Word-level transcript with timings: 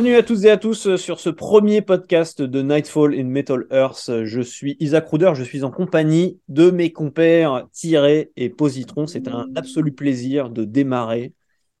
Bienvenue 0.00 0.18
à 0.18 0.22
tous 0.22 0.44
et 0.46 0.50
à 0.50 0.56
tous 0.56 0.96
sur 0.96 1.20
ce 1.20 1.28
premier 1.28 1.82
podcast 1.82 2.40
de 2.40 2.62
Nightfall 2.62 3.12
in 3.12 3.24
Metal 3.24 3.66
Earth. 3.70 4.10
Je 4.24 4.40
suis 4.40 4.78
Isaac 4.80 5.06
Ruder, 5.10 5.32
je 5.34 5.42
suis 5.42 5.62
en 5.62 5.70
compagnie 5.70 6.38
de 6.48 6.70
mes 6.70 6.90
compères 6.90 7.66
Tiré 7.70 8.30
et 8.34 8.48
Positron. 8.48 9.06
C'est 9.06 9.28
un 9.28 9.48
absolu 9.56 9.92
plaisir 9.92 10.48
de 10.48 10.64
démarrer 10.64 11.34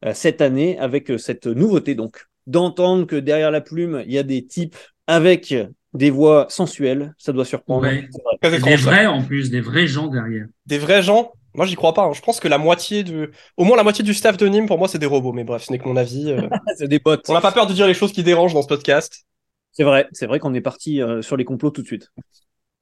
euh, 0.04 0.12
cette 0.12 0.42
année 0.42 0.78
avec 0.78 1.10
euh, 1.10 1.16
cette 1.16 1.46
nouveauté, 1.46 1.94
donc 1.94 2.26
d'entendre 2.46 3.06
que 3.06 3.16
derrière 3.16 3.50
la 3.50 3.62
plume, 3.62 4.02
il 4.04 4.12
y 4.12 4.18
a 4.18 4.22
des 4.22 4.44
types 4.44 4.76
avec 5.06 5.54
des 5.94 6.10
voix 6.10 6.44
sensuelles. 6.50 7.14
Ça 7.16 7.32
doit 7.32 7.46
surprendre. 7.46 7.86
Ouais. 7.86 8.06
Des 8.42 8.76
vrais 8.76 9.06
en 9.06 9.22
plus, 9.22 9.48
des 9.48 9.62
vrais 9.62 9.86
gens 9.86 10.08
derrière. 10.08 10.46
Des 10.66 10.76
vrais 10.76 11.02
gens 11.02 11.32
Moi, 11.54 11.66
j'y 11.66 11.74
crois 11.74 11.94
pas. 11.94 12.04
hein. 12.04 12.12
Je 12.12 12.20
pense 12.20 12.40
que 12.40 12.48
la 12.48 12.58
moitié 12.58 13.02
de. 13.02 13.30
Au 13.56 13.64
moins 13.64 13.76
la 13.76 13.82
moitié 13.82 14.04
du 14.04 14.14
staff 14.14 14.36
de 14.36 14.46
Nîmes, 14.46 14.66
pour 14.66 14.78
moi, 14.78 14.88
c'est 14.88 14.98
des 14.98 15.06
robots. 15.06 15.32
Mais 15.32 15.44
bref, 15.44 15.64
ce 15.64 15.72
n'est 15.72 15.78
que 15.78 15.88
mon 15.88 15.96
avis. 15.96 16.30
euh. 16.30 16.48
C'est 16.76 16.88
des 16.88 17.00
potes. 17.00 17.28
On 17.28 17.32
n'a 17.34 17.40
pas 17.40 17.52
peur 17.52 17.66
de 17.66 17.72
dire 17.74 17.86
les 17.86 17.94
choses 17.94 18.12
qui 18.12 18.22
dérangent 18.22 18.54
dans 18.54 18.62
ce 18.62 18.68
podcast. 18.68 19.24
C'est 19.72 19.84
vrai, 19.84 20.08
c'est 20.12 20.26
vrai 20.26 20.38
qu'on 20.38 20.54
est 20.54 20.60
parti 20.60 21.00
euh, 21.00 21.22
sur 21.22 21.36
les 21.36 21.44
complots 21.44 21.70
tout 21.70 21.82
de 21.82 21.86
suite. 21.86 22.10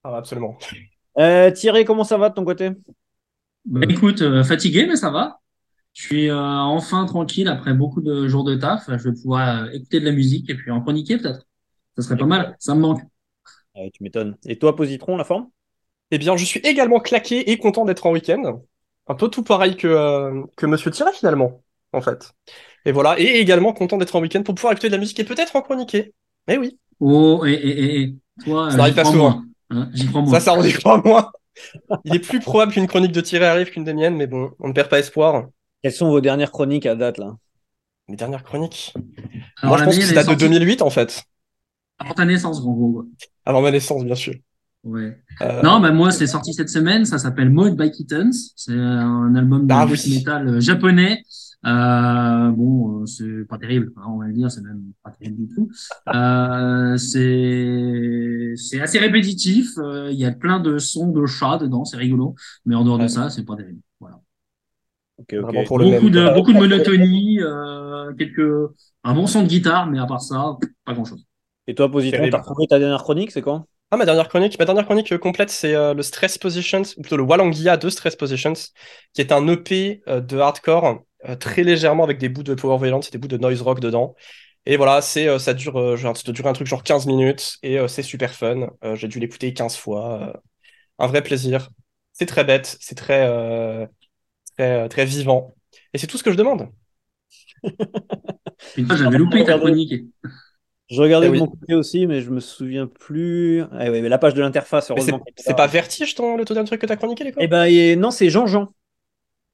Ah, 0.04 0.16
absolument. 0.16 0.56
Euh, 1.18 1.50
Thierry, 1.50 1.84
comment 1.84 2.04
ça 2.04 2.16
va 2.16 2.28
de 2.30 2.34
ton 2.34 2.44
côté? 2.44 2.70
Bah, 3.64 3.80
écoute, 3.88 4.22
euh, 4.22 4.42
fatigué, 4.44 4.86
mais 4.86 4.96
ça 4.96 5.10
va. 5.10 5.40
Je 5.92 6.02
suis 6.02 6.30
euh, 6.30 6.36
enfin 6.38 7.04
tranquille 7.06 7.48
après 7.48 7.74
beaucoup 7.74 8.00
de 8.00 8.28
jours 8.28 8.44
de 8.44 8.54
taf. 8.54 8.84
Je 8.88 9.08
vais 9.10 9.12
pouvoir 9.12 9.64
euh, 9.64 9.70
écouter 9.72 10.00
de 10.00 10.04
la 10.04 10.12
musique 10.12 10.48
et 10.48 10.54
puis 10.54 10.70
en 10.70 10.80
chroniquer 10.80 11.18
peut-être. 11.18 11.46
Ça 11.96 12.02
serait 12.02 12.16
pas 12.16 12.26
mal. 12.26 12.56
Ça 12.60 12.74
me 12.74 12.80
manque. 12.80 13.02
Ouais, 13.74 13.90
Tu 13.92 14.02
m'étonnes. 14.02 14.36
Et 14.46 14.58
toi, 14.58 14.76
Positron, 14.76 15.16
la 15.16 15.24
forme? 15.24 15.48
Eh 16.10 16.18
bien, 16.18 16.36
je 16.36 16.44
suis 16.44 16.60
également 16.60 17.00
claqué 17.00 17.50
et 17.50 17.58
content 17.58 17.84
d'être 17.84 18.06
en 18.06 18.12
week-end. 18.12 18.62
Un 19.08 19.14
peu 19.14 19.28
tout 19.28 19.42
pareil 19.42 19.76
que, 19.76 19.86
euh, 19.86 20.42
que 20.56 20.66
Monsieur 20.66 20.90
Thierry, 20.90 21.12
finalement, 21.14 21.62
en 21.92 22.00
fait. 22.00 22.32
Et 22.84 22.92
voilà. 22.92 23.18
Et 23.18 23.40
également 23.40 23.72
content 23.72 23.98
d'être 23.98 24.16
en 24.16 24.20
week-end 24.20 24.42
pour 24.42 24.54
pouvoir 24.54 24.72
écouter 24.72 24.88
de 24.88 24.92
la 24.94 24.98
musique 24.98 25.18
et 25.20 25.24
peut-être 25.24 25.56
en 25.56 25.62
chroniquer. 25.62 26.14
Mais 26.46 26.56
oui. 26.58 26.78
Oh, 27.00 27.44
et, 27.46 27.52
et, 27.52 27.84
et, 27.84 28.02
et 28.02 28.14
toi, 28.44 28.70
Ça 28.70 28.78
pas 28.92 29.04
crois 29.04 29.12
souvent. 29.12 29.30
moins. 29.30 29.44
Hein, 29.70 29.90
crois. 30.10 30.26
Ça, 30.26 30.40
ça 30.40 30.52
en 30.54 30.62
dit 30.62 30.72
pas 30.72 31.00
moi. 31.04 31.32
Il 32.04 32.14
est 32.14 32.20
plus 32.20 32.40
probable 32.40 32.72
qu'une 32.72 32.86
chronique 32.86 33.12
de 33.12 33.20
Thierry 33.20 33.44
arrive 33.46 33.70
qu'une 33.70 33.84
des 33.84 33.94
miennes, 33.94 34.16
mais 34.16 34.26
bon, 34.26 34.52
on 34.60 34.68
ne 34.68 34.72
perd 34.72 34.88
pas 34.88 34.98
espoir. 34.98 35.46
Quelles 35.82 35.92
sont 35.92 36.08
vos 36.10 36.20
dernières 36.20 36.52
chroniques 36.52 36.86
à 36.86 36.94
date 36.96 37.18
là? 37.18 37.36
Mes 38.08 38.16
dernières 38.16 38.44
chroniques? 38.44 38.98
Alors, 39.62 39.74
Moi, 39.74 39.78
je 39.78 39.82
la 39.82 39.86
pense 39.86 39.98
que 39.98 40.04
ça 40.04 40.12
date 40.14 40.28
de 40.28 40.34
est 40.34 40.36
sortie 40.36 40.46
2008, 40.48 40.82
en 40.82 40.90
fait. 40.90 41.24
Avant 41.98 42.14
ta 42.14 42.24
naissance, 42.24 42.58
en 42.60 42.72
gros. 42.72 43.04
Avant 43.44 43.62
ma 43.62 43.72
naissance, 43.72 44.04
bien 44.04 44.14
sûr. 44.14 44.34
Ouais. 44.84 45.18
Euh, 45.42 45.62
Non, 45.62 45.80
bah 45.80 45.90
moi, 45.90 46.10
c'est 46.12 46.26
sorti 46.26 46.54
cette 46.54 46.68
semaine. 46.70 47.04
Ça 47.04 47.18
s'appelle 47.18 47.50
Mode 47.50 47.76
by 47.76 47.90
Kittens. 47.90 48.52
C'est 48.56 48.72
un 48.72 49.34
album 49.34 49.66
de 49.66 49.72
Ah 49.72 49.84
death 49.86 50.04
oui. 50.04 50.18
metal 50.18 50.48
euh, 50.48 50.60
japonais. 50.60 51.22
Euh, 51.66 52.50
bon, 52.52 53.02
euh, 53.02 53.06
c'est 53.06 53.44
pas 53.48 53.58
terrible, 53.58 53.92
hein, 53.96 54.02
on 54.08 54.18
va 54.20 54.26
le 54.28 54.32
dire, 54.32 54.48
c'est 54.48 54.60
même 54.62 54.80
pas 55.02 55.10
terrible 55.10 55.38
du 55.48 55.48
tout. 55.52 55.68
Euh, 56.14 56.96
c'est 56.96 58.52
c'est 58.56 58.80
assez 58.80 59.00
répétitif. 59.00 59.70
euh, 59.78 60.08
Il 60.12 60.18
y 60.18 60.24
a 60.24 60.30
plein 60.30 60.60
de 60.60 60.78
sons 60.78 61.08
de 61.10 61.26
chats 61.26 61.58
dedans, 61.58 61.84
c'est 61.84 61.96
rigolo. 61.96 62.36
Mais 62.64 62.76
en 62.76 62.84
dehors 62.84 62.98
de 62.98 63.08
ça, 63.08 63.28
c'est 63.28 63.44
pas 63.44 63.56
terrible. 63.56 63.80
Voilà. 63.98 64.20
Ok, 65.18 65.34
ok. 65.34 65.40
Vraiment 65.40 65.64
pour 65.64 65.78
le 65.78 65.86
Beaucoup 65.86 66.10
même. 66.10 66.12
de 66.12 66.34
beaucoup 66.34 66.52
de 66.52 66.58
monotonie, 66.58 67.40
euh, 67.40 68.12
quelques 68.14 68.72
un 69.04 69.14
bon 69.14 69.26
son 69.26 69.42
de 69.42 69.48
guitare, 69.48 69.86
mais 69.88 69.98
à 69.98 70.06
part 70.06 70.20
ça, 70.22 70.56
pas 70.84 70.94
grand 70.94 71.04
chose. 71.04 71.24
Et 71.68 71.74
toi, 71.76 71.88
Positron, 71.90 72.28
t'as 72.30 72.38
retrouvé 72.38 72.66
ta 72.66 72.78
dernière 72.80 73.02
chronique, 73.02 73.30
c'est 73.30 73.42
quand? 73.42 73.66
Ah, 73.90 73.96
ma 73.96 74.04
dernière 74.04 74.28
chronique, 74.28 74.58
ma 74.58 74.66
dernière 74.66 74.84
chronique 74.84 75.12
euh, 75.12 75.18
complète, 75.18 75.48
c'est 75.48 75.74
euh, 75.74 75.94
le 75.94 76.02
Stress 76.02 76.36
Positions, 76.36 76.82
ou 76.98 77.00
plutôt 77.00 77.16
le 77.16 77.22
Wallangia 77.22 77.78
de 77.78 77.88
Stress 77.88 78.16
Positions, 78.16 78.52
qui 79.14 79.22
est 79.22 79.32
un 79.32 79.46
EP 79.48 80.02
euh, 80.08 80.20
de 80.20 80.36
hardcore, 80.38 81.04
euh, 81.26 81.36
très 81.36 81.62
légèrement 81.62 82.04
avec 82.04 82.18
des 82.18 82.28
bouts 82.28 82.42
de 82.42 82.54
power 82.54 82.76
violence 82.78 83.08
et 83.08 83.10
des 83.12 83.18
bouts 83.18 83.28
de 83.28 83.38
noise 83.38 83.62
rock 83.62 83.80
dedans. 83.80 84.14
Et 84.66 84.76
voilà, 84.76 85.00
c'est, 85.00 85.26
euh, 85.26 85.38
ça 85.38 85.54
dure, 85.54 85.78
euh, 85.80 85.96
genre, 85.96 86.14
ça 86.16 86.22
doit 86.24 86.34
durer 86.34 86.50
un 86.50 86.52
truc 86.52 86.66
genre 86.66 86.82
15 86.82 87.06
minutes, 87.06 87.56
et 87.62 87.78
euh, 87.78 87.88
c'est 87.88 88.02
super 88.02 88.34
fun. 88.34 88.68
Euh, 88.84 88.94
j'ai 88.94 89.08
dû 89.08 89.20
l'écouter 89.20 89.54
15 89.54 89.76
fois. 89.76 90.22
euh, 90.28 90.32
un 90.98 91.06
vrai 91.08 91.22
plaisir. 91.22 91.70
C'est 92.12 92.26
très 92.26 92.44
bête, 92.44 92.76
c'est 92.80 92.96
très, 92.96 93.26
euh, 93.28 93.86
très, 94.58 94.88
très 94.90 95.04
vivant. 95.06 95.54
Et 95.94 95.98
c'est 95.98 96.06
tout 96.08 96.18
ce 96.18 96.24
que 96.24 96.32
je 96.32 96.36
demande. 96.38 96.68
J'avais 98.90 99.18
loupé 99.18 99.44
ta 99.44 99.58
chronique. 99.58 99.94
Je 100.90 101.02
regardais 101.02 101.26
Eh 101.26 101.30
de 101.30 101.32
oui. 101.34 101.38
mon 101.40 101.46
côté 101.48 101.74
aussi, 101.74 102.06
mais 102.06 102.20
je 102.22 102.30
me 102.30 102.40
souviens 102.40 102.86
plus. 102.86 103.62
Ah, 103.72 103.90
ouais, 103.90 104.00
mais 104.00 104.08
la 104.08 104.18
page 104.18 104.34
de 104.34 104.40
l'interface, 104.40 104.90
heureusement. 104.90 105.20
c'est 105.36 105.56
pas 105.56 105.66
Vertige, 105.66 106.14
ton, 106.14 106.36
le 106.36 106.44
tout 106.44 106.54
dernier 106.54 106.66
truc 106.66 106.80
que 106.80 106.86
t'as 106.86 106.96
chroniqué, 106.96 107.24
les 107.24 107.32
Eh 107.38 107.46
ben, 107.46 107.64
et- 107.64 107.96
non, 107.96 108.10
c'est 108.10 108.30
Jean-Jean. 108.30 108.72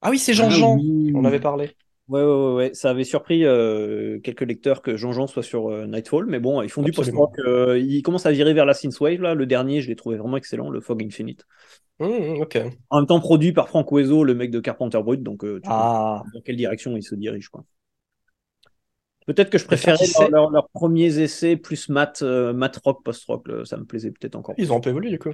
Ah 0.00 0.10
oui, 0.10 0.18
c'est 0.18 0.34
Jean-Jean, 0.34 0.74
Ah 0.78 0.80
oui. 0.82 1.12
on 1.14 1.24
avait 1.24 1.40
parlé. 1.40 1.70
Ouais, 2.08 2.22
ouais, 2.22 2.26
ouais, 2.30 2.54
ouais. 2.54 2.70
Ça 2.74 2.90
avait 2.90 3.04
surpris 3.04 3.44
euh, 3.46 4.20
quelques 4.20 4.42
lecteurs 4.42 4.82
que 4.82 4.96
Jean-Jean 4.96 5.26
soit 5.26 5.42
sur 5.42 5.70
euh, 5.70 5.86
Nightfall, 5.86 6.26
mais 6.26 6.38
bon, 6.38 6.60
ils 6.62 6.68
font 6.68 6.84
Absolument. 6.84 7.26
du 7.26 7.32
post-rock. 7.32 7.38
euh, 7.46 7.78
ils 7.78 8.02
commencent 8.02 8.26
à 8.26 8.32
virer 8.32 8.52
vers 8.52 8.66
la 8.66 8.74
synthwave, 8.74 9.22
là. 9.22 9.34
Le 9.34 9.46
dernier, 9.46 9.80
je 9.80 9.88
l'ai 9.88 9.96
trouvé 9.96 10.16
vraiment 10.18 10.36
excellent, 10.36 10.68
le 10.70 10.80
Fog 10.82 11.02
Infinite. 11.02 11.46
Hum, 12.00 12.40
ok. 12.42 12.58
En 12.90 12.98
même 12.98 13.06
temps, 13.06 13.20
produit 13.20 13.52
par 13.52 13.68
Frank 13.68 13.90
Oizo, 13.90 14.22
le 14.22 14.34
mec 14.34 14.50
de 14.50 14.60
Carpenter 14.60 15.00
Brut, 15.02 15.22
donc 15.22 15.44
euh, 15.44 15.60
tu 15.62 15.68
Ah. 15.72 16.22
vois 16.22 16.30
dans 16.34 16.40
quelle 16.42 16.56
direction 16.56 16.96
ils 16.96 17.02
se 17.02 17.14
dirigent, 17.14 17.48
quoi. 17.50 17.64
Peut-être 19.26 19.50
que 19.50 19.58
je 19.58 19.64
préférais 19.64 19.96
leur- 20.18 20.30
leur- 20.30 20.50
leurs 20.50 20.68
premiers 20.68 21.18
essais 21.18 21.56
plus 21.56 21.88
mat, 21.88 22.20
euh, 22.22 22.52
mat 22.52 22.78
rock, 22.84 23.02
post-rock, 23.02 23.46
ça 23.64 23.76
me 23.76 23.84
plaisait 23.84 24.10
peut-être 24.10 24.36
encore. 24.36 24.54
Ils 24.58 24.72
ont 24.72 24.76
un 24.76 24.80
peu 24.80 24.90
évolué, 24.90 25.10
du 25.10 25.18
coup. 25.18 25.30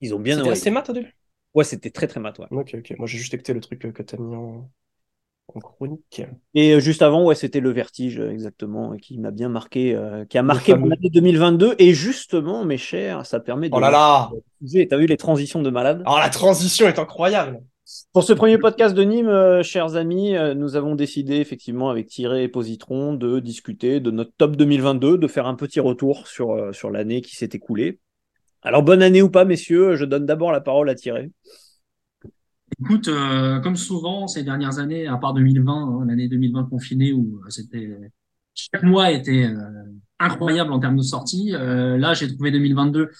Ils 0.00 0.14
ont 0.14 0.20
bien. 0.20 0.36
C'était 0.36 0.48
ouais. 0.48 0.52
assez 0.52 0.70
mat 0.70 0.88
au 0.88 0.92
début. 0.92 1.14
Ouais, 1.54 1.64
c'était 1.64 1.90
très 1.90 2.06
très 2.06 2.20
mat, 2.20 2.38
ouais. 2.38 2.46
Ok, 2.50 2.76
ok. 2.78 2.94
Moi, 2.98 3.06
j'ai 3.06 3.18
juste 3.18 3.34
écouté 3.34 3.54
le 3.54 3.60
truc 3.60 3.84
euh, 3.84 3.92
que 3.92 4.02
t'as 4.02 4.16
mis 4.16 4.34
en... 4.34 4.68
en 5.54 5.60
chronique. 5.60 6.22
Et 6.54 6.72
euh, 6.72 6.80
juste 6.80 7.02
avant, 7.02 7.24
ouais, 7.24 7.34
c'était 7.34 7.60
le 7.60 7.70
Vertige, 7.70 8.18
euh, 8.18 8.30
exactement, 8.30 8.96
qui 8.96 9.18
m'a 9.18 9.30
bien 9.30 9.48
marqué, 9.48 9.94
euh, 9.94 10.24
qui 10.24 10.36
a 10.38 10.42
marqué 10.42 10.74
mon 10.74 10.90
année 10.90 11.10
2022. 11.10 11.74
Et 11.78 11.94
justement, 11.94 12.64
mes 12.64 12.78
chers, 12.78 13.24
ça 13.26 13.40
permet 13.40 13.68
de. 13.68 13.74
Oh 13.74 13.80
là 13.80 13.90
là 13.90 14.30
T'as 14.88 14.96
vu 14.96 15.06
les 15.06 15.16
transitions 15.16 15.62
de 15.62 15.70
malade 15.70 16.02
Oh, 16.06 16.16
la 16.18 16.30
transition 16.30 16.88
est 16.88 16.98
incroyable 16.98 17.60
Pour 18.14 18.22
ce 18.22 18.32
premier 18.32 18.58
podcast 18.58 18.94
de 18.94 19.02
Nîmes, 19.02 19.26
euh, 19.26 19.64
chers 19.64 19.96
amis, 19.96 20.36
euh, 20.36 20.54
nous 20.54 20.76
avons 20.76 20.94
décidé 20.94 21.38
effectivement 21.38 21.90
avec 21.90 22.06
Thierry 22.06 22.42
et 22.42 22.48
Positron 22.48 23.12
de 23.12 23.40
discuter 23.40 23.98
de 23.98 24.12
notre 24.12 24.30
top 24.38 24.54
2022, 24.54 25.18
de 25.18 25.26
faire 25.26 25.48
un 25.48 25.56
petit 25.56 25.80
retour 25.80 26.28
sur, 26.28 26.52
euh, 26.52 26.72
sur 26.72 26.92
l'année 26.92 27.22
qui 27.22 27.34
s'est 27.34 27.50
écoulée. 27.54 27.98
Alors 28.62 28.84
bonne 28.84 29.02
année 29.02 29.20
ou 29.20 29.30
pas, 29.30 29.44
messieurs, 29.44 29.96
je 29.96 30.04
donne 30.04 30.26
d'abord 30.26 30.52
la 30.52 30.60
parole 30.60 30.88
à 30.90 30.94
Thierry. 30.94 31.32
Écoute, 32.80 33.10
comme 33.64 33.74
souvent 33.74 34.28
ces 34.28 34.44
dernières 34.44 34.78
années, 34.78 35.08
à 35.08 35.16
part 35.16 35.34
2020, 35.34 35.72
hein, 35.72 36.04
l'année 36.06 36.28
2020 36.28 36.68
confinée 36.70 37.12
où 37.12 37.40
c'était 37.48 37.98
chaque 38.54 38.84
mois 38.84 39.10
était 39.10 39.48
incroyable 40.20 40.72
en 40.72 40.78
termes 40.78 40.96
de 40.96 41.02
sorties. 41.02 41.50
là, 41.50 42.14
j'ai 42.14 42.32
trouvé 42.32 42.52
2022 42.52 43.10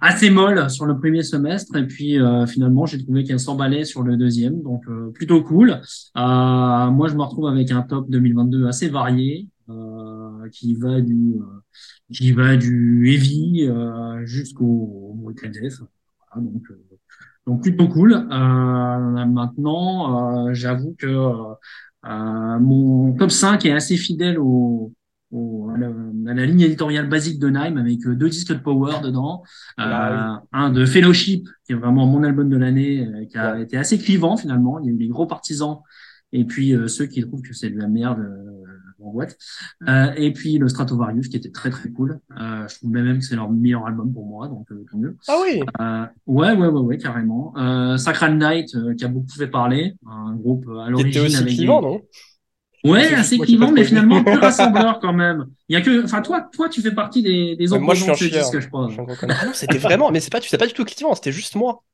assez 0.00 0.30
molle 0.30 0.70
sur 0.70 0.86
le 0.86 0.98
premier 0.98 1.22
semestre 1.22 1.76
et 1.76 1.86
puis 1.86 2.18
euh, 2.18 2.46
finalement 2.46 2.86
j'ai 2.86 3.02
trouvé 3.02 3.24
qu'elle 3.24 3.40
s'emballait 3.40 3.84
sur 3.84 4.02
le 4.02 4.16
deuxième, 4.16 4.62
donc 4.62 4.82
euh, 4.88 5.10
plutôt 5.10 5.42
cool. 5.42 5.80
Euh, 6.16 6.90
moi, 6.90 7.08
je 7.08 7.14
me 7.14 7.22
retrouve 7.22 7.46
avec 7.46 7.70
un 7.70 7.82
top 7.82 8.08
2022 8.08 8.66
assez 8.66 8.88
varié 8.88 9.48
euh, 9.68 10.48
qui 10.50 10.74
va 10.74 11.00
du 11.00 11.36
euh, 11.36 11.60
qui 12.12 12.32
va 12.32 12.56
du 12.56 13.08
heavy 13.08 13.68
euh, 13.68 14.26
jusqu'au 14.26 14.64
au 14.64 15.14
Brutal 15.14 15.52
donc 16.36 16.62
donc 17.46 17.62
plutôt 17.62 17.88
cool. 17.88 18.26
Maintenant, 19.28 20.52
j'avoue 20.52 20.94
que 20.98 21.32
mon 22.04 23.12
top 23.14 23.30
5 23.30 23.64
est 23.66 23.72
assez 23.72 23.96
fidèle 23.96 24.38
au, 24.38 24.92
au- 25.32 25.70
à, 25.74 25.78
la, 25.78 25.86
à 25.88 26.34
la 26.34 26.46
ligne 26.46 26.60
éditoriale 26.60 27.08
basique 27.08 27.38
de 27.40 27.48
Nime 27.48 27.78
avec 27.78 28.06
euh, 28.06 28.14
deux 28.14 28.28
disques 28.28 28.52
de 28.52 28.58
Power 28.58 29.00
dedans, 29.02 29.42
euh, 29.80 29.82
Ah 29.84 30.42
un 30.52 30.70
de 30.70 30.84
Fellowship 30.86 31.48
qui 31.64 31.72
est 31.72 31.76
vraiment 31.76 32.06
mon 32.06 32.22
album 32.22 32.48
de 32.48 32.56
l'année, 32.56 33.06
euh, 33.06 33.24
qui 33.26 33.36
a 33.38 33.54
Ouais. 33.54 33.62
été 33.62 33.76
assez 33.76 33.98
clivant 33.98 34.36
finalement. 34.36 34.78
Il 34.80 34.86
y 34.86 34.88
a 34.90 34.92
eu 34.92 34.98
les 34.98 35.08
gros 35.08 35.26
partisans 35.26 35.78
et 36.32 36.44
puis 36.44 36.74
euh, 36.74 36.86
ceux 36.88 37.06
qui 37.06 37.20
trouvent 37.22 37.42
que 37.42 37.52
c'est 37.54 37.70
de 37.70 37.78
la 37.78 37.88
merde 37.88 38.20
euh, 38.20 38.48
en 39.04 39.10
boîte. 39.10 39.36
Euh, 39.88 40.12
et 40.16 40.32
puis 40.32 40.58
le 40.58 40.68
Stratovarius 40.68 41.28
qui 41.28 41.36
était 41.36 41.50
très 41.50 41.70
très 41.70 41.90
cool. 41.90 42.20
Euh, 42.40 42.68
je 42.68 42.76
trouve 42.76 42.90
même 42.92 43.18
que 43.18 43.24
c'est 43.24 43.34
leur 43.34 43.50
meilleur 43.50 43.84
album 43.86 44.12
pour 44.12 44.26
moi, 44.26 44.46
donc 44.46 44.70
euh, 44.70 44.84
tant 44.90 44.96
mieux. 44.98 45.16
Ah 45.28 45.34
oui 45.42 45.60
Euh, 45.80 46.04
ouais, 46.28 46.52
ouais, 46.52 46.68
ouais, 46.68 46.80
ouais, 46.80 46.98
carrément. 46.98 47.52
Euh, 47.56 47.96
Sacral 47.96 48.36
Knight, 48.38 48.74
euh, 48.76 48.94
qui 48.94 49.04
a 49.04 49.08
beaucoup 49.08 49.32
fait 49.36 49.48
parler, 49.48 49.94
un 50.06 50.34
groupe 50.36 50.66
euh, 50.68 50.78
à 50.78 50.90
l'origine 50.90 51.22
aussi 51.22 51.36
avec 51.36 51.48
des- 51.48 51.56
clivant, 51.56 51.82
non? 51.82 52.00
Ouais, 52.84 53.04
C'est 53.08 53.14
assez 53.14 53.38
clivant, 53.38 53.66
pas 53.66 53.72
mais 53.72 53.84
finalement 53.84 54.16
aimé. 54.16 54.24
plus 54.24 54.38
rassembleur 54.40 54.98
quand 55.00 55.12
même. 55.12 55.46
Il 55.68 55.74
y 55.74 55.76
a 55.76 55.82
que, 55.82 56.04
enfin 56.04 56.20
toi, 56.20 56.48
toi, 56.52 56.68
tu 56.68 56.80
fais 56.82 56.92
partie 56.92 57.22
des, 57.22 57.54
des 57.56 57.72
Ouais, 57.72 57.78
Moi, 57.78 57.94
je 57.94 58.02
suis 58.02 58.10
un 58.10 58.14
chieur. 58.14 58.30
disque, 58.30 58.58
je 58.60 58.68
crois. 58.68 58.86
Un. 58.86 59.06
Ah 59.28 59.46
non, 59.46 59.52
c'était 59.54 59.78
vraiment... 59.78 60.10
Mais 60.10 60.20
c'est 60.20 60.30
pas, 60.30 60.40
c'est 60.40 60.58
pas 60.58 60.66
du 60.66 60.72
tout 60.72 60.84
clivant, 60.84 61.14
c'était 61.14 61.32
juste 61.32 61.54
moi. 61.54 61.84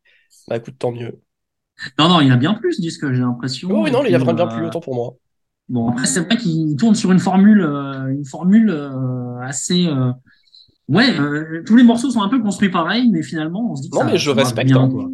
Bah 0.49 0.57
écoute, 0.57 0.77
tant 0.79 0.93
mieux. 0.93 1.21
Non, 1.99 2.09
non, 2.09 2.21
il 2.21 2.29
y 2.29 2.31
en 2.31 2.35
a 2.35 2.39
bien 2.39 2.55
plus, 2.55 2.81
disque, 2.81 3.07
j'ai 3.13 3.21
l'impression. 3.21 3.69
Oh 3.71 3.83
oui, 3.85 3.91
non, 3.91 4.03
il 4.05 4.11
y 4.11 4.15
a 4.15 4.19
puis, 4.19 4.25
vraiment 4.25 4.33
bien 4.47 4.47
euh, 4.53 4.57
plus, 4.59 4.67
autant 4.67 4.81
pour 4.81 4.95
moi. 4.95 5.15
Bon, 5.69 5.91
après, 5.91 6.07
c'est 6.07 6.21
vrai 6.21 6.37
qu'il 6.37 6.75
tourne 6.77 6.95
sur 6.95 7.13
une 7.13 7.19
formule, 7.19 7.61
euh, 7.61 8.09
une 8.09 8.25
formule 8.25 8.71
euh, 8.71 9.39
assez. 9.43 9.87
euh, 9.87 10.11
Ouais, 10.89 11.19
euh, 11.21 11.63
tous 11.67 11.77
les 11.77 11.83
morceaux 11.85 12.11
sont 12.11 12.23
un 12.23 12.29
peu 12.31 12.41
construits 12.41 12.71
pareil, 12.71 13.11
mais 13.11 13.23
finalement, 13.23 13.73
on 13.73 13.77
se 13.77 13.83
dit 13.83 13.91
que 13.91 13.97
Non, 13.97 14.03
ça, 14.03 14.07
mais 14.11 14.19
je 14.19 14.31
respecte, 14.31 14.69
bien, 14.69 14.83
hein. 14.83 15.11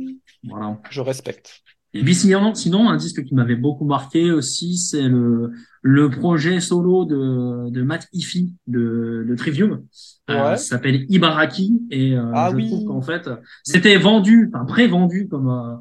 Voilà. 0.49 0.79
Je 0.91 1.01
respecte. 1.01 1.63
Et 1.97 2.03
puis 2.03 2.15
sinon, 2.15 2.55
sinon 2.55 2.89
un 2.91 2.97
disque 2.97 3.23
qui 3.25 3.35
m'avait 3.35 3.57
beaucoup 3.57 3.85
marqué 3.85 4.33
aussi, 4.33 4.77
c'est 4.77 5.09
le, 5.09 5.53
le 5.83 6.11
projet 6.11 6.61
solo 6.61 7.05
de, 7.05 7.71
de 7.71 7.83
Matt 7.83 8.09
Iffy 8.13 8.55
de, 8.67 9.25
de 9.29 9.35
Trivium. 9.37 9.83
Euh, 10.31 10.35
Ouais. 10.53 10.57
ça 10.57 10.77
s'appelle 10.77 11.05
Ibaraki 11.09 11.83
et 11.91 12.17
euh, 12.17 12.33
Ah 12.35 12.49
je 12.51 12.57
oui. 12.57 12.69
trouve 12.69 12.87
qu'en 12.87 13.03
fait, 13.03 13.29
c'était 13.63 13.97
vendu, 13.97 14.51
enfin 14.53 14.65
pré-vendu 14.65 15.29
comme 15.29 15.49
euh, 15.51 15.77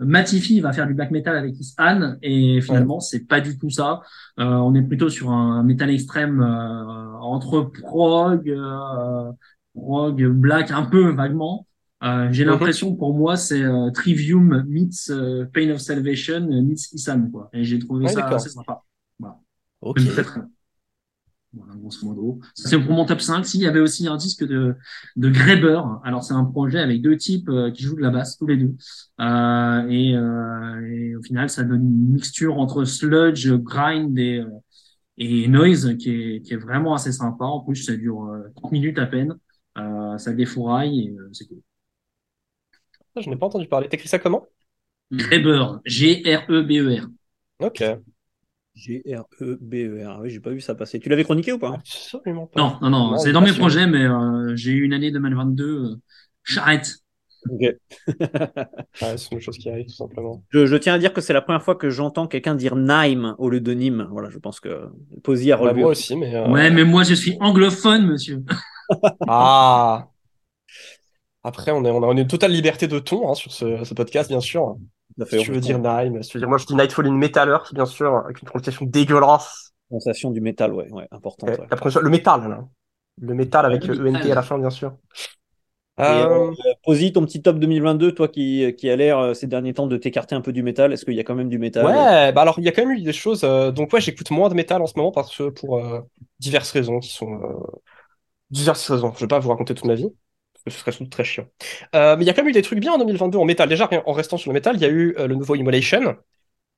Matt 0.00 0.32
Iffy 0.32 0.60
va 0.60 0.72
faire 0.72 0.86
du 0.86 0.94
black 0.94 1.10
metal 1.12 1.36
avec 1.36 1.58
Is 1.60 1.74
Anne 1.78 2.18
et 2.22 2.60
finalement 2.60 2.98
c'est 3.00 3.26
pas 3.26 3.40
du 3.40 3.56
tout 3.56 3.70
ça. 3.70 4.02
Euh, 4.40 4.44
on 4.44 4.74
est 4.74 4.82
plutôt 4.82 5.08
sur 5.08 5.30
un 5.30 5.62
métal 5.62 5.90
extrême 5.90 6.40
euh, 6.42 7.12
entre 7.20 7.60
prog, 7.62 8.50
euh, 8.50 9.32
prog, 9.74 10.24
black 10.26 10.70
un 10.72 10.82
peu 10.84 11.10
vaguement. 11.10 11.66
Euh, 12.04 12.28
J'ai 12.32 12.44
Mhm. 12.44 12.50
l'impression 12.50 12.94
pour 12.96 13.14
moi 13.14 13.36
c'est 13.36 13.62
euh, 13.62 13.90
Trivium 13.90 14.64
meets 14.68 15.10
euh, 15.10 15.46
Pain 15.52 15.70
of 15.70 15.78
Salvation 15.80 16.40
meets 16.62 16.92
Isan 16.92 17.30
quoi. 17.30 17.48
Et 17.52 17.64
j'ai 17.64 17.78
trouvé 17.78 18.06
Ouais, 18.06 18.12
ça 18.12 18.26
assez 18.36 18.50
sympa. 18.50 18.82
Ok. 19.80 20.00
Même 20.00 20.08
très, 20.12 20.22
très 20.24 20.40
bien. 20.40 20.50
Voilà, 21.52 21.74
grosso 21.76 22.04
modo. 22.04 22.40
Ça, 22.54 22.68
c'est 22.68 22.78
pour 22.80 22.90
mon 22.92 23.04
top 23.06 23.20
5. 23.20 23.46
S'il 23.46 23.60
y 23.60 23.66
avait 23.68 23.78
aussi 23.78 24.08
un 24.08 24.16
disque 24.16 24.44
de, 24.44 24.74
de 25.14 25.30
Graeber. 25.30 25.80
Alors, 26.02 26.24
c'est 26.24 26.34
un 26.34 26.44
projet 26.44 26.80
avec 26.80 27.00
deux 27.00 27.16
types 27.16 27.48
euh, 27.48 27.70
qui 27.70 27.84
jouent 27.84 27.94
de 27.94 28.00
la 28.02 28.10
basse, 28.10 28.36
tous 28.36 28.46
les 28.48 28.56
deux. 28.56 28.74
Euh, 29.20 29.88
et, 29.88 30.16
euh, 30.16 30.80
et 30.92 31.14
au 31.14 31.22
final, 31.22 31.48
ça 31.48 31.62
donne 31.62 31.82
une 31.86 32.12
mixture 32.12 32.58
entre 32.58 32.84
sludge, 32.84 33.48
grind 33.52 34.18
et, 34.18 34.40
euh, 34.40 34.46
et 35.18 35.48
noise 35.48 35.96
qui 35.98 36.10
est, 36.10 36.42
qui 36.42 36.54
est 36.54 36.58
vraiment 36.58 36.94
assez 36.94 37.12
sympa. 37.12 37.44
En 37.46 37.60
plus, 37.60 37.76
ça 37.76 37.96
dure 37.96 38.24
euh, 38.26 38.52
30 38.56 38.72
minutes 38.72 38.98
à 38.98 39.06
peine. 39.06 39.34
Euh, 39.78 40.18
ça 40.18 40.32
défouraille 40.34 41.08
et 41.08 41.10
euh, 41.18 41.30
c'est 41.32 41.46
cool. 41.48 41.62
Ah, 43.16 43.20
Je 43.20 43.30
n'ai 43.30 43.36
pas 43.36 43.46
entendu 43.46 43.66
parler. 43.68 43.88
T'écris 43.88 44.08
ça 44.08 44.18
comment? 44.18 44.46
Graeber, 45.12 45.80
G-R-E-B-E-R. 45.84 47.06
Ok. 47.60 47.82
G-R-E-B-E-R. 48.74 50.10
Ah 50.10 50.20
oui, 50.20 50.30
j'ai 50.30 50.40
pas 50.40 50.50
vu 50.50 50.60
ça 50.60 50.74
passer. 50.74 50.98
Tu 50.98 51.08
l'avais 51.08 51.24
chroniqué 51.24 51.52
ou 51.52 51.58
pas? 51.58 51.72
Absolument 51.74 52.46
pas. 52.46 52.60
Non, 52.60 52.78
non, 52.82 52.90
non, 52.90 53.10
Non, 53.12 53.18
c'est 53.18 53.32
dans 53.32 53.40
mes 53.40 53.52
projets, 53.52 53.86
mais 53.86 54.04
euh, 54.04 54.56
j'ai 54.56 54.72
eu 54.72 54.82
une 54.84 54.92
année 54.92 55.10
2022. 55.10 55.64
Euh, 55.64 55.96
J'arrête. 56.44 56.96
Ok. 57.48 57.60
Ouais, 57.60 57.76
c'est 59.16 59.32
une 59.32 59.40
chose 59.40 59.58
qui 59.58 59.68
arrive 59.70 59.86
tout 59.86 59.92
simplement. 59.92 60.42
Je, 60.50 60.66
je 60.66 60.76
tiens 60.76 60.94
à 60.94 60.98
dire 60.98 61.12
que 61.12 61.20
c'est 61.20 61.32
la 61.34 61.42
première 61.42 61.62
fois 61.62 61.74
que 61.76 61.90
j'entends 61.90 62.26
quelqu'un 62.26 62.54
dire 62.54 62.74
Nîmes 62.74 63.34
au 63.38 63.48
lieu 63.50 63.60
de 63.60 63.72
Nîmes. 63.72 64.08
Voilà, 64.10 64.30
je 64.30 64.38
pense 64.38 64.60
que 64.60 64.88
Posy 65.22 65.52
a 65.52 65.56
Bah, 65.56 65.62
relevé. 65.62 65.82
moi 65.82 65.90
aussi, 65.90 66.16
mais. 66.16 66.34
euh, 66.34 66.48
Ouais, 66.48 66.70
mais 66.70 66.84
moi 66.84 67.02
je 67.04 67.14
suis 67.14 67.36
anglophone, 67.40 68.06
monsieur. 68.06 68.42
Ah! 69.26 70.08
Après, 71.44 71.70
on 71.72 71.84
est, 71.84 71.90
on 71.90 72.02
a 72.08 72.12
une 72.12 72.26
totale 72.26 72.52
liberté 72.52 72.88
de 72.88 72.98
ton 72.98 73.30
hein, 73.30 73.34
sur 73.34 73.52
ce, 73.52 73.84
ce 73.84 73.94
podcast, 73.94 74.28
bien 74.30 74.40
sûr. 74.40 74.76
Si 75.28 75.38
tu 75.38 75.52
veux 75.52 75.60
dire 75.60 75.78
Nine, 75.78 76.22
si 76.22 76.30
tu 76.30 76.38
veux 76.38 76.40
dire, 76.40 76.48
moi 76.48 76.58
je 76.58 76.66
dis 76.66 76.74
Nightfall 76.74 77.06
in 77.06 77.12
Metaller, 77.12 77.58
bien 77.72 77.86
sûr, 77.86 78.16
avec 78.16 78.40
une 78.42 78.48
prononciation 78.48 78.86
dégueulasse. 78.86 79.72
Sensation 79.90 80.30
du 80.30 80.40
métal, 80.40 80.72
ouais, 80.72 80.90
ouais, 80.90 81.06
importante. 81.12 81.50
Ouais, 81.50 81.60
ouais. 81.60 81.66
la 81.70 81.76
prononciation- 81.76 82.00
le 82.04 82.10
métal, 82.10 82.48
là. 82.48 82.64
Le 83.20 83.34
métal 83.34 83.64
avec 83.66 83.84
le 83.84 83.94
ENT 84.10 84.32
à 84.32 84.34
la 84.34 84.42
fin, 84.42 84.58
bien 84.58 84.70
sûr. 84.70 84.94
Et, 85.96 86.02
Euh, 86.02 86.50
euh, 86.50 86.52
Posy, 86.82 87.12
ton 87.12 87.24
petit 87.24 87.40
top 87.40 87.58
2022, 87.60 88.12
toi 88.12 88.26
qui, 88.26 88.74
qui 88.76 88.90
a 88.90 88.96
l'air 88.96 89.16
euh, 89.18 89.34
ces 89.34 89.46
derniers 89.46 89.74
temps 89.74 89.86
de 89.86 89.96
t'écarter 89.96 90.34
un 90.34 90.40
peu 90.40 90.52
du 90.52 90.64
métal, 90.64 90.92
est-ce 90.92 91.04
qu'il 91.04 91.14
y 91.14 91.20
a 91.20 91.22
quand 91.24 91.36
même 91.36 91.48
du 91.48 91.58
métal 91.60 91.86
Ouais, 91.86 92.32
bah 92.32 92.40
alors 92.42 92.58
il 92.58 92.64
y 92.64 92.68
a 92.68 92.72
quand 92.72 92.84
même 92.84 92.96
eu 92.98 93.02
des 93.02 93.12
choses. 93.12 93.44
euh, 93.44 93.70
donc 93.70 93.92
ouais, 93.92 94.00
j'écoute 94.00 94.32
moins 94.32 94.48
de 94.48 94.54
métal 94.54 94.82
en 94.82 94.86
ce 94.86 94.94
moment 94.96 95.12
parce 95.12 95.36
que 95.36 95.50
pour 95.50 95.78
euh, 95.78 96.00
diverses 96.40 96.72
raisons 96.72 96.98
qui 96.98 97.10
sont 97.10 97.34
euh, 97.34 97.78
diverses 98.50 98.90
raisons. 98.90 99.12
Je 99.14 99.20
vais 99.20 99.28
pas 99.28 99.38
vous 99.38 99.50
raconter 99.50 99.74
toute 99.74 99.84
ma 99.86 99.94
vie 99.94 100.08
ce 100.70 100.78
serait 100.78 100.92
sans 100.92 101.04
doute 101.04 101.12
très 101.12 101.24
chiant. 101.24 101.46
Euh, 101.94 102.16
mais 102.16 102.24
il 102.24 102.26
y 102.26 102.30
a 102.30 102.34
quand 102.34 102.42
même 102.42 102.50
eu 102.50 102.52
des 102.52 102.62
trucs 102.62 102.80
bien 102.80 102.92
en 102.92 102.98
2022 102.98 103.38
en 103.38 103.44
métal. 103.44 103.68
Déjà, 103.68 103.88
en 104.06 104.12
restant 104.12 104.36
sur 104.36 104.50
le 104.50 104.54
métal, 104.54 104.76
il 104.76 104.82
y 104.82 104.84
a 104.84 104.88
eu 104.88 105.14
euh, 105.18 105.26
le 105.26 105.34
nouveau 105.34 105.54
Immolation. 105.54 106.16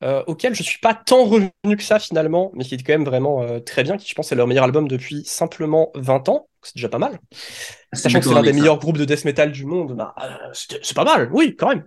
euh, 0.05 0.23
auquel 0.27 0.55
je 0.55 0.63
suis 0.63 0.81
pas 0.81 0.95
tant 0.95 1.25
revenu 1.25 1.51
que 1.77 1.83
ça 1.83 1.99
finalement, 1.99 2.53
mais 2.55 2.65
qui 2.65 2.75
est 2.75 2.83
quand 2.85 2.95
même 2.95 3.05
vraiment 3.05 3.61
très 3.63 3.83
bien, 3.85 3.97
qui 3.99 4.09
je 4.09 4.15
pense 4.15 4.33
est 4.33 4.37
leur 4.37 4.47
meilleur 4.47 4.65
album 4.65 4.89
depuis 4.89 5.25
simplement 5.25 5.91
20 5.97 6.29
ans, 6.29 6.49
c'est 6.63 6.77
déjà 6.77 6.89
pas 6.91 6.99
mal. 6.99 7.19
Sachant 7.95 8.21
que 8.21 8.27
c'est 8.27 8.35
l'un 8.35 8.43
des 8.43 8.53
meilleurs 8.53 8.79
groupes 8.79 8.99
de 8.99 9.05
death 9.07 9.25
metal 9.25 9.53
du 9.53 9.65
monde, 9.67 9.95
bah, 9.97 10.15
c'est 10.55 10.95
pas 10.97 11.05
mal, 11.05 11.31
oui, 11.33 11.57
quand 11.57 11.69
même. 11.71 11.85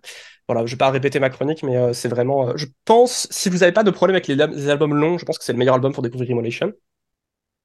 Voilà, 0.47 0.65
je 0.65 0.71
vais 0.73 0.77
pas 0.77 0.89
répéter 0.91 1.19
ma 1.19 1.29
chronique, 1.29 1.63
mais 1.63 1.93
c'est 1.93 2.09
vraiment. 2.09 2.57
je 2.57 2.65
pense, 2.85 3.27
si 3.31 3.49
vous 3.49 3.63
avez 3.63 3.71
pas 3.73 3.83
de 3.83 3.91
problème 3.91 4.15
avec 4.15 4.27
les, 4.27 4.35
les 4.35 4.69
albums 4.69 4.95
longs, 4.95 5.17
je 5.19 5.25
pense 5.25 5.37
que 5.37 5.43
c'est 5.43 5.53
le 5.53 5.59
meilleur 5.59 5.75
album 5.75 5.93
pour 5.93 6.03
découvrir 6.03 6.31
Immolation. 6.31 6.73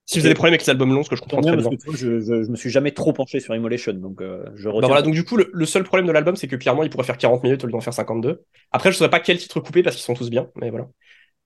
Si 0.06 0.19
vous 0.19 0.27
avez 0.27 0.35
des 0.35 0.35
problèmes 0.35 0.55
avec 0.55 0.62
les 0.67 0.71
albums 0.71 0.93
longs, 0.93 1.03
ce 1.03 1.09
que 1.11 1.17
je 1.17 1.23
comprends 1.23 1.41
très 1.41 1.56
parce 1.56 1.69
bien. 1.69 1.69
que 1.69 1.77
tu 1.77 1.85
vois, 1.87 1.97
je, 1.97 2.21
je, 2.21 2.43
je 2.45 2.51
me 2.51 2.56
suis 2.56 2.71
jamais 2.71 2.93
trop 2.93 3.12
penché 3.12 3.41
sur 3.41 3.55
Immolation, 3.55 3.95
donc 3.95 4.21
euh, 4.21 4.45
je 4.55 4.69
Bah 4.81 4.89
voilà, 4.89 5.03
donc 5.03 5.15
du 5.15 5.25
coup, 5.25 5.37
le, 5.37 5.51
le 5.53 5.67
seul 5.67 5.85
problème 5.85 6.06
de 6.06 6.12
l'album, 6.12 6.37
c'est 6.37 6.49
que 6.49 6.56
clairement, 6.56 6.83
il 6.83 6.91
pourrait 6.91 7.05
faire 7.05 7.17
40 7.19 7.43
minutes 7.45 7.62
au 7.65 7.67
lieu 7.69 7.73
d'en 7.73 7.81
faire 7.81 7.95
52. 7.95 8.45
Après, 8.73 8.91
je 8.93 8.97
saurais 8.97 9.11
pas 9.11 9.21
quel 9.21 9.39
titre 9.39 9.61
couper 9.61 9.83
parce 9.83 9.95
qu'ils 9.97 10.05
sont 10.05 10.15
tous 10.15 10.31
bien, 10.31 10.51
mais 10.56 10.71
voilà. 10.71 10.89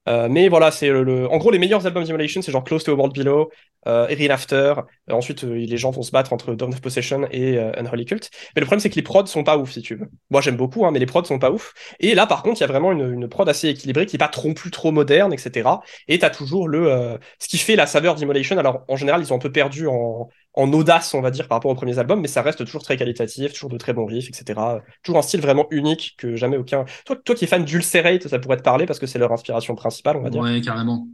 Euh, 0.08 0.28
mais 0.30 0.48
voilà, 0.48 0.70
c'est 0.70 0.88
le, 0.88 1.02
le- 1.04 1.30
En 1.30 1.36
gros, 1.36 1.50
les 1.50 1.58
meilleurs 1.58 1.86
albums 1.86 2.02
d'Immolation, 2.04 2.40
c'est 2.40 2.50
genre 2.50 2.64
Close 2.64 2.82
to 2.82 2.92
a 2.92 2.94
World 2.94 3.14
Below, 3.14 3.50
euh, 3.86 4.06
Erin 4.08 4.30
After. 4.32 4.74
Euh, 5.10 5.12
ensuite, 5.12 5.44
euh, 5.44 5.54
les 5.54 5.76
gens 5.76 5.90
vont 5.90 6.00
se 6.02 6.10
battre 6.12 6.32
entre 6.32 6.54
Dawn 6.54 6.72
of 6.72 6.80
Possession 6.80 7.28
et 7.30 7.58
euh, 7.58 7.72
Unholy 7.78 8.06
Cult. 8.06 8.30
Mais 8.56 8.60
le 8.60 8.64
problème, 8.66 8.80
c'est 8.80 8.88
que 8.88 8.94
les 8.94 9.02
prods 9.02 9.26
sont 9.26 9.44
pas 9.44 9.58
ouf, 9.58 9.72
si 9.72 9.82
tu 9.82 9.96
veux. 9.96 10.08
Moi, 10.30 10.40
j'aime 10.40 10.56
beaucoup, 10.56 10.86
hein, 10.86 10.92
mais 10.92 10.98
les 10.98 11.04
prods 11.06 11.24
sont 11.24 11.38
pas 11.38 11.50
ouf. 11.50 11.74
Et 12.00 12.14
là, 12.14 12.26
par 12.26 12.42
contre, 12.42 12.58
il 12.58 12.62
y 12.62 12.64
a 12.64 12.68
vraiment 12.68 12.92
une, 12.92 13.12
une 13.12 13.28
prod 13.28 13.46
assez 13.48 13.68
équilibrée 13.68 14.06
qui 14.06 14.16
est 14.16 14.18
pas 14.18 14.28
trop 14.28 14.54
plus 14.54 14.70
trop 14.70 14.92
moderne, 14.92 15.32
etc. 15.34 15.82
Et 16.08 16.18
t'as 16.18 16.30
toujours 16.30 16.68
le, 16.68 17.18
ce 17.38 17.48
qui 17.48 17.58
fait 17.58 17.76
la 17.76 17.86
saveur 17.86 18.14
d'Immolation. 18.14 18.56
Alors, 18.56 18.84
en 18.88 18.96
général, 18.96 19.20
ils 19.20 19.30
ont 19.32 19.36
un 19.36 19.40
peu 19.40 19.52
perdu 19.52 19.86
en, 19.88 20.30
en 20.58 20.72
audace, 20.74 21.14
on 21.14 21.20
va 21.22 21.30
dire, 21.30 21.48
par 21.48 21.56
rapport 21.58 21.70
aux 21.70 21.74
premiers 21.74 21.98
albums, 21.98 22.20
mais 22.20 22.28
ça 22.28 22.42
reste 22.42 22.64
toujours 22.64 22.82
très 22.82 22.96
qualitatif, 22.98 23.52
toujours 23.54 23.70
de 23.70 23.78
très 23.78 23.94
bons 23.94 24.06
riffs, 24.06 24.28
etc. 24.30 24.82
Toujours 25.02 25.18
un 25.18 25.22
style 25.22 25.40
vraiment 25.40 25.66
unique 25.70 26.16
que 26.18 26.36
jamais 26.36 26.56
aucun. 26.58 26.84
Toi, 27.06 27.16
toi 27.24 27.34
qui 27.34 27.44
es 27.44 27.48
fan 27.48 27.64
d'Ulcerate, 27.64 28.28
ça 28.28 28.38
pourrait 28.38 28.58
te 28.58 28.62
parler 28.62 28.86
parce 28.86 28.98
que 28.98 29.06
c'est 29.06 29.18
leur 29.18 29.32
inspiration 29.32 29.74
principale, 29.76 30.16
on 30.18 30.22
va 30.22 30.30
dire. 30.30 30.44
Ouais, 30.44 30.60
carrément. 30.60 31.08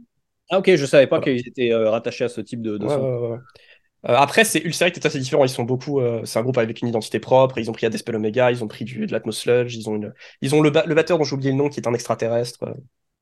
Ah 0.49 0.59
ok, 0.59 0.75
je 0.75 0.85
savais 0.85 1.07
pas 1.07 1.19
Voilà. 1.19 1.21
qu'ils 1.21 1.47
étaient 1.47 1.71
euh, 1.71 1.89
rattachés 1.89 2.23
à 2.25 2.29
ce 2.29 2.41
type 2.41 2.61
de, 2.61 2.77
de 2.77 2.87
Ouais, 2.87 2.87
son. 2.87 3.09
ouais, 3.17 3.27
ouais. 3.29 3.37
Euh, 4.07 4.15
après, 4.17 4.45
c'est 4.45 4.59
Ulcerate 4.61 4.97
est 4.97 5.05
assez 5.05 5.19
différent. 5.19 5.45
Ils 5.45 5.49
sont 5.49 5.63
beaucoup. 5.63 6.01
euh, 6.01 6.25
c'est 6.25 6.39
un 6.39 6.43
groupe 6.43 6.57
avec 6.57 6.81
une 6.81 6.87
identité 6.89 7.19
propre. 7.19 7.57
Ils 7.59 7.69
ont 7.69 7.73
pris 7.73 7.85
Adespel 7.87 8.15
Omega, 8.15 8.51
ils 8.51 8.63
ont 8.63 8.67
pris 8.67 8.85
du, 8.85 9.07
de 9.07 9.11
l'Atmos 9.13 9.37
Sludge, 9.39 9.75
ils 9.75 9.89
ont, 9.89 9.95
une, 9.95 10.13
ils 10.41 10.55
ont 10.55 10.61
le, 10.61 10.69
ba- 10.71 10.85
le 10.85 10.95
batteur 10.95 11.17
dont 11.17 11.23
j'ai 11.25 11.35
oublié 11.35 11.51
le 11.51 11.57
nom 11.57 11.69
qui 11.69 11.79
est 11.79 11.87
un 11.87 11.93
extraterrestre, 11.93 12.63
euh, 12.63 12.73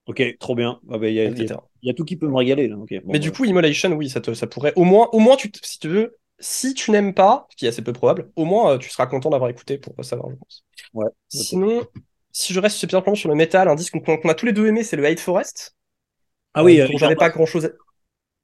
Ok, 0.06 0.22
trop 0.40 0.56
bien. 0.56 0.80
Ah 0.92 0.98
bah, 0.98 1.08
Il 1.10 1.16
y, 1.16 1.20
a- 1.20 1.26
il 1.26 1.40
y 1.40 1.46
a- 1.46 1.46
etc. 1.46 1.70
il 1.82 1.88
y 1.88 1.90
a 1.92 1.94
tout 1.94 2.06
qui 2.06 2.16
peut 2.18 2.28
me 2.28 2.36
régaler 2.36 2.68
là. 2.68 2.76
bon, 2.76 2.86
Mais 3.12 3.20
du 3.20 3.30
voilà. 3.30 3.38
coup, 3.38 3.46
Immolation, 3.46 3.92
oui, 3.94 4.10
ça, 4.10 4.22
te, 4.22 4.34
ça 4.34 4.48
pourrait. 4.48 4.74
Au 4.76 4.84
moins, 4.84 5.10
au 5.12 5.20
moins 5.20 5.36
tu, 5.36 5.52
si 5.62 5.80
tu 5.80 5.88
veux, 5.88 6.18
si 6.40 6.74
tu 6.74 6.92
n'aimes 6.92 7.14
pas, 7.14 7.48
ce 7.52 7.56
qui 7.56 7.66
est 7.66 7.70
assez 7.70 7.82
peu 7.82 7.94
probable, 7.94 8.32
au 8.36 8.46
moins 8.46 8.74
euh, 8.74 8.78
tu 8.78 8.90
seras 8.90 9.06
content 9.08 9.30
d'avoir 9.30 9.50
écouté 9.50 9.78
pour 9.78 9.94
savoir, 10.04 10.30
je 10.32 10.36
pense. 10.36 10.64
Ouais. 10.94 11.08
Sinon, 11.30 11.86
si 12.32 12.54
je 12.54 12.60
reste 12.60 12.78
simplement 12.78 13.16
sur 13.16 13.30
le 13.30 13.36
métal, 13.36 13.68
un 13.68 13.76
disque 13.76 13.94
qu'on 14.04 14.30
a 14.30 14.34
tous 14.36 14.46
les 14.46 14.54
deux 14.54 14.68
aimé, 14.68 14.84
c'est 14.84 14.96
le 14.98 15.06
Hate 15.06 15.20
Forest. 15.20 15.76
Ah 16.54 16.64
oui, 16.64 16.80
euh, 16.82 16.86
euh, 16.86 16.88
dont 16.88 16.98
j'avais 16.98 17.16
pas 17.16 17.30
grand 17.30 17.46
chose. 17.46 17.66
À... 17.66 17.70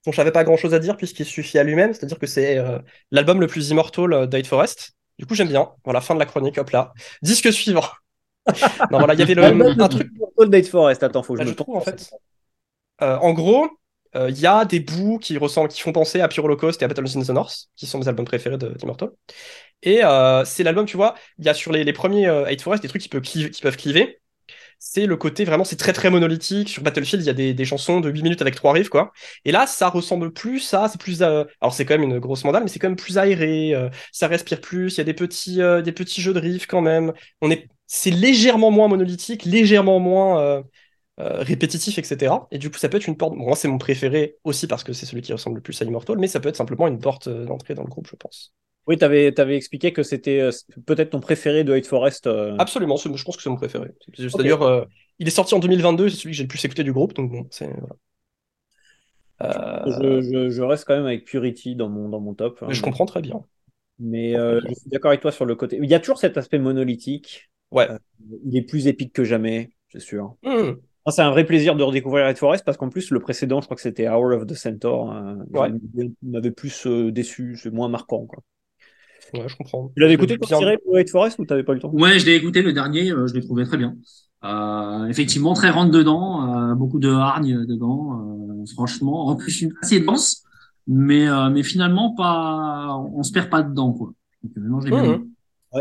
dont 0.05 0.11
j'avais 0.11 0.31
pas 0.31 0.43
grand 0.43 0.57
chose 0.57 0.73
à 0.73 0.79
dire 0.79 0.97
puisqu'il 0.97 1.25
suffit 1.25 1.59
à 1.59 1.63
lui-même, 1.63 1.93
c'est-à-dire 1.93 2.19
que 2.19 2.27
c'est 2.27 2.57
euh, 2.57 2.79
l'album 3.11 3.39
le 3.41 3.47
plus 3.47 3.69
immortal 3.71 4.27
d'Hate 4.29 4.47
Forest. 4.47 4.93
Du 5.19 5.25
coup, 5.25 5.35
j'aime 5.35 5.49
bien. 5.49 5.71
Voilà, 5.85 6.01
fin 6.01 6.15
de 6.15 6.19
la 6.19 6.25
chronique, 6.25 6.57
hop 6.57 6.69
là. 6.71 6.93
Disque 7.23 7.51
suivant. 7.53 7.83
Non, 8.91 8.97
voilà, 8.99 9.13
il 9.13 9.19
y 9.19 9.23
avait 9.23 9.33
le, 9.35 9.43
un 9.81 9.87
truc. 9.89 10.11
Cold 10.35 10.51
Date 10.51 10.67
Forest, 10.67 11.03
attends, 11.03 11.23
faut 11.23 11.33
que 11.33 11.39
Bah, 11.39 11.45
je 11.45 11.49
je 11.49 11.51
me 11.51 11.55
trouve 11.55 11.75
en 11.75 11.81
fait. 11.81 12.11
Euh, 13.01 13.17
en 13.17 13.33
gros, 13.33 13.69
euh, 14.15 14.29
il 14.29 14.39
y 14.39 14.47
a 14.47 14.65
des 14.65 14.79
bouts 14.79 15.19
qui 15.19 15.37
ressemblent, 15.37 15.69
qui 15.69 15.81
font 15.81 15.91
penser 15.93 16.21
à 16.21 16.27
Pure 16.27 16.45
Holocaust 16.45 16.81
et 16.81 16.85
à 16.85 16.87
Battle 16.87 17.05
in 17.17 17.21
the 17.23 17.29
North, 17.29 17.67
qui 17.75 17.87
sont 17.87 17.99
mes 17.99 18.07
albums 18.07 18.25
préférés 18.25 18.57
de- 18.57 18.69
d'Immortal. 18.73 19.09
Et 19.83 20.03
euh, 20.03 20.45
c'est 20.45 20.63
l'album, 20.63 20.85
tu 20.85 20.97
vois, 20.97 21.15
il 21.39 21.45
y 21.45 21.49
a 21.49 21.53
sur 21.55 21.71
les, 21.71 21.83
les 21.83 21.93
premiers 21.93 22.27
euh, 22.27 22.45
Hate 22.45 22.61
Forest 22.61 22.83
des 22.83 22.89
trucs 22.89 23.01
qui 23.03 23.09
peuvent, 23.09 23.21
cliver- 23.23 23.51
qui 23.51 23.61
peuvent 23.61 23.77
cliver. 23.77 24.19
C'est 24.79 25.05
le 25.05 25.17
côté 25.17 25.45
vraiment, 25.45 25.63
c'est 25.63 25.75
très 25.77 25.93
très 25.93 26.09
monolithique. 26.09 26.69
Sur 26.69 26.83
Battlefield, 26.83 27.23
il 27.23 27.27
y 27.27 27.29
a 27.29 27.33
des, 27.33 27.53
des 27.53 27.65
chansons 27.65 27.99
de 28.01 28.09
8 28.09 28.23
minutes 28.23 28.41
avec 28.41 28.55
trois 28.55 28.73
riffs, 28.73 28.89
quoi. 28.89 29.11
Et 29.45 29.51
là, 29.51 29.67
ça 29.67 29.89
ressemble 29.89 30.31
plus 30.33 30.73
à, 30.73 30.87
c'est 30.89 30.99
plus, 30.99 31.21
euh, 31.21 31.43
alors 31.61 31.73
c'est 31.73 31.85
quand 31.85 31.95
même 31.97 32.09
une 32.09 32.19
grosse 32.19 32.43
mandale, 32.45 32.63
mais 32.63 32.69
c'est 32.69 32.79
quand 32.79 32.89
même 32.89 32.95
plus 32.97 33.17
aéré. 33.17 33.73
euh, 33.75 33.89
ça 34.11 34.27
respire 34.27 34.61
plus. 34.61 34.95
Il 34.95 34.97
y 34.99 35.01
a 35.01 35.03
des 35.05 35.13
petits, 35.13 35.61
euh, 35.61 35.81
des 35.81 35.91
petits 35.91 36.21
jeux 36.21 36.33
de 36.33 36.39
riffs 36.39 36.67
quand 36.67 36.81
même. 36.81 37.13
On 37.41 37.51
est, 37.51 37.67
c'est 37.91 38.11
légèrement 38.11 38.69
moins 38.69 38.87
monolithique, 38.87 39.45
légèrement 39.45 39.99
moins 39.99 40.39
euh, 40.41 40.63
euh, 41.19 41.39
répétitif, 41.41 41.97
etc. 41.97 42.47
Et 42.51 42.59
du 42.59 42.69
coup, 42.69 42.77
ça 42.77 42.87
peut 42.87 42.97
être 42.97 43.07
une 43.07 43.17
porte. 43.17 43.33
bon, 43.35 43.45
moi, 43.45 43.55
c'est 43.55 43.67
mon 43.67 43.79
préféré 43.79 44.37
aussi 44.43 44.67
parce 44.67 44.83
que 44.83 44.93
c'est 44.93 45.07
celui 45.07 45.23
qui 45.23 45.33
ressemble 45.33 45.55
le 45.55 45.61
plus 45.63 45.81
à 45.81 45.85
Immortal, 45.85 46.17
mais 46.19 46.27
ça 46.27 46.39
peut 46.39 46.49
être 46.49 46.55
simplement 46.55 46.87
une 46.87 46.99
porte 46.99 47.27
euh, 47.27 47.45
d'entrée 47.45 47.73
dans 47.73 47.81
le 47.83 47.89
groupe, 47.89 48.07
je 48.07 48.15
pense. 48.15 48.53
Oui, 48.85 48.97
tu 48.97 49.03
avais, 49.03 49.33
expliqué 49.55 49.91
que 49.91 50.03
c'était 50.03 50.39
euh, 50.39 50.51
peut-être 50.85 51.09
ton 51.09 51.19
préféré 51.19 51.63
de 51.63 51.73
Hate 51.73 51.87
Forest. 51.87 52.29
Absolument, 52.59 52.95
je 52.97 53.23
pense 53.23 53.37
que 53.37 53.41
c'est 53.43 53.49
mon 53.49 53.55
préféré. 53.55 53.89
C'est-à-dire, 54.15 54.85
il 55.17 55.27
est 55.27 55.31
sorti 55.31 55.55
en 55.55 55.59
2022, 55.59 56.09
c'est 56.09 56.15
celui 56.15 56.31
que 56.31 56.37
j'ai 56.37 56.43
le 56.43 56.47
plus 56.47 56.63
écouté 56.63 56.83
du 56.83 56.93
groupe, 56.93 57.13
donc 57.13 57.31
bon, 57.31 57.47
c'est 57.49 57.65
voilà. 57.65 57.95
Je, 59.85 60.21
je- 60.21 60.49
je 60.49 60.61
reste 60.61 60.85
quand 60.85 60.95
même 60.95 61.05
avec 61.05 61.25
Purity 61.25 61.75
dans 61.75 61.89
mon, 61.89 62.09
dans 62.09 62.19
mon 62.19 62.33
top. 62.33 62.59
hein. 62.61 62.67
je 62.71 62.81
comprends 62.81 63.05
très 63.05 63.21
bien. 63.21 63.41
Mais 63.99 64.33
je 64.33 64.73
suis 64.73 64.89
d'accord 64.89 65.09
avec 65.09 65.21
toi 65.21 65.31
sur 65.31 65.45
le 65.45 65.55
côté. 65.55 65.79
Il 65.81 65.89
y 65.89 65.93
a 65.93 65.99
toujours 65.99 66.19
cet 66.19 66.37
aspect 66.37 66.59
monolithique. 66.59 67.49
Ouais. 67.71 67.89
Euh, 67.89 67.97
il 68.45 68.57
est 68.57 68.61
plus 68.63 68.87
épique 68.87 69.13
que 69.13 69.23
jamais, 69.23 69.71
c'est 69.91 69.99
sûr. 70.01 70.35
Hmm. 70.43 70.73
C'est 71.11 71.21
un 71.23 71.31
vrai 71.31 71.43
plaisir 71.45 71.75
de 71.75 71.81
redécouvrir 71.83 72.27
Red 72.27 72.37
Forest 72.37 72.63
parce 72.65 72.77
qu'en 72.77 72.89
plus, 72.89 73.09
le 73.09 73.19
précédent, 73.19 73.61
je 73.61 73.65
crois 73.65 73.75
que 73.75 73.81
c'était 73.81 74.07
Hour 74.07 74.33
of 74.35 74.45
the 74.45 74.53
Centaur. 74.53 75.11
euh, 75.11 75.35
Ouais. 75.51 75.71
il 75.97 76.11
m'avait 76.21 76.51
plus 76.51 76.85
euh, 76.85 77.11
déçu, 77.11 77.55
c'est 77.55 77.71
moins 77.71 77.87
marquant. 77.89 78.25
Quoi. 78.27 78.43
Ouais, 79.33 79.47
je 79.47 79.55
comprends. 79.57 79.91
Tu 79.95 80.01
l'avais 80.01 80.13
Je 80.13 80.17
écouté 80.17 80.37
pour 80.37 80.47
bien- 80.47 80.57
tirer 80.59 80.77
Red 80.87 81.09
Forest 81.09 81.39
ou 81.39 81.45
t'avais 81.45 81.63
pas 81.63 81.71
eu 81.71 81.75
le 81.75 81.81
temps? 81.81 81.91
Ouais, 81.93 82.19
je 82.19 82.25
l'ai 82.27 82.35
écouté 82.35 82.61
le 82.61 82.73
dernier, 82.73 83.11
euh, 83.11 83.25
je 83.27 83.33
l'ai 83.33 83.41
trouvé 83.41 83.65
très 83.65 83.77
bien. 83.77 83.95
Euh, 84.43 85.07
effectivement, 85.07 85.53
très 85.53 85.69
rentre 85.71 85.91
dedans, 85.91 86.71
euh, 86.71 86.75
beaucoup 86.75 86.99
de 86.99 87.09
hargne 87.09 87.65
dedans. 87.65 88.21
euh, 88.61 88.65
franchement, 88.75 89.27
en 89.27 89.35
plus 89.35 89.61
une 89.61 89.73
assez 89.81 89.99
dense, 90.01 90.43
mais 90.85 91.27
euh, 91.27 91.49
mais 91.49 91.63
finalement 91.63 92.13
pas, 92.13 92.95
on 93.13 93.23
se 93.23 93.31
perd 93.31 93.49
pas 93.49 93.63
dedans 93.63 93.93
quoi. 93.93 94.13
Donc, 94.43 94.51
non, 94.57 94.79
j'ai 94.81 94.89
bien 94.91 95.03
Mhm. 95.03 95.13
aimé. 95.13 95.23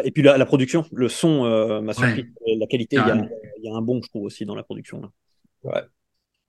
Et 0.04 0.10
puis 0.10 0.22
la, 0.22 0.36
la 0.36 0.44
production, 0.46 0.84
le 0.92 1.08
son 1.08 1.44
euh, 1.46 1.80
m'a 1.80 1.94
surpris. 1.94 2.26
La 2.58 2.66
qualité, 2.66 2.96
il 2.96 2.98
y, 2.98 3.02
a, 3.02 3.04
Carrément. 3.06 3.28
il 3.58 3.64
y 3.64 3.68
a 3.72 3.74
un 3.74 3.80
bon, 3.80 4.00
je 4.02 4.08
trouve, 4.08 4.24
aussi 4.24 4.44
dans 4.44 4.54
la 4.54 4.62
production. 4.62 5.00
Là. 5.00 5.08
Ouais. 5.64 5.78
Euh, 5.78 5.82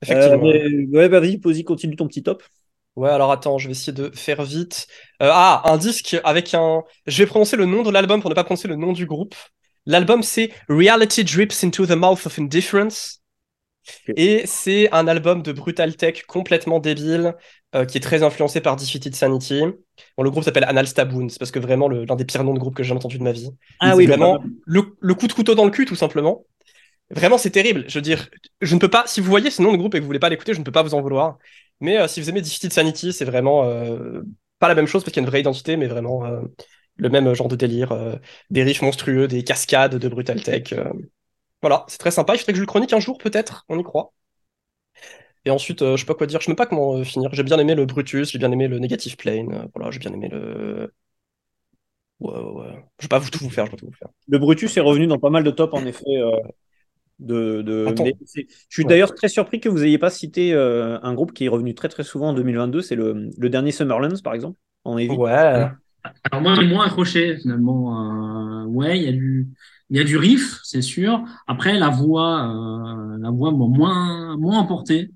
Effectivement. 0.01 0.43
mais- 0.43 0.98
ouais, 0.98 1.10
bah, 1.10 1.19
vas-y, 1.19 1.38
Posy, 1.38 1.63
continue 1.63 1.96
ton 1.96 2.08
petit 2.08 2.24
top. 2.24 2.43
Ouais, 2.96 3.10
alors 3.10 3.31
attends, 3.31 3.58
je 3.58 3.67
vais 3.67 3.72
essayer 3.72 3.93
de 3.93 4.12
faire 4.13 4.43
vite. 4.43 4.88
Euh, 5.22 5.29
ah, 5.31 5.62
un 5.72 5.77
disque 5.77 6.17
avec 6.24 6.53
un. 6.53 6.84
Je 7.05 7.24
vais 7.24 7.27
prononcer 7.27 7.55
le 7.55 7.65
nom 7.65 7.84
de 7.84 7.91
l'album 7.91 8.19
pour 8.19 8.29
ne 8.29 8.36
pas 8.36 8.43
prononcer 8.43 8.67
le 8.67 8.75
nom 8.75 8.91
du 8.91 9.05
groupe. 9.05 9.36
L'album, 9.86 10.22
c'est 10.22 10.51
Reality 10.67 11.24
Drips 11.24 11.63
into 11.63 11.86
the 11.86 11.91
Mouth 11.91 12.25
of 12.25 12.38
Indifference. 12.38 13.19
Et 14.15 14.43
c'est 14.46 14.91
un 14.93 15.08
album 15.08 15.41
de 15.43 15.51
Brutal 15.51 15.96
Tech 15.96 16.24
complètement 16.27 16.79
débile, 16.79 17.36
euh, 17.75 17.86
qui 17.86 17.98
est 17.98 18.01
très 18.01 18.24
influencé 18.24 18.62
par 18.62 18.75
Defeated 18.75 19.15
Sanity. 19.15 19.62
Bon, 20.17 20.24
le 20.24 20.31
groupe 20.31 20.43
s'appelle 20.43 20.65
Anal 20.65 20.88
Staboon, 20.88 21.29
c'est 21.29 21.39
parce 21.39 21.51
que 21.51 21.60
vraiment 21.60 21.88
l'un 21.89 22.15
des 22.15 22.25
pires 22.25 22.43
noms 22.43 22.53
de 22.53 22.60
groupe 22.60 22.75
que 22.75 22.84
j'ai 22.84 22.89
jamais 22.89 23.00
entendu 23.00 23.17
de 23.17 23.24
ma 23.24 23.31
vie. 23.31 23.50
Ah 23.79 23.96
oui, 23.96 24.05
vraiment 24.05 24.39
le, 24.65 24.96
le 25.00 25.13
coup 25.13 25.27
de 25.27 25.34
couteau 25.34 25.55
dans 25.55 25.65
le 25.65 25.72
cul, 25.72 25.86
tout 25.86 25.96
simplement. 25.96 26.46
Vraiment, 27.12 27.38
c'est 27.39 27.50
terrible. 27.50 27.86
Je 27.88 27.96
veux 27.96 28.01
dire, 28.03 28.29
je 28.62 28.75
ne 28.75 28.79
peux 28.79 28.88
pas. 28.89 29.03
Si 29.08 29.19
vous 29.19 29.29
voyez 29.29 29.50
ce 29.50 29.62
nom 29.62 29.72
de 29.72 29.77
groupe 29.77 29.96
et 29.96 29.98
que 29.98 30.01
vous 30.03 30.08
voulez 30.08 30.19
pas 30.19 30.29
l'écouter, 30.29 30.53
je 30.53 30.60
ne 30.60 30.63
peux 30.63 30.72
pas 30.72 30.84
vous 30.84 30.93
en 30.93 31.01
vouloir. 31.01 31.38
Mais 31.81 31.98
euh, 32.00 32.08
si 32.08 32.22
vous 32.22 32.29
aimez 32.29 32.41
Defeated 32.41 32.72
Sanity, 32.72 33.13
c'est 33.13 33.25
vraiment 33.25 33.63
euh, 33.65 34.22
pas 34.60 34.67
la 34.67 34.75
même 34.75 34.86
chose 34.86 35.03
parce 35.03 35.13
qu'il 35.13 35.22
y 35.22 35.24
a 35.24 35.25
une 35.25 35.29
vraie 35.29 35.39
identité, 35.39 35.75
mais 35.75 35.88
vraiment 35.88 36.25
euh, 36.25 36.41
le 36.98 37.10
même 37.10 37.34
genre 37.34 37.48
de 37.48 37.55
délire. 37.55 37.91
euh, 37.93 38.15
des 38.51 38.62
riffs 38.63 38.81
monstrueux, 38.84 39.27
des 39.27 39.43
cascades 39.43 39.96
de 39.96 40.08
Brutal 40.08 40.41
Tech. 40.43 40.74
Voilà, 41.62 41.86
c'est 41.88 41.98
très 42.00 42.12
sympa. 42.12 42.36
Il 42.36 42.39
faudrait 42.39 42.54
que 42.54 42.58
je 42.58 42.62
le 42.63 42.68
chronique 42.68 42.92
un 42.94 43.00
jour, 43.00 43.18
peut-être. 43.18 43.66
On 43.70 43.80
y 43.80 43.84
croit. 43.84 44.13
Et 45.46 45.51
ensuite, 45.51 45.82
euh, 45.82 45.96
je 45.96 46.01
sais 46.01 46.06
pas 46.06 46.16
quoi 46.16 46.28
dire. 46.28 46.39
Je 46.42 46.46
sais 46.46 46.51
même 46.51 46.56
pas 46.58 46.66
comment 46.66 46.96
euh, 46.98 47.04
finir. 47.04 47.30
J'ai 47.34 47.44
bien 47.44 47.58
aimé 47.60 47.75
le 47.75 47.86
Brutus, 47.86 48.32
j'ai 48.32 48.39
bien 48.39 48.51
aimé 48.51 48.68
le 48.68 48.80
Negative 48.80 49.16
Plane. 49.18 49.54
euh, 49.54 49.66
voilà, 49.75 49.92
j'ai 49.92 50.00
bien 50.00 50.13
aimé 50.13 50.28
le. 50.30 50.94
Ouais, 52.20 52.34
ouais, 52.34 52.51
ouais. 52.62 52.84
Je 53.00 53.06
vais 53.06 53.08
pas 53.10 53.20
vous 53.20 53.30
tout 53.30 53.39
vous 53.44 53.50
faire, 53.50 53.66
je 53.66 53.72
vais 53.72 53.78
pas 53.78 53.80
tout 53.80 53.86
vous 53.88 53.94
faire. 53.94 54.10
Le 54.28 54.38
Brutus 54.39 54.75
est 54.78 54.82
revenu 54.82 55.08
dans 55.08 55.20
pas 55.20 55.30
mal 55.30 55.44
de 55.44 55.51
tops, 55.51 55.74
en 55.74 55.86
effet. 55.86 56.04
euh, 56.08 56.32
de, 57.20 57.98
mais 58.04 58.16
je 58.30 58.44
suis 58.70 58.86
Ouais. 58.86 58.89
d'ailleurs 58.89 59.16
très 59.16 59.30
surpris 59.30 59.60
que 59.60 59.70
vous 59.70 59.80
n'ayez 59.80 59.98
pas 60.00 60.10
cité 60.10 60.54
euh, 60.54 61.00
un 61.04 61.13
groupe 61.13 61.34
qui 61.34 61.46
est 61.46 61.50
revenu 61.50 61.75
très 61.75 61.89
très 61.89 62.04
souvent 62.04 62.30
en 62.30 62.34
2022. 62.34 62.82
C'est 62.82 62.96
le, 62.96 63.30
le 63.38 63.50
dernier 63.50 63.72
Summerlands, 63.72 64.20
par 64.24 64.34
exemple, 64.36 64.60
en. 64.86 64.98
Ouais. 65.08 65.70
Alors 66.32 66.42
moi 66.42 66.56
j'ai 66.56 66.66
moins 66.68 66.86
accroché 66.86 67.38
finalement. 67.38 68.63
Euh, 68.63 68.66
ouais, 68.68 68.98
il 69.00 69.04
y 69.04 69.08
a 69.08 69.12
du 69.12 69.48
il 69.89 69.98
y 69.98 70.00
a 70.00 70.03
du 70.03 70.17
riff, 70.17 70.60
c'est 70.63 70.81
sûr. 70.81 71.24
Après 71.48 71.77
la 71.79 71.89
voix 71.89 72.50
euh, 72.53 73.17
la 73.19 73.29
voix 73.31 73.51
m'a 73.51 73.67
moins 73.67 74.38
moins 74.38 74.60
emporté. 74.60 75.12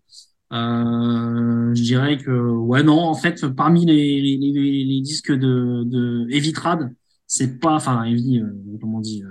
Euh, 0.54 1.74
je 1.76 1.82
dirais 1.84 2.18
que 2.18 2.32
ouais 2.32 2.84
non 2.84 3.00
en 3.02 3.16
fait 3.16 3.48
parmi 3.48 3.86
les 3.86 4.22
les, 4.22 4.38
les, 4.38 4.84
les 4.86 5.02
disques 5.02 5.32
de 5.32 5.84
de 5.86 6.28
Heavy 6.32 6.54
Trad, 6.54 6.94
c'est 7.28 7.60
pas 7.60 7.76
enfin 7.76 8.04
Heavy 8.06 8.40
euh, 8.40 8.48
comment 8.82 9.00
on 9.00 9.02
dit 9.02 9.24
euh, 9.24 9.30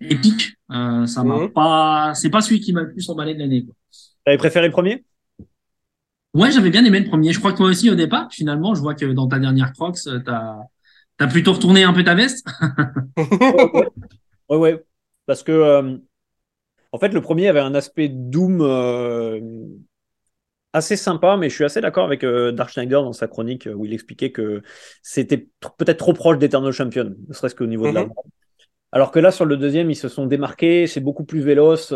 épique, 0.00 0.54
euh, 0.70 1.06
ça 1.06 1.24
m'a 1.24 1.40
Mhm. 1.40 1.52
pas 1.52 2.12
c'est 2.14 2.30
pas 2.30 2.40
celui 2.40 2.60
qui 2.60 2.72
m'a 2.72 2.82
le 2.82 2.92
plus 2.92 3.08
emballé 3.10 3.34
de 3.34 3.40
l'année 3.40 3.64
quoi. 3.64 3.74
T'avais 4.24 4.38
préféré 4.38 4.66
le 4.66 4.72
premier? 4.72 5.04
Ouais, 6.34 6.50
j'avais 6.52 6.70
bien 6.70 6.84
aimé 6.84 7.00
le 7.00 7.06
premier. 7.08 7.32
Je 7.32 7.38
crois 7.38 7.52
que 7.52 7.56
toi 7.58 7.68
aussi 7.68 7.90
au 7.90 7.94
départ, 7.94 8.28
finalement, 8.32 8.74
je 8.74 8.80
vois 8.80 8.94
que 8.94 9.06
dans 9.06 9.26
ta 9.28 9.38
dernière 9.38 9.72
Crocs, 9.72 9.98
euh, 10.06 10.20
t'as 10.24 10.58
t'as 11.18 11.26
plutôt 11.26 11.52
retourné 11.54 11.84
un 11.84 11.92
peu 11.92 12.04
ta 12.04 12.14
veste? 12.14 12.46
Ouais, 14.48 14.56
ouais. 14.56 14.84
Parce 15.26 15.42
que, 15.42 15.52
euh, 15.52 15.98
en 16.92 16.98
fait, 16.98 17.10
le 17.10 17.20
premier 17.22 17.48
avait 17.48 17.60
un 17.60 17.74
aspect 17.74 18.08
Doom 18.10 18.60
euh, 18.62 19.40
assez 20.72 20.96
sympa, 20.96 21.36
mais 21.36 21.48
je 21.48 21.54
suis 21.54 21.64
assez 21.64 21.80
d'accord 21.80 22.04
avec 22.04 22.24
euh, 22.24 22.52
Dark 22.52 22.70
Schneider 22.70 23.02
dans 23.02 23.12
sa 23.12 23.26
chronique 23.26 23.68
où 23.74 23.84
il 23.86 23.92
expliquait 23.94 24.32
que 24.32 24.62
c'était 25.02 25.48
tr- 25.62 25.74
peut-être 25.76 25.98
trop 25.98 26.12
proche 26.12 26.38
d'Eternal 26.38 26.72
Champion, 26.72 27.14
ne 27.28 27.32
serait-ce 27.34 27.54
qu'au 27.54 27.66
niveau 27.66 27.88
de 27.88 27.94
la 27.94 28.02
Mhm. 28.02 28.10
voix. 28.14 28.24
Alors 28.92 29.10
que 29.12 29.20
là, 29.20 29.32
sur 29.32 29.44
le 29.46 29.56
deuxième, 29.58 29.90
ils 29.90 29.96
se 29.96 30.08
sont 30.08 30.26
démarqués, 30.26 30.86
c'est 30.86 31.00
beaucoup 31.00 31.24
plus 31.24 31.40
véloce. 31.42 31.92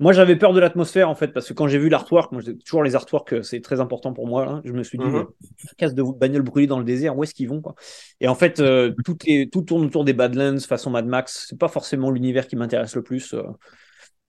Euh. 0.00 0.04
Moi, 0.04 0.12
j'avais 0.12 0.36
peur 0.36 0.52
de 0.52 0.60
l'atmosphère, 0.60 1.08
en 1.08 1.14
fait, 1.14 1.28
parce 1.28 1.46
que 1.48 1.52
quand 1.52 1.68
j'ai 1.68 1.78
vu 1.78 1.88
l'artwork, 1.88 2.32
moi, 2.32 2.42
toujours 2.64 2.82
les 2.82 2.94
artworks, 2.94 3.34
euh, 3.34 3.42
c'est 3.42 3.60
très 3.60 3.80
important 3.80 4.12
pour 4.12 4.26
moi. 4.26 4.48
hein, 4.48 4.62
je 4.64 4.72
me 4.72 4.82
suis 4.82 4.98
dit, 4.98 5.04
Mhm. 5.04 5.26
mais, 5.28 5.70
casse 5.76 5.94
de 5.94 6.02
bagnole 6.02 6.42
brûlée 6.42 6.66
dans 6.66 6.78
le 6.78 6.84
désert, 6.84 7.16
où 7.16 7.22
est-ce 7.24 7.34
qu'ils 7.34 7.48
vont 7.48 7.60
quoi? 7.60 7.74
Et 8.20 8.28
en 8.28 8.34
fait, 8.34 8.60
euh, 8.60 8.92
tout, 9.04 9.16
est, 9.26 9.52
tout 9.52 9.62
tourne 9.62 9.84
autour 9.84 10.04
des 10.04 10.12
Badlands 10.12 10.58
façon 10.60 10.90
Mad 10.90 11.06
Max. 11.06 11.46
C'est 11.48 11.58
pas 11.58 11.68
forcément 11.68 12.10
l'univers 12.10 12.46
qui 12.46 12.56
m'intéresse 12.56 12.94
le 12.96 13.02
plus 13.02 13.34
euh, 13.34 13.42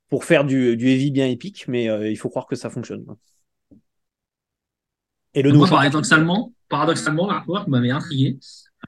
pour 0.09 0.25
faire 0.25 0.43
du, 0.43 0.75
du 0.77 0.87
heavy 0.89 1.11
bien 1.11 1.27
épique, 1.27 1.65
mais 1.67 1.89
euh, 1.89 2.09
il 2.09 2.17
faut 2.17 2.29
croire 2.29 2.47
que 2.47 2.55
ça 2.55 2.69
fonctionne. 2.69 3.05
quoi. 3.05 3.17
Et 5.33 5.41
le 5.41 5.51
nouveau 5.51 5.67
Moi, 5.67 5.77
paradoxalement, 5.77 6.53
paradoxalement, 6.67 7.27
l'artwork 7.27 7.67
m'avait 7.69 7.91
intrigué. 7.91 8.37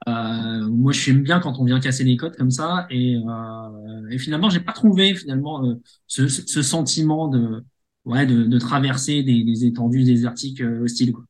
Euh, 0.07 0.67
moi, 0.69 0.91
je 0.91 0.99
j'aime 0.99 1.23
bien 1.23 1.39
quand 1.39 1.59
on 1.59 1.65
vient 1.65 1.79
casser 1.79 2.03
les 2.03 2.17
codes 2.17 2.35
comme 2.35 2.51
ça, 2.51 2.87
et, 2.89 3.15
euh, 3.15 4.09
et 4.09 4.17
finalement, 4.17 4.49
j'ai 4.49 4.59
pas 4.59 4.73
trouvé 4.73 5.15
finalement 5.15 5.65
euh, 5.65 5.75
ce, 6.07 6.27
sentiment 6.61 7.27
de, 7.27 7.63
ouais, 8.05 8.25
de, 8.25 8.43
de 8.43 8.59
traverser 8.59 9.23
des, 9.23 9.43
des 9.43 9.65
étendues 9.65 10.03
désertiques 10.03 10.61
euh, 10.61 10.83
hostiles. 10.83 11.13
Quoi. 11.13 11.25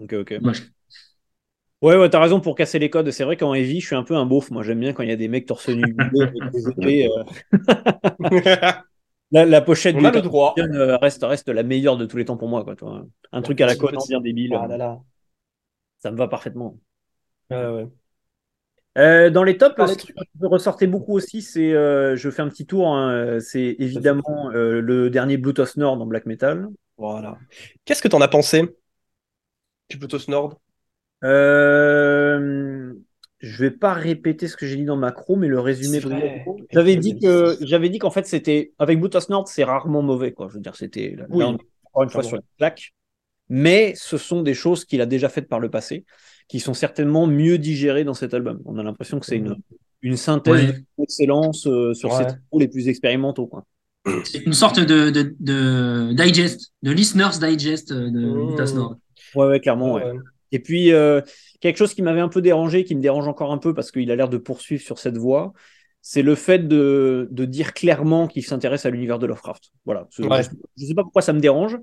Ok, 0.00 0.12
ok. 0.12 0.34
Dommage. 0.40 0.70
Ouais, 1.80 1.96
ouais, 1.96 2.10
t'as 2.10 2.20
raison 2.20 2.40
pour 2.40 2.56
casser 2.56 2.78
les 2.78 2.90
codes. 2.90 3.10
C'est 3.12 3.24
vrai 3.24 3.36
qu'en 3.36 3.54
heavy, 3.54 3.80
je 3.80 3.86
suis 3.86 3.94
un 3.96 4.02
peu 4.02 4.16
un 4.16 4.26
beauf. 4.26 4.50
Moi, 4.50 4.62
j'aime 4.64 4.80
bien 4.80 4.92
quand 4.92 5.04
il 5.04 5.10
y 5.10 5.12
a 5.12 5.16
des 5.16 5.28
mecs 5.28 5.46
torse 5.46 5.68
nu 5.68 5.82
des 6.78 7.08
euh. 7.08 7.22
La, 9.30 9.44
la 9.44 9.60
pochette 9.60 9.94
On 9.96 10.00
du 10.00 10.06
a 10.06 10.10
le 10.10 10.22
droit. 10.22 10.54
Champion, 10.56 10.98
reste, 11.02 11.22
reste 11.22 11.48
la 11.50 11.62
meilleure 11.62 11.98
de 11.98 12.06
tous 12.06 12.16
les 12.16 12.24
temps 12.24 12.38
pour 12.38 12.48
moi. 12.48 12.64
Quoi. 12.64 12.74
Un 13.30 13.42
truc 13.42 13.60
à 13.60 13.66
la 13.66 13.76
petit- 13.76 14.08
bien 14.08 14.20
débile. 14.22 14.56
Ah 14.58 14.66
là 14.66 14.76
là. 14.78 15.00
Ça 15.98 16.10
me 16.10 16.16
va 16.16 16.28
parfaitement. 16.28 16.78
Ouais. 17.50 17.86
Euh, 18.96 19.30
dans 19.30 19.44
les 19.44 19.56
tops, 19.56 19.74
ce 19.86 19.94
qui 19.96 20.12
ressortait 20.42 20.86
beaucoup 20.88 21.14
aussi, 21.14 21.40
c'est, 21.40 21.72
euh, 21.72 22.16
je 22.16 22.30
fais 22.30 22.42
un 22.42 22.48
petit 22.48 22.66
tour, 22.66 22.88
hein, 22.88 23.38
c'est 23.40 23.76
évidemment 23.78 24.50
euh, 24.50 24.80
le 24.80 25.08
dernier 25.08 25.36
Bluetooth 25.36 25.76
Nord 25.76 26.00
en 26.00 26.06
black 26.06 26.26
metal. 26.26 26.68
Voilà. 26.96 27.38
Qu'est-ce 27.84 28.02
que 28.02 28.08
t'en 28.08 28.20
as 28.20 28.28
pensé 28.28 28.76
du 29.88 29.98
Bluetooth 29.98 30.26
Nord? 30.28 30.60
Je 33.40 33.62
vais 33.62 33.70
pas 33.70 33.92
répéter 33.92 34.48
ce 34.48 34.56
que 34.56 34.66
j'ai 34.66 34.74
dit 34.76 34.84
dans 34.84 34.96
macro, 34.96 35.36
mais 35.36 35.46
le 35.46 35.60
résumé. 35.60 36.00
J'avais 36.72 36.96
dit 36.96 37.20
que 37.20 37.56
j'avais 37.60 37.88
dit 37.88 38.00
qu'en 38.00 38.10
fait 38.10 38.26
c'était 38.26 38.72
avec 38.80 38.98
Bluetooth 38.98 39.28
Nord, 39.28 39.46
c'est 39.46 39.62
rarement 39.62 40.02
mauvais 40.02 40.32
quoi. 40.32 40.48
Je 40.48 40.54
veux 40.54 40.60
dire, 40.60 40.74
c'était 40.74 41.16
Oui. 41.28 41.44
encore 41.44 42.02
une 42.02 42.10
fois 42.10 42.22
Clairement. 42.22 42.28
sur 42.28 42.36
une 42.38 42.42
plaque, 42.56 42.94
mais 43.48 43.92
ce 43.94 44.18
sont 44.18 44.42
des 44.42 44.54
choses 44.54 44.84
qu'il 44.84 45.00
a 45.00 45.06
déjà 45.06 45.28
faites 45.28 45.48
par 45.48 45.60
le 45.60 45.70
passé, 45.70 46.04
qui 46.48 46.60
sont 46.60 46.74
certainement 46.74 47.26
mieux 47.26 47.58
digérées 47.58 48.04
dans 48.04 48.14
cet 48.14 48.34
album. 48.34 48.60
On 48.64 48.78
a 48.78 48.82
l'impression 48.82 49.20
que 49.20 49.26
c'est 49.26 49.36
une 49.36 49.56
une 50.00 50.16
synthèse 50.16 50.70
Ouais. 50.70 50.84
d'excellence 50.98 51.66
euh, 51.66 51.92
sur 51.92 52.10
Ouais. 52.10 52.18
ses 52.18 52.24
travaux 52.26 52.58
les 52.60 52.68
plus 52.68 52.86
expérimentaux 52.88 53.46
quoi. 53.46 53.64
C'est 54.24 54.38
une 54.46 54.52
sorte 54.52 54.78
de, 54.80 55.10
de, 55.10 55.34
de 55.40 56.12
digest, 56.14 56.72
de 56.82 56.92
listeners 56.92 57.38
digest 57.40 57.90
euh, 57.92 58.08
de 58.10 58.20
Mmh. 58.20 58.50
Lutas 58.50 58.72
Nord. 58.74 58.96
Ouais, 59.34 59.46
ouais, 59.46 59.60
clairement. 59.60 59.94
ouais. 59.94 60.04
Ouais. 60.04 60.18
Et 60.52 60.60
puis, 60.60 60.92
euh, 60.92 61.20
quelque 61.60 61.76
chose 61.76 61.92
qui 61.92 62.00
m'avait 62.00 62.20
un 62.20 62.28
peu 62.28 62.40
dérangé, 62.40 62.84
qui 62.84 62.94
me 62.94 63.02
dérange 63.02 63.28
encore 63.28 63.52
un 63.52 63.58
peu 63.58 63.74
parce 63.74 63.90
qu'il 63.90 64.10
a 64.10 64.16
l'air 64.16 64.28
de 64.30 64.38
poursuivre 64.38 64.82
sur 64.82 64.98
cette 64.98 65.18
voie, 65.18 65.52
c'est 66.00 66.22
le 66.22 66.34
fait 66.36 66.66
de, 66.66 67.28
de 67.30 67.44
dire 67.44 67.74
clairement 67.74 68.28
qu'il 68.28 68.44
s'intéresse 68.46 68.86
à 68.86 68.90
l'univers 68.90 69.18
de 69.18 69.26
Lovecraft. 69.26 69.64
Voilà. 69.84 70.06
Je 70.16 70.22
ne 70.22 70.86
sais 70.86 70.94
pas 70.94 71.02
pourquoi 71.02 71.20
ça 71.22 71.32
me 71.34 71.40
dérange, 71.40 71.76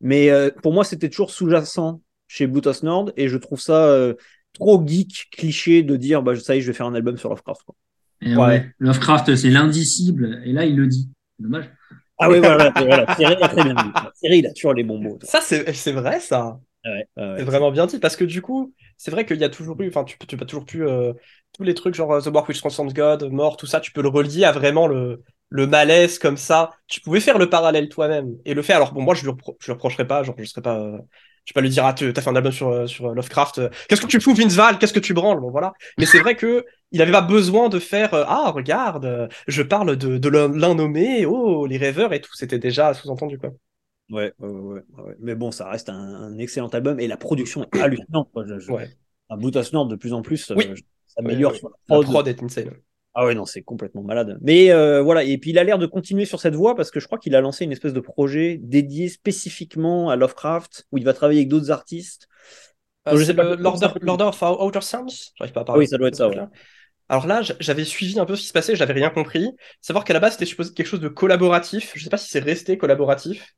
mais 0.00 0.30
euh, 0.30 0.50
pour 0.62 0.72
moi, 0.72 0.82
c'était 0.82 1.08
toujours 1.10 1.30
sous-jacent 1.30 2.00
chez 2.30 2.46
Bluetooth 2.46 2.82
Nord 2.84 3.10
et 3.16 3.28
je 3.28 3.36
trouve 3.36 3.60
ça 3.60 3.86
euh, 3.86 4.14
trop 4.52 4.86
geek, 4.86 5.28
cliché 5.32 5.82
de 5.82 5.96
dire 5.96 6.22
bah, 6.22 6.36
ça 6.36 6.54
y 6.54 6.58
est, 6.58 6.60
je 6.60 6.68
vais 6.68 6.72
faire 6.72 6.86
un 6.86 6.94
album 6.94 7.16
sur 7.18 7.28
Lovecraft. 7.30 7.62
quoi. 7.64 7.74
Et 8.22 8.36
Ouais. 8.36 8.36
ouais. 8.36 8.70
Lovecraft, 8.78 9.34
c'est 9.34 9.50
l'indicible, 9.50 10.40
et 10.44 10.52
là, 10.52 10.64
il 10.64 10.76
le 10.76 10.86
dit. 10.86 11.08
Dommage. 11.38 11.70
Ah 12.18 12.28
oui, 12.28 12.38
voilà, 12.38 12.70
voilà. 12.76 13.06
Thierry 13.16 13.34
a 13.42 13.48
très 13.48 13.64
bien 13.64 13.74
dit. 13.74 13.90
Thierry, 14.20 14.38
il 14.38 14.46
a 14.46 14.52
toujours 14.52 14.74
les 14.74 14.84
bons 14.84 14.98
mots. 14.98 15.16
toi. 15.18 15.28
Ça, 15.28 15.40
c'est 15.40 15.72
c'est 15.72 15.92
vrai, 15.92 16.20
ça. 16.20 16.60
Ouais, 16.84 17.06
ouais, 17.16 17.34
C'est 17.38 17.44
vraiment 17.44 17.70
bien 17.70 17.86
dit 17.86 17.98
parce 17.98 18.16
que 18.16 18.24
du 18.24 18.42
coup, 18.42 18.74
c'est 18.96 19.10
vrai 19.10 19.26
qu'il 19.26 19.38
y 19.38 19.44
a 19.44 19.48
toujours 19.50 19.80
eu, 19.82 19.88
enfin, 19.88 20.04
tu, 20.04 20.16
peux- 20.18 20.26
tu 20.26 20.36
as 20.40 20.46
toujours 20.46 20.64
pu 20.66 20.82
euh, 20.86 21.12
tous 21.52 21.62
les 21.62 21.74
trucs 21.74 21.94
genre 21.94 22.12
euh, 22.12 22.20
The 22.20 22.26
Work 22.28 22.48
Which 22.48 22.58
Transforms 22.60 22.92
God, 22.92 23.30
Mort, 23.30 23.56
tout 23.56 23.66
ça, 23.66 23.80
tu 23.80 23.92
peux 23.92 24.02
le 24.02 24.08
relier 24.08 24.44
à 24.44 24.52
vraiment 24.52 24.86
le, 24.86 25.22
le 25.50 25.66
malaise 25.66 26.18
comme 26.18 26.36
ça. 26.38 26.70
Tu 26.86 27.00
pouvais 27.00 27.20
faire 27.20 27.38
le 27.38 27.50
parallèle 27.50 27.88
toi-même 27.88 28.36
et 28.46 28.54
le 28.54 28.62
faire. 28.62 28.76
Alors 28.76 28.92
bon, 28.92 29.02
moi, 29.02 29.14
je 29.14 29.22
lui, 29.22 29.30
repro- 29.30 29.56
je 29.60 29.66
lui 29.66 29.72
reprocherais 29.72 30.06
pas, 30.06 30.22
genre, 30.22 30.34
je 30.38 30.44
serais 30.44 30.62
pas, 30.62 30.78
euh, 30.78 30.98
je 31.44 31.52
vais 31.52 31.54
pas 31.54 31.60
lui 31.62 31.70
dire, 31.70 31.84
ah, 31.84 31.92
tu 31.94 32.12
as 32.14 32.20
fait 32.20 32.28
un 32.28 32.36
album 32.36 32.52
sur, 32.52 32.68
euh, 32.68 32.86
sur 32.86 33.06
euh, 33.06 33.14
Lovecraft, 33.14 33.58
euh, 33.58 33.68
qu'est-ce 33.88 34.00
que 34.00 34.06
tu 34.06 34.20
fous, 34.20 34.34
Vince 34.34 34.54
Val, 34.54 34.78
qu'est-ce 34.78 34.92
que 34.92 35.00
tu 35.00 35.14
branles, 35.14 35.40
bon 35.40 35.50
voilà. 35.50 35.72
Mais 35.98 36.06
c'est 36.06 36.20
vrai 36.20 36.36
que 36.36 36.64
il 36.92 37.00
avait 37.02 37.12
pas 37.12 37.20
besoin 37.22 37.68
de 37.68 37.78
faire, 37.78 38.10
ah, 38.14 38.50
regarde, 38.50 39.28
je 39.48 39.62
parle 39.62 39.96
de, 39.96 40.18
de 40.18 40.28
l'un 40.28 40.74
nommé, 40.74 41.24
oh, 41.26 41.66
les 41.66 41.76
rêveurs 41.76 42.12
et 42.12 42.20
tout, 42.20 42.32
c'était 42.34 42.58
déjà 42.58 42.94
sous-entendu 42.94 43.38
quoi. 43.38 43.50
Ouais, 44.10 44.32
ouais, 44.40 44.48
ouais, 44.48 44.82
ouais. 45.04 45.14
Mais 45.20 45.34
bon, 45.36 45.52
ça 45.52 45.68
reste 45.68 45.88
un, 45.88 45.94
un 45.94 46.38
excellent 46.38 46.66
album 46.68 46.98
et 46.98 47.06
la 47.06 47.16
production 47.16 47.62
est 47.64 47.80
hallucinante. 47.80 48.28
quoi. 48.32 48.44
Je- 48.46 48.58
je- 48.58 48.72
Ouais. 48.72 48.90
Un 49.28 49.36
Bluetooth 49.36 49.72
Nord 49.72 49.86
de 49.86 49.94
plus 49.94 50.12
en 50.12 50.22
plus, 50.22 50.50
euh, 50.50 50.56
Oui. 50.56 50.66
s'améliore 51.06 51.52
Ouais, 51.52 51.58
sur 51.58 51.68
la 51.68 51.76
La 51.88 51.94
prod. 52.02 52.06
prod 52.06 52.26
est 52.28 52.42
insane. 52.42 52.70
Ah 53.14 53.26
ouais, 53.26 53.34
non, 53.34 53.44
c'est 53.44 53.62
complètement 53.62 54.02
malade. 54.02 54.38
Mais 54.40 54.70
euh, 54.70 55.02
voilà, 55.02 55.24
et 55.24 55.36
puis 55.38 55.50
il 55.50 55.58
a 55.58 55.64
l'air 55.64 55.78
de 55.78 55.86
continuer 55.86 56.24
sur 56.24 56.40
cette 56.40 56.54
voie 56.54 56.76
parce 56.76 56.90
que 56.90 57.00
je 57.00 57.06
crois 57.06 57.18
qu'il 57.18 57.34
a 57.34 57.40
lancé 57.40 57.64
une 57.64 57.72
espèce 57.72 57.92
de 57.92 58.00
projet 58.00 58.58
dédié 58.62 59.08
spécifiquement 59.08 60.10
à 60.10 60.16
Lovecraft 60.16 60.86
où 60.92 60.98
il 60.98 61.04
va 61.04 61.12
travailler 61.12 61.40
avec 61.40 61.48
d'autres 61.48 61.70
artistes. 61.72 62.28
Euh, 63.08 63.16
je 63.16 63.24
sais 63.24 63.34
pas, 63.34 63.56
L'Order 63.56 64.24
of 64.24 64.42
Outer 64.42 64.80
Sounds? 64.82 65.32
J'arrive 65.36 65.52
pas 65.52 65.62
à 65.62 65.64
parler. 65.64 65.80
Oui, 65.80 65.88
ça 65.88 65.98
doit 65.98 66.08
être 66.08 66.16
ça, 66.16 66.28
ouais. 66.28 66.36
Alors 67.08 67.26
là, 67.26 67.42
j'avais 67.58 67.84
suivi 67.84 68.20
un 68.20 68.24
peu 68.24 68.36
ce 68.36 68.42
qui 68.42 68.46
se 68.46 68.52
passait, 68.52 68.76
j'avais 68.76 68.92
rien 68.92 69.10
compris. 69.10 69.50
Savoir 69.80 70.04
qu'à 70.04 70.14
la 70.14 70.20
base, 70.20 70.34
c'était 70.34 70.46
supposé 70.46 70.72
quelque 70.72 70.86
chose 70.86 71.00
de 71.00 71.08
collaboratif. 71.08 71.92
Je 71.96 72.04
sais 72.04 72.10
pas 72.10 72.16
si 72.16 72.30
c'est 72.30 72.38
resté 72.38 72.78
collaboratif. 72.78 73.54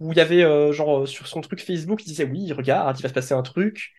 Où 0.00 0.12
il 0.12 0.18
y 0.18 0.20
avait, 0.20 0.42
euh, 0.44 0.72
genre, 0.72 1.08
sur 1.08 1.26
son 1.26 1.40
truc 1.40 1.62
Facebook, 1.62 2.02
il 2.04 2.08
disait 2.08 2.24
oui, 2.24 2.52
regarde, 2.52 2.98
il 2.98 3.02
va 3.02 3.08
se 3.08 3.14
passer 3.14 3.32
un 3.32 3.42
truc. 3.42 3.90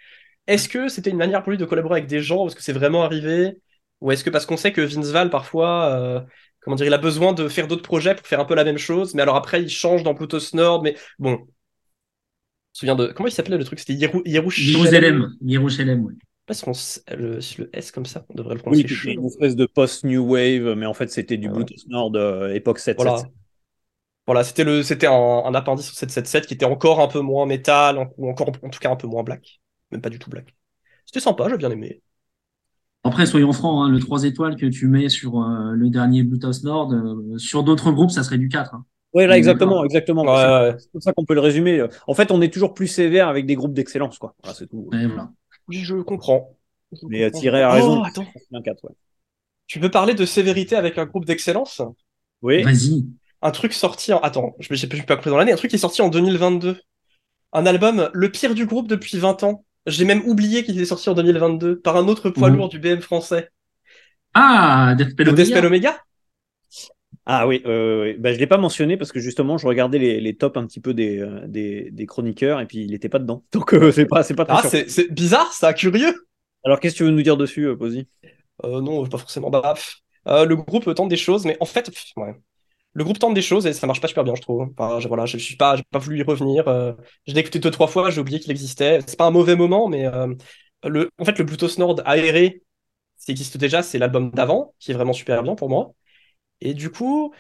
Est-ce 0.46 0.70
que 0.70 0.88
c'était 0.88 1.10
une 1.10 1.18
manière 1.18 1.42
pour 1.42 1.52
lui 1.52 1.58
de 1.58 1.66
collaborer 1.66 2.00
avec 2.00 2.10
des 2.10 2.22
gens? 2.22 2.46
Est-ce 2.48 2.56
que 2.56 2.64
c'est 2.64 2.74
vraiment 2.74 3.04
arrivé? 3.04 3.58
Ou 4.02 4.12
est-ce 4.12 4.24
que 4.24 4.30
parce 4.30 4.46
qu'on 4.46 4.58
sait 4.58 4.74
que 4.74 4.82
Vince 4.82 5.12
Val, 5.12 5.30
parfois, 5.30 5.86
euh, 5.94 6.22
comment 6.60 6.76
dire, 6.76 6.88
il 6.88 6.94
a 6.94 6.98
besoin 6.98 7.34
de 7.34 7.48
faire 7.48 7.68
d'autres 7.68 7.84
projets 7.84 8.16
pour 8.16 8.26
faire 8.26 8.40
un 8.40 8.46
peu 8.46 8.56
la 8.56 8.64
même 8.64 8.78
chose, 8.80 9.14
mais 9.14 9.22
alors 9.22 9.36
après, 9.36 9.62
il 9.62 9.70
change 9.70 10.04
dans 10.04 10.16
Pluto's 10.16 10.54
Nord, 10.54 10.84
mais 10.84 10.96
bon. 11.20 11.38
Je 11.38 11.38
me 11.38 12.90
souviens 12.92 12.96
de. 12.96 13.08
Comment 13.14 13.28
il 13.28 13.32
s'appelait 13.32 13.58
le 13.58 13.64
truc? 13.64 13.80
C'était 13.80 13.94
Yerushalem. 13.94 15.36
Yerushalem, 15.42 16.06
oui. 16.06 16.16
Le, 17.08 17.40
le, 17.58 17.70
S 17.74 17.92
comme 17.92 18.06
ça, 18.06 18.26
on 18.30 18.34
devrait 18.34 18.56
le 18.56 18.60
prononcer. 18.60 18.86
Oui, 19.06 19.14
une 19.14 19.26
espèce 19.26 19.56
de 19.56 19.66
post-new 19.66 20.22
wave, 20.26 20.76
mais 20.76 20.86
en 20.86 20.94
fait, 20.94 21.10
c'était 21.10 21.38
du 21.38 21.48
voilà. 21.48 21.64
Bluetooth 21.64 21.88
Nord 21.88 22.12
euh, 22.16 22.54
époque 22.54 22.80
7. 22.80 22.98
Voilà. 22.98 23.22
Voilà, 24.26 24.44
c'était 24.44 24.64
le, 24.64 24.84
c'était 24.84 25.08
un, 25.08 25.14
un, 25.14 25.54
appendice 25.56 25.90
au 25.90 25.94
777 25.94 26.48
qui 26.48 26.54
était 26.54 26.66
encore 26.66 27.00
un 27.00 27.08
peu 27.08 27.22
moins 27.22 27.46
métal, 27.46 27.98
ou 28.18 28.30
encore 28.30 28.50
en 28.50 28.70
tout 28.70 28.80
cas 28.80 28.92
un 28.92 28.96
peu 28.96 29.08
moins 29.08 29.24
black, 29.24 29.62
même 29.92 30.02
pas 30.02 30.10
du 30.10 30.20
tout 30.20 30.30
black. 30.30 30.54
C'était 31.06 31.20
sympa, 31.20 31.50
j'ai 31.50 31.58
bien 31.58 31.72
aimé. 31.72 32.02
Après, 33.04 33.26
soyons 33.26 33.52
francs, 33.52 33.86
hein, 33.86 33.90
le 33.90 34.00
3 34.00 34.26
étoiles 34.26 34.56
que 34.56 34.68
tu 34.68 34.88
mets 34.88 35.10
sur 35.10 35.42
euh, 35.42 35.72
le 35.74 35.90
dernier 35.90 36.24
Bluetooth 36.24 36.64
Nord, 36.64 36.94
euh, 36.94 37.38
sur 37.38 37.64
d'autres 37.64 37.92
groupes, 37.92 38.12
ça 38.12 38.24
serait 38.24 38.38
du 38.38 38.48
4. 38.48 38.76
Hein. 38.76 38.86
Oui, 39.14 39.28
là, 39.28 39.38
exactement, 39.38 39.84
exactement. 39.84 40.24
Ouais, 40.24 40.76
c'est 40.78 40.92
comme 40.92 41.02
ça 41.02 41.12
qu'on 41.12 41.26
peut 41.26 41.34
le 41.34 41.42
résumer. 41.42 41.84
En 42.08 42.14
fait, 42.14 42.32
on 42.32 42.42
est 42.42 42.54
toujours 42.54 42.74
plus 42.74 42.88
sévère 42.88 43.28
avec 43.28 43.46
des 43.46 43.56
groupes 43.56 43.74
d'excellence, 43.74 44.18
quoi. 44.18 44.36
Voilà, 44.42 44.56
c'est 44.58 44.68
tout. 44.68 44.88
Ouais, 44.92 45.06
voilà. 45.08 45.32
Je 45.70 45.96
comprends. 45.96 46.56
Mais 47.10 47.30
Thierry 47.32 47.62
a 47.62 47.72
raison. 47.72 48.02
Oh, 48.02 48.06
attends. 48.06 48.26
Tu 49.68 49.80
peux 49.80 49.90
parler 49.90 50.14
de 50.14 50.26
sévérité 50.26 50.76
avec 50.76 50.98
un 50.98 51.06
groupe 51.06 51.26
d'excellence? 51.26 51.82
Oui. 52.42 52.64
Vas-y. 52.64 53.06
Un 53.42 53.52
truc 53.52 53.74
sorti 53.74 54.14
en. 54.14 54.20
Attends, 54.20 54.56
je 54.60 54.68
ne 54.72 54.76
suis 54.76 54.88
pas 54.88 55.16
compris 55.16 55.30
dans 55.30 55.38
l'année. 55.38 55.52
Un 55.52 55.56
truc 55.56 55.70
qui 55.70 55.76
est 55.76 55.80
sorti 55.80 56.02
en 56.02 56.10
2022. 56.10 56.80
Un 57.54 57.66
album, 57.66 58.10
le 58.14 58.32
pire 58.32 58.54
du 58.54 58.66
groupe 58.66 58.88
depuis 58.88 59.18
20 59.18 59.44
ans. 59.44 59.66
J'ai 59.88 60.06
même 60.06 60.22
oublié 60.28 60.64
qu'il 60.64 60.76
était 60.76 60.86
sorti 60.86 61.10
en 61.10 61.14
2022 61.14 61.80
par 61.80 61.98
un 61.98 62.08
autre 62.08 62.30
poids 62.30 62.50
mmh. 62.50 62.56
lourd 62.56 62.70
du 62.70 62.80
BM 62.80 63.02
français. 63.02 63.50
Ah, 64.34 64.94
Deathspell 64.98 65.30
Omega. 65.30 65.44
Deathspell 65.44 65.66
Omega? 65.66 65.98
Ah 67.26 67.48
oui, 67.48 67.62
euh, 67.66 68.16
bah, 68.18 68.30
je 68.32 68.36
ne 68.36 68.40
l'ai 68.40 68.48
pas 68.48 68.58
mentionné 68.58 68.98
parce 68.98 69.12
que 69.12 69.20
justement, 69.20 69.58
je 69.58 69.68
regardais 69.68 70.00
les, 70.00 70.20
les 70.20 70.36
tops 70.36 70.58
un 70.58 70.66
petit 70.66 70.80
peu 70.80 70.94
des, 70.94 71.20
euh, 71.20 71.48
des, 71.48 71.92
des, 71.92 72.06
chroniqueurs 72.06 72.60
et 72.60 72.66
puis 72.66 72.80
il 72.80 72.92
n'était 72.92 73.10
pas 73.10 73.20
dedans. 73.20 73.44
Donc 73.52 73.74
euh, 73.74 73.92
c'est 73.92 74.06
pas, 74.06 74.24
pas 74.24 74.46
très 74.46 74.82
Ah, 74.82 74.86
c'est 74.88 75.12
bizarre, 75.12 75.52
ça, 75.54 75.74
curieux. 75.74 76.16
Alors 76.64 76.80
qu'est-ce 76.80 76.96
que 76.96 76.98
tu 77.00 77.04
veux 77.04 77.12
nous 77.12 77.22
dire 77.22 77.38
dessus, 77.38 77.66
euh, 77.66 77.76
Posy? 77.76 78.08
Non, 78.64 79.06
pas 79.08 79.18
forcément. 79.18 79.50
Bah, 79.50 79.76
le 80.26 80.56
groupe 80.56 80.94
tente 80.94 81.10
des 81.10 81.18
choses, 81.18 81.46
mais 81.46 81.58
en 81.60 81.66
fait, 81.66 81.90
pff, 81.90 82.12
ouais. 82.18 82.36
Le 82.94 83.04
groupe 83.04 83.20
tente 83.20 83.34
des 83.34 83.42
choses 83.42 83.66
et 83.68 83.74
ça 83.74 83.88
marche 83.88 84.02
pas 84.02 84.08
super 84.08 84.24
bien, 84.24 84.36
je 84.36 84.42
trouve. 84.42 84.70
Enfin, 84.78 85.00
je, 85.00 85.08
voilà, 85.08 85.26
je 85.26 85.38
suis 85.38 85.56
pas, 85.56 85.76
j'ai 85.76 85.84
pas 85.90 86.00
voulu 86.00 86.20
y 86.20 86.24
revenir. 86.24 86.66
je 87.28 87.34
l'ai 87.34 87.40
écouté 87.40 87.60
deux 87.60 87.72
trois 87.72 87.88
fois, 87.88 88.10
j'ai 88.10 88.22
oublié 88.22 88.40
qu'il 88.40 88.52
existait. 88.52 89.00
C'est 89.08 89.18
pas 89.18 89.26
un 89.26 89.32
mauvais 89.32 89.56
moment, 89.56 89.88
mais 89.88 90.10
le, 90.84 91.10
en 91.20 91.26
fait, 91.26 91.38
le 91.38 91.46
Bluetooth 91.46 91.78
Nord 91.78 92.02
aéré, 92.06 92.64
ça 93.18 93.32
existe 93.32 93.58
déjà. 93.58 93.84
C'est 93.84 93.98
l'album 94.00 94.32
d'avant 94.32 94.74
qui 94.80 94.92
est 94.92 94.94
vraiment 94.94 95.14
super 95.14 95.44
bien 95.44 95.56
pour 95.56 95.70
moi. 95.70 95.94
Et 96.62 96.74
du 96.74 96.92
coup, 96.92 97.34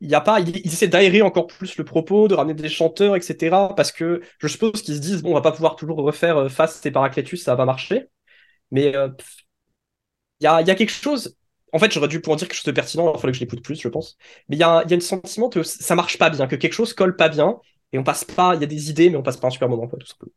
il 0.00 0.10
y 0.10 0.14
a 0.14 0.20
pas, 0.20 0.40
ils, 0.40 0.66
essaient 0.66 0.88
d'aérer 0.88 1.22
encore 1.22 1.46
plus 1.46 1.76
le 1.78 1.84
propos, 1.84 2.28
de 2.28 2.34
ramener 2.34 2.54
des 2.54 2.68
chanteurs, 2.68 3.16
etc. 3.16 3.74
Parce 3.76 3.92
que 3.92 4.22
je 4.38 4.48
suppose 4.48 4.82
qu'ils 4.82 4.96
se 4.96 5.00
disent, 5.00 5.22
bon, 5.22 5.30
on 5.32 5.34
va 5.34 5.40
pas 5.42 5.52
pouvoir 5.52 5.76
toujours 5.76 5.98
refaire 5.98 6.36
euh, 6.38 6.48
face 6.48 6.84
et 6.86 6.90
Paracletus, 6.90 7.42
ça 7.42 7.54
va 7.54 7.64
marcher. 7.64 8.08
Mais 8.70 8.96
euh, 8.96 9.08
il 10.40 10.44
y, 10.44 10.46
a, 10.46 10.62
y, 10.62 10.70
a, 10.70 10.74
quelque 10.74 10.92
chose. 10.92 11.36
En 11.74 11.78
fait, 11.80 11.92
j'aurais 11.92 12.08
dû 12.08 12.20
pouvoir 12.20 12.38
dire 12.38 12.46
quelque 12.46 12.56
chose 12.56 12.64
de 12.64 12.72
pertinent, 12.72 13.12
il 13.14 13.20
fallait 13.20 13.32
que 13.32 13.38
je 13.38 13.42
l'écoute 13.42 13.62
plus, 13.62 13.80
je 13.80 13.88
pense. 13.88 14.16
Mais 14.48 14.56
il 14.56 14.60
y 14.60 14.62
a, 14.62 14.84
y 14.88 14.94
a 14.94 14.96
un 14.96 15.00
sentiment 15.00 15.48
que 15.48 15.64
ça 15.64 15.96
marche 15.96 16.18
pas 16.18 16.30
bien, 16.30 16.46
que 16.46 16.54
quelque 16.54 16.72
chose 16.72 16.94
colle 16.94 17.16
pas 17.16 17.28
bien, 17.28 17.56
et 17.92 17.98
on 17.98 18.04
passe 18.04 18.24
pas, 18.24 18.54
il 18.54 18.60
y 18.60 18.64
a 18.64 18.68
des 18.68 18.90
idées, 18.90 19.10
mais 19.10 19.16
on 19.16 19.22
passe 19.22 19.36
pas 19.36 19.48
un 19.48 19.50
super 19.50 19.68
moment, 19.68 19.88
quoi, 19.88 19.98
tout 19.98 20.06
simplement. 20.06 20.32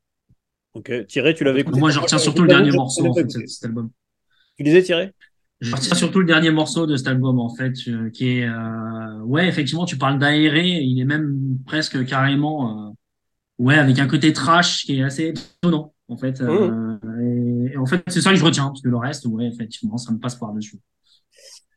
Ok, 0.73 1.07
Thierry, 1.07 1.35
tu 1.35 1.43
l'avais 1.43 1.61
écouté 1.61 1.79
Moi, 1.79 1.91
je 1.91 1.99
retiens 1.99 2.17
surtout 2.17 2.41
le 2.41 2.47
dernier 2.47 2.71
morceau, 2.71 3.05
en 3.05 3.13
fait, 3.13 3.29
cet 3.29 3.65
album. 3.65 3.91
Tu 4.57 4.63
disais, 4.63 4.81
Thierry? 4.81 5.11
Je 5.59 5.75
retiens 5.75 5.95
surtout 5.95 6.19
le 6.19 6.25
dernier 6.25 6.51
morceau 6.51 6.85
de 6.85 6.95
cet 6.95 7.07
album 7.07 7.39
en 7.39 7.49
fait, 7.49 7.73
euh, 7.87 8.11
qui 8.11 8.29
est 8.29 8.47
euh, 8.47 9.21
ouais 9.21 9.47
effectivement 9.47 9.85
tu 9.85 9.97
parles 9.97 10.19
d'aéré, 10.19 10.67
il 10.67 10.99
est 10.99 11.05
même 11.05 11.57
presque 11.65 12.05
carrément 12.05 12.89
euh, 12.89 12.91
ouais 13.57 13.75
avec 13.75 13.97
un 13.97 14.07
côté 14.07 14.33
trash 14.33 14.83
qui 14.83 14.99
est 14.99 15.03
assez 15.03 15.33
étonnant 15.63 15.95
en 16.09 16.15
fait. 16.15 16.41
Euh, 16.41 16.97
et, 17.23 17.73
et, 17.73 17.77
en 17.77 17.87
fait 17.87 18.03
c'est 18.07 18.21
ça 18.21 18.29
que 18.29 18.35
je 18.35 18.45
retiens 18.45 18.67
parce 18.67 18.83
que 18.83 18.87
le 18.87 18.97
reste 18.97 19.25
ouais 19.25 19.47
effectivement 19.47 19.97
ça 19.97 20.11
me 20.11 20.19
passe 20.19 20.35
par 20.35 20.53
dessus. 20.53 20.77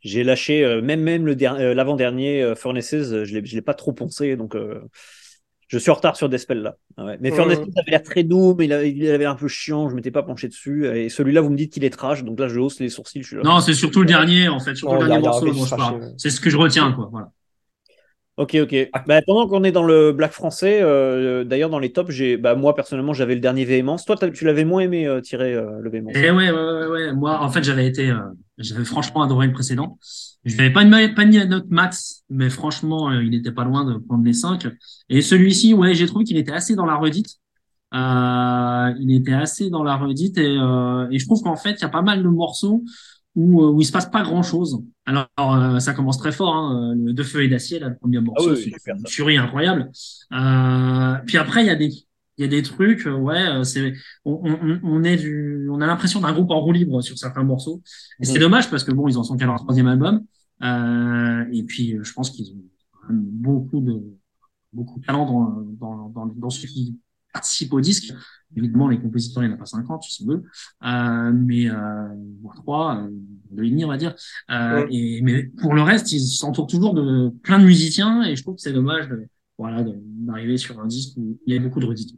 J'ai 0.00 0.24
lâché 0.24 0.80
même 0.82 1.00
même 1.00 1.26
le 1.26 1.34
l'avant 1.74 1.96
dernier 1.96 2.54
Furnaces, 2.56 2.94
je 2.94 3.38
l'ai 3.38 3.44
je 3.44 3.54
l'ai 3.54 3.62
pas 3.62 3.74
trop 3.74 3.92
poncé 3.92 4.36
donc 4.36 4.56
je 5.70 5.78
suis 5.78 5.92
en 5.92 5.94
retard 5.94 6.16
sur 6.16 6.28
Despel 6.28 6.62
là. 6.62 6.76
Ah 6.96 7.04
ouais. 7.04 7.16
Mais 7.20 7.30
Furnace 7.30 7.60
mmh. 7.60 7.70
avait 7.76 7.90
l'air 7.92 8.02
très 8.02 8.24
doux, 8.24 8.56
mais 8.58 8.64
il 8.64 8.72
avait, 8.72 8.90
il 8.90 9.08
avait 9.08 9.24
un 9.24 9.36
peu 9.36 9.46
chiant. 9.46 9.88
Je 9.88 9.94
m'étais 9.94 10.10
pas 10.10 10.24
penché 10.24 10.48
dessus. 10.48 10.88
Et 10.88 11.08
celui-là, 11.08 11.40
vous 11.42 11.50
me 11.50 11.56
dites 11.56 11.72
qu'il 11.72 11.84
est 11.84 11.90
trash, 11.90 12.24
donc 12.24 12.40
là, 12.40 12.48
je 12.48 12.58
hausse 12.58 12.80
les 12.80 12.88
sourcils. 12.88 13.22
Je 13.22 13.26
suis 13.28 13.36
là. 13.36 13.42
Non, 13.44 13.60
c'est 13.60 13.74
surtout 13.74 14.00
le 14.00 14.06
dernier 14.06 14.48
en 14.48 14.58
fait, 14.58 14.74
surtout 14.74 14.94
non, 14.94 15.02
le 15.02 15.06
dernier 15.06 15.22
morceau 15.22 15.46
dont 15.46 15.64
je 15.64 15.74
parle. 15.76 16.12
C'est 16.16 16.30
ce 16.30 16.40
que 16.40 16.50
je 16.50 16.56
retiens, 16.56 16.90
quoi. 16.90 17.08
Voilà. 17.12 17.30
Ok, 18.40 18.56
ok. 18.62 18.88
Bah, 19.06 19.20
pendant 19.26 19.46
qu'on 19.46 19.64
est 19.64 19.70
dans 19.70 19.82
le 19.82 20.12
black 20.12 20.32
français, 20.32 20.80
euh, 20.80 21.44
d'ailleurs 21.44 21.68
dans 21.68 21.78
les 21.78 21.92
tops, 21.92 22.10
j'ai, 22.10 22.38
bah, 22.38 22.54
moi 22.54 22.74
personnellement, 22.74 23.12
j'avais 23.12 23.34
le 23.34 23.40
dernier 23.40 23.66
Véhémence. 23.66 24.06
Toi, 24.06 24.16
tu 24.16 24.46
l'avais 24.46 24.64
moins 24.64 24.80
aimé 24.80 25.06
euh, 25.06 25.20
tirer 25.20 25.52
euh, 25.52 25.78
le 25.78 25.90
Véhémence. 25.90 26.14
Eh 26.16 26.30
ouais, 26.30 26.50
ouais, 26.50 26.50
ouais, 26.50 26.86
ouais, 26.86 27.12
Moi, 27.12 27.38
en 27.38 27.50
fait, 27.50 27.62
j'avais 27.62 27.86
été, 27.86 28.08
euh, 28.08 28.16
j'avais 28.56 28.86
franchement 28.86 29.22
adoré 29.22 29.46
le 29.46 29.52
précédent. 29.52 29.98
Je 30.46 30.56
n'avais 30.56 30.72
pas, 30.72 30.86
pas 31.14 31.24
mis 31.26 31.36
à 31.36 31.44
note 31.44 31.66
max, 31.68 32.24
mais 32.30 32.48
franchement, 32.48 33.10
euh, 33.10 33.22
il 33.22 33.28
n'était 33.28 33.52
pas 33.52 33.64
loin 33.64 33.84
de 33.84 33.98
prendre 33.98 34.24
les 34.24 34.32
5. 34.32 34.68
Et 35.10 35.20
celui-ci, 35.20 35.74
ouais, 35.74 35.92
j'ai 35.92 36.06
trouvé 36.06 36.24
qu'il 36.24 36.38
était 36.38 36.52
assez 36.52 36.74
dans 36.74 36.86
la 36.86 36.96
redite. 36.96 37.36
Euh, 37.92 38.94
il 39.00 39.14
était 39.14 39.34
assez 39.34 39.68
dans 39.68 39.82
la 39.82 39.96
redite 39.96 40.38
et, 40.38 40.54
et 40.54 41.18
je 41.18 41.26
trouve 41.26 41.42
qu'en 41.42 41.56
fait, 41.56 41.72
il 41.72 41.80
y 41.82 41.84
a 41.84 41.90
pas 41.90 42.02
mal 42.02 42.22
de 42.22 42.28
morceaux 42.28 42.84
où, 43.40 43.64
où 43.74 43.80
il 43.80 43.84
se 43.84 43.92
passe 43.92 44.10
pas 44.10 44.22
grand 44.22 44.42
chose. 44.42 44.82
Alors, 45.06 45.28
euh, 45.38 45.78
ça 45.78 45.92
commence 45.94 46.18
très 46.18 46.32
fort, 46.32 46.54
hein, 46.54 46.94
le 46.94 47.12
De 47.12 47.22
Feu 47.22 47.42
et 47.42 47.48
d'Acier, 47.48 47.78
là, 47.78 47.88
le 47.88 47.96
premier 47.96 48.20
morceau, 48.20 48.50
ah 48.50 48.54
oui, 48.54 48.72
c'est 48.78 48.92
une 48.92 49.02
tuerie 49.04 49.38
incroyable. 49.38 49.90
Euh, 50.32 51.14
puis 51.26 51.38
après, 51.38 51.62
il 51.64 51.66
y 51.66 51.70
a 51.70 51.74
des, 51.76 51.90
il 52.38 52.42
y 52.42 52.44
a 52.44 52.48
des 52.48 52.62
trucs, 52.62 53.06
ouais, 53.06 53.64
c'est, 53.64 53.94
on, 54.24 54.40
on, 54.44 54.80
on 54.82 55.04
est 55.04 55.16
du, 55.16 55.68
on 55.70 55.80
a 55.80 55.86
l'impression 55.86 56.20
d'un 56.20 56.32
groupe 56.32 56.50
en 56.50 56.60
roue 56.60 56.72
libre 56.72 57.00
sur 57.02 57.18
certains 57.18 57.44
morceaux. 57.44 57.82
Et 58.20 58.24
c'est 58.24 58.38
dommage 58.38 58.70
parce 58.70 58.84
que 58.84 58.92
bon, 58.92 59.08
ils 59.08 59.18
en 59.18 59.24
sont 59.24 59.36
qu'à 59.36 59.46
leur 59.46 59.56
troisième 59.56 59.88
album. 59.88 60.22
Euh, 60.62 61.44
et 61.52 61.62
puis, 61.64 61.96
je 62.02 62.12
pense 62.12 62.30
qu'ils 62.30 62.52
ont 62.52 62.62
beaucoup 63.10 63.80
de, 63.80 64.00
beaucoup 64.72 65.00
de 65.00 65.04
talent 65.04 65.26
dans, 65.26 65.64
dans, 65.80 66.08
dans, 66.08 66.26
dans 66.26 66.50
ce 66.50 66.66
qui 66.66 66.98
participe 67.32 67.72
au 67.72 67.80
disque. 67.80 68.12
Évidemment, 68.56 68.88
les 68.88 68.98
compositeurs, 68.98 69.44
il 69.44 69.46
n'y 69.46 69.52
en 69.52 69.56
a 69.56 69.58
pas 69.58 69.66
50, 69.66 70.06
ils 70.08 70.14
sont 70.14 70.24
deux, 70.26 70.42
euh, 70.84 71.32
mais 71.32 71.70
euh, 71.70 72.08
voire 72.42 72.56
trois, 72.56 72.96
euh, 72.96 73.08
deux 73.50 73.64
et 73.64 73.70
demi, 73.70 73.84
on 73.84 73.88
va 73.88 73.96
dire. 73.96 74.14
Euh, 74.50 74.82
ouais. 74.82 74.88
et, 74.90 75.22
mais 75.22 75.44
pour 75.44 75.74
le 75.74 75.82
reste, 75.82 76.10
ils 76.12 76.26
s'entourent 76.26 76.66
toujours 76.66 76.94
de 76.94 77.28
plein 77.42 77.60
de 77.60 77.64
musiciens, 77.64 78.24
et 78.24 78.34
je 78.34 78.42
trouve 78.42 78.56
que 78.56 78.60
c'est 78.60 78.72
dommage 78.72 79.08
de, 79.08 79.28
voilà, 79.56 79.84
d'arriver 79.84 80.56
sur 80.56 80.80
un 80.80 80.86
disque 80.86 81.16
où 81.16 81.38
il 81.46 81.54
y 81.54 81.56
a 81.56 81.60
beaucoup 81.60 81.78
de 81.80 81.86
redites. 81.86 82.16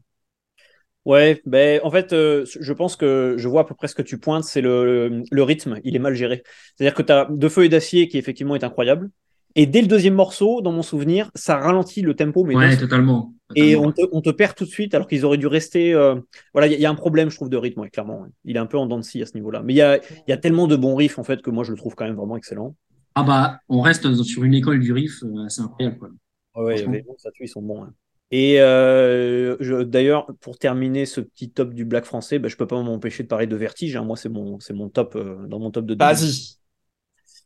Ouais, 1.04 1.42
ben 1.46 1.80
en 1.82 1.90
fait, 1.90 2.12
euh, 2.12 2.44
je 2.46 2.72
pense 2.72 2.94
que 2.94 3.34
je 3.36 3.48
vois 3.48 3.62
à 3.62 3.64
peu 3.64 3.74
près 3.74 3.88
ce 3.88 3.94
que 3.94 4.02
tu 4.02 4.18
pointes, 4.18 4.44
c'est 4.44 4.60
le, 4.60 5.08
le, 5.08 5.22
le, 5.28 5.42
rythme, 5.42 5.80
il 5.82 5.96
est 5.96 5.98
mal 5.98 6.14
géré. 6.14 6.44
C'est-à-dire 6.76 6.94
que 6.94 7.02
tu 7.02 7.12
as 7.12 7.26
De 7.28 7.48
Feu 7.48 7.64
et 7.64 7.68
d'Acier 7.68 8.06
qui 8.06 8.18
effectivement 8.18 8.54
est 8.54 8.62
incroyable, 8.62 9.10
et 9.54 9.66
dès 9.66 9.80
le 9.82 9.86
deuxième 9.86 10.14
morceau, 10.14 10.60
dans 10.60 10.72
mon 10.72 10.82
souvenir, 10.82 11.30
ça 11.34 11.56
ralentit 11.56 12.02
le 12.02 12.14
tempo. 12.14 12.44
Mais 12.44 12.54
ouais, 12.54 12.76
totalement, 12.76 13.34
totalement, 13.48 13.70
Et 13.70 13.76
on 13.76 13.92
te, 13.92 14.02
on 14.12 14.20
te, 14.20 14.30
perd 14.30 14.54
tout 14.54 14.64
de 14.64 14.70
suite, 14.70 14.94
alors 14.94 15.06
qu'ils 15.06 15.24
auraient 15.24 15.38
dû 15.38 15.46
rester. 15.46 15.92
Euh... 15.94 16.16
Voilà, 16.52 16.68
il 16.68 16.78
y, 16.78 16.82
y, 16.82 16.86
a 16.86 16.90
un 16.90 16.94
problème, 16.94 17.30
je 17.30 17.36
trouve, 17.36 17.50
de 17.50 17.56
rythme, 17.56 17.80
ouais, 17.80 17.90
clairement. 17.90 18.26
Il 18.44 18.56
est 18.56 18.60
un 18.60 18.66
peu 18.66 18.78
en 18.78 18.86
dents 18.86 18.98
de 18.98 19.04
scie 19.04 19.22
à 19.22 19.26
ce 19.26 19.34
niveau-là. 19.34 19.62
Mais 19.62 19.72
il 19.72 19.76
y 19.76 19.82
a, 19.82 19.98
y 20.26 20.32
a, 20.32 20.36
tellement 20.36 20.66
de 20.66 20.76
bons 20.76 20.94
riffs, 20.94 21.18
en 21.18 21.24
fait, 21.24 21.42
que 21.42 21.50
moi, 21.50 21.64
je 21.64 21.70
le 21.70 21.76
trouve 21.76 21.94
quand 21.94 22.04
même 22.04 22.16
vraiment 22.16 22.36
excellent. 22.36 22.74
Ah 23.14 23.22
bah, 23.22 23.60
on 23.68 23.80
reste 23.80 24.12
sur 24.22 24.44
une 24.44 24.54
école 24.54 24.80
du 24.80 24.92
riff 24.92 25.22
euh, 25.22 25.44
assez 25.44 25.60
incroyable, 25.60 25.98
quoi. 25.98 26.08
Ouais, 26.54 26.86
mais 26.86 27.02
bon, 27.02 27.14
ça 27.18 27.30
tue, 27.30 27.44
ils 27.44 27.48
sont 27.48 27.62
bons. 27.62 27.84
Hein. 27.84 27.94
Et 28.30 28.56
euh, 28.60 29.84
d'ailleurs, 29.84 30.26
pour 30.40 30.58
terminer 30.58 31.04
ce 31.04 31.20
petit 31.20 31.50
top 31.50 31.74
du 31.74 31.84
black 31.84 32.06
français, 32.06 32.38
bah, 32.38 32.48
je 32.48 32.56
peux 32.56 32.66
pas 32.66 32.82
m'empêcher 32.82 33.22
de 33.22 33.28
parler 33.28 33.46
de 33.46 33.56
Vertige. 33.56 33.94
Hein. 33.94 34.04
Moi, 34.04 34.16
c'est 34.16 34.30
mon, 34.30 34.58
c'est 34.58 34.72
mon 34.72 34.88
top 34.88 35.16
euh, 35.16 35.46
dans 35.46 35.58
mon 35.58 35.70
top 35.70 35.84
de. 35.84 35.94
Vas-y. 35.94 36.56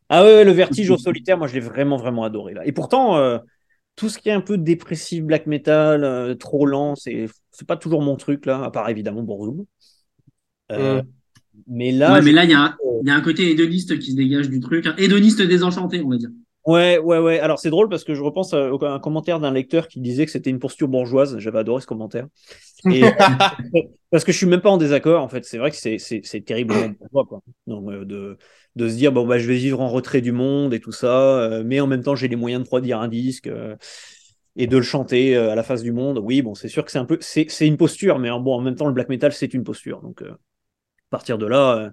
Ah 0.09 0.23
ouais, 0.23 0.43
le 0.45 0.51
vertige 0.51 0.89
au 0.89 0.97
solitaire, 0.97 1.37
moi 1.37 1.47
je 1.47 1.53
l'ai 1.53 1.59
vraiment 1.59 1.97
vraiment 1.97 2.23
adoré 2.23 2.53
là. 2.53 2.65
Et 2.65 2.71
pourtant, 2.71 3.17
euh, 3.17 3.39
tout 3.95 4.09
ce 4.09 4.19
qui 4.19 4.29
est 4.29 4.33
un 4.33 4.41
peu 4.41 4.57
dépressif, 4.57 5.23
black 5.23 5.47
metal, 5.47 6.03
euh, 6.03 6.35
trop 6.35 6.65
lent, 6.65 6.95
c'est 6.95 7.27
c'est 7.51 7.67
pas 7.67 7.77
toujours 7.77 8.01
mon 8.01 8.15
truc 8.17 8.45
là, 8.45 8.63
à 8.63 8.71
part 8.71 8.89
évidemment 8.89 9.23
Bourzoum. 9.23 9.65
Euh. 10.71 11.01
Mais 11.67 11.91
là, 11.91 12.19
Ouais, 12.19 12.21
mais 12.21 12.31
là, 12.31 12.43
il 12.45 12.49
y, 12.51 12.53
a 12.53 12.59
un- 12.61 12.75
il 13.03 13.07
y 13.07 13.11
a 13.11 13.15
un 13.15 13.21
côté 13.21 13.51
hédoniste 13.51 13.99
qui 13.99 14.11
se 14.11 14.15
dégage 14.15 14.49
du 14.49 14.59
truc. 14.59 14.85
hein. 14.87 14.95
Hédoniste 14.97 15.41
désenchanté, 15.41 16.01
on 16.01 16.09
va 16.09 16.17
dire. 16.17 16.29
Ouais, 16.65 16.97
ouais, 16.97 17.17
ouais. 17.19 17.39
Alors 17.39 17.59
c'est 17.59 17.69
drôle 17.69 17.87
parce 17.87 18.03
que 18.03 18.13
je 18.13 18.21
repense 18.21 18.53
à, 18.53 18.57
à 18.67 18.89
un 18.93 18.99
commentaire 18.99 19.39
d'un 19.39 19.51
lecteur 19.51 19.87
qui 19.87 20.01
disait 20.01 20.25
que 20.25 20.31
c'était 20.31 20.49
une 20.49 20.59
posture 20.59 20.89
bourgeoise. 20.89 21.37
J'avais 21.39 21.59
adoré 21.59 21.81
ce 21.81 21.87
commentaire. 21.87 22.27
Et, 22.89 23.07
euh, 23.07 23.11
parce 24.11 24.23
que 24.25 24.31
je 24.33 24.37
suis 24.37 24.47
même 24.47 24.61
pas 24.61 24.69
en 24.71 24.77
désaccord. 24.77 25.23
En 25.23 25.29
fait, 25.29 25.45
c'est 25.45 25.57
vrai 25.59 25.71
que 25.71 25.77
c'est 25.77 25.97
c'est 25.99 26.21
c'est 26.23 26.41
terriblement 26.41 26.89
bourgeois, 26.89 27.25
quoi. 27.25 27.41
Donc, 27.67 27.89
euh, 27.91 28.05
de 28.05 28.37
de 28.77 28.89
se 28.89 28.95
dire 28.95 29.11
bon 29.13 29.27
bah 29.27 29.39
je 29.39 29.47
vais 29.47 29.55
vivre 29.57 29.81
en 29.81 29.89
retrait 29.89 30.21
du 30.21 30.31
monde 30.33 30.73
et 30.73 30.79
tout 30.81 30.93
ça, 30.93 31.39
euh, 31.41 31.63
mais 31.65 31.79
en 31.81 31.87
même 31.87 32.03
temps 32.03 32.15
j'ai 32.15 32.29
les 32.29 32.37
moyens 32.37 32.63
de 32.63 32.67
produire 32.67 33.01
un 33.01 33.09
disque. 33.09 33.47
euh, 33.47 33.75
et 34.55 34.67
de 34.67 34.77
le 34.77 34.83
chanter 34.83 35.35
euh, 35.37 35.51
à 35.51 35.55
la 35.55 35.63
face 35.63 35.83
du 35.83 35.91
monde, 35.91 36.19
oui, 36.23 36.41
bon, 36.41 36.55
c'est 36.55 36.67
sûr 36.67 36.83
que 36.85 36.91
c'est 36.91 36.97
un 36.99 37.05
peu, 37.05 37.17
c'est 37.21 37.45
c'est 37.49 37.67
une 37.67 37.77
posture, 37.77 38.19
mais 38.19 38.29
en- 38.31 38.39
bon, 38.39 38.55
en 38.55 38.61
même 38.61 38.75
temps, 38.75 38.87
le 38.87 38.93
black 38.93 39.09
metal, 39.09 39.31
c'est 39.33 39.53
une 39.53 39.63
posture. 39.63 40.01
Donc, 40.01 40.21
euh, 40.23 40.31
à 40.31 40.37
partir 41.11 41.37
de 41.37 41.45
là, 41.47 41.77
euh, 41.77 41.91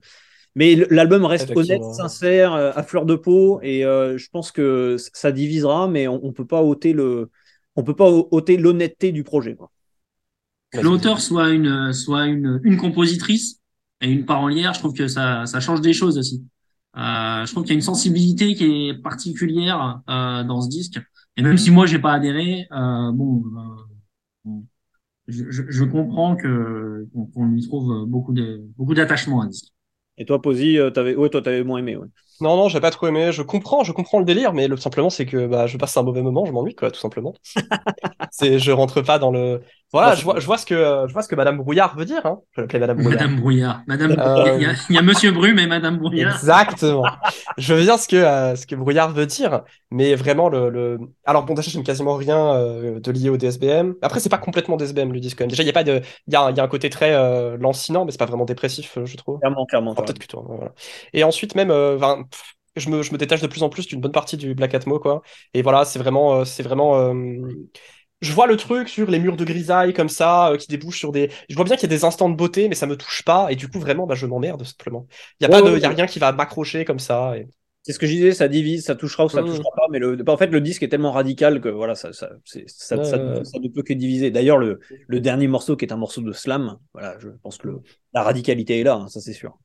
mais 0.56 0.76
l'album 0.90 1.24
reste 1.26 1.52
honnête, 1.56 1.84
sincère, 1.90 2.54
euh, 2.54 2.72
à 2.74 2.82
fleur 2.84 3.06
de 3.06 3.16
peau, 3.16 3.60
et 3.62 3.84
euh, 3.86 4.18
je 4.18 4.28
pense 4.30 4.52
que 4.52 4.96
ça 5.14 5.32
divisera, 5.32 5.88
mais 5.88 6.08
on, 6.08 6.24
on 6.24 6.32
peut 6.32 6.46
pas 6.46 6.62
ôter 6.62 6.92
le, 6.94 7.30
on 7.76 7.84
peut 7.84 7.96
pas 7.96 8.10
ôter 8.10 8.56
l'honnêteté 8.58 9.12
du 9.12 9.24
projet. 9.24 9.56
Quoi. 9.56 9.72
Que 10.70 10.80
l'auteur 10.80 11.20
soit 11.20 11.50
une, 11.52 11.92
soit 11.92 12.26
une, 12.26 12.60
une 12.64 12.76
compositrice 12.76 13.60
et 14.00 14.10
une 14.10 14.26
parolière, 14.26 14.74
je 14.74 14.80
trouve 14.80 14.92
que 14.94 15.08
ça, 15.08 15.46
ça 15.46 15.60
change 15.60 15.80
des 15.80 15.92
choses 15.92 16.18
aussi. 16.18 16.44
Euh, 16.96 17.44
je 17.44 17.50
trouve 17.52 17.64
qu'il 17.64 17.72
y 17.72 17.74
a 17.74 17.76
une 17.76 17.82
sensibilité 17.82 18.54
qui 18.54 18.88
est 18.88 18.94
particulière 19.02 20.00
euh, 20.08 20.44
dans 20.44 20.60
ce 20.62 20.68
disque. 20.68 21.00
Et 21.36 21.42
même 21.42 21.58
si 21.58 21.70
moi 21.70 21.86
j'ai 21.86 21.98
pas 21.98 22.12
adhéré, 22.12 22.66
euh, 22.72 23.10
bon, 23.12 23.42
euh, 23.44 23.60
bon, 24.44 24.64
je, 25.28 25.50
je, 25.50 25.62
je 25.68 25.84
comprends 25.84 26.36
que 26.36 27.08
qu'on 27.34 27.46
lui 27.46 27.62
trouve 27.66 28.06
beaucoup 28.06 28.32
de 28.32 28.62
beaucoup 28.76 28.94
d'attachement 28.94 29.42
à 29.42 29.44
ce 29.46 29.50
disque. 29.50 29.74
Et 30.16 30.24
toi, 30.26 30.40
Posy, 30.40 30.78
t'avais, 30.94 31.16
ouais, 31.16 31.28
toi, 31.28 31.42
t'avais 31.42 31.64
moins 31.64 31.78
aimé. 31.80 31.96
Ouais. 31.96 32.06
Non, 32.40 32.56
non, 32.56 32.68
j'ai 32.68 32.80
pas 32.80 32.90
trop 32.90 33.08
aimé. 33.08 33.32
Je 33.32 33.42
comprends, 33.42 33.84
je 33.84 33.92
comprends 33.92 34.18
le 34.20 34.24
délire, 34.24 34.52
mais 34.52 34.68
le 34.68 34.76
simplement 34.76 35.10
c'est 35.10 35.26
que 35.26 35.46
bah, 35.46 35.66
je 35.66 35.76
passe 35.76 35.96
un 35.96 36.02
mauvais 36.02 36.22
moment, 36.22 36.44
je 36.44 36.52
m'ennuie 36.52 36.74
quoi, 36.74 36.90
tout 36.90 37.00
simplement. 37.00 37.34
c'est, 38.30 38.58
je 38.58 38.72
rentre 38.72 39.02
pas 39.02 39.18
dans 39.18 39.30
le. 39.30 39.62
Voilà, 39.94 40.14
je 40.16 40.24
vois, 40.24 40.40
je 40.40 40.46
vois 40.46 40.58
ce 40.58 40.66
que, 40.66 40.74
euh, 40.74 41.06
je 41.08 41.12
vois 41.12 41.22
ce 41.22 41.28
que 41.28 41.36
Madame 41.36 41.58
Brouillard 41.58 41.96
veut 41.96 42.04
dire. 42.04 42.26
Hein. 42.26 42.40
Je 42.52 42.60
l'appelais 42.62 42.80
Madame 42.80 42.98
Brouillard. 42.98 43.22
Madame 43.22 43.36
Brouillard, 43.36 43.82
Madame, 43.86 44.12
il 44.12 44.18
Euh, 44.18 44.58
y, 44.60 44.66
a, 44.66 44.72
il 44.90 44.94
y 44.96 44.98
a 44.98 45.02
Monsieur 45.02 45.30
Brume 45.32 45.58
et 45.60 45.66
Madame 45.66 45.98
Brouillard. 45.98 46.34
Exactement. 46.34 47.04
Je 47.58 47.74
veux 47.74 47.80
bien 47.82 47.96
ce 47.96 48.08
que 48.08 48.16
euh, 48.16 48.56
ce 48.56 48.66
que 48.66 48.74
Brouillard 48.74 49.12
veut 49.12 49.26
dire, 49.26 49.62
mais 49.90 50.14
vraiment 50.16 50.48
le, 50.48 50.68
le... 50.70 50.98
alors 51.24 51.44
bon 51.44 51.54
déjà 51.54 51.70
j'aime 51.70 51.84
quasiment 51.84 52.16
rien 52.16 52.54
euh, 52.56 53.00
de 53.00 53.10
lié 53.12 53.28
au 53.30 53.36
DSBM. 53.36 53.94
Après 54.02 54.20
c'est 54.20 54.28
pas 54.28 54.38
complètement 54.38 54.76
DSBM 54.76 55.12
le 55.12 55.20
disque 55.20 55.38
quand 55.38 55.44
même. 55.44 55.50
Déjà 55.50 55.62
il 55.62 55.66
y 55.66 55.70
a 55.70 55.72
pas 55.72 55.84
de 55.84 56.00
il 56.26 56.32
y 56.32 56.36
a, 56.36 56.50
il 56.50 56.56
y 56.56 56.60
a 56.60 56.64
un 56.64 56.68
côté 56.68 56.90
très 56.90 57.14
euh, 57.14 57.56
lancinant 57.56 58.04
mais 58.04 58.10
c'est 58.12 58.18
pas 58.18 58.26
vraiment 58.26 58.44
dépressif 58.44 58.98
je 59.04 59.16
trouve. 59.16 59.38
Clairement, 59.40 59.66
clairement. 59.66 59.92
Enfin, 59.92 60.02
peut-être 60.02 60.18
que 60.18 60.26
toi. 60.26 60.42
voilà. 60.46 60.72
Et 61.12 61.24
ensuite 61.24 61.54
même 61.54 61.70
euh, 61.70 61.96
enfin, 61.96 62.24
pff, 62.30 62.42
je 62.76 62.90
me 62.90 63.02
je 63.02 63.12
me 63.12 63.18
détache 63.18 63.40
de 63.40 63.46
plus 63.46 63.62
en 63.62 63.68
plus 63.68 63.86
d'une 63.86 64.00
bonne 64.00 64.12
partie 64.12 64.36
du 64.36 64.54
Black 64.54 64.74
Atmo 64.74 64.98
quoi. 64.98 65.22
Et 65.54 65.62
voilà 65.62 65.84
c'est 65.84 65.98
vraiment 65.98 66.40
euh, 66.40 66.44
c'est 66.44 66.62
vraiment 66.62 66.96
euh, 66.98 67.14
je 68.20 68.32
vois 68.32 68.46
le 68.46 68.56
truc 68.56 68.88
sur 68.88 69.10
les 69.10 69.18
murs 69.18 69.36
de 69.36 69.44
grisaille 69.44 69.92
comme 69.92 70.08
ça 70.08 70.50
euh, 70.52 70.56
qui 70.56 70.68
débouchent 70.68 70.98
sur 70.98 71.12
des. 71.12 71.30
Je 71.48 71.54
vois 71.56 71.64
bien 71.64 71.76
qu'il 71.76 71.84
y 71.90 71.92
a 71.94 71.96
des 71.96 72.04
instants 72.04 72.30
de 72.30 72.36
beauté, 72.36 72.68
mais 72.68 72.74
ça 72.74 72.86
me 72.86 72.96
touche 72.96 73.22
pas 73.24 73.48
et 73.52 73.56
du 73.56 73.68
coup 73.68 73.78
vraiment 73.80 74.06
bah, 74.06 74.14
je 74.14 74.26
m'emmerde 74.26 74.64
simplement. 74.64 75.06
Il 75.40 75.44
y 75.44 75.46
a 75.46 75.48
Ouais, 75.48 75.50
pas 75.50 75.62
de, 75.62 75.76
ouais, 75.76 75.78
y 75.78 75.84
a 75.84 75.88
rien 75.90 76.06
qui 76.06 76.18
va 76.18 76.32
m'accrocher 76.32 76.84
comme 76.84 76.98
ça. 76.98 77.36
et- 77.36 77.48
C'est 77.82 77.92
ce 77.92 77.98
que 77.98 78.06
je 78.06 78.12
disais, 78.12 78.32
ça 78.32 78.48
divise, 78.48 78.84
ça 78.86 78.94
touchera 78.96 79.26
ou 79.26 79.28
ça 79.28 79.42
Mm. 79.42 79.44
touchera 79.44 79.68
pas, 79.76 79.86
mais 79.90 79.98
le, 79.98 80.16
en 80.26 80.36
fait, 80.38 80.46
le 80.46 80.60
disque 80.62 80.82
est 80.82 80.88
tellement 80.88 81.12
radical 81.12 81.60
que 81.60 81.68
voilà, 81.68 81.94
ça, 81.94 82.14
ça, 82.14 82.30
ça, 82.66 83.02
ça, 83.04 83.18
ne 83.18 83.68
peut 83.68 83.82
que 83.82 83.92
diviser. 83.92 84.30
D'ailleurs, 84.30 84.56
le, 84.56 84.80
le 85.06 85.20
dernier 85.20 85.48
morceau 85.48 85.76
qui 85.76 85.84
est 85.84 85.92
un 85.92 85.96
morceau 85.98 86.22
de 86.22 86.32
slam, 86.32 86.78
voilà, 86.94 87.18
je 87.18 87.28
pense 87.42 87.58
que 87.58 87.68
le- 87.68 87.82
la 88.14 88.22
radicalité 88.22 88.80
est 88.80 88.84
là, 88.84 88.94
hein, 88.94 89.08
ça 89.08 89.20
c'est 89.20 89.34
sûr. 89.34 89.58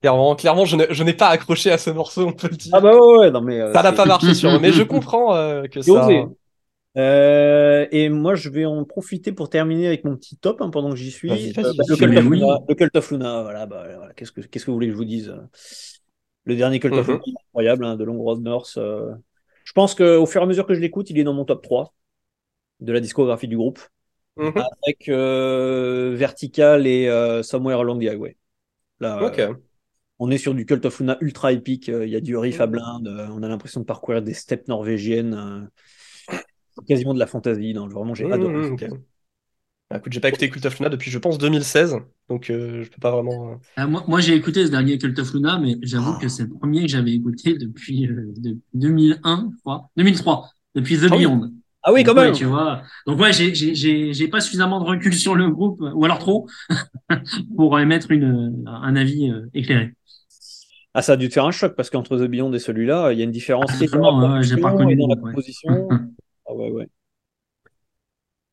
Clairement, 0.00 0.34
clairement, 0.34 0.64
je 0.64 1.02
n'ai 1.04 1.12
pas 1.12 1.28
accroché 1.28 1.70
à 1.70 1.76
ce 1.78 1.90
morceau, 1.90 2.26
on 2.26 2.32
peut 2.32 2.48
le 2.50 2.56
dire. 2.56 2.72
Ah 2.72 2.80
bah 2.80 2.94
ouais, 2.94 3.18
ouais, 3.18 3.30
non 3.30 3.40
mais 3.40 3.60
euh, 3.60 3.76
ça 3.76 3.82
n'a 3.82 3.92
pas 3.92 4.06
marché 4.06 4.34
sur 4.34 4.60
mais 4.60 4.72
je 4.72 4.82
comprends 4.82 5.34
euh, 5.34 5.66
que 5.66 5.82
ça. 5.82 6.06
osé. 6.06 6.30
Euh, 6.96 7.86
et 7.92 8.08
moi, 8.08 8.34
je 8.34 8.48
vais 8.48 8.64
en 8.64 8.84
profiter 8.84 9.32
pour 9.32 9.48
terminer 9.48 9.86
avec 9.86 10.04
mon 10.04 10.16
petit 10.16 10.36
top 10.36 10.60
hein, 10.60 10.70
pendant 10.70 10.90
que 10.90 10.96
j'y 10.96 11.10
suis. 11.10 11.30
Euh, 11.30 11.52
bah, 11.54 11.84
le. 11.88 11.96
Cult 11.96 12.16
of 12.18 12.26
oui. 12.26 12.38
Luna, 12.38 12.58
le 12.68 12.74
Cult 12.74 12.96
of 12.96 13.10
Luna, 13.12 13.42
voilà, 13.42 13.66
bah, 13.66 13.84
voilà. 13.96 14.12
Qu'est-ce 14.14 14.32
que 14.32 14.40
qu'est-ce 14.40 14.64
que 14.64 14.70
vous 14.70 14.76
voulez 14.76 14.88
que 14.88 14.92
je 14.92 14.98
vous 14.98 15.04
dise? 15.04 15.34
Le 16.44 16.56
dernier 16.56 16.80
Cult 16.80 16.94
of 16.94 17.06
Mhm. 17.06 17.20
Luna, 17.24 17.38
incroyable, 17.48 17.84
hein, 17.84 17.96
de 17.96 18.04
Long 18.04 18.18
Road 18.18 18.42
North. 18.42 18.74
euh. 18.76 19.12
Je 19.64 19.72
pense 19.72 19.94
qu'au 19.94 20.26
fur 20.26 20.40
et 20.40 20.44
à 20.44 20.46
mesure 20.46 20.66
que 20.66 20.74
je 20.74 20.80
l'écoute, 20.80 21.10
il 21.10 21.18
est 21.18 21.24
dans 21.24 21.34
mon 21.34 21.44
top 21.44 21.62
3 21.62 21.94
de 22.80 22.92
la 22.92 22.98
discographie 23.00 23.46
du 23.46 23.56
groupe, 23.56 23.78
Mhm. 24.36 24.54
avec 24.84 25.08
Vertical 25.08 26.86
et 26.86 27.08
Somewhere 27.42 27.80
Along 27.80 28.00
the 28.00 28.08
Highway. 28.08 28.36
Là, 28.98 29.32
on 30.18 30.30
est 30.30 30.38
sur 30.38 30.54
du 30.54 30.66
Cult 30.66 30.84
of 30.86 30.98
Luna 30.98 31.16
ultra 31.20 31.52
épique. 31.52 31.88
Il 31.88 32.08
y 32.08 32.16
a 32.16 32.20
du 32.20 32.36
riff 32.36 32.60
à 32.60 32.66
Mhm. 32.66 32.72
blinde. 32.72 33.28
on 33.30 33.42
a 33.44 33.48
l'impression 33.48 33.80
de 33.80 33.86
parcourir 33.86 34.22
des 34.22 34.34
steppes 34.34 34.66
norvégiennes. 34.66 35.68
Euh, 36.78 36.82
c'est 36.82 36.86
quasiment 36.86 37.14
de 37.14 37.18
la 37.18 37.26
fantaisie. 37.26 37.74
non, 37.74 37.88
vraiment, 37.88 38.14
j'ai 38.14 38.26
Mhm, 38.26 38.30
adoré. 38.30 38.66
ok. 38.72 38.84
Bah, 39.90 39.96
écoute, 39.98 40.12
j'ai 40.12 40.20
pas 40.20 40.28
écouté 40.28 40.48
Cult 40.50 40.64
of 40.66 40.78
Luna 40.78 40.88
depuis, 40.88 41.10
je 41.10 41.18
pense, 41.18 41.38
2016, 41.38 41.96
donc 42.28 42.50
euh, 42.50 42.84
je 42.84 42.90
peux 42.90 43.00
pas 43.00 43.10
vraiment. 43.10 43.52
euh, 43.54 43.56
Ah, 43.76 43.86
moi, 43.86 44.04
moi 44.08 44.20
j'ai 44.20 44.34
écouté 44.34 44.66
ce 44.66 44.70
dernier 44.70 44.98
Cult 44.98 45.18
of 45.18 45.32
Luna, 45.32 45.58
mais 45.58 45.76
j'avoue 45.82 46.14
Ah. 46.14 46.18
que 46.18 46.28
c'est 46.28 46.42
le 46.42 46.50
premier 46.50 46.82
que 46.82 46.88
j'avais 46.88 47.12
écouté 47.14 47.54
depuis, 47.56 48.06
euh, 48.06 48.32
depuis 48.36 48.60
2001, 48.74 49.48
je 49.54 49.60
crois. 49.60 49.88
2003, 49.96 50.50
depuis 50.74 50.98
The 50.98 51.06
Ah. 51.08 51.16
Beyond. 51.18 51.50
Ah 51.82 51.92
oui, 51.92 52.04
quand 52.04 52.14
ouais, 52.14 52.32
même. 52.32 52.32
tu 52.32 52.44
vois. 52.44 52.82
Donc 53.06 53.18
ouais, 53.20 53.32
j'ai 53.32 53.54
j'ai 53.54 53.74
j'ai 53.74 54.12
j'ai 54.12 54.28
pas 54.28 54.40
suffisamment 54.40 54.80
de 54.80 54.84
recul 54.86 55.14
sur 55.14 55.34
le 55.34 55.48
groupe, 55.50 55.80
ou 55.94 56.04
alors 56.04 56.18
trop, 56.18 56.46
pour 57.56 57.78
émettre 57.80 58.10
une 58.10 58.64
un 58.66 58.96
avis 58.96 59.30
euh, 59.30 59.46
éclairé. 59.54 59.92
Ah, 60.94 61.02
ça 61.02 61.12
a 61.12 61.16
dû 61.16 61.28
te 61.28 61.34
faire 61.34 61.44
un 61.44 61.50
choc 61.52 61.74
parce 61.76 61.90
qu'entre 61.90 62.16
The 62.18 62.22
Beyond 62.28 62.52
et 62.52 62.58
celui-là, 62.58 63.12
il 63.12 63.18
y 63.18 63.22
a 63.22 63.24
une 63.24 63.30
différence 63.30 63.72
Ah, 63.72 63.84
dans 63.90 64.00
la 64.00 64.12
ouais, 64.34 64.42
j'ai 64.42 64.56
pas 64.58 64.70
production 64.70 64.70
reconnu 64.70 64.92
et 64.92 64.96
le 64.96 65.02
dans 65.02 65.06
la 65.08 65.16
composition. 65.16 65.68
Ah 66.50 66.54
ouais, 66.54 66.70
ouais. 66.70 66.88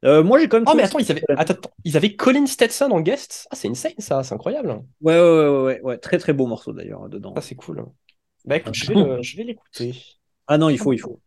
Euh, 0.06 0.24
moi, 0.24 0.40
j'ai 0.40 0.48
quand 0.48 0.60
même. 0.60 0.68
Oh, 0.70 0.76
mais 0.76 0.84
attends, 0.84 1.00
ils 1.00 1.12
avaient, 1.12 1.24
attends, 1.28 1.54
attends, 1.56 1.72
ils 1.84 1.98
avaient 1.98 2.16
Colin 2.16 2.46
Stetson 2.46 2.92
en 2.92 3.02
guest? 3.02 3.48
Ah, 3.50 3.56
c'est 3.56 3.68
insane 3.68 3.94
ça, 3.98 4.24
c'est 4.24 4.36
incroyable. 4.36 4.70
Ouais, 5.02 5.16
ouais, 5.16 5.20
ouais, 5.20 5.62
ouais, 5.64 5.82
ouais. 5.82 5.98
Très, 5.98 6.20
très 6.20 6.34
beau 6.34 6.46
morceau 6.46 6.72
d'ailleurs 6.72 7.10
dedans. 7.10 7.34
Ça, 7.36 7.42
c'est 7.42 7.56
cool. 7.56 7.84
Bah 8.46 8.58
écoute, 8.58 8.76
je 8.76 8.88
vais 8.88 8.96
le- 8.96 9.22
je 9.24 9.38
vais 9.38 9.44
l'écouter. 9.44 9.96
Ah 10.48 10.58
non, 10.58 10.70
il 10.70 10.78
faut, 10.78 10.94
il 10.94 11.00
faut. 11.00 11.20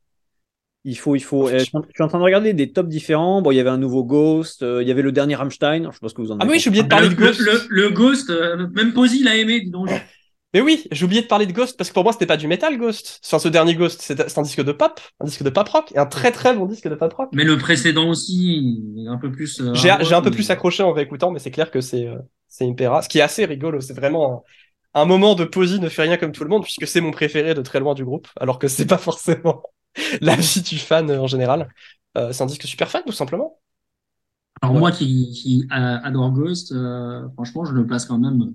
Il 0.85 0.97
faut, 0.97 1.15
il 1.15 1.21
faut. 1.21 1.49
Euh, 1.49 1.59
je 1.59 1.65
suis 1.65 1.77
en- 1.77 1.83
je 1.83 1.93
suis 1.93 2.03
en 2.03 2.09
train 2.09 2.19
de 2.19 2.25
regarder 2.25 2.55
des 2.55 2.73
tops 2.73 2.89
différents. 2.89 3.43
Bon, 3.43 3.51
il 3.51 3.57
y 3.57 3.61
avait 3.61 3.71
un 3.71 3.77
nouveau 3.77 4.03
Ghost. 4.05 4.63
euh, 4.63 4.83
il 4.83 4.89
y 4.89 4.91
avait 4.91 5.03
le 5.03 5.13
dernier 5.13 5.35
Rammstein. 5.35 5.91
Je 5.93 6.09
ce 6.09 6.15
que 6.15 6.23
vous 6.23 6.31
en 6.33 6.39
Ah 6.39 6.45
avez 6.45 6.51
oui, 6.51 6.57
pensé. 6.57 6.65
j'ai 6.65 6.71
oublié 6.71 6.83
de 6.85 6.89
parler 6.89 7.09
le, 7.09 7.15
de 7.15 7.15
Ghost. 7.17 7.41
le, 7.41 7.53
le, 7.53 7.67
le 7.69 7.91
Ghost, 7.91 8.31
euh, 8.31 8.67
même 8.75 8.93
Posy 8.95 9.23
l'a 9.23 9.37
aimé, 9.37 9.61
dis 9.61 9.71
donc. 9.71 9.91
Mais 10.53 10.61
oui, 10.61 10.85
j'ai 10.91 11.05
oublié 11.05 11.23
de 11.23 11.27
parler 11.29 11.47
de 11.47 11.53
Ghost 11.53 11.77
parce 11.77 11.91
que 11.91 11.95
pour 11.95 12.03
moi 12.03 12.13
c'était 12.13 12.27
pas 12.27 12.37
du 12.37 12.49
metal 12.49 12.77
Ghost. 12.77 13.21
Enfin, 13.25 13.39
ce 13.39 13.49
dernier 13.49 13.75
Ghost, 13.77 14.01
c'est 14.03 14.39
un 14.39 14.43
disque 14.43 14.63
de 14.65 14.73
pop, 14.73 15.01
un 15.21 15.25
disque 15.25 15.45
de 15.45 15.51
pop 15.51 15.69
rock 15.69 15.93
et 15.93 15.99
un 15.99 16.07
très 16.07 16.33
très 16.33 16.55
bon 16.55 16.67
disque 16.67 16.89
de 16.89 16.95
pop 16.97 17.13
rock. 17.13 17.31
Mais 17.33 17.45
le 17.45 17.57
précédent 17.57 18.09
aussi, 18.09 18.57
il 18.97 19.05
est 19.05 19.09
un 19.09 19.17
peu 19.19 19.31
plus. 19.31 19.61
euh, 19.61 19.75
J'ai 19.75 19.91
un 19.91 20.23
peu 20.23 20.31
plus 20.33 20.51
accroché 20.51 20.83
en 20.83 20.93
réécoutant, 20.93 21.31
mais 21.31 21.39
c'est 21.39 21.53
clair 21.53 21.71
que 21.71 21.81
c'est 21.81 22.07
euh, 22.07 22.19
c'est 22.49 22.69
Impera. 22.69 23.03
Ce 23.03 23.09
qui 23.09 23.19
est 23.19 23.23
assez 23.23 23.45
rigolo, 23.45 23.81
c'est 23.81 23.95
vraiment 23.95 24.45
un, 24.95 25.03
un 25.03 25.05
moment 25.05 25.37
de 25.37 25.45
Posy 25.45 25.79
ne 25.79 25.89
fait 25.89 26.03
rien 26.03 26.17
comme 26.17 26.33
tout 26.33 26.43
le 26.43 26.51
monde 26.51 26.65
puisque 26.65 26.87
c'est 26.89 27.01
mon 27.01 27.13
préféré 27.13 27.55
de 27.55 27.63
très 27.63 27.79
loin 27.79 27.95
du 27.95 28.05
groupe, 28.05 28.27
alors 28.41 28.59
que 28.59 28.67
c'est 28.67 28.87
pas 28.87 28.99
forcément 29.11 29.63
l'avis 30.21 30.63
du 30.63 30.79
fan 30.79 31.09
euh, 31.11 31.21
en 31.21 31.29
général. 31.29 31.69
Euh, 32.19 32.33
c'est 32.33 32.43
un 32.43 32.47
disque 32.47 32.65
super 32.65 32.91
fan 32.91 33.03
tout 33.07 33.13
simplement. 33.13 33.61
Alors 34.63 34.75
Ouais. 34.75 34.81
moi 34.81 34.91
qui, 34.93 35.33
qui 35.33 35.67
adore 35.71 36.33
Ghost, 36.33 36.75
franchement, 37.35 37.65
je 37.65 37.73
le 37.75 37.87
place 37.87 38.05
quand 38.07 38.19
même. 38.19 38.55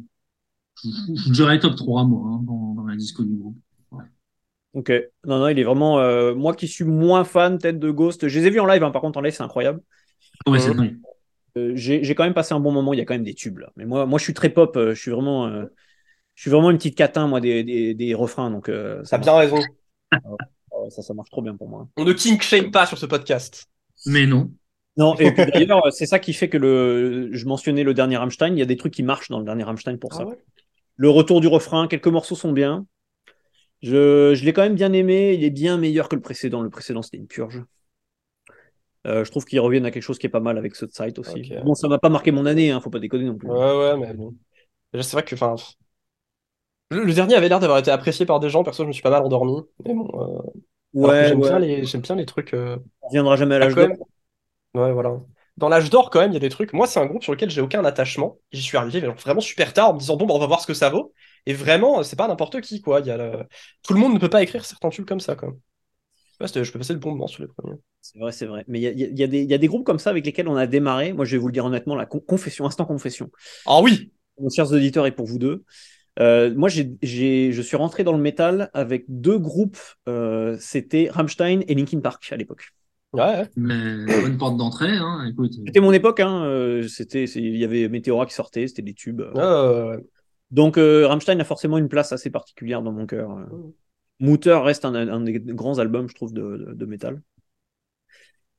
Je, 0.84 0.90
je- 1.16 1.32
dirais 1.32 1.60
top 1.60 1.76
3, 1.76 2.04
moi, 2.04 2.28
hein, 2.30 2.42
dans, 2.44 2.74
dans 2.76 2.86
la 2.86 2.96
disco 2.96 3.24
du 3.24 3.36
groupe. 3.36 3.58
Ok. 4.74 4.92
Non, 5.26 5.40
non, 5.40 5.48
il 5.48 5.58
est 5.58 5.64
vraiment. 5.64 6.00
euh, 6.00 6.36
moi 6.36 6.54
qui 6.54 6.68
suis 6.68 6.84
moins 6.84 7.24
fan 7.24 7.58
peut-être 7.58 7.80
de 7.80 7.92
Ghost. 7.92 8.28
Je 8.28 8.40
les 8.40 8.48
ai 8.48 8.50
vus 8.50 8.60
en 8.60 8.66
live. 8.66 8.84
hein, 8.84 8.92
par 8.92 9.02
contre, 9.02 9.18
en 9.18 9.22
live, 9.22 9.34
c'est 9.34 9.44
incroyable. 9.44 9.80
Ouais, 10.48 10.60
c'est 10.60 10.72
Mhm. 10.72 10.78
dingue. 10.78 10.98
Euh, 11.58 11.72
j'ai 11.76 12.16
quand 12.16 12.26
même 12.26 12.34
passé 12.34 12.54
un 12.54 12.60
bon 12.60 12.74
moment. 12.74 12.92
Il 12.94 12.98
y 12.98 13.02
a 13.02 13.06
quand 13.06 13.14
même 13.14 13.24
des 13.24 13.34
tubes 13.34 13.60
là. 13.60 13.72
Mais 13.78 13.86
moi, 13.86 14.06
moi, 14.06 14.20
je 14.20 14.26
suis 14.26 14.34
très 14.34 14.50
pop. 14.50 14.76
euh, 14.76 14.94
je 14.94 15.02
suis 15.02 15.12
vraiment. 15.12 15.48
euh, 15.48 15.66
je 16.36 16.42
suis 16.42 16.52
vraiment 16.52 16.70
une 16.70 16.78
petite 16.78 16.98
catin 16.98 17.28
moi 17.28 17.40
des, 17.40 17.64
des, 17.64 17.94
des 17.94 18.14
refrains. 18.14 18.52
Donc 18.52 18.68
euh, 18.68 19.02
ça, 19.06 19.18
T'as 19.18 19.24
bien 19.24 19.38
raison. 19.38 19.56
marche, 20.12 20.90
ça, 20.90 21.02
ça 21.02 21.14
marche 21.14 21.30
trop 21.30 21.42
bien 21.42 21.56
pour 21.56 21.70
moi. 21.70 21.88
On 21.96 22.04
ne 22.04 22.12
king 22.12 22.42
shame 22.42 22.72
pas 22.72 22.86
sur 22.86 22.98
ce 22.98 23.06
podcast. 23.06 23.68
Mais 24.06 24.28
non. 24.28 24.52
Non, 24.98 25.16
et 25.16 25.32
puis 25.32 25.46
d'ailleurs, 25.52 25.92
c'est 25.94 26.06
ça 26.06 26.20
qui 26.20 26.34
fait 26.34 26.50
que 26.50 26.58
le, 26.58 27.30
je 27.32 27.46
mentionnais 27.46 27.84
le 27.84 27.94
dernier 27.94 28.18
Rammstein. 28.18 28.54
Il 28.54 28.60
y 28.60 28.62
a 28.62 28.66
des 28.66 28.78
trucs 28.78 28.94
qui 28.94 29.04
marchent 29.04 29.30
dans 29.30 29.40
le 29.40 29.46
dernier 29.46 29.64
Rammstein 29.64 29.98
pour 29.98 30.14
ça. 30.14 30.24
Ah 30.24 30.26
ouais? 30.28 30.38
Le 30.97 31.10
retour 31.10 31.41
du 31.41 31.47
refrain, 31.47 31.88
quelques 31.88 32.08
morceaux 32.08 32.36
sont 32.36 32.51
bien. 32.51 32.86
Je, 33.81 34.34
je 34.34 34.45
l'ai 34.45 34.53
quand 34.53 34.63
même 34.63 34.75
bien 34.75 34.93
aimé. 34.93 35.34
Il 35.34 35.43
est 35.43 35.49
bien 35.49 35.77
meilleur 35.77 36.10
que 36.10 36.15
le 36.15 36.21
précédent. 36.21 36.62
Le 36.62 36.69
précédent, 36.69 37.01
c'était 37.01 37.17
une 37.17 37.27
purge. 37.27 37.63
Euh, 39.05 39.23
je 39.23 39.29
trouve 39.29 39.45
qu'ils 39.45 39.60
reviennent 39.60 39.86
à 39.86 39.91
quelque 39.91 40.03
chose 40.03 40.17
qui 40.17 40.25
est 40.25 40.29
pas 40.29 40.39
mal 40.39 40.58
avec 40.58 40.75
ce 40.75 40.88
site 40.88 41.19
aussi. 41.19 41.51
Bon, 41.63 41.75
ça 41.75 41.88
m'a 41.88 41.99
pas 41.99 42.10
marqué 42.10 42.31
mon 42.31 42.45
année, 42.45 42.71
hein, 42.71 42.81
faut 42.81 42.89
pas 42.89 42.99
déconner 42.99 43.25
non 43.25 43.36
plus. 43.36 43.49
Ouais, 43.49 43.77
ouais, 43.77 43.97
mais 43.97 44.13
bon. 44.13 44.34
Déjà, 44.93 45.03
c'est 45.03 45.13
vrai 45.15 45.23
que, 45.23 45.36
enfin. 45.36 45.55
Le, 46.89 47.03
le 47.03 47.13
dernier 47.13 47.36
avait 47.36 47.49
l'air 47.49 47.60
d'avoir 47.60 47.77
été 47.77 47.91
apprécié 47.91 48.25
par 48.25 48.39
des 48.39 48.49
gens, 48.49 48.63
perso, 48.63 48.84
je 48.84 48.88
me 48.88 48.93
suis 48.93 49.03
pas 49.03 49.12
mal 49.12 49.21
endormi. 49.21 49.62
Mais 49.86 49.93
bon, 49.93 50.10
euh, 50.13 50.41
Ouais, 50.95 51.27
j'aime 51.27 51.41
bien 51.41 51.60
ouais. 51.60 51.60
les, 51.60 51.84
j'aime 51.84 52.01
bien 52.01 52.15
les 52.15 52.25
trucs. 52.25 52.53
euh, 52.53 52.77
On 53.01 53.08
reviendra 53.08 53.36
jamais 53.36 53.55
à 53.55 53.58
ah, 53.58 53.60
l'âge 53.60 53.75
d'or. 53.75 53.89
Ouais, 54.73 54.93
voilà. 54.93 55.19
Dans 55.58 55.70
l'âge 55.70 55.89
d'or, 55.89 56.10
quand 56.10 56.20
même, 56.20 56.32
il 56.32 56.34
y 56.34 56.38
a 56.38 56.41
des 56.41 56.50
trucs. 56.50 56.74
Moi, 56.74 56.86
c'est 56.86 57.00
un 57.00 57.06
groupe 57.06 57.24
sur 57.24 57.32
lequel 57.32 57.50
j'ai 57.50 57.62
aucun 57.62 57.84
attachement. 57.86 58.38
J'y 58.52 58.62
suis 58.62 58.78
arrivé 58.78 59.00
vraiment 59.02 59.39
super 59.39 59.72
tard 59.74 59.91
en 59.91 59.94
me 59.94 60.00
disant, 60.00 60.18
bon, 60.18 60.26
bah, 60.26 60.34
on 60.34 60.39
va 60.39 60.48
voir 60.48 60.60
ce 60.60 60.68
que 60.68 60.74
ça 60.74 60.89
vaut. 60.89 61.13
Et 61.46 61.54
vraiment, 61.54 62.04
c'est 62.04 62.18
pas 62.18 62.28
n'importe 62.28 62.60
qui, 62.62 62.82
quoi. 62.82 63.00
Il 63.00 63.08
y 63.08 63.12
a 63.12 63.18
le... 63.18 63.44
Tout 63.84 63.94
le 63.94 64.00
monde 64.00 64.13
ne 64.13 64.20
peut 64.20 64.30
pas 64.30 64.44
écrire 64.44 64.65
certains 64.65 64.89
tubes 64.89 65.06
comme 65.06 65.22
ça, 65.22 65.36
quoi. 65.36 65.54
je 66.41 66.72
peux 66.72 66.80
passer 66.80 66.94
le 66.94 67.00
bon 67.00 67.12
moment 67.12 67.28
sur 67.28 67.44
les 67.44 67.48
premiers. 67.48 67.78
C'est 68.02 68.20
vrai, 68.20 68.32
c'est 68.34 68.46
vrai. 68.46 68.65
Mais 68.68 68.80
il 68.80 68.84
y 68.84 68.88
a, 68.88 68.91
y, 68.91 69.24
a 69.24 69.28
y 69.28 69.54
a, 69.54 69.58
des 69.58 69.68
groupes 69.68 69.86
comme 69.86 70.00
ça 70.00 70.10
avec 70.10 70.26
lesquels 70.26 70.50
on 70.50 70.58
a 70.58 70.68
démarré. 70.68 71.13
Moi, 71.13 71.24
je 71.24 71.32
vais 71.32 71.38
vous 71.38 71.48
le 71.48 71.54
dire 71.54 71.65
honnêtement, 71.65 71.96
la 71.96 72.06
confession, 72.06 72.65
instant 72.65 72.86
confession. 72.86 73.32
Ah 73.65 73.80
oui 73.82 74.12
Mon 74.39 74.50
chers 74.50 74.72
auditeurs 74.74 75.06
et 75.08 75.12
pour 75.12 75.26
vous 75.26 75.39
deux. 75.39 75.63
Euh, 76.20 76.54
moi, 76.56 76.68
je 76.70 77.62
suis 77.62 77.78
rentré 77.78 78.04
dans 78.04 78.13
le 78.13 78.22
métal 78.22 78.70
avec 78.74 79.06
deux 79.08 79.38
groupes. 79.38 79.80
Euh, 80.10 80.58
c'était 80.60 81.10
Rammstein 81.10 81.62
et 81.68 81.76
Linkin 81.76 82.02
Park 82.02 82.28
à 82.32 82.36
l'époque. 82.36 82.74
Ouais. 83.15 83.49
Mais 83.56 84.06
bonne 84.21 84.38
porte 84.38 84.58
d'entrée, 84.58 84.95
hein, 84.95 85.25
écoute. 85.30 85.54
C'était 85.65 85.80
mon 85.80 85.91
époque, 85.91 86.19
hein. 86.19 86.43
Euh, 86.43 86.88
c'était, 86.88 87.23
il 87.25 87.58
y 87.58 87.63
avait 87.63 87.88
Meteora 87.89 88.25
qui 88.25 88.34
sortait, 88.34 88.67
c'était 88.67 88.82
des 88.82 88.93
tubes. 88.93 89.21
Euh. 89.21 89.99
Donc, 90.51 90.78
euh, 90.78 91.08
Rammstein 91.08 91.39
a 91.39 91.43
forcément 91.43 91.78
une 91.78 91.89
place 91.89 92.12
assez 92.12 92.30
particulière 92.30 92.82
dans 92.82 92.91
mon 92.91 93.06
cœur. 93.06 93.36
Mutter 94.19 94.60
reste 94.63 94.86
un, 94.86 94.95
un, 94.95 95.21
des 95.21 95.39
grands 95.39 95.80
albums, 95.80 96.08
je 96.08 96.15
trouve, 96.15 96.34
de, 96.34 96.73
de, 96.73 96.86
métal. 96.86 97.21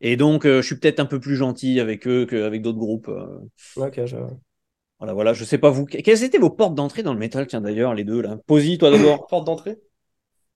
Et 0.01 0.17
donc, 0.17 0.45
je 0.45 0.61
suis 0.61 0.77
peut-être 0.77 1.01
un 1.01 1.07
peu 1.07 1.21
plus 1.21 1.37
gentil 1.37 1.81
avec 1.81 2.07
eux 2.07 2.27
qu'avec 2.27 2.63
d'autres 2.63 2.79
groupes. 2.79 3.11
Ok, 3.77 4.05
je... 4.05 4.17
Voilà, 4.99 5.13
voilà, 5.13 5.35
je 5.35 5.45
sais 5.45 5.59
pas 5.59 5.71
vous. 5.71 5.85
Quelles 5.85 6.25
étaient 6.25 6.39
vos 6.39 6.51
portes 6.51 6.75
d'entrée 6.75 7.03
dans 7.03 7.13
le 7.13 7.19
métal, 7.19 7.47
tiens 7.47 7.61
d'ailleurs, 7.61 7.95
les 7.95 8.05
deux 8.05 8.23
là? 8.23 8.39
Posy, 8.47 8.79
toi 8.79 8.91
d'abord. 8.91 9.27
Porte 9.29 9.47
d'entrée? 9.47 9.79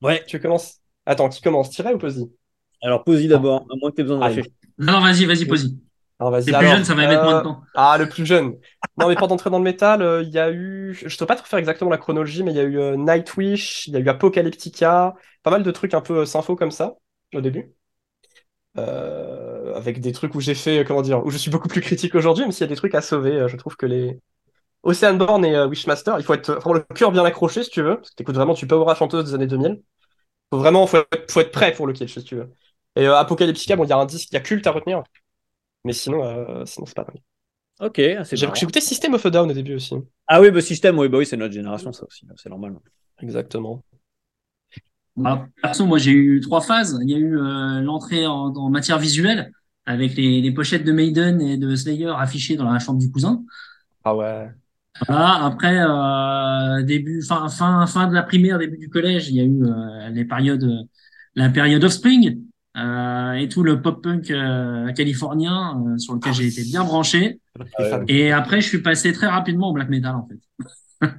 Ouais. 0.00 0.24
Tu 0.26 0.40
commences? 0.40 0.80
Attends, 1.04 1.28
qui 1.28 1.42
commence 1.42 1.70
Tirer 1.70 1.92
ou 1.92 1.98
Posy? 1.98 2.30
Alors, 2.82 3.04
Posy 3.04 3.28
d'abord, 3.28 3.66
à 3.70 3.76
moins 3.80 3.90
que 3.90 3.96
tu 3.96 4.00
aies 4.00 4.04
besoin 4.04 4.18
de 4.18 4.24
réfléchir. 4.24 4.52
Non, 4.78 5.00
vas-y, 5.00 5.26
vas-y, 5.26 5.44
Posy. 5.44 5.78
Alors, 6.18 6.32
vas-y. 6.32 6.50
Le 6.50 6.58
plus 6.58 6.66
jeune, 6.68 6.84
ça 6.84 6.94
va 6.94 7.08
mettre 7.08 7.22
moins 7.22 7.34
de 7.34 7.38
euh, 7.38 7.42
temps. 7.42 7.62
Ah, 7.74 7.96
le 7.98 8.08
plus 8.08 8.26
jeune. 8.26 8.56
Non, 8.98 9.08
mais 9.08 9.14
pour 9.14 9.28
d'entrer 9.28 9.50
dans 9.50 9.58
le 9.58 9.64
métal, 9.64 10.02
euh, 10.02 10.22
il 10.22 10.30
y 10.30 10.38
a 10.38 10.50
eu. 10.50 10.94
Je 10.94 11.04
ne 11.04 11.10
saurais 11.10 11.26
pas 11.26 11.36
te 11.36 11.46
faire 11.46 11.58
exactement 11.58 11.90
la 11.90 11.98
chronologie, 11.98 12.42
mais 12.42 12.52
il 12.52 12.56
y 12.56 12.60
a 12.60 12.64
eu 12.64 12.78
euh, 12.78 12.96
Nightwish, 12.96 13.86
il 13.86 13.94
y 13.94 13.96
a 13.96 14.00
eu 14.00 14.08
Apocalyptica, 14.08 15.14
pas 15.42 15.50
mal 15.50 15.62
de 15.62 15.70
trucs 15.70 15.94
un 15.94 16.00
peu 16.00 16.24
sympho 16.24 16.56
comme 16.56 16.70
ça, 16.70 16.94
au 17.34 17.40
début. 17.40 17.72
avec 18.76 20.00
des 20.00 20.12
trucs 20.12 20.34
où 20.34 20.40
j'ai 20.40 20.54
fait, 20.54 20.84
comment 20.86 21.02
dire, 21.02 21.24
où 21.24 21.30
je 21.30 21.38
suis 21.38 21.50
beaucoup 21.50 21.68
plus 21.68 21.80
critique 21.80 22.14
aujourd'hui, 22.14 22.44
même 22.44 22.52
s'il 22.52 22.62
y 22.62 22.64
a 22.64 22.68
des 22.68 22.76
trucs 22.76 22.94
à 22.94 23.00
sauver. 23.00 23.46
je 23.48 23.56
trouve 23.56 23.76
que 23.76 23.86
les. 23.86 24.18
Oceanborn 24.82 25.44
et 25.44 25.62
Wishmaster, 25.64 26.14
il 26.18 26.24
faut 26.24 26.32
être 26.32 26.54
vraiment 26.54 26.72
le 26.72 26.94
cœur 26.94 27.12
bien 27.12 27.22
accroché 27.22 27.62
si 27.62 27.68
tu 27.68 27.82
veux, 27.82 27.96
parce 27.96 28.10
que 28.10 28.14
t'écoutes 28.14 28.36
vraiment 28.36 28.54
tu 28.54 28.66
peux 28.66 28.76
avoir 28.76 28.96
chanteuse 28.96 29.26
des 29.26 29.34
années 29.34 29.46
2000. 29.46 29.82
Faut 30.50 30.58
vraiment, 30.58 30.86
faut 30.86 30.96
être, 30.96 31.30
faut 31.30 31.40
être 31.40 31.52
prêt 31.52 31.72
pour 31.72 31.86
le 31.86 31.92
kitsch 31.92 32.14
si 32.14 32.24
tu 32.24 32.36
veux. 32.36 32.50
Et 32.96 33.06
euh, 33.06 33.16
Apocalyptica, 33.16 33.76
bon, 33.76 33.84
il 33.84 33.90
y 33.90 33.92
a 33.92 33.98
un 33.98 34.06
disque, 34.06 34.28
il 34.30 34.34
y 34.34 34.36
a 34.36 34.40
culte 34.40 34.66
à 34.66 34.72
retenir. 34.72 35.02
Mais 35.84 35.92
sinon, 35.92 36.24
euh, 36.24 36.64
sinon 36.66 36.86
c'est 36.86 36.96
pas 36.96 37.06
mal. 37.06 37.16
Ok, 37.80 37.96
J'ai 38.32 38.46
écouté 38.46 38.80
System 38.80 39.14
of 39.14 39.24
a 39.24 39.30
Down 39.30 39.50
au 39.50 39.54
début 39.54 39.74
aussi. 39.74 39.94
Ah 40.26 40.40
oui, 40.40 40.50
bah 40.50 40.60
System, 40.60 40.98
oui, 40.98 41.08
bah 41.08 41.18
oui 41.18 41.24
c'est 41.24 41.38
notre 41.38 41.54
génération, 41.54 41.92
ça 41.92 42.04
aussi, 42.04 42.26
c'est 42.36 42.50
normal. 42.50 42.76
Exactement. 43.22 43.82
Alors, 45.24 45.46
perso, 45.62 45.86
moi 45.86 45.98
j'ai 45.98 46.12
eu 46.12 46.40
trois 46.40 46.60
phases. 46.60 46.98
Il 47.02 47.10
y 47.10 47.14
a 47.14 47.18
eu 47.18 47.38
euh, 47.38 47.80
l'entrée 47.80 48.26
en, 48.26 48.54
en, 48.54 48.70
matière 48.70 48.98
visuelle 48.98 49.50
avec 49.86 50.14
les, 50.14 50.40
les, 50.40 50.52
pochettes 50.52 50.84
de 50.84 50.92
Maiden 50.92 51.40
et 51.40 51.56
de 51.56 51.74
Slayer 51.74 52.12
affichées 52.16 52.56
dans 52.56 52.70
la 52.70 52.78
chambre 52.78 52.98
du 52.98 53.10
cousin. 53.10 53.42
Ah 54.04 54.14
ouais. 54.14 54.48
Voilà, 55.06 55.44
après 55.44 55.78
euh, 55.80 56.82
début, 56.82 57.22
fin, 57.22 57.48
fin, 57.48 57.86
fin 57.86 58.08
de 58.08 58.14
la 58.14 58.22
primaire, 58.22 58.58
début 58.58 58.76
du 58.76 58.90
collège, 58.90 59.28
il 59.28 59.36
y 59.36 59.40
a 59.40 59.44
eu 59.44 59.64
euh, 59.64 60.08
les 60.10 60.24
périodes, 60.24 60.86
la 61.34 61.48
période 61.48 61.82
Offspring 61.82 62.40
euh, 62.76 63.32
et 63.32 63.48
tout 63.48 63.62
le 63.62 63.82
pop 63.82 64.02
punk 64.02 64.30
euh, 64.30 64.92
californien 64.92 65.82
euh, 65.86 65.98
sur 65.98 66.14
lequel 66.14 66.32
j'ai 66.34 66.46
été 66.46 66.62
bien 66.62 66.84
branché. 66.84 67.40
Et 68.08 68.30
après, 68.32 68.60
je 68.60 68.68
suis 68.68 68.80
passé 68.82 69.12
très 69.12 69.26
rapidement 69.26 69.70
au 69.70 69.72
black 69.72 69.88
metal 69.88 70.14
en 70.14 70.28
fait. 70.28 70.38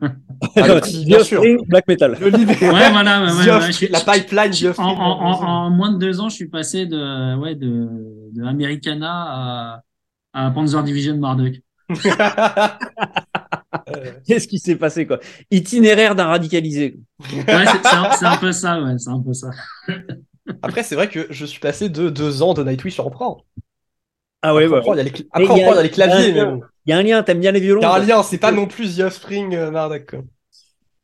Ah, 0.56 0.80
bien 1.06 1.24
sûr. 1.24 1.42
Black 1.68 1.88
metal. 1.88 2.18
Le 2.20 2.32
ouais, 2.32 2.92
voilà. 2.92 3.26
Ouais, 3.26 3.32
ouais, 3.32 3.90
la 3.90 4.00
pipeline. 4.00 4.74
En, 4.78 4.84
en, 4.84 5.44
en, 5.44 5.70
moins 5.70 5.92
de 5.92 5.98
deux 6.00 6.20
ans, 6.20 6.30
je 6.30 6.36
suis 6.36 6.48
passé 6.48 6.88
de, 6.88 7.36
ouais, 7.38 7.54
de, 7.56 7.88
de 8.34 8.44
Americana 8.44 9.12
à, 9.12 9.82
à 10.34 10.52
Panzer 10.52 10.84
Division 10.84 11.18
Marduk. 11.18 11.62
Qu'est-ce 14.28 14.48
qui 14.48 14.60
s'est 14.60 14.76
passé 14.76 15.06
quoi? 15.06 15.20
Itinéraire 15.50 16.16
d'un 16.16 16.28
radicalisé. 16.28 16.98
Ouais, 17.34 17.44
c'est 17.46 18.26
un, 18.26 18.32
un, 18.32 18.38
peu 18.38 18.52
ça, 18.52 18.82
ouais, 18.82 18.98
c'est 18.98 19.10
un 19.10 19.22
peu 19.22 19.34
ça. 19.34 19.50
Après, 20.62 20.84
c'est 20.84 20.96
vrai 20.96 21.10
que 21.10 21.28
je 21.30 21.46
suis 21.46 21.60
passé 21.60 21.90
de 21.90 22.10
deux 22.10 22.42
ans 22.42 22.54
de 22.54 22.64
Nightwish 22.64 23.00
en 23.00 23.10
pro. 23.10 23.44
Ah 24.42 24.56
ouais, 24.56 24.66
Après, 24.66 24.90
ouais. 24.90 25.00
a 25.00 25.04
les, 25.04 25.12
Après, 25.32 25.56
il 25.56 25.62
y 25.62 25.64
a 25.64 25.84
les 25.84 25.90
claviers. 25.92 26.30
Il 26.86 26.90
y 26.90 26.94
a 26.94 26.98
un 26.98 27.04
lien, 27.04 27.22
t'aimes 27.22 27.40
bien 27.40 27.52
les 27.52 27.60
violons 27.60 27.82
Il 27.82 27.84
y 27.84 27.88
a 27.88 27.94
un 27.94 28.00
lien, 28.00 28.24
c'est 28.24 28.40
pas 28.40 28.52
non 28.52 28.66
plus 28.66 28.98
The 28.98 29.02
Offspring, 29.02 29.54
euh, 29.56 29.70
Marduk. 29.70 30.16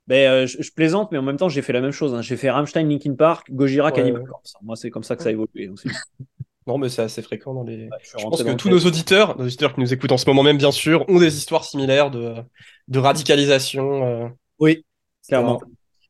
Ben, 0.08 0.32
euh, 0.32 0.48
je, 0.48 0.62
je, 0.62 0.72
plaisante, 0.72 1.12
mais 1.12 1.18
en 1.18 1.22
même 1.22 1.38
temps, 1.38 1.50
j'ai 1.50 1.62
fait 1.62 1.74
la 1.74 1.82
même 1.82 1.92
chose. 1.92 2.16
Hein. 2.16 2.22
J'ai 2.22 2.38
fait 2.38 2.50
Rammstein, 2.50 2.88
Linkin 2.88 3.14
Park, 3.14 3.48
Gojira, 3.52 3.88
ouais. 3.88 3.94
Cannibal 3.94 4.24
Corpse. 4.24 4.54
Moi, 4.64 4.76
c'est 4.76 4.90
comme 4.90 5.04
ça 5.04 5.16
que 5.16 5.22
ça 5.22 5.30
a 5.30 5.32
évolué 5.34 5.70
aussi. 5.70 5.90
Non, 6.68 6.78
mais 6.78 6.90
c'est 6.90 7.02
assez 7.02 7.22
fréquent 7.22 7.54
dans 7.54 7.64
les. 7.64 7.84
Ouais, 7.86 7.90
je, 8.04 8.18
je 8.18 8.24
pense 8.26 8.44
que 8.44 8.52
tous 8.52 8.68
nos 8.68 8.80
auditeurs, 8.80 9.38
nos 9.38 9.46
auditeurs 9.46 9.74
qui 9.74 9.80
nous 9.80 9.94
écoutent 9.94 10.12
en 10.12 10.18
ce 10.18 10.26
moment 10.28 10.44
même, 10.44 10.58
bien 10.58 10.72
sûr, 10.72 11.06
ont 11.08 11.18
des 11.18 11.38
histoires 11.38 11.64
similaires 11.64 12.12
de, 12.12 12.36
de 12.90 13.00
radicalisation. 13.00 14.06
Euh, 14.06 14.28
oui, 14.60 14.84
clairement. 15.26 15.62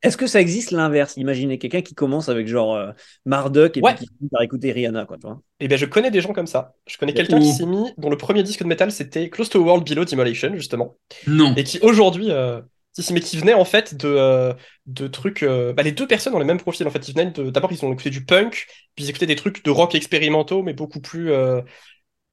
Est-ce 0.04 0.18
que 0.18 0.28
ça 0.28 0.40
existe 0.40 0.72
l'inverse? 0.72 1.18
Imaginez 1.18 1.58
quelqu'un 1.58 1.82
qui 1.82 1.96
commence 1.96 2.30
avec 2.30 2.48
genre 2.48 2.76
euh, 2.76 2.92
Marduk 3.26 3.78
et 3.78 3.82
ouais. 3.82 3.96
puis 3.96 4.06
qui 4.06 4.12
finit 4.18 4.30
par 4.30 4.42
écouter 4.42 4.72
Rihanna, 4.72 5.06
quoi, 5.06 5.18
toi. 5.18 5.42
Eh 5.60 5.68
bien, 5.68 5.78
je 5.78 5.86
connais 5.86 6.12
des 6.12 6.22
gens 6.22 6.34
comme 6.34 6.48
ça. 6.48 6.74
Je 6.86 6.98
connais 6.98 7.14
quelqu'un 7.14 7.40
qui 7.40 7.52
s'est 7.52 7.66
mis, 7.66 7.92
dont 7.98 8.10
le 8.10 8.18
premier 8.18 8.44
disque 8.44 8.62
de 8.62 8.68
métal 8.68 8.92
c'était 8.92 9.30
Close 9.30 9.50
to 9.50 9.60
a 9.60 9.64
World 9.64 9.88
Below 9.88 10.06
Demolition, 10.06 10.56
justement. 10.56 10.98
Non. 11.26 11.54
Et 11.56 11.64
qui 11.64 11.80
aujourd'hui, 11.82 12.30
euh, 12.30 12.62
mais 13.12 13.20
qui 13.20 13.38
venait 13.38 13.54
en 13.54 13.66
fait 13.66 13.96
de, 13.96 14.08
euh, 14.08 14.54
de 14.86 15.08
trucs. 15.08 15.44
Euh, 15.44 15.74
bah, 15.74 15.84
les 15.84 15.92
deux 15.92 16.08
personnes 16.08 16.34
ont 16.36 16.40
les 16.40 16.46
mêmes 16.46 16.60
profils 16.60 16.86
en 16.86 16.92
fait. 16.92 17.08
Ils 17.08 17.16
venaient 17.16 17.32
de... 17.32 17.50
D'abord, 17.50 17.72
ils 17.72 17.84
ont 17.84 17.92
écouté 17.92 18.10
du 18.10 18.24
punk, 18.24 18.68
puis 18.96 19.06
ils 19.06 19.10
écoutaient 19.10 19.26
des 19.26 19.36
trucs 19.36 19.64
de 19.64 19.72
rock 19.72 19.96
expérimentaux, 19.96 20.64
mais 20.64 20.74
beaucoup 20.74 21.02
plus. 21.02 21.32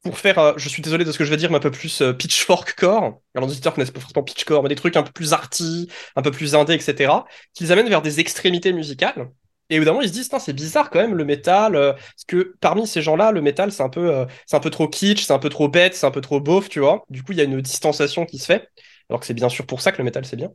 Pour 0.05 0.19
faire, 0.19 0.38
euh, 0.38 0.53
je 0.59 0.69
suis 0.69 0.83
désolé 0.83 1.07
de 1.07 1.12
ce 1.12 1.17
que 1.17 1.25
je 1.25 1.31
vais 1.31 1.38
dire, 1.38 1.51
mais 1.51 1.57
un 1.57 1.61
peu 1.61 1.71
plus 1.71 2.03
euh, 2.03 2.12
pitchfork 2.12 2.75
core. 2.75 3.23
Alors, 3.35 3.49
les 3.49 3.53
auditeurs 3.53 3.73
connaissent 3.73 3.90
pas 3.90 4.01
forcément 4.01 4.23
pitchcore, 4.23 4.62
mais 4.62 4.69
des 4.69 4.75
trucs 4.75 4.97
un 4.97 5.03
peu 5.03 5.12
plus 5.12 5.33
arty, 5.33 5.88
un 6.14 6.21
peu 6.21 6.31
plus 6.31 6.55
indé, 6.55 6.75
etc. 6.75 7.25
Qu'ils 7.55 7.73
amènent 7.73 7.88
vers 7.88 8.03
des 8.03 8.21
extrémités 8.21 8.75
musicales. 8.75 9.31
Et 9.71 9.77
évidemment, 9.77 10.03
ils 10.03 10.09
se 10.09 10.12
disent, 10.12 10.31
c'est 10.40 10.53
bizarre 10.53 10.90
quand 10.90 11.01
même 11.01 11.14
le 11.14 11.25
métal, 11.25 11.75
euh, 11.75 11.95
parce 11.95 12.25
que 12.29 12.55
parmi 12.61 12.87
ces 12.87 13.01
gens-là, 13.01 13.33
le 13.33 13.40
métal, 13.40 13.73
c'est 13.73 13.83
un 13.83 13.88
peu, 13.88 14.27
c'est 14.45 14.57
un 14.57 14.61
peu 14.61 14.69
trop 14.69 14.88
kitsch, 14.88 15.25
c'est 15.25 15.33
un 15.33 15.38
peu 15.38 15.49
trop 15.49 15.69
bête, 15.69 15.95
c'est 15.95 16.07
un 16.07 16.11
peu 16.11 16.21
trop 16.21 16.38
beauf, 16.38 16.69
tu 16.69 16.81
vois. 16.81 17.03
Du 17.09 17.23
coup, 17.23 17.33
il 17.33 17.38
y 17.38 17.40
a 17.40 17.45
une 17.45 17.62
distanciation 17.62 18.27
qui 18.27 18.37
se 18.37 18.45
fait, 18.45 18.69
alors 19.09 19.21
que 19.21 19.27
c'est 19.27 19.33
bien 19.33 19.49
sûr 19.49 19.64
pour 19.64 19.81
ça 19.81 19.90
que 19.90 19.97
le 19.99 20.05
métal 20.05 20.27
c'est 20.27 20.37
bien. 20.37 20.51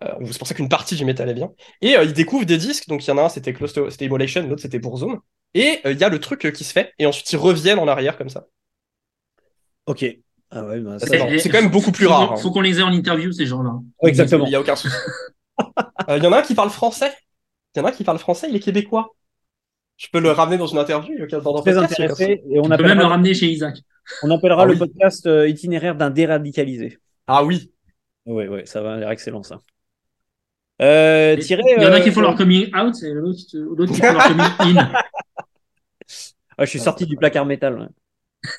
C'est 0.00 0.38
pour 0.38 0.48
ça 0.48 0.54
qu'une 0.54 0.68
partie 0.68 0.96
du 0.96 1.04
métal 1.04 1.28
est 1.30 1.34
bien. 1.34 1.52
Et 1.80 1.92
ils 2.02 2.12
découvrent 2.12 2.44
des 2.44 2.58
disques, 2.58 2.88
donc 2.88 3.06
il 3.06 3.08
y 3.08 3.12
en 3.12 3.18
a 3.18 3.22
un, 3.22 3.28
c'était 3.28 3.52
Close 3.52 3.72
to, 3.72 3.84
l'autre 3.84 4.60
c'était 4.60 4.78
Burzum. 4.80 5.20
Et 5.54 5.80
il 5.84 5.96
y 5.96 6.04
a 6.04 6.08
le 6.08 6.18
truc 6.18 6.52
qui 6.52 6.64
se 6.64 6.72
fait, 6.72 6.92
et 6.98 7.06
ensuite 7.06 7.30
ils 7.32 7.36
reviennent 7.36 7.78
en 7.78 7.86
arrière 7.86 8.18
comme 8.18 8.28
ça. 8.28 8.46
Ok. 9.86 10.04
Ah 10.50 10.64
ouais, 10.64 10.80
bah, 10.80 10.98
c'est 10.98 11.48
quand 11.48 11.60
même 11.60 11.70
beaucoup 11.70 11.90
plus 11.90 12.06
rare. 12.06 12.36
Faut, 12.36 12.42
faut 12.42 12.50
qu'on 12.52 12.60
les 12.60 12.78
ait 12.78 12.82
en 12.82 12.92
interview, 12.92 13.32
ces 13.32 13.46
gens-là. 13.46 13.72
Ouais, 14.02 14.10
exactement. 14.10 14.46
Il 14.46 14.50
n'y 14.50 14.54
a 14.54 14.60
aucun 14.60 14.76
souci. 14.76 14.96
Il 16.08 16.22
y 16.22 16.26
en 16.26 16.32
a 16.32 16.38
un 16.38 16.42
qui 16.42 16.54
parle 16.54 16.70
français. 16.70 17.12
Il 17.74 17.80
y 17.80 17.82
en 17.82 17.86
a 17.86 17.88
un 17.88 17.92
qui 17.92 18.04
parle 18.04 18.18
français, 18.18 18.46
il 18.48 18.56
est 18.56 18.60
québécois. 18.60 19.14
Je 19.96 20.06
peux 20.12 20.20
le 20.20 20.30
ramener 20.30 20.58
dans 20.58 20.66
une 20.66 20.78
interview. 20.78 21.26
Très 21.26 21.40
podcast, 21.40 21.78
intéressé. 21.78 22.42
Et 22.50 22.58
on, 22.58 22.64
on 22.64 22.76
peut 22.76 22.82
même 22.82 22.98
le 22.98 23.04
ramener 23.04 23.34
chez 23.34 23.46
Isaac. 23.46 23.78
On 24.22 24.30
appellera 24.30 24.62
ah, 24.62 24.66
le 24.66 24.72
oui. 24.72 24.78
podcast 24.78 25.26
euh, 25.26 25.48
itinéraire 25.48 25.96
d'un 25.96 26.10
déradicalisé. 26.10 26.98
Ah 27.26 27.44
oui. 27.44 27.72
Oui, 28.26 28.46
oui, 28.46 28.60
ça 28.64 28.80
va 28.80 28.96
l'air 28.96 29.10
excellent 29.10 29.42
ça. 29.42 29.60
Euh, 30.82 31.36
il 31.38 31.82
y 31.82 31.86
en 31.86 31.92
a 31.92 32.00
qui 32.00 32.10
font 32.10 32.20
leur 32.20 32.34
coming 32.34 32.74
out 32.74 32.94
et 33.02 33.12
l'autre 33.12 33.38
qui 33.38 34.00
font 34.00 34.12
leur 34.12 34.28
coming 34.58 34.78
in. 34.78 34.92
Ah, 36.56 36.64
je 36.64 36.70
suis 36.70 36.80
sorti 36.80 37.06
du 37.06 37.16
placard 37.16 37.46
métal. 37.46 37.78
Ouais. 37.78 38.50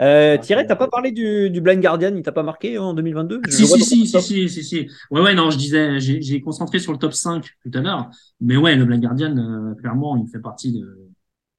Euh, 0.00 0.38
Thierry, 0.38 0.66
t'as 0.66 0.76
pas 0.76 0.88
parlé 0.88 1.10
du, 1.10 1.50
du 1.50 1.60
Blind 1.60 1.82
Guardian, 1.82 2.14
il 2.14 2.22
t'a 2.22 2.32
pas 2.32 2.44
marqué 2.44 2.78
en 2.78 2.94
2022 2.94 3.40
si 3.48 3.66
si 3.66 3.80
si, 3.80 4.06
si, 4.06 4.22
si, 4.22 4.48
si, 4.48 4.64
si, 4.64 4.88
Ouais, 5.10 5.20
ouais, 5.20 5.34
non, 5.34 5.50
je 5.50 5.58
disais, 5.58 5.98
j'ai 5.98 6.40
concentré 6.40 6.78
sur 6.78 6.92
le 6.92 6.98
top 6.98 7.12
5 7.12 7.44
tout 7.62 7.70
à 7.74 7.80
l'heure, 7.80 8.10
mais 8.40 8.56
ouais, 8.56 8.76
le 8.76 8.84
Blind 8.84 9.02
Guardian, 9.02 9.36
euh, 9.36 9.74
clairement, 9.74 10.16
il 10.16 10.30
fait 10.30 10.40
partie 10.40 10.72
de, 10.72 11.08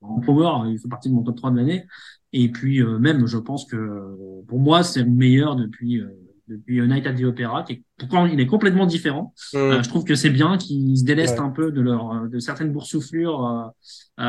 en 0.01 0.19
power, 0.19 0.69
il 0.69 0.79
fait 0.79 0.87
partie 0.87 1.09
de 1.09 1.13
mon 1.13 1.23
top 1.23 1.37
3 1.37 1.51
de 1.51 1.57
l'année. 1.57 1.85
Et 2.33 2.49
puis, 2.49 2.81
euh, 2.81 2.99
même, 2.99 3.25
je 3.25 3.37
pense 3.37 3.65
que, 3.65 4.15
pour 4.47 4.59
moi, 4.59 4.83
c'est 4.83 5.03
le 5.03 5.09
meilleur 5.09 5.55
depuis, 5.55 5.99
euh, 5.99 6.07
depuis 6.47 6.81
Night 6.81 7.05
at 7.07 7.13
the 7.13 7.23
Opera, 7.23 7.63
qui 7.63 7.73
est, 7.73 7.83
pourquoi 7.97 8.27
il 8.31 8.39
est 8.39 8.47
complètement 8.47 8.85
différent. 8.85 9.33
Mmh. 9.53 9.57
Euh, 9.57 9.83
je 9.83 9.89
trouve 9.89 10.03
que 10.03 10.15
c'est 10.15 10.29
bien 10.29 10.57
qu'ils 10.57 10.97
se 10.97 11.03
délestent 11.03 11.39
ouais. 11.39 11.45
un 11.45 11.49
peu 11.49 11.71
de 11.71 11.81
leur, 11.81 12.27
de 12.27 12.39
certaines 12.39 12.71
boursouflures, 12.71 13.71
euh, 14.19 14.23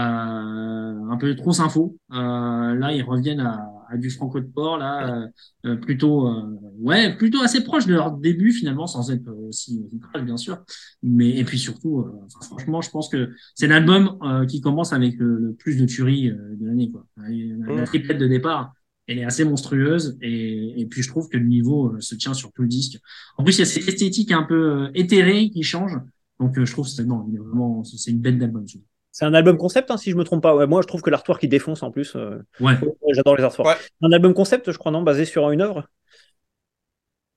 un 1.11 1.17
peu 1.19 1.35
trop 1.37 1.53
sympho. 1.53 1.97
là, 2.11 2.93
ils 2.93 3.03
reviennent 3.03 3.41
à, 3.41 3.71
du 3.97 4.11
franco 4.11 4.41
de 4.41 4.47
port 4.47 4.79
là 4.79 5.29
euh, 5.65 5.77
plutôt 5.77 6.29
euh, 6.29 6.43
ouais 6.79 7.17
plutôt 7.17 7.41
assez 7.41 7.63
proche 7.63 7.87
de 7.87 7.95
leur 7.95 8.13
début 8.13 8.53
finalement 8.53 8.87
sans 8.87 9.11
être 9.11 9.29
aussi 9.49 9.85
vital 9.91 10.25
bien 10.25 10.37
sûr 10.37 10.59
mais 11.03 11.37
et 11.37 11.45
puis 11.45 11.59
surtout 11.59 12.01
euh, 12.01 12.13
enfin, 12.27 12.47
franchement 12.47 12.81
je 12.81 12.91
pense 12.91 13.09
que 13.09 13.31
c'est 13.55 13.67
l'album 13.67 14.19
qui 14.49 14.61
commence 14.61 14.93
avec 14.93 15.17
le, 15.19 15.39
le, 15.39 15.55
plus 15.55 15.77
de 15.77 15.87
tueries 15.87 16.31
de 16.31 16.67
l'année 16.67 16.91
quoi 16.91 17.07
la, 17.17 17.75
la 17.75 17.85
triplette 17.85 18.19
de 18.19 18.27
départ 18.27 18.73
elle 19.07 19.19
est 19.19 19.25
assez 19.25 19.45
monstrueuse 19.45 20.17
et, 20.21 20.81
et 20.81 20.87
puis 20.87 21.03
je 21.03 21.09
trouve 21.09 21.29
que 21.29 21.37
le 21.37 21.47
niveau 21.47 22.01
se 22.01 22.15
tient 22.15 22.33
sur 22.33 22.53
tout 22.53 22.63
le 22.63 22.69
disque. 22.69 23.01
En 23.39 23.43
plus, 23.43 23.57
il 23.57 23.59
y 23.59 23.63
a 23.63 23.65
cette 23.65 23.89
esthétique 23.89 24.31
un 24.31 24.45
peu 24.45 24.89
éthérée 24.95 25.51
qui 25.51 25.65
change. 25.65 25.99
Donc 26.39 26.63
je 26.63 26.71
trouve 26.73 26.87
que 26.87 26.93
c'est 26.93 27.03
vraiment 27.03 27.83
c'est 27.83 28.13
une 28.13 28.21
belle 28.21 28.39
d'album. 28.39 28.65
C'est 29.13 29.25
un 29.25 29.35
album 29.35 29.57
concept, 29.57 29.91
hein, 29.91 29.97
si 29.97 30.11
je 30.11 30.17
me 30.17 30.25
trompe 30.25 30.43
pas. 30.43 30.67
moi, 30.67 30.83
je 30.83 30.87
trouve 30.87 31.03
que 31.03 31.11
l'artwork 31.11 31.41
qui 31.41 31.49
défonce 31.49 31.83
en 31.83 31.91
plus. 31.91 32.17
ouais. 32.61 32.79
J'adore 33.13 33.37
les 33.37 33.45
artworks. 33.45 33.93
Un 34.03 34.13
album 34.13 34.35
concept, 34.35 34.71
je 34.71 34.79
crois, 34.79 34.93
non, 34.93 35.03
basé 35.03 35.25
sur 35.25 35.51
une 35.51 35.61
œuvre? 35.61 35.89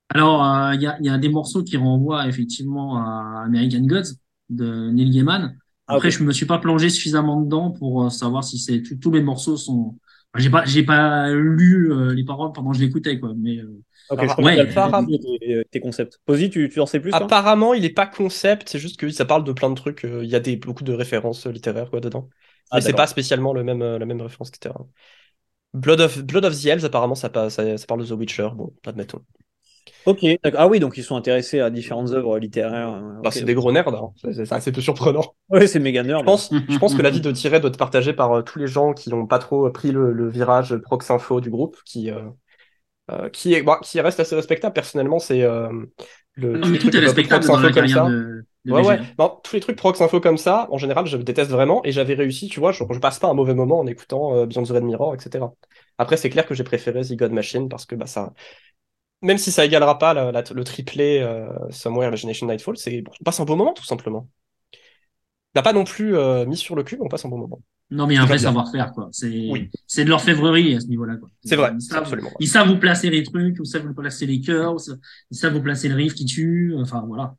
Alors, 0.09 0.73
il 0.73 0.81
y, 0.81 0.87
a, 0.87 0.97
y, 1.01 1.09
a, 1.09 1.17
des 1.17 1.29
morceaux 1.29 1.63
qui 1.63 1.77
renvoient 1.77 2.27
effectivement 2.27 2.97
à 2.97 3.43
American 3.45 3.81
Gods 3.81 4.13
de 4.49 4.91
Neil 4.91 5.09
Gaiman. 5.09 5.55
Ah, 5.87 5.95
Après, 5.95 6.11
je 6.11 6.23
me 6.23 6.31
suis 6.31 6.45
pas 6.45 6.59
plongé 6.59 6.89
suffisamment 6.89 7.41
dedans 7.41 7.71
pour 7.71 8.11
savoir 8.11 8.43
si 8.43 8.59
c'est 8.59 8.83
tous 9.01 9.11
les 9.11 9.21
morceaux 9.21 9.57
sont. 9.57 9.97
J'ai 10.35 10.49
pas, 10.49 10.65
j'ai 10.65 10.83
pas 10.83 11.31
lu 11.31 11.91
les 12.13 12.23
paroles 12.23 12.51
pendant 12.53 12.71
que 12.71 12.77
je 12.77 12.81
l'écoutais, 12.81 13.19
quoi. 13.19 13.33
Mais 13.35 13.59
Je 14.17 14.41
ouais, 14.41 14.59
apparemment... 14.59 15.07
tes, 15.07 15.63
tes, 15.69 15.79
concepts. 15.79 16.19
Posy, 16.25 16.49
tu, 16.49 16.69
tu 16.69 16.79
en 16.79 16.85
sais 16.85 16.99
plus 16.99 17.13
Apparemment, 17.13 17.73
il 17.73 17.85
est 17.85 17.89
pas 17.93 18.07
concept, 18.07 18.69
c'est 18.69 18.79
juste 18.79 18.99
que 18.99 19.09
ça 19.09 19.25
parle 19.25 19.43
de 19.43 19.51
plein 19.51 19.69
de 19.69 19.75
trucs. 19.75 20.03
Il 20.03 20.29
y 20.29 20.35
a 20.35 20.39
des, 20.39 20.55
beaucoup 20.55 20.83
de 20.83 20.93
références 20.93 21.45
littéraires 21.47 21.89
quoi, 21.89 21.99
dedans. 21.99 22.29
Ah, 22.71 22.77
Mais 22.77 22.81
c'est 22.81 22.93
pas 22.93 23.07
spécialement 23.07 23.53
le 23.53 23.63
même, 23.63 23.79
la 23.79 24.05
même 24.05 24.21
référence, 24.21 24.49
etc. 24.49 24.75
Blood 25.73 26.01
of, 26.01 26.23
Blood 26.23 26.45
of 26.45 26.61
the 26.61 26.65
Elves, 26.67 26.85
apparemment, 26.85 27.15
ça, 27.15 27.31
ça, 27.49 27.77
ça 27.77 27.85
parle 27.87 28.01
de 28.01 28.05
The 28.05 28.17
Witcher. 28.17 28.49
Bon, 28.55 28.73
admettons. 28.85 29.21
Ok, 30.05 30.25
ah 30.55 30.67
oui, 30.67 30.79
donc 30.79 30.97
ils 30.97 31.03
sont 31.03 31.15
intéressés 31.15 31.59
à 31.59 31.69
différentes 31.69 32.11
œuvres 32.11 32.37
littéraires. 32.37 32.91
Bah, 32.91 33.29
okay. 33.29 33.39
C'est 33.39 33.45
des 33.45 33.53
gros 33.53 33.71
nerds, 33.71 33.87
hein. 33.87 34.11
c'est 34.33 34.51
assez 34.51 34.71
peu 34.71 34.81
surprenant. 34.81 35.33
Oui, 35.49 35.67
c'est 35.67 35.79
méga 35.79 36.03
nerd. 36.03 36.21
Je 36.21 36.25
pense, 36.25 36.53
je 36.69 36.77
pense 36.77 36.95
que 36.95 37.01
l'avis 37.01 37.21
de 37.21 37.31
Thierry 37.31 37.59
doit 37.61 37.69
être 37.69 37.77
partagé 37.77 38.11
par 38.11 38.31
euh, 38.33 38.41
tous 38.41 38.59
les 38.59 38.67
gens 38.67 38.93
qui 38.93 39.09
n'ont 39.09 39.27
pas 39.27 39.39
trop 39.39 39.69
pris 39.71 39.91
le, 39.91 40.11
le, 40.11 40.29
virage 40.29 40.75
prox 40.77 41.09
info 41.09 41.39
du 41.39 41.49
groupe, 41.49 41.77
qui, 41.85 42.11
euh, 42.11 42.21
euh, 43.11 43.29
qui, 43.29 43.53
est, 43.53 43.63
bah, 43.63 43.79
qui 43.83 43.99
reste 43.99 44.19
assez 44.19 44.35
respectable. 44.35 44.73
Personnellement, 44.73 45.19
c'est 45.19 45.43
euh, 45.43 45.69
le. 46.33 46.61
tous 46.61 46.71
les 46.71 46.79
trucs 46.79 46.95
respectable 46.95 47.45
prox 47.45 47.59
info 47.59 47.73
comme 47.73 47.87
ça. 47.87 48.05
De, 48.05 48.45
de 48.65 48.71
ouais, 48.71 48.85
ouais. 48.85 48.99
Non, 49.19 49.39
tous 49.43 49.55
les 49.55 49.59
trucs 49.59 49.77
prox 49.77 49.99
info 50.01 50.19
comme 50.21 50.37
ça, 50.37 50.67
en 50.71 50.77
général, 50.77 51.05
je 51.05 51.17
déteste 51.17 51.51
vraiment 51.51 51.83
et 51.83 51.91
j'avais 51.91 52.13
réussi, 52.13 52.47
tu 52.47 52.59
vois, 52.59 52.71
je, 52.71 52.83
je, 52.89 52.99
passe 52.99 53.19
pas 53.19 53.27
un 53.27 53.33
mauvais 53.33 53.53
moment 53.53 53.79
en 53.79 53.87
écoutant 53.87 54.35
euh, 54.35 54.45
Beyond 54.45 54.63
the 54.63 54.69
Red 54.69 54.83
Mirror, 54.83 55.15
etc. 55.15 55.45
Après, 55.97 56.17
c'est 56.17 56.29
clair 56.29 56.45
que 56.45 56.53
j'ai 56.53 56.63
préféré 56.63 57.01
The 57.03 57.15
God 57.15 57.31
Machine 57.31 57.67
parce 57.67 57.85
que 57.85 57.95
bah, 57.95 58.07
ça, 58.07 58.33
même 59.21 59.37
si 59.37 59.51
ça 59.51 59.65
égalera 59.65 59.97
pas 59.97 60.13
la, 60.13 60.31
la, 60.31 60.43
le 60.53 60.63
triplé 60.63 61.19
euh, 61.19 61.47
Somewhere 61.71 62.07
Imagination 62.07 62.47
Nightfall, 62.47 62.77
c'est 62.77 63.03
on 63.19 63.23
passe 63.23 63.39
un 63.39 63.45
beau 63.45 63.55
moment 63.55 63.73
tout 63.73 63.85
simplement. 63.85 64.29
N'a 65.55 65.61
pas 65.61 65.73
non 65.73 65.83
plus 65.83 66.15
euh, 66.15 66.45
mis 66.45 66.57
sur 66.57 66.75
le 66.75 66.83
cul, 66.83 66.97
mais 66.97 67.05
on 67.05 67.09
passe 67.09 67.25
un 67.25 67.29
bon 67.29 67.37
moment. 67.37 67.61
Non, 67.91 68.07
mais 68.07 68.15
il 68.15 68.17
y 68.17 68.19
a 68.19 68.23
un 68.23 68.27
vrai 68.27 68.39
savoir-faire, 68.39 68.91
quoi. 68.91 69.09
C'est 69.11 69.49
oui. 69.51 69.69
de 69.97 70.09
l'orfèvrerie 70.09 70.75
à 70.75 70.79
ce 70.79 70.87
niveau-là, 70.87 71.17
quoi. 71.17 71.29
C'est 71.43 71.55
vrai, 71.55 71.71
ils 71.75 71.81
savent, 71.81 71.99
absolument. 71.99 72.31
Ils 72.39 72.47
savent 72.47 72.67
vous 72.67 72.79
placer 72.79 73.09
les 73.09 73.23
trucs, 73.23 73.57
ils 73.59 73.67
savent 73.67 73.85
vous 73.85 73.93
placer 73.93 74.25
les 74.25 74.41
cœurs, 74.41 74.75
ils 75.29 75.37
savent 75.37 75.53
vous 75.53 75.61
placer 75.61 75.89
le 75.89 75.95
riff 75.95 76.13
qui 76.13 76.25
tue, 76.25 76.73
enfin 76.79 77.03
voilà. 77.07 77.35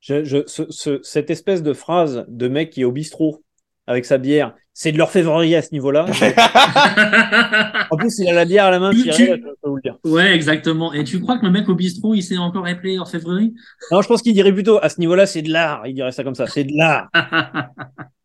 Je, 0.00 0.22
je, 0.22 0.38
ce, 0.46 0.64
ce, 0.68 1.00
cette 1.02 1.30
espèce 1.30 1.62
de 1.62 1.72
phrase 1.72 2.26
de 2.28 2.48
mec 2.48 2.70
qui 2.70 2.82
est 2.82 2.84
au 2.84 2.92
bistrot 2.92 3.42
avec 3.86 4.04
sa 4.04 4.18
bière, 4.18 4.54
c'est 4.72 4.92
de 4.92 4.98
l'orfèvrerie 4.98 5.54
à 5.54 5.62
ce 5.62 5.72
niveau-là? 5.72 6.04
en 7.90 7.96
plus, 7.96 8.18
il 8.18 8.28
a 8.28 8.32
la 8.32 8.44
bière 8.44 8.64
à 8.64 8.70
la 8.70 8.80
main, 8.80 8.90
tu, 8.90 9.04
peux 9.04 9.54
vous 9.62 9.76
le 9.76 9.82
dire. 9.82 9.98
Ouais, 10.04 10.34
exactement. 10.34 10.92
Et 10.92 11.04
tu 11.04 11.20
crois 11.20 11.38
que 11.38 11.46
le 11.46 11.52
mec 11.52 11.68
au 11.68 11.74
bistrot, 11.74 12.14
il 12.14 12.22
s'est 12.22 12.38
encore 12.38 12.66
appelé 12.66 12.98
orfèvrerie? 12.98 13.54
Non, 13.92 14.02
je 14.02 14.08
pense 14.08 14.20
qu'il 14.20 14.34
dirait 14.34 14.52
plutôt, 14.52 14.78
à 14.82 14.88
ce 14.88 14.98
niveau-là, 15.00 15.26
c'est 15.26 15.42
de 15.42 15.52
l'art. 15.52 15.86
Il 15.86 15.94
dirait 15.94 16.12
ça 16.12 16.24
comme 16.24 16.34
ça, 16.34 16.46
c'est 16.46 16.64
de 16.64 16.72
l'art. 16.76 17.08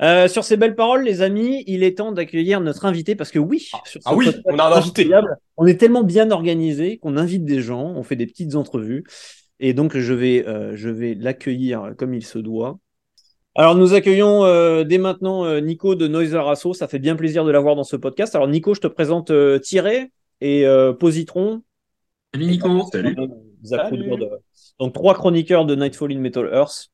Euh, 0.00 0.26
sur 0.26 0.42
ces 0.42 0.56
belles 0.56 0.74
paroles, 0.74 1.04
les 1.04 1.22
amis, 1.22 1.62
il 1.66 1.84
est 1.84 1.98
temps 1.98 2.12
d'accueillir 2.12 2.60
notre 2.60 2.86
invité 2.86 3.14
parce 3.14 3.30
que 3.30 3.38
oui, 3.38 3.70
sur 3.84 4.00
ah 4.04 4.14
oui, 4.14 4.28
on 4.46 4.58
a 4.58 4.64
un 4.64 4.72
invité. 4.72 5.08
On 5.56 5.66
est 5.66 5.78
tellement 5.78 6.02
bien 6.02 6.30
organisé 6.30 6.98
qu'on 6.98 7.16
invite 7.16 7.44
des 7.44 7.60
gens, 7.60 7.92
on 7.94 8.02
fait 8.02 8.16
des 8.16 8.26
petites 8.26 8.56
entrevues, 8.56 9.04
et 9.60 9.74
donc 9.74 9.96
je 9.96 10.12
vais, 10.12 10.46
euh, 10.48 10.74
je 10.74 10.88
vais 10.88 11.14
l'accueillir 11.14 11.92
comme 11.96 12.14
il 12.14 12.24
se 12.24 12.38
doit. 12.38 12.78
Alors 13.54 13.74
nous 13.74 13.92
accueillons 13.92 14.44
euh, 14.44 14.82
dès 14.82 14.96
maintenant 14.96 15.44
euh, 15.44 15.60
Nico 15.60 15.94
de 15.94 16.08
Noiser 16.08 16.38
Asso. 16.38 16.72
Ça 16.72 16.88
fait 16.88 16.98
bien 16.98 17.16
plaisir 17.16 17.44
de 17.44 17.50
l'avoir 17.50 17.76
dans 17.76 17.84
ce 17.84 17.96
podcast. 17.96 18.34
Alors 18.34 18.48
Nico, 18.48 18.72
je 18.72 18.80
te 18.80 18.86
présente 18.86 19.30
euh, 19.30 19.58
Thierry 19.58 20.10
et 20.40 20.66
euh, 20.66 20.94
Positron. 20.94 21.62
Salut 22.32 22.46
Nico. 22.46 22.86
Salut. 22.90 23.14
Salut. 23.62 24.10
Donc 24.80 24.94
trois 24.94 25.14
chroniqueurs 25.14 25.66
de 25.66 25.74
Nightfall 25.74 26.12
in 26.12 26.18
Metal 26.18 26.48
Earth. 26.50 26.88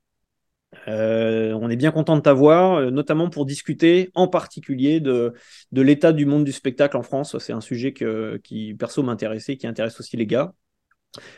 On 0.86 1.70
est 1.70 1.76
bien 1.76 1.90
content 1.90 2.16
de 2.16 2.22
t'avoir, 2.22 2.90
notamment 2.90 3.30
pour 3.30 3.46
discuter 3.46 4.10
en 4.14 4.28
particulier 4.28 5.00
de, 5.00 5.32
l'état 5.72 6.12
du 6.12 6.26
monde 6.26 6.44
du 6.44 6.52
spectacle 6.52 6.96
en 6.96 7.02
France. 7.02 7.36
C'est 7.38 7.52
un 7.52 7.60
sujet 7.60 7.92
qui 7.92 8.74
perso 8.78 9.02
m'intéressait, 9.02 9.56
qui 9.56 9.66
intéresse 9.66 9.98
aussi 10.00 10.16
les 10.16 10.26
gars 10.26 10.52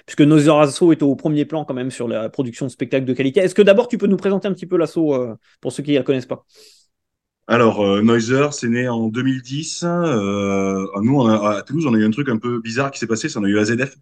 puisque 0.07 0.23
Noiser 0.23 0.51
Asso 0.51 0.93
est 0.93 1.03
au 1.03 1.15
premier 1.17 1.45
plan 1.45 1.65
quand 1.65 1.75
même 1.75 1.91
sur 1.91 2.09
la 2.09 2.29
production 2.29 2.67
de 2.67 2.71
spectacles 2.71 3.05
de 3.07 3.13
qualité. 3.13 3.41
Est-ce 3.41 3.55
que 3.55 3.63
d'abord 3.63 3.89
tu 3.89 3.99
peux 3.99 4.07
nous 4.07 4.17
présenter 4.17 4.49
un 4.49 4.53
petit 4.53 4.67
peu 4.67 4.77
l'assaut 4.77 5.15
euh, 5.15 5.35
pour 5.61 5.73
ceux 5.73 5.83
qui 5.83 5.93
ne 5.93 5.99
la 5.99 6.03
connaissent 6.03 6.27
pas? 6.27 6.45
Alors, 7.47 7.81
euh, 7.85 8.03
Noiser, 8.03 8.49
c'est 8.53 8.69
né 8.69 8.89
en 8.89 9.09
2010. 9.09 9.85
Euh, 9.85 10.87
nous, 11.03 11.27
à 11.27 11.63
Toulouse, 11.63 11.87
on 11.87 11.95
a 11.95 11.99
eu 11.99 12.05
un 12.05 12.11
truc 12.11 12.29
un 12.29 12.39
peu 12.39 12.61
bizarre 12.61 12.91
qui 12.91 12.99
s'est 12.99 13.09
passé, 13.09 13.29
c'est 13.29 13.39
on 13.39 13.45
a 13.45 13.49
eu 13.49 13.59
AZF. 13.59 13.97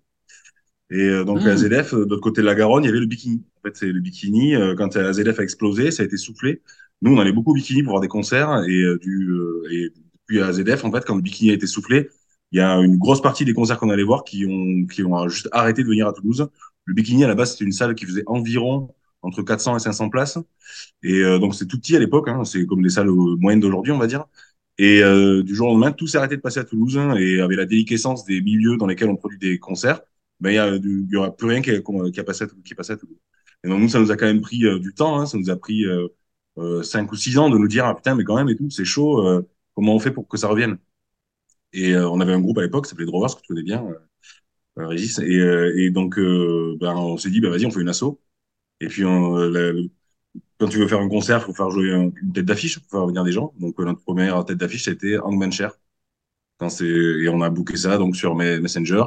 Et 0.91 1.01
euh, 1.01 1.25
donc, 1.25 1.43
mmh. 1.43 1.49
AZF, 1.49 1.95
de 1.95 2.01
l'autre 2.01 2.21
côté 2.23 2.41
de 2.41 2.47
la 2.47 2.55
Garonne, 2.55 2.85
il 2.85 2.87
y 2.87 2.91
avait 2.91 3.01
le 3.01 3.07
bikini. 3.07 3.45
En 3.59 3.69
fait, 3.69 3.77
c'est 3.77 3.93
le 3.93 4.01
bikini, 4.01 4.55
euh, 4.55 4.75
quand 4.75 4.97
AZF 4.97 5.39
a 5.39 5.43
explosé, 5.43 5.91
ça 5.91 6.03
a 6.03 6.07
été 6.07 6.17
soufflé. 6.17 6.63
Nous, 7.03 7.15
on 7.15 7.19
allait 7.19 7.33
beaucoup 7.33 7.51
au 7.53 7.55
bikini 7.55 7.83
pour 7.83 7.93
voir 7.93 8.01
des 8.01 8.09
concerts. 8.09 8.65
Et, 8.67 8.85
du, 9.01 9.37
et 9.71 9.91
depuis 9.91 10.41
AZF, 10.41 10.85
en 10.85 10.93
fait, 10.93 11.05
quand 11.05 11.17
le 11.17 11.23
bikini 11.23 11.51
a 11.51 11.55
été 11.55 11.67
soufflé, 11.67 12.09
il 12.53 12.59
y 12.59 12.61
a 12.61 12.75
une 12.77 12.97
grosse 12.97 13.21
partie 13.21 13.45
des 13.45 13.53
concerts 13.53 13.79
qu'on 13.79 13.91
allait 13.91 14.03
voir 14.03 14.25
qui 14.25 14.47
ont, 14.47 14.87
qui 14.87 15.05
ont 15.05 15.29
juste 15.29 15.49
arrêté 15.53 15.83
de 15.83 15.89
venir 15.89 16.09
à 16.09 16.13
Toulouse. 16.13 16.49
Le 16.87 16.95
Bikini, 16.95 17.25
à 17.25 17.29
la 17.29 17.35
base, 17.35 17.53
c'était 17.53 17.65
une 17.65 17.73
salle 17.73 17.95
qui 17.95 18.07
faisait 18.07 18.23
environ 18.27 18.95
entre 19.23 19.43
400 19.43 19.77
et 19.77 19.81
500 19.81 20.09
places. 20.09 20.39
Et 21.03 21.21
euh, 21.21 21.39
donc, 21.39 21.55
c'est 21.55 21.67
tout 21.67 21.79
petit 21.79 21.97
à 21.97 21.99
l'époque. 21.99 22.29
Hein, 22.29 22.45
c'est 22.45 22.65
comme 22.67 22.83
des 22.83 22.89
salles 22.89 23.11
moyennes 23.11 23.61
d'aujourd'hui, 23.61 23.93
on 23.93 23.99
va 23.99 24.07
dire. 24.07 24.25
Et 24.79 25.03
euh, 25.03 25.43
du 25.43 25.55
jour 25.55 25.69
au 25.69 25.73
lendemain, 25.73 25.93
tout 25.93 26.07
s'est 26.07 26.19
arrêté 26.19 26.37
de 26.37 26.41
passer 26.41 26.61
à 26.61 26.65
Toulouse. 26.65 26.97
Hein, 26.97 27.15
et 27.17 27.41
avec 27.41 27.59
la 27.59 27.67
déliquescence 27.67 28.25
des 28.25 28.41
milieux 28.41 28.77
dans 28.79 28.87
lesquels 28.87 29.11
on 29.11 29.17
produit 29.17 29.39
des 29.39 29.59
concerts, 29.59 30.01
ben, 30.41 30.51
il 30.51 30.55
y, 30.55 30.59
a, 30.59 30.69
il 30.77 31.09
y 31.11 31.17
aura 31.17 31.35
plus 31.37 31.49
rien 31.49 31.63
qui, 31.63 31.71
qui, 32.13 32.21
a 32.21 32.25
passé 32.25 32.47
qui 32.65 32.73
est 32.73 32.77
passé 32.77 32.93
à 32.93 32.97
Toulouse. 32.97 33.19
Et 33.65 33.69
donc, 33.69 33.81
nous, 33.81 33.89
ça 33.89 33.99
nous 34.01 34.11
a 34.13 34.17
quand 34.17 34.27
même 34.27 34.41
pris 34.41 34.65
euh, 34.67 34.79
du 34.79 34.95
temps. 34.95 35.19
Hein, 35.21 35.27
ça 35.27 35.37
nous 35.39 35.51
a 35.51 35.57
pris 35.57 35.85
euh, 35.85 36.09
euh, 36.59 36.83
5 36.83 37.11
ou 37.13 37.17
6 37.17 37.39
ans 37.39 37.51
de 37.51 37.59
nous 37.59 37.69
dire, 37.69 37.87
ah 37.87 37.95
putain, 37.95 38.15
mais 38.15 38.25
quand 38.25 38.37
même 38.37 38.49
et 38.49 38.57
tout, 38.57 38.71
c'est 38.71 38.85
chaud. 38.85 39.27
Euh, 39.27 39.49
comment 39.75 39.95
on 39.95 39.99
fait 40.01 40.11
pour 40.13 40.29
que 40.29 40.37
ça 40.37 40.49
revienne? 40.49 40.79
Et 41.73 41.93
euh, 41.95 42.09
on 42.11 42.21
avait 42.21 42.33
un 42.33 42.41
groupe 42.41 42.59
à 42.59 42.63
l'époque 42.63 42.85
qui 42.85 42.91
s'appelait 42.91 43.07
Drovers, 43.07 43.37
que 43.37 43.43
tu 43.43 43.49
connais 43.49 43.63
bien, 43.63 43.85
euh, 44.79 44.87
Régis. 44.87 45.19
Et, 45.21 45.37
et 45.87 45.91
donc, 45.91 46.17
ben, 46.19 46.97
on 46.97 47.17
s'est 47.19 47.31
dit, 47.31 47.41
bah, 47.41 47.51
vas-y, 47.51 47.67
on 47.67 47.71
fait 47.71 47.81
une 47.81 47.89
asso. 47.89 48.21
Et 48.81 48.89
puis, 48.89 49.05
on, 49.05 49.37
la, 49.37 49.73
quand 50.59 50.69
tu 50.69 50.79
veux 50.79 50.89
faire 50.89 51.01
un 51.01 51.09
concert, 51.09 51.43
faut 51.45 51.55
faire 51.55 51.71
jouer 51.71 51.91
une 51.93 52.13
tête 52.33 52.45
d'affiche 52.47 52.79
pour 52.81 52.91
faire 52.91 53.07
venir 53.07 53.25
des 53.25 53.33
gens. 53.33 53.55
Donc, 53.61 53.79
notre 53.79 54.03
première 54.03 54.45
tête 54.45 54.59
d'affiche, 54.59 54.85
c'était 54.85 55.19
Hangman 55.19 55.53
Cher. 55.53 55.73
Quand 56.59 56.71
c'est, 56.71 56.87
et 56.87 57.29
on 57.29 57.43
a 57.43 57.51
booké 57.51 57.77
ça 57.77 57.99
donc 57.99 58.17
sur 58.17 58.35
Messenger 58.37 59.05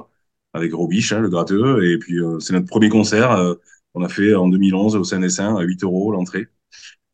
avec 0.53 0.73
Robiche, 0.73 1.13
hein, 1.13 1.21
le 1.21 1.29
gratteux. 1.29 1.83
Et 1.85 1.97
puis, 1.97 2.19
c'est 2.39 2.53
notre 2.53 2.67
premier 2.67 2.89
concert. 2.89 3.31
Euh, 3.31 3.55
on 3.93 4.03
a 4.03 4.09
fait 4.09 4.35
en 4.35 4.47
2011 4.49 4.95
au 4.95 5.03
CNS1 5.03 5.57
à 5.59 5.63
8 5.63 5.83
euros 5.83 6.11
l'entrée. 6.11 6.47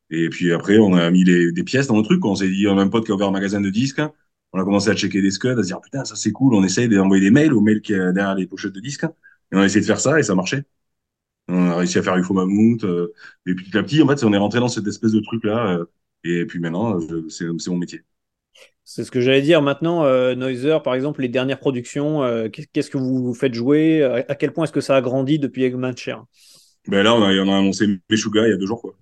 Et 0.10 0.30
puis 0.30 0.54
après, 0.54 0.78
on 0.78 0.94
a 0.94 1.10
mis 1.12 1.24
les, 1.24 1.52
des 1.52 1.64
pièces 1.64 1.88
dans 1.88 1.98
le 1.98 2.04
truc. 2.04 2.24
On 2.26 2.36
s'est 2.36 2.50
dit, 2.50 2.68
on 2.68 2.78
a 2.78 2.84
un 2.84 2.88
pote 2.90 3.06
qui 3.06 3.12
a 3.12 3.16
ouvert 3.16 3.28
un 3.30 3.32
magasin 3.32 3.62
de 3.62 3.70
disques 3.70 4.02
on 4.54 4.60
a 4.60 4.64
commencé 4.64 4.90
à 4.90 4.96
checker 4.96 5.22
des 5.22 5.32
scuds, 5.32 5.50
à 5.50 5.64
se 5.64 5.68
dire 5.68 5.82
putain 5.82 6.06
ça 6.06 6.16
c'est 6.16 6.32
cool, 6.32 6.54
on 6.54 6.64
essaye 6.64 6.88
d'envoyer 6.90 7.24
des 7.24 7.32
mails 7.32 7.54
aux 7.54 7.62
mails 7.62 7.82
qui 7.82 7.94
est 7.94 8.14
derrière 8.14 8.36
les 8.36 8.48
pochettes 8.48 8.74
de 8.74 8.80
disques, 8.80 9.04
et 9.04 9.56
on 9.56 9.60
a 9.60 9.66
essayé 9.66 9.82
de 9.82 9.86
faire 9.86 10.00
ça 10.00 10.20
et 10.20 10.24
ça 10.24 10.36
marchait. 10.36 10.64
On 11.50 11.72
a 11.72 11.78
réussi 11.78 12.00
à 12.00 12.04
faire 12.04 12.18
UFO 12.18 12.34
Mammouth, 12.34 12.84
euh, 12.84 13.14
et 13.46 13.56
puis 13.56 13.66
petit 13.66 13.78
à 13.78 13.84
petit 13.84 14.02
en 14.02 14.08
fait 14.08 14.24
on 14.24 14.34
est 14.34 14.38
rentré 14.38 14.60
dans 14.60 14.68
cette 14.70 14.88
espèce 14.88 15.12
de 15.14 15.22
truc 15.22 15.44
là, 15.46 15.78
euh, 15.80 15.86
et 16.24 16.46
puis 16.46 16.60
maintenant 16.60 17.00
c'est 17.30 17.48
mon 17.70 17.78
métier. 17.78 18.04
C'est 18.90 19.04
ce 19.04 19.12
que 19.12 19.20
j'allais 19.20 19.42
dire. 19.42 19.62
Maintenant, 19.62 20.06
euh, 20.06 20.34
Noiser, 20.34 20.78
par 20.82 20.96
exemple, 20.96 21.22
les 21.22 21.28
dernières 21.28 21.60
productions, 21.60 22.24
euh, 22.24 22.48
qu'est-ce 22.48 22.90
que 22.90 22.98
vous 22.98 23.34
faites 23.34 23.54
jouer? 23.54 24.02
À 24.02 24.34
quel 24.34 24.54
point 24.54 24.64
est-ce 24.64 24.72
que 24.72 24.80
ça 24.80 24.96
a 24.96 25.02
grandi 25.02 25.40
depuis 25.40 25.64
Eggman 25.64 25.94
Cher 25.98 26.24
Ben 26.88 27.04
là, 27.04 27.14
on 27.14 27.22
a, 27.22 27.34
on 27.34 27.52
a 27.52 27.58
annoncé 27.58 28.00
Meshuga 28.10 28.48
il 28.48 28.52
y 28.52 28.54
a 28.54 28.58
deux 28.58 28.66
jours. 28.66 28.82
Quoi. 28.82 28.98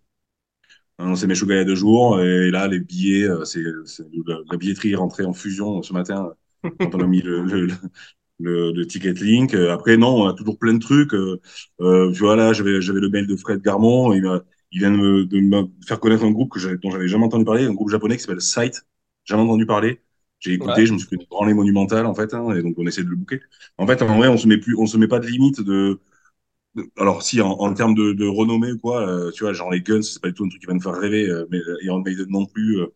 C'est 0.97 1.27
mes 1.27 1.33
Meshuga 1.33 1.53
il 1.53 1.57
y 1.59 1.61
a 1.61 1.65
deux 1.65 1.75
jours. 1.75 2.19
Et 2.19 2.49
là, 2.49 2.67
les 2.67 2.79
billets, 2.79 3.29
euh, 3.29 3.45
c'est 3.45 3.61
la 3.61 4.57
billetterie 4.57 4.93
est 4.93 4.95
rentrée 4.95 5.23
en 5.23 5.33
fusion 5.33 5.83
ce 5.83 5.93
matin 5.93 6.33
quand 6.63 6.95
on 6.95 7.01
a 7.01 7.05
mis 7.05 7.21
le, 7.21 7.43
le, 7.43 7.67
le, 8.39 8.71
le, 8.71 8.87
ticket 8.87 9.13
link. 9.13 9.53
Après, 9.53 9.97
non, 9.97 10.23
on 10.23 10.27
a 10.27 10.33
toujours 10.33 10.57
plein 10.57 10.73
de 10.73 10.79
trucs. 10.79 11.13
Euh, 11.13 11.39
euh 11.81 12.11
tu 12.11 12.21
vois, 12.21 12.35
là, 12.35 12.53
j'avais 12.53 12.71
le 12.71 13.09
mail 13.09 13.27
de 13.27 13.35
Fred 13.35 13.61
Garmon. 13.61 14.13
Il, 14.13 14.25
il 14.71 14.79
vient 14.79 14.89
de 14.89 14.97
me, 14.97 15.25
de 15.27 15.39
me, 15.39 15.67
faire 15.85 15.99
connaître 15.99 16.23
un 16.23 16.31
groupe 16.31 16.51
que 16.51 16.75
dont 16.81 16.89
j'avais 16.89 17.07
jamais 17.07 17.25
entendu 17.25 17.45
parler, 17.45 17.65
un 17.65 17.73
groupe 17.75 17.91
japonais 17.91 18.17
qui 18.17 18.23
s'appelle 18.23 18.41
Sight. 18.41 18.81
Jamais 19.25 19.43
entendu 19.43 19.65
parler. 19.65 20.01
J'ai 20.39 20.53
écouté, 20.53 20.81
ouais. 20.81 20.85
je 20.85 20.93
me 20.93 20.97
suis 20.99 21.07
fait 21.07 21.15
une 21.15 21.25
branlée 21.29 21.53
monumentale, 21.53 22.05
en 22.05 22.13
fait, 22.13 22.33
hein, 22.33 22.53
et 22.53 22.61
donc 22.61 22.75
on 22.77 22.85
essaie 22.85 23.03
de 23.03 23.09
le 23.09 23.15
bouquer. 23.15 23.39
En 23.77 23.87
fait, 23.87 24.01
en 24.01 24.17
vrai, 24.17 24.27
on 24.27 24.37
se 24.37 24.47
met 24.47 24.57
plus, 24.57 24.75
on 24.77 24.85
se 24.85 24.97
met 24.97 25.07
pas 25.07 25.19
de 25.19 25.27
limite 25.27 25.61
de, 25.61 25.99
alors 26.97 27.23
si 27.23 27.41
en, 27.41 27.51
en 27.51 27.73
termes 27.73 27.95
de, 27.95 28.13
de, 28.13 28.25
renommée 28.27 28.71
ou 28.73 28.77
quoi, 28.79 29.07
euh, 29.07 29.31
tu 29.31 29.43
vois, 29.43 29.53
genre 29.53 29.71
les 29.71 29.81
Guns, 29.81 30.01
c'est 30.01 30.21
pas 30.21 30.27
du 30.27 30.33
tout 30.33 30.43
un 30.45 30.49
truc 30.49 30.61
qui 30.61 30.67
va 30.67 30.73
nous 30.73 30.81
faire 30.81 30.93
rêver, 30.93 31.29
euh, 31.29 31.45
mais 31.49 31.59
Iron 31.83 32.01
Maiden 32.01 32.25
non 32.29 32.45
plus, 32.45 32.79
euh, 32.81 32.87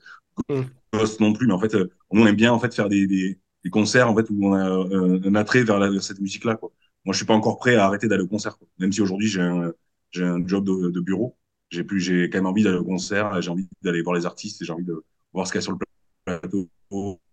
mm. 0.50 0.64
Ghost 0.94 1.20
non 1.20 1.34
plus, 1.34 1.48
mais 1.48 1.54
en 1.54 1.60
fait, 1.60 1.76
euh, 1.76 1.90
on 2.10 2.26
aime 2.26 2.36
bien 2.36 2.52
en 2.54 2.60
fait 2.60 2.74
faire 2.74 2.90
des, 2.90 3.08
des, 3.08 3.40
des 3.64 3.70
concerts 3.70 4.10
en 4.10 4.16
fait 4.16 4.30
où 4.30 4.38
on 4.46 4.54
a 4.54 4.60
un, 4.64 5.24
un 5.24 5.36
attrait 5.36 5.64
vers, 5.64 5.80
la, 5.80 5.90
vers 5.90 6.04
cette 6.04 6.20
musique-là. 6.20 6.56
Quoi. 6.56 6.72
Moi, 7.06 7.14
je 7.14 7.18
suis 7.18 7.26
pas 7.26 7.34
encore 7.36 7.58
prêt 7.58 7.76
à 7.76 7.86
arrêter 7.86 8.08
d'aller 8.08 8.24
au 8.24 8.28
concert. 8.28 8.58
Quoi. 8.58 8.68
Même 8.80 8.92
si 8.92 9.02
aujourd'hui 9.02 9.28
j'ai 9.28 9.42
un, 9.42 9.72
j'ai 10.12 10.24
un 10.26 10.46
job 10.46 10.66
de, 10.66 10.90
de 10.90 11.00
bureau, 11.00 11.38
j'ai 11.70 11.84
plus, 11.84 12.00
j'ai 12.00 12.30
quand 12.30 12.40
même 12.40 12.48
envie 12.48 12.64
d'aller 12.64 12.78
au 12.78 12.84
concert. 12.84 13.42
J'ai 13.42 13.52
envie 13.52 13.68
d'aller 13.82 14.02
voir 14.02 14.16
les 14.16 14.26
artistes 14.26 14.64
j'ai 14.64 14.74
envie 14.74 14.86
de 14.86 15.04
voir 15.34 15.48
ce 15.48 15.52
qu'il 15.52 15.60
y 15.60 15.62
a 15.62 15.64
sur 15.64 15.72
le 15.72 15.78
plateau, 15.78 15.92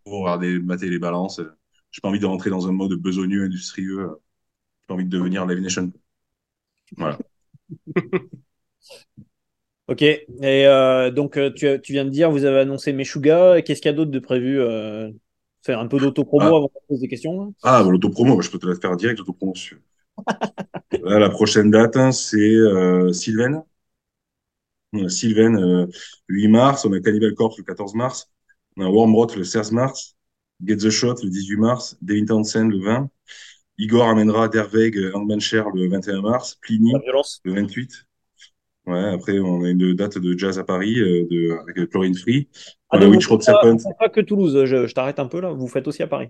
regarder, 0.05 0.59
mater 0.59 0.89
les 0.89 0.99
balances. 0.99 1.41
J'ai 1.91 2.01
pas 2.01 2.09
envie 2.09 2.21
de 2.21 2.27
rentrer 2.27 2.51
dans 2.51 2.69
un 2.69 2.73
mode 2.73 2.93
besogneux, 2.95 3.45
industrieux. 3.45 4.09
J'ai 4.09 4.87
pas 4.87 4.95
envie 4.95 5.05
de 5.05 5.11
devenir 5.11 5.47
Live 5.47 5.61
Nation. 5.61 5.93
Voilà. 6.97 7.19
Ok, 9.89 10.03
et 10.03 10.27
euh, 10.43 11.13
donc 11.13 11.37
euh, 11.37 11.53
tu, 11.53 11.81
tu, 11.81 11.93
viens 11.93 12.05
de 12.05 12.11
dire, 12.11 12.29
vous 12.29 12.45
avez 12.45 12.59
annoncé 12.59 12.93
Meshuga, 12.93 13.63
qu'est-ce 13.63 13.81
qu'il 13.81 13.89
y 13.89 13.95
a 13.95 13.97
d'autre 13.97 14.11
de 14.11 14.19
prévu 14.19 14.59
euh, 14.59 15.13
Faire 15.63 15.79
un 15.79 15.87
peu 15.87 15.99
d'autopromo 15.99 16.45
Ah. 16.45 16.57
avant 16.57 16.69
qu'on 16.69 16.81
pose 16.89 17.01
des 17.01 17.09
questions 17.09 17.55
Ah, 17.63 17.85
bah, 17.85 17.91
l'autopromo, 17.91 18.41
je 18.41 18.51
peux 18.51 18.59
te 18.59 18.67
la 18.67 18.75
faire 18.75 18.97
direct, 18.97 19.21
l'autopromo. 19.21 19.55
Là, 21.05 21.19
la 21.21 21.31
prochaine 21.31 21.71
date, 21.71 21.97
hein, 21.97 22.11
c'est 22.11 22.37
euh, 22.37 23.13
Sylvain. 23.13 23.65
Sylvain 25.09 25.55
euh, 25.55 25.87
le 26.27 26.41
8 26.41 26.49
mars, 26.49 26.85
on 26.85 26.93
a 26.93 27.01
Cannibal 27.01 27.35
Corpse 27.35 27.59
le 27.59 27.65
14 27.65 27.95
mars, 27.95 28.31
on 28.77 28.85
a 28.85 28.89
Wormrot 28.89 29.35
le 29.37 29.45
16 29.45 29.73
mars, 29.73 30.17
Get 30.65 30.77
the 30.77 30.91
Shot 30.91 31.17
le 31.23 31.29
18 31.29 31.57
mars, 31.57 31.97
Devin 32.03 32.25
Townsend 32.25 32.71
le 32.71 32.83
20, 32.83 33.11
Igor 33.79 34.09
amènera 34.09 34.49
Derveg 34.49 34.99
Handman 35.15 35.41
Cher 35.41 35.69
le 35.71 35.89
21 35.89 36.23
mars, 36.23 36.59
Pliny 36.61 36.95
le 37.45 37.53
28. 37.55 38.07
Ouais, 38.87 39.05
après, 39.13 39.39
on 39.41 39.65
a 39.65 39.71
une 39.71 39.95
date 39.95 40.19
de 40.19 40.39
jazz 40.39 40.59
à 40.61 40.65
Paris 40.65 41.01
euh, 41.01 41.27
de, 41.29 41.59
avec 41.61 41.91
Chlorine 41.91 42.15
Free. 42.15 42.49
Ah, 42.89 42.99
On 42.99 43.03
a 43.03 43.07
Witch 43.09 43.27
Road 43.27 43.43
Serpent. 43.43 43.77
pas 43.99 44.09
que 44.09 44.21
Toulouse, 44.21 44.65
je, 44.65 44.87
je 44.87 44.95
t'arrête 44.95 45.19
un 45.19 45.27
peu 45.27 45.41
là, 45.41 45.51
vous 45.51 45.67
faites 45.67 45.89
aussi 45.89 46.05
à 46.05 46.07
Paris. 46.07 46.29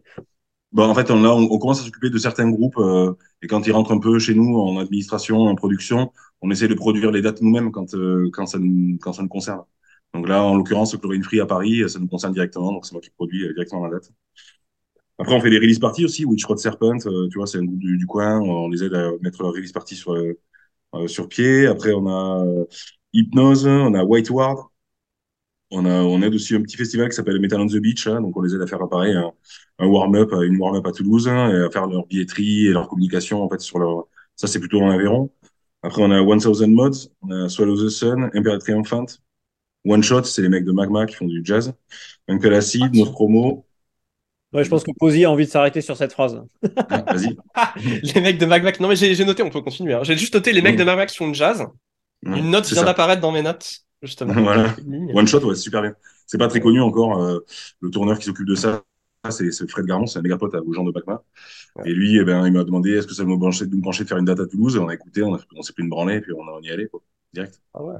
Bon, 0.72 0.84
en 0.84 0.94
fait, 0.94 1.10
on, 1.10 1.22
là, 1.22 1.34
on, 1.34 1.48
on 1.50 1.58
commence 1.58 1.80
à 1.80 1.84
s'occuper 1.84 2.08
de 2.08 2.18
certains 2.18 2.50
groupes 2.50 2.78
euh, 2.78 3.12
et 3.42 3.46
quand 3.46 3.66
ils 3.66 3.72
rentrent 3.72 3.92
un 3.92 4.00
peu 4.00 4.18
chez 4.18 4.34
nous 4.34 4.56
en 4.56 4.78
administration, 4.78 5.42
en 5.42 5.54
production, 5.54 6.12
on 6.40 6.50
essaie 6.50 6.68
de 6.68 6.74
produire 6.74 7.10
les 7.12 7.20
dates 7.20 7.42
nous-mêmes 7.42 7.70
quand, 7.72 7.94
euh, 7.94 8.30
quand, 8.32 8.46
ça 8.46 8.58
nous, 8.58 8.98
quand 8.98 9.12
ça 9.12 9.22
nous 9.22 9.28
concerne. 9.28 9.62
Donc 10.16 10.28
là, 10.28 10.42
en 10.42 10.56
l'occurrence, 10.56 10.96
Chlorine 10.96 11.22
Free 11.22 11.40
à 11.40 11.46
Paris, 11.46 11.88
ça 11.88 11.98
nous 11.98 12.08
concerne 12.08 12.32
directement, 12.32 12.72
donc 12.72 12.86
c'est 12.86 12.92
moi 12.92 13.02
qui 13.02 13.10
produis 13.10 13.44
euh, 13.44 13.52
directement 13.52 13.84
la 13.86 13.92
date. 13.92 14.10
Après, 15.18 15.34
on 15.34 15.40
fait 15.40 15.50
des 15.50 15.58
release 15.58 15.78
parties 15.78 16.04
aussi, 16.04 16.24
Witch 16.24 16.44
Road 16.44 16.58
Serpent, 16.58 16.98
euh, 17.06 17.28
tu 17.30 17.38
vois, 17.38 17.46
c'est 17.46 17.58
un 17.58 17.64
groupe 17.64 17.78
du, 17.78 18.06
coin, 18.06 18.38
on 18.40 18.68
les 18.68 18.84
aide 18.84 18.94
à 18.94 19.12
mettre 19.22 19.42
leur 19.42 19.52
release 19.52 19.72
party 19.72 19.94
sur, 19.96 20.12
euh, 20.14 20.38
euh, 20.94 21.08
sur 21.08 21.28
pied. 21.28 21.66
Après, 21.66 21.92
on 21.94 22.06
a 22.06 22.44
euh, 22.44 22.64
Hypnose, 23.12 23.66
on 23.66 23.94
a 23.94 24.04
White 24.04 24.30
Ward, 24.30 24.58
on, 25.70 25.84
a, 25.86 26.02
on 26.02 26.22
aide 26.22 26.34
aussi 26.34 26.54
un 26.54 26.62
petit 26.62 26.76
festival 26.76 27.08
qui 27.08 27.16
s'appelle 27.16 27.40
Metal 27.40 27.60
on 27.60 27.66
the 27.66 27.76
Beach, 27.76 28.06
hein, 28.06 28.20
donc 28.20 28.36
on 28.36 28.42
les 28.42 28.54
aide 28.54 28.62
à 28.62 28.66
faire 28.66 28.86
pareil 28.88 29.14
un, 29.78 29.86
warm-up, 29.86 30.30
une 30.42 30.58
warm-up 30.58 30.86
à 30.86 30.92
Toulouse, 30.92 31.28
hein, 31.28 31.50
et 31.50 31.64
à 31.64 31.70
faire 31.70 31.86
leur 31.86 32.06
billetterie 32.06 32.66
et 32.68 32.70
leur 32.70 32.88
communication 32.88 33.42
en 33.42 33.48
fait 33.48 33.60
sur 33.60 33.78
leur. 33.78 34.06
Ça 34.36 34.46
c'est 34.46 34.60
plutôt 34.60 34.78
dans 34.80 34.88
l'Aveyron. 34.88 35.30
Après 35.82 36.02
on 36.02 36.10
a 36.10 36.22
1000 36.22 36.70
Mods, 36.74 37.10
on 37.22 37.30
a 37.30 37.48
Swallow 37.48 37.76
the 37.84 37.88
Sun, 37.88 38.30
Imperial 38.34 38.60
Triumphant, 38.60 39.06
One 39.86 40.02
Shot, 40.02 40.24
c'est 40.24 40.42
les 40.42 40.48
mecs 40.48 40.64
de 40.64 40.72
Magma 40.72 41.06
qui 41.06 41.14
font 41.14 41.26
du 41.26 41.42
jazz, 41.44 41.72
Uncle 42.28 42.52
Acid, 42.54 42.94
Nostromo. 42.94 43.66
Ouais, 44.52 44.64
je 44.64 44.70
pense 44.70 44.84
que 44.84 44.90
Posy 44.98 45.24
a 45.24 45.30
envie 45.30 45.44
de 45.44 45.50
s'arrêter 45.50 45.80
sur 45.80 45.96
cette 45.96 46.12
phrase. 46.12 46.40
Ah, 46.88 47.04
Vas-y. 47.12 47.36
les 48.14 48.20
mecs 48.20 48.38
de 48.38 48.46
Magmac. 48.46 48.80
Non, 48.80 48.88
mais 48.88 48.96
j'ai 48.96 49.24
noté, 49.24 49.42
on 49.42 49.50
peut 49.50 49.60
continuer. 49.60 49.94
hein. 49.94 50.00
J'ai 50.02 50.16
juste 50.16 50.34
noté 50.34 50.52
les 50.52 50.62
mecs 50.62 50.76
de 50.76 50.84
Magmac 50.84 51.08
qui 51.10 51.16
font 51.16 51.26
le 51.28 51.34
jazz. 51.34 51.66
Une 52.24 52.50
note 52.50 52.66
vient 52.70 52.84
d'apparaître 52.84 53.20
dans 53.20 53.32
mes 53.32 53.42
notes, 53.42 53.80
justement. 54.02 54.32
Voilà. 54.34 54.74
One 55.14 55.26
Shot, 55.26 55.40
ouais, 55.44 55.54
c'est 55.54 55.62
super 55.62 55.82
bien. 55.82 55.94
C'est 56.26 56.38
pas 56.38 56.48
très 56.48 56.60
connu 56.60 56.80
encore. 56.80 57.22
euh, 57.22 57.40
le 57.80 57.90
tourneur 57.90 58.18
qui 58.18 58.24
s'occupe 58.24 58.46
de 58.46 58.54
ça, 58.54 58.82
c'est 59.30 59.50
Fred 59.68 59.86
Garmon, 59.86 60.06
c'est 60.06 60.18
un 60.18 60.22
méga 60.22 60.36
pote 60.38 60.54
aux 60.54 60.72
gens 60.72 60.84
de 60.84 60.92
Magma. 60.92 61.22
Ouais. 61.76 61.90
Et 61.90 61.92
lui, 61.92 62.16
eh 62.18 62.24
ben, 62.24 62.46
il 62.46 62.52
m'a 62.52 62.64
demandé 62.64 62.92
est-ce 62.92 63.06
que 63.06 63.14
ça 63.14 63.24
me 63.24 63.36
branchait 63.36 63.66
de 63.66 63.74
me 63.76 63.80
brancher 63.82 64.04
de 64.04 64.08
faire 64.08 64.18
une 64.18 64.24
date 64.24 64.40
à 64.40 64.46
Toulouse? 64.46 64.76
Et 64.76 64.78
on 64.78 64.88
a 64.88 64.94
écouté, 64.94 65.22
on, 65.22 65.34
a- 65.34 65.40
on 65.56 65.62
s'est 65.62 65.72
pris 65.72 65.82
une 65.82 65.88
branlée, 65.90 66.16
et 66.16 66.20
puis 66.20 66.32
on, 66.32 66.42
a- 66.48 66.52
on 66.52 66.62
y 66.62 66.70
allait, 66.70 66.86
quoi, 66.86 67.00
direct. 67.32 67.60
Ah 67.74 67.82
ouais. 67.82 67.94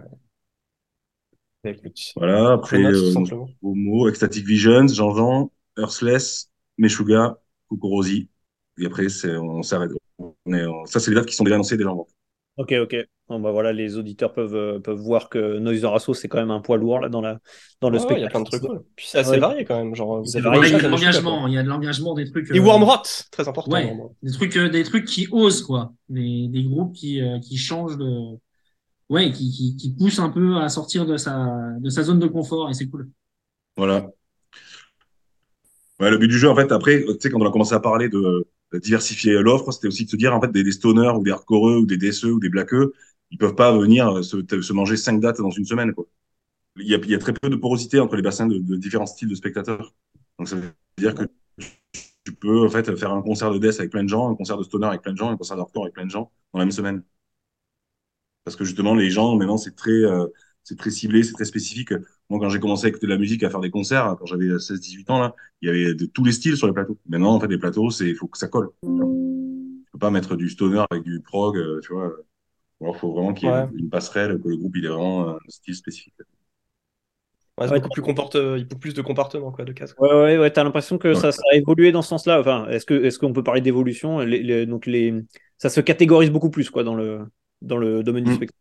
Écoute, 1.67 1.99
Voilà, 2.17 2.53
après, 2.53 2.79
euh. 2.83 3.13
Homo, 3.63 4.09
Ecstatic 4.09 4.45
Visions, 4.47 4.87
Jean-Jean, 4.89 5.51
Earthless, 5.79 6.51
Meshuga, 6.79 7.39
Kokorosi. 7.69 8.29
Et 8.79 8.87
après, 8.87 9.09
c'est, 9.09 9.37
on 9.37 9.63
s'arrête. 9.63 9.91
On 10.19 10.35
est, 10.53 10.67
on- 10.67 10.87
ça, 10.87 11.01
c'est 11.01 11.11
les 11.11 11.17
dates 11.17 11.27
qui 11.27 11.35
sont 11.35 11.45
déjà 11.45 11.55
annoncées 11.57 11.77
déjà 11.77 11.91
en 11.91 11.97
vente. 11.97 12.11
Ok, 12.57 12.73
ok. 12.83 12.97
Bon, 13.29 13.41
bah 13.41 13.51
voilà, 13.51 13.73
les 13.73 13.99
auditeurs 13.99 14.33
peuvent, 14.33 14.55
euh, 14.55 14.79
peuvent 14.79 14.99
voir 15.01 15.29
que 15.29 15.59
Noiser 15.59 15.89
Asso, 15.89 16.15
c'est 16.15 16.29
quand 16.29 16.39
même 16.39 16.53
un 16.53 16.61
poids 16.61 16.77
lourd 16.79 17.01
là, 17.01 17.09
dans, 17.09 17.21
la, 17.21 17.39
dans 17.81 17.91
le 17.91 17.99
Ouais, 17.99 18.05
ouais, 18.05 18.15
spectacle. 18.15 18.21
il 18.21 18.23
y 18.23 18.27
a 18.27 18.31
plein 18.31 18.41
de 18.41 18.45
trucs 18.47 18.63
cool. 18.63 18.85
Puis 18.95 19.07
c'est 19.09 19.19
assez 19.19 19.31
Ouais. 19.33 19.39
varié 19.41 19.65
quand 19.65 19.77
même. 19.77 19.95
Genre, 19.95 20.21
vous 20.21 20.25
C'est 20.27 20.39
avez 20.39 20.45
varié. 20.45 20.61
Ouais, 20.61 20.69
il 20.69 20.73
y 20.73 20.75
a 20.77 20.83
de 20.83 20.89
l'engagement, 20.89 21.47
il 21.49 21.55
y 21.55 21.59
a 21.59 21.63
de 21.65 21.69
l'engagement, 21.69 22.15
des 22.15 22.31
trucs. 22.31 22.51
Et 22.51 22.59
euh, 22.59 22.63
Wormrot, 22.63 23.03
très 23.31 23.49
important. 23.49 23.73
Ouais, 23.73 23.93
des 24.23 24.33
trucs, 24.33 24.57
euh, 24.57 24.69
des 24.71 24.85
trucs 24.85 25.05
qui 25.07 25.27
osent, 25.33 25.63
quoi. 25.63 25.93
Des, 26.09 26.47
des 26.49 26.63
groupes 26.65 26.95
qui, 26.95 27.21
euh, 27.21 27.39
qui 27.41 27.57
changent 27.59 27.99
de, 27.99 28.39
ouais, 29.11 29.33
qui, 29.33 29.77
qui, 29.77 29.95
poussent 29.95 30.19
un 30.19 30.31
peu 30.31 30.57
à 30.57 30.69
sortir 30.69 31.07
de 31.07 31.17
sa, 31.17 31.49
de 31.79 31.89
sa 31.91 32.03
zone 32.03 32.19
de 32.19 32.27
confort 32.27 32.71
et 32.71 32.75
c'est 32.75 32.89
cool. 32.89 33.09
Voilà. 33.77 34.11
Ouais, 36.01 36.11
le 36.11 36.19
but 36.19 36.29
du 36.29 36.39
jeu, 36.39 36.49
en 36.49 36.57
fait, 36.57 36.73
après, 36.73 37.05
tu 37.05 37.15
sais, 37.21 37.31
quand 37.31 37.41
on 37.41 37.47
a 37.47 37.51
commencé 37.51 37.75
à 37.75 37.81
parler 37.81 38.09
de, 38.09 38.47
diversifier 38.75 39.33
l'offre, 39.41 39.73
c'était 39.73 39.89
aussi 39.89 40.05
de 40.05 40.11
se 40.11 40.17
dire, 40.17 40.35
en 40.35 40.41
fait, 40.41 40.53
des, 40.53 40.63
des 40.63 40.73
stoners 40.73 41.13
ou 41.17 41.23
des 41.23 41.31
hardcoreux 41.31 41.79
ou 41.79 41.87
des 41.87 41.97
DSE 41.97 42.25
ou 42.25 42.41
des 42.41 42.51
blackeux, 42.51 42.93
ils 43.31 43.39
peuvent 43.39 43.55
pas 43.55 43.77
venir 43.77 44.23
se, 44.23 44.37
se 44.61 44.73
manger 44.73 44.97
cinq 44.97 45.21
dates 45.21 45.41
dans 45.41 45.51
une 45.51 45.65
semaine, 45.65 45.95
quoi. 45.95 46.07
Il 46.79 46.87
y 46.87 46.95
a, 46.95 46.99
il 46.99 47.11
y 47.11 47.15
a 47.15 47.19
très 47.19 47.33
peu 47.33 47.49
de 47.49 47.57
porosité 47.57 48.01
entre 48.01 48.17
les 48.17 48.23
bassins 48.23 48.47
de, 48.47 48.59
de 48.59 48.77
différents 48.77 49.07
styles 49.07 49.29
de 49.29 49.35
spectateurs. 49.35 49.95
Donc, 50.39 50.49
ça 50.49 50.57
veut 50.57 50.75
dire 50.99 51.15
que 51.15 51.25
tu 52.25 52.35
peux, 52.35 52.67
en 52.67 52.69
fait, 52.69 52.95
faire 52.97 53.13
un 53.13 53.23
concert 53.23 53.51
de 53.51 53.59
death 53.59 53.79
avec 53.79 53.91
plein 53.91 54.05
de 54.05 54.09
gens, 54.09 54.29
un 54.29 54.35
concert 54.35 54.59
de 54.59 54.65
stoner 54.65 54.89
avec 54.89 55.01
plein 55.01 55.13
de 55.13 55.17
gens, 55.17 55.31
un 55.31 55.37
concert 55.39 55.57
de 55.57 55.63
hardcore 55.63 55.85
avec 55.85 55.95
plein 55.95 56.05
de 56.05 56.11
gens 56.11 56.31
dans 56.53 56.59
la 56.59 56.67
même 56.67 56.73
semaine. 56.73 57.03
Parce 58.47 58.57
que 58.57 58.65
justement, 58.65 58.95
les 58.97 59.11
gens, 59.11 59.37
maintenant, 59.37 59.59
c'est 59.59 59.77
très, 59.77 59.93
euh, 59.93 60.29
c'est 60.65 60.79
très 60.79 60.91
ciblé, 60.93 61.25
c'est 61.25 61.35
très 61.35 61.47
spécifique. 61.47 61.93
Moi, 62.31 62.41
quand 62.41 62.51
j'ai 62.51 62.61
commencé 62.61 62.87
à 62.87 62.91
écouter 62.91 63.07
de 63.09 63.13
la 63.13 63.19
musique, 63.19 63.45
à 63.45 63.51
faire 63.51 63.61
des 63.61 63.71
concerts, 63.73 64.17
quand 64.21 64.27
j'avais 64.27 64.59
16-18 64.61 65.11
ans, 65.11 65.21
là, 65.21 65.37
il 65.63 65.69
y 65.69 65.71
avait 65.71 65.95
de 65.95 66.07
tous 66.07 66.25
les 66.25 66.33
styles 66.33 66.57
sur 66.59 66.69
les 66.69 66.75
plateaux. 66.75 66.99
Maintenant, 67.09 67.35
en 67.37 67.41
fait, 67.41 67.49
les 67.49 67.59
plateaux, 67.59 67.91
c'est, 67.91 68.09
il 68.09 68.17
faut 68.17 68.29
que 68.29 68.39
ça 68.39 68.49
colle. 68.49 68.71
Tu 68.83 69.91
peux 69.93 69.99
pas 69.99 70.11
mettre 70.11 70.37
du 70.37 70.49
stoner 70.49 70.85
avec 70.91 71.03
du 71.05 71.21
prog, 71.21 71.57
euh, 71.57 71.81
tu 71.83 71.93
vois. 71.93 72.13
Il 72.81 72.95
faut 72.99 73.13
vraiment 73.15 73.35
qu'il 73.35 73.51
y 73.51 73.53
ait 73.53 73.63
Ouais. 73.63 73.69
une 73.79 73.91
passerelle, 73.91 74.41
que 74.43 74.49
le 74.49 74.57
groupe, 74.59 74.77
il 74.77 74.87
ait 74.87 74.89
vraiment 74.89 75.31
un 75.31 75.39
style 75.49 75.77
spécifique. 75.77 76.15
Ouais, 77.59 77.69
Ouais, 77.69 77.81
beaucoup 77.81 77.89
plus 77.89 78.03
comporte, 78.03 78.35
il 78.35 78.59
y 78.59 78.61
a 78.63 78.65
beaucoup 78.65 78.81
plus 78.81 78.93
de 78.95 79.01
comportement, 79.03 79.51
quoi, 79.51 79.65
de 79.65 79.73
cases. 79.73 79.95
Ouais, 79.99 80.13
ouais, 80.13 80.39
ouais, 80.39 80.51
t'as 80.51 80.63
l'impression 80.63 80.99
que 80.99 81.15
Ouais. 81.15 81.23
ça, 81.23 81.33
ça 81.33 81.41
a 81.53 81.57
évolué 81.57 81.91
dans 81.91 82.03
ce 82.03 82.09
sens-là. 82.11 82.39
Enfin, 82.41 82.67
est-ce 82.69 82.85
que, 82.85 82.93
est-ce 83.05 83.19
qu'on 83.19 83.33
peut 83.33 83.43
parler 83.43 83.63
d'évolution? 83.63 84.19
Les, 84.21 84.43
les- 84.43 84.67
Donc, 84.67 84.85
les, 84.87 85.15
ça 85.57 85.71
se 85.71 85.81
catégorise 85.81 86.31
beaucoup 86.31 86.51
plus, 86.51 86.69
quoi, 86.69 86.85
dans 86.85 86.95
le, 86.95 87.27
dans 87.63 87.77
le 87.79 88.03
domaine 88.03 88.25
du 88.25 88.31
Mm. 88.31 88.35
spectacle. 88.35 88.59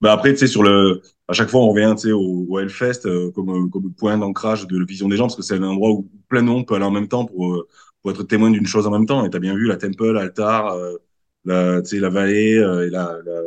Bah 0.00 0.12
après, 0.12 0.32
tu 0.32 0.38
sais, 0.38 0.46
sur 0.48 0.64
le, 0.64 1.00
à 1.28 1.32
chaque 1.32 1.48
fois, 1.48 1.60
on 1.60 1.68
revient, 1.70 1.94
tu 1.96 2.08
sais, 2.08 2.12
au, 2.12 2.46
au 2.48 2.58
Hellfest 2.58 3.06
euh, 3.06 3.30
comme, 3.30 3.70
comme 3.70 3.92
point 3.94 4.18
d'ancrage 4.18 4.66
de 4.66 4.76
la 4.76 4.84
vision 4.84 5.08
des 5.08 5.16
gens, 5.16 5.24
parce 5.24 5.36
que 5.36 5.42
c'est 5.42 5.54
un 5.54 5.62
endroit 5.62 5.92
où 5.92 6.08
plein 6.28 6.42
de 6.42 6.48
monde 6.48 6.66
peut 6.66 6.74
aller 6.74 6.84
en 6.84 6.90
même 6.90 7.06
temps 7.06 7.24
pour, 7.24 7.54
euh, 7.54 7.68
pour 8.00 8.10
être 8.10 8.24
témoin 8.24 8.50
d'une 8.50 8.66
chose 8.66 8.86
en 8.86 8.90
même 8.90 9.06
temps. 9.06 9.24
Et 9.24 9.30
t'as 9.30 9.38
bien 9.38 9.54
vu 9.54 9.68
la 9.68 9.76
Temple, 9.76 10.18
Altar, 10.18 10.72
euh, 10.74 10.96
la, 11.44 11.82
tu 11.82 11.90
sais, 11.90 12.00
la 12.00 12.08
vallée 12.08 12.58
euh, 12.58 12.86
et 12.86 12.90
la, 12.90 13.16
la, 13.24 13.40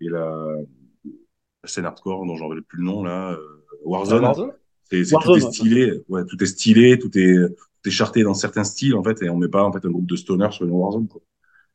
et 0.00 0.08
la, 0.08 0.46
la 1.04 1.68
scène 1.68 1.84
hardcore 1.84 2.26
dont 2.26 2.36
j'en 2.36 2.48
rappelle 2.48 2.62
plus 2.62 2.78
le 2.78 2.84
nom 2.84 3.02
là, 3.02 3.32
euh, 3.32 3.38
Warzone. 3.84 4.22
Warzone? 4.22 4.52
C'est, 4.88 5.04
c'est 5.04 5.16
tout 5.20 5.34
est 5.34 5.40
stylé, 5.40 6.02
ouais, 6.08 6.24
tout 6.26 6.40
est 6.40 6.46
stylé, 6.46 6.98
tout 6.98 7.10
est, 7.18 7.48
tout 7.48 7.88
est 7.88 7.90
charté 7.90 8.22
dans 8.22 8.34
certains 8.34 8.62
styles 8.62 8.94
en 8.94 9.02
fait, 9.02 9.20
et 9.22 9.30
on 9.30 9.36
met 9.36 9.48
pas 9.48 9.64
en 9.64 9.72
fait 9.72 9.84
un 9.84 9.90
groupe 9.90 10.06
de 10.06 10.16
stoners 10.16 10.52
sur 10.52 10.64
une 10.64 10.70
Warzone. 10.70 11.08
Quoi. 11.08 11.22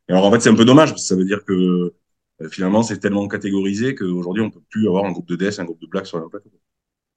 Et 0.09 0.13
alors 0.13 0.25
en 0.25 0.31
fait, 0.31 0.39
c'est 0.41 0.49
un 0.49 0.55
peu 0.55 0.65
dommage 0.65 0.89
parce 0.91 1.01
que 1.03 1.07
ça 1.07 1.15
veut 1.15 1.25
dire 1.25 1.43
que 1.45 1.93
euh, 2.41 2.49
finalement 2.49 2.83
c'est 2.83 2.99
tellement 2.99 3.27
catégorisé 3.27 3.95
qu'aujourd'hui 3.95 4.43
on 4.43 4.49
peut 4.51 4.61
plus 4.69 4.87
avoir 4.87 5.05
un 5.05 5.11
groupe 5.11 5.27
de 5.27 5.35
death, 5.35 5.59
un 5.59 5.65
groupe 5.65 5.81
de 5.81 5.87
black 5.87 6.05
sur 6.07 6.17
un 6.19 6.29
plateau. 6.29 6.49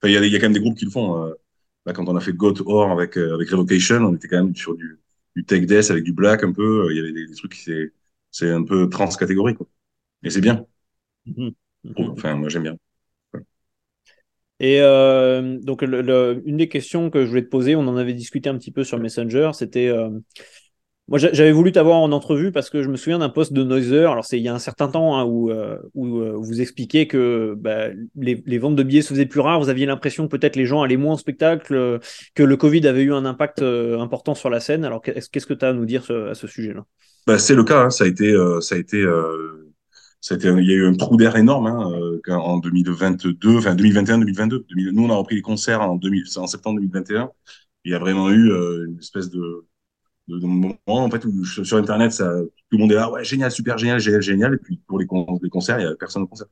Enfin, 0.03 0.11
il 0.11 0.15
y 0.15 0.17
a, 0.17 0.25
il 0.27 0.33
y 0.33 0.37
a 0.37 0.41
quand 0.41 0.47
même 0.47 0.55
des 0.55 0.61
groupes 0.61 0.79
qui 0.79 0.85
le 0.87 0.91
font. 0.93 1.25
euh. 1.27 1.35
Là, 1.87 1.93
quand 1.95 2.09
on 2.09 2.17
a 2.17 2.21
fait 2.21 2.33
Goat 2.35 2.57
Or 2.67 2.91
avec 2.93 3.19
euh, 3.19 3.35
avec 3.35 3.51
Revocation, 3.51 3.99
on 3.99 4.15
était 4.17 4.29
quand 4.29 4.39
même 4.45 4.57
sur 4.57 4.77
du, 4.77 5.01
du 5.37 5.45
tech 5.47 5.67
death 5.67 5.91
avec 5.91 6.05
du 6.05 6.13
black 6.15 6.45
un 6.45 6.53
peu. 6.53 6.89
Il 6.93 6.97
y 6.99 7.01
avait 7.01 7.13
des, 7.13 7.27
des 7.29 7.35
trucs 7.37 7.55
qui 7.55 7.63
c'est 7.63 7.93
c'est 8.33 8.51
un 8.51 8.65
peu 8.65 8.89
trans 8.91 9.09
catégorie 9.11 9.55
quoi. 9.55 9.67
Et 10.25 10.31
c'est 10.31 10.41
bien. 10.43 10.67
Mhm. 11.27 11.53
trouve. 11.95 12.11
Enfin, 12.13 12.37
moi 12.37 12.49
j'aime 12.51 12.65
bien. 12.65 12.77
Et 14.63 14.81
euh, 14.83 15.59
donc, 15.63 15.81
le- 15.83 16.03
le- 16.03 16.43
une 16.45 16.59
des 16.59 16.69
questions 16.69 17.09
que 17.11 17.25
je 17.25 17.31
voulais 17.31 17.43
te 17.45 17.49
poser, 17.49 17.77
on 17.77 17.87
en 17.89 17.97
avait 17.97 18.13
discuté 18.13 18.49
un 18.51 18.59
petit 18.59 18.71
peu 18.71 18.85
sur 18.85 18.99
Messenger, 18.99 19.51
c'était. 19.55 19.89
euh, 19.89 20.11
moi, 21.11 21.19
j'a- 21.19 21.33
j'avais 21.33 21.51
voulu 21.51 21.73
t'avoir 21.73 21.99
en 21.99 22.13
entrevue 22.13 22.53
parce 22.53 22.71
que 22.71 22.85
je 22.85 22.89
me 22.89 22.97
souviens 22.97 23.19
d'un 23.19 23.29
post 23.29 23.53
de 23.53 23.65
Noiser, 23.65 24.05
alors 24.05 24.25
c'est 24.25 24.39
il 24.39 24.45
y 24.45 24.49
a 24.49 24.55
un 24.55 24.61
certain 24.61 24.87
temps, 24.87 25.19
hein, 25.19 25.25
où, 25.25 25.51
euh, 25.51 25.77
où 25.95 26.21
euh, 26.21 26.35
vous 26.37 26.61
expliquiez 26.61 27.09
que 27.09 27.57
bah, 27.59 27.89
les, 28.15 28.59
ventes 28.59 28.77
de 28.77 28.85
billets 28.85 29.03
se 29.03 29.09
faisaient 29.09 29.27
plus 29.27 29.41
rares, 29.41 29.61
vous 29.61 29.69
aviez 29.71 29.87
l'impression 29.87 30.29
que 30.29 30.37
peut-être 30.37 30.55
les 30.55 30.67
gens 30.67 30.83
allaient 30.83 30.97
moins 30.97 31.15
au 31.15 31.19
spectacle, 31.19 31.75
euh, 31.75 31.99
que 32.37 32.45
le 32.45 32.57
Covid 32.57 32.87
avait 32.87 33.03
eu 33.03 33.13
un 33.13 33.25
impact 33.25 33.61
important 33.61 34.37
sur 34.37 34.51
la 34.51 34.61
scène. 34.61 34.85
Alors, 34.85 35.03
qu'est-ce 35.03 35.47
que 35.47 35.55
tu 35.55 35.65
as 35.65 35.71
à 35.71 35.73
nous 35.73 35.85
dire 35.85 36.09
à 36.11 36.35
ce 36.35 36.47
sujet-là? 36.47 36.87
Bah, 37.27 37.39
c'est 37.39 37.57
le 37.57 37.65
cas. 37.65 37.87
hein. 37.87 37.91
Ça 37.91 38.05
a 38.05 38.07
été, 38.07 38.33
ça 38.61 38.77
a 38.77 38.79
été, 38.79 38.99
il 39.01 40.65
y 40.65 40.73
a 40.73 40.75
eu 40.77 40.87
un 40.87 40.95
trou 40.95 41.17
d'air 41.17 41.35
énorme 41.35 41.67
hein, 41.67 41.93
en 42.29 42.59
2022, 42.59 43.59
enfin 43.59 43.75
2021, 43.75 44.19
2022. 44.19 44.65
2000 44.69 44.91
Nous, 44.93 45.05
on 45.05 45.11
a 45.11 45.17
repris 45.17 45.35
les 45.35 45.43
concerts 45.43 45.81
en 45.81 45.97
2000, 45.97 46.23
en 46.37 46.47
septembre 46.47 46.77
2021. 46.77 47.31
Il 47.85 47.91
y 47.91 47.95
a 47.97 47.99
vraiment 47.99 48.31
eu 48.31 48.53
une 48.87 48.99
espèce 49.01 49.29
de, 49.29 49.65
de 50.39 50.47
moment 50.47 50.77
en 50.89 51.11
fait 51.11 51.25
où 51.25 51.45
sur 51.45 51.77
Internet, 51.77 52.13
ça, 52.13 52.33
tout 52.43 52.77
le 52.77 52.79
monde 52.79 52.93
est 52.93 52.95
là, 52.97 53.11
ouais, 53.11 53.25
génial, 53.25 53.51
super 53.51 53.79
génial, 53.79 53.99
génial, 54.01 54.23
génial. 54.23 54.55
Et 54.55 54.59
puis 54.59 54.79
pour 54.87 54.99
les, 54.99 55.07
con 55.07 55.39
les 55.43 55.51
concerts, 55.51 55.79
il 55.81 55.85
y 55.85 55.87
a 55.87 55.95
personne 55.97 56.23
au 56.23 56.27
concert. 56.27 56.47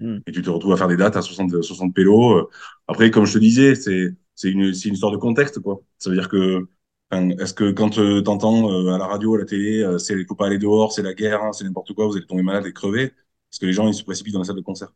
Hmm. 0.00 0.18
Et 0.26 0.32
tu 0.32 0.42
te 0.42 0.50
retrouves 0.50 0.72
à 0.72 0.76
faire 0.76 0.88
des 0.88 0.96
dates 0.96 1.16
à 1.16 1.22
60, 1.22 1.62
60 1.62 1.94
pélos. 1.94 2.50
Après, 2.88 3.10
comme 3.10 3.26
je 3.26 3.34
te 3.34 3.38
disais, 3.38 3.74
c'est 3.74 4.14
c'est 4.34 4.50
une, 4.50 4.72
c'est 4.74 4.88
une 4.88 4.94
histoire 4.94 5.12
de 5.12 5.18
contexte, 5.18 5.60
quoi. 5.60 5.82
Ça 5.98 6.10
veut 6.10 6.16
dire 6.16 6.28
que 6.28 6.66
Est-ce 7.12 7.54
que 7.54 7.72
quand 7.72 7.98
euh, 7.98 8.22
t'entends 8.22 8.70
euh, 8.72 8.92
à 8.94 8.98
la 8.98 9.06
radio, 9.06 9.34
à 9.34 9.38
la 9.38 9.44
télé, 9.44 9.82
euh, 9.82 9.98
c'est 9.98 10.24
faut 10.26 10.34
pas 10.36 10.46
aller 10.46 10.58
dehors, 10.58 10.92
c'est 10.92 11.02
la 11.02 11.14
guerre, 11.14 11.42
hein, 11.42 11.52
c'est 11.52 11.64
n'importe 11.64 11.92
quoi, 11.94 12.06
vous 12.06 12.16
allez 12.16 12.26
tomber 12.26 12.42
malade 12.42 12.66
et 12.66 12.72
crever, 12.72 13.04
est-ce 13.04 13.60
que 13.60 13.66
les 13.66 13.72
gens 13.74 13.88
ils 13.88 13.94
se 13.94 14.04
précipitent 14.04 14.34
dans 14.34 14.40
la 14.40 14.44
salle 14.46 14.56
de 14.56 14.60
concert? 14.62 14.92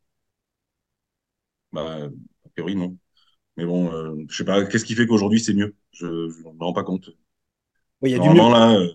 Bah, 1.72 2.07
a 2.46 2.48
priori 2.50 2.76
non. 2.76 2.96
Mais 3.57 3.66
bon, 3.66 3.92
euh, 3.92 4.16
je 4.30 4.36
sais 4.38 4.44
pas, 4.44 4.64
qu'est-ce 4.66 4.84
qui 4.84 4.94
fait 4.94 5.07
qu'aujourd'hui 5.09 5.40
c'est 5.40 5.55
mieux? 5.55 5.76
Je 5.92 6.07
ne 6.07 6.55
me 6.55 6.64
rends 6.64 6.72
pas 6.74 6.84
compte. 6.84 7.11
Oui, 8.05 8.11
il 8.11 8.12
y 8.12 8.16
a 8.16 8.18
du 8.20 8.30
mieux. 8.30 8.46
Là, 8.50 8.72
euh, 8.76 8.88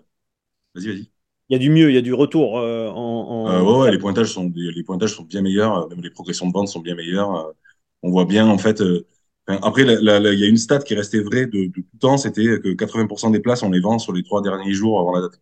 vas-y, 0.75 0.87
vas-y. 0.89 1.11
Il 1.49 1.53
y 1.53 1.55
a 1.55 1.59
du 1.59 1.69
mieux, 1.69 1.89
il 1.89 1.95
y 1.95 1.97
a 1.97 2.01
du 2.01 2.13
retour 2.13 2.57
euh, 2.59 2.87
en. 2.89 2.93
en- 2.95 3.47
Euh, 3.47 3.61
ouais, 3.63 3.77
ouais, 3.85 3.91
les 3.91 3.97
pointages 3.97 4.33
sont 4.33 4.51
les 4.55 4.83
pointages 4.83 5.13
sont 5.15 5.23
bien 5.23 5.41
meilleurs, 5.41 5.87
même 5.89 6.01
les 6.01 6.09
progressions 6.09 6.47
de 6.47 6.53
vente 6.53 6.67
sont 6.67 6.81
bien 6.81 6.95
meilleures. 6.95 7.33
euh, 7.35 7.51
on 8.03 8.11
voit 8.11 8.25
bien 8.25 8.47
en 8.47 8.57
fait. 8.57 8.81
euh, 8.81 9.07
après, 9.47 9.83
il 9.83 10.39
y 10.39 10.43
a 10.43 10.47
une 10.47 10.57
stat 10.57 10.79
qui 10.79 10.93
est 10.93 10.97
restée 10.97 11.21
vraie 11.21 11.47
de, 11.47 11.67
de 11.67 11.81
tout 11.81 11.97
temps, 11.99 12.17
c'était 12.17 12.59
que 12.61 12.73
80% 12.73 13.29
des 13.31 13.39
places 13.39 13.63
on 13.63 13.71
les 13.71 13.79
vend 13.79 13.97
sur 13.97 14.13
les 14.13 14.23
trois 14.23 14.41
derniers 14.43 14.73
jours 14.73 14.99
avant 14.99 15.13
la 15.15 15.21
date. 15.21 15.41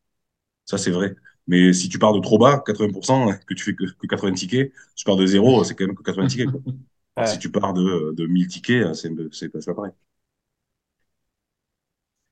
Ça 0.66 0.78
c'est 0.80 0.92
vrai. 0.92 1.16
Mais 1.48 1.74
si 1.74 1.90
tu 1.90 2.00
pars 2.00 2.14
de 2.14 2.22
trop 2.22 2.38
bas, 2.40 2.60
80%, 2.66 3.30
que 3.48 3.54
tu 3.56 3.64
fais 3.66 3.76
que, 3.76 3.86
que 3.86 4.08
80 4.08 4.34
tickets, 4.34 4.74
tu 4.96 5.06
pars 5.06 5.18
de 5.18 5.26
zéro, 5.28 5.64
c'est 5.66 5.76
quand 5.76 5.88
même 5.88 5.96
que 5.96 6.04
80 6.04 6.28
tickets. 6.28 6.52
Quoi. 6.52 6.62
Alors, 7.18 7.28
Ouais. 7.30 7.34
Si 7.34 7.40
tu 7.40 7.52
pars 7.52 7.74
de, 7.74 8.14
de 8.16 8.28
1000 8.28 8.48
tickets, 8.48 8.94
c'est 8.96 9.12
c'est 9.34 9.50
pas, 9.50 9.62
c'est 9.62 9.72
pas 9.72 9.76
pareil. 9.76 9.94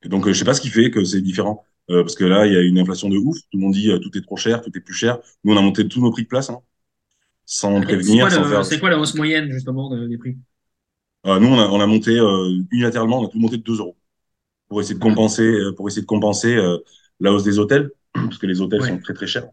Donc, 0.10 0.28
euh, 0.28 0.34
je 0.34 0.39
sais 0.39 0.45
pas 0.45 0.53
ce 0.53 0.62
qui 0.62 0.70
fait 0.70 0.91
que 0.91 1.03
c'est 1.03 1.22
différent. 1.22 1.66
Euh, 1.91 2.01
parce 2.03 2.16
que 2.16 2.24
là, 2.26 2.47
il 2.47 2.53
y 2.53 2.58
a 2.58 2.62
une 2.62 2.80
inflation 2.80 3.10
de 3.10 3.18
ouf. 3.18 3.38
Tout 3.51 3.58
le 3.58 3.60
monde 3.62 3.74
dit 3.74 3.91
euh, 3.91 3.99
tout 3.99 4.16
est 4.18 4.22
trop 4.22 4.38
cher, 4.38 4.62
tout 4.62 4.72
est 4.76 4.82
plus 4.82 4.93
cher. 4.93 5.20
Nous, 5.43 5.53
on 5.53 5.58
a 5.58 5.62
monté 5.62 5.88
tous 5.88 6.01
nos 6.01 6.12
prix 6.12 6.24
de 6.24 6.28
place, 6.28 6.49
hein, 6.49 6.60
sans 7.45 7.82
C'est 7.82 7.86
prévenir, 7.88 8.28
quoi, 8.30 8.30
faire. 8.45 8.66
c'est 8.66 8.80
quoi 8.80 8.89
la 8.89 8.99
hausse 8.99 9.16
moyenne, 9.16 9.51
justement, 9.51 9.89
de- 9.89 10.08
des 10.08 10.18
prix? 10.18 10.38
Euh, 11.26 11.39
nous, 11.39 11.47
on 11.47 11.60
a, 11.60 11.68
on 11.70 11.80
a 11.82 11.88
monté 11.88 12.18
unilatéralement, 12.72 13.20
on 13.22 13.26
a 13.28 13.30
tout 13.30 13.39
monté 13.39 13.58
de 13.58 13.64
2 13.64 13.80
euros 13.80 13.97
pour 14.70 14.82
essayer 14.82 14.95
de 14.95 14.99
compenser, 15.01 15.43
euh, 15.43 15.74
pour 15.76 15.88
essayer 15.88 16.03
de 16.03 16.08
compenser 16.08 16.58
la 17.22 17.34
hausse 17.34 17.43
des 17.43 17.60
hôtels, 17.60 17.91
parce 18.14 18.38
que 18.39 18.47
les 18.47 18.62
hôtels 18.62 18.82
Ouais. 18.82 18.88
sont 18.88 18.99
très 18.99 19.14
très 19.14 19.28
chers. 19.28 19.47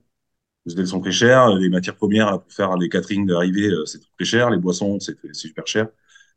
Les 0.66 0.74
hôtels 0.74 0.88
sont 0.88 1.00
très 1.00 1.12
chers, 1.12 1.54
les 1.56 1.68
matières 1.70 1.96
premières 1.96 2.26
là, 2.30 2.38
pour 2.38 2.52
faire 2.52 2.76
les 2.78 2.88
caterings 2.90 3.26
d'arrivée, 3.26 3.70
c'est 3.86 4.00
très 4.16 4.24
cher, 4.26 4.50
les 4.50 4.58
boissons, 4.58 5.00
c'est 5.00 5.16
c'est 5.24 5.34
super 5.34 5.66
cher. 5.66 5.88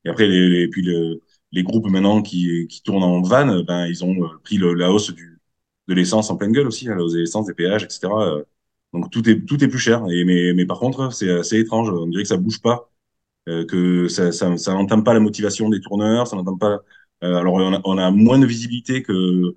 Et 0.06 0.10
après, 0.10 0.28
les, 0.28 0.50
les- 0.50 0.68
puis 0.70 0.84
le, 0.84 1.22
les 1.52 1.64
groupes 1.64 1.88
maintenant 1.88 2.22
qui, 2.22 2.68
qui 2.68 2.82
tournent 2.84 3.04
en 3.04 3.22
van, 3.22 3.50
euh, 3.50 3.64
ben, 3.64 3.88
ils 3.88 4.04
ont 4.04 4.24
euh, 4.24 4.38
pris 4.44 4.58
la 4.58 4.92
hausse 4.92 5.12
du, 5.14 5.40
de 5.88 5.94
l'essence 5.94 6.30
en 6.30 6.38
pleine 6.38 6.52
gueule 6.52 6.68
aussi, 6.68 6.90
hein, 6.90 6.96
la 6.96 7.04
hausse 7.04 7.14
des 7.14 7.22
essences, 7.24 7.48
des 7.48 7.54
péages, 7.54 7.84
etc. 7.84 8.24
Euh, 8.28 8.44
Donc 8.94 9.12
tout 9.12 9.28
est, 9.30 9.46
tout 9.46 9.64
est 9.64 9.68
plus 9.68 9.80
cher. 9.80 10.04
Et, 10.12 10.24
mais, 10.26 10.54
mais 10.54 10.66
par 10.66 10.80
contre, 10.80 11.14
c'est 11.14 11.32
assez 11.32 11.60
étrange. 11.60 11.90
On 11.92 12.08
dirait 12.08 12.24
que 12.24 12.30
ça 12.30 12.38
bouge 12.38 12.62
pas, 12.62 12.90
que 13.46 14.08
ça, 14.08 14.32
ça, 14.32 14.74
n'entame 14.74 15.04
pas 15.04 15.14
la 15.14 15.20
motivation 15.20 15.70
des 15.70 15.82
tourneurs, 15.82 16.28
ça 16.28 16.36
n'entame 16.36 16.58
pas. 16.60 16.80
alors 17.22 17.54
on 17.56 17.98
a, 17.98 18.12
moins 18.12 18.40
de 18.40 18.46
visibilité 18.46 19.04
que 19.04 19.56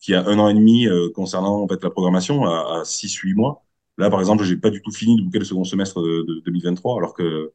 qu'il 0.00 0.14
y 0.14 0.16
a 0.16 0.26
un 0.26 0.38
an 0.38 0.48
et 0.48 0.54
demi 0.54 0.88
concernant 1.14 1.62
en 1.62 1.68
fait 1.68 1.82
la 1.82 1.90
programmation 1.90 2.44
à, 2.46 2.80
à 2.80 2.84
6-8 2.84 3.34
mois. 3.34 3.64
Là, 3.98 4.10
par 4.10 4.20
exemple, 4.20 4.44
j'ai 4.44 4.56
pas 4.56 4.70
du 4.70 4.82
tout 4.82 4.92
fini 4.92 5.16
de 5.16 5.22
booker 5.22 5.40
le 5.40 5.44
second 5.44 5.64
semestre 5.64 6.00
de, 6.02 6.22
de 6.22 6.40
2023, 6.40 6.96
alors 6.98 7.14
que 7.14 7.52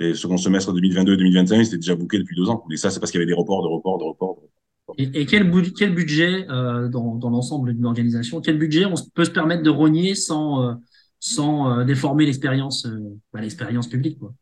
les 0.00 0.14
second 0.14 0.36
semestre 0.36 0.72
2022 0.72 1.14
et 1.14 1.16
2021, 1.16 1.64
c'était 1.64 1.76
déjà 1.78 1.94
booké 1.94 2.18
depuis 2.18 2.36
deux 2.36 2.48
ans. 2.50 2.64
Et 2.72 2.76
ça, 2.76 2.90
c'est 2.90 3.00
parce 3.00 3.12
qu'il 3.12 3.20
y 3.20 3.22
avait 3.22 3.30
des 3.30 3.38
reports, 3.38 3.62
de 3.62 3.68
reports, 3.68 3.98
de 3.98 4.04
reports. 4.04 4.36
de 4.36 4.40
reports. 4.88 4.98
Et, 4.98 5.04
et 5.20 5.26
quel, 5.26 5.50
bu- 5.50 5.72
quel 5.72 5.94
budget, 5.94 6.46
euh, 6.50 6.88
dans, 6.88 7.14
dans 7.16 7.30
l'ensemble 7.30 7.74
d'une 7.74 7.86
organisation, 7.86 8.40
quel 8.40 8.58
budget 8.58 8.84
on 8.86 8.94
peut 9.14 9.24
se 9.24 9.30
permettre 9.30 9.62
de 9.62 9.70
rogner 9.70 10.14
sans, 10.14 10.64
euh, 10.70 10.74
sans 11.20 11.80
euh, 11.80 11.84
déformer 11.84 12.26
l'expérience 12.26 12.86
bah, 13.32 13.40
l'expérience 13.40 13.88
publique 13.88 14.18
quoi? 14.18 14.34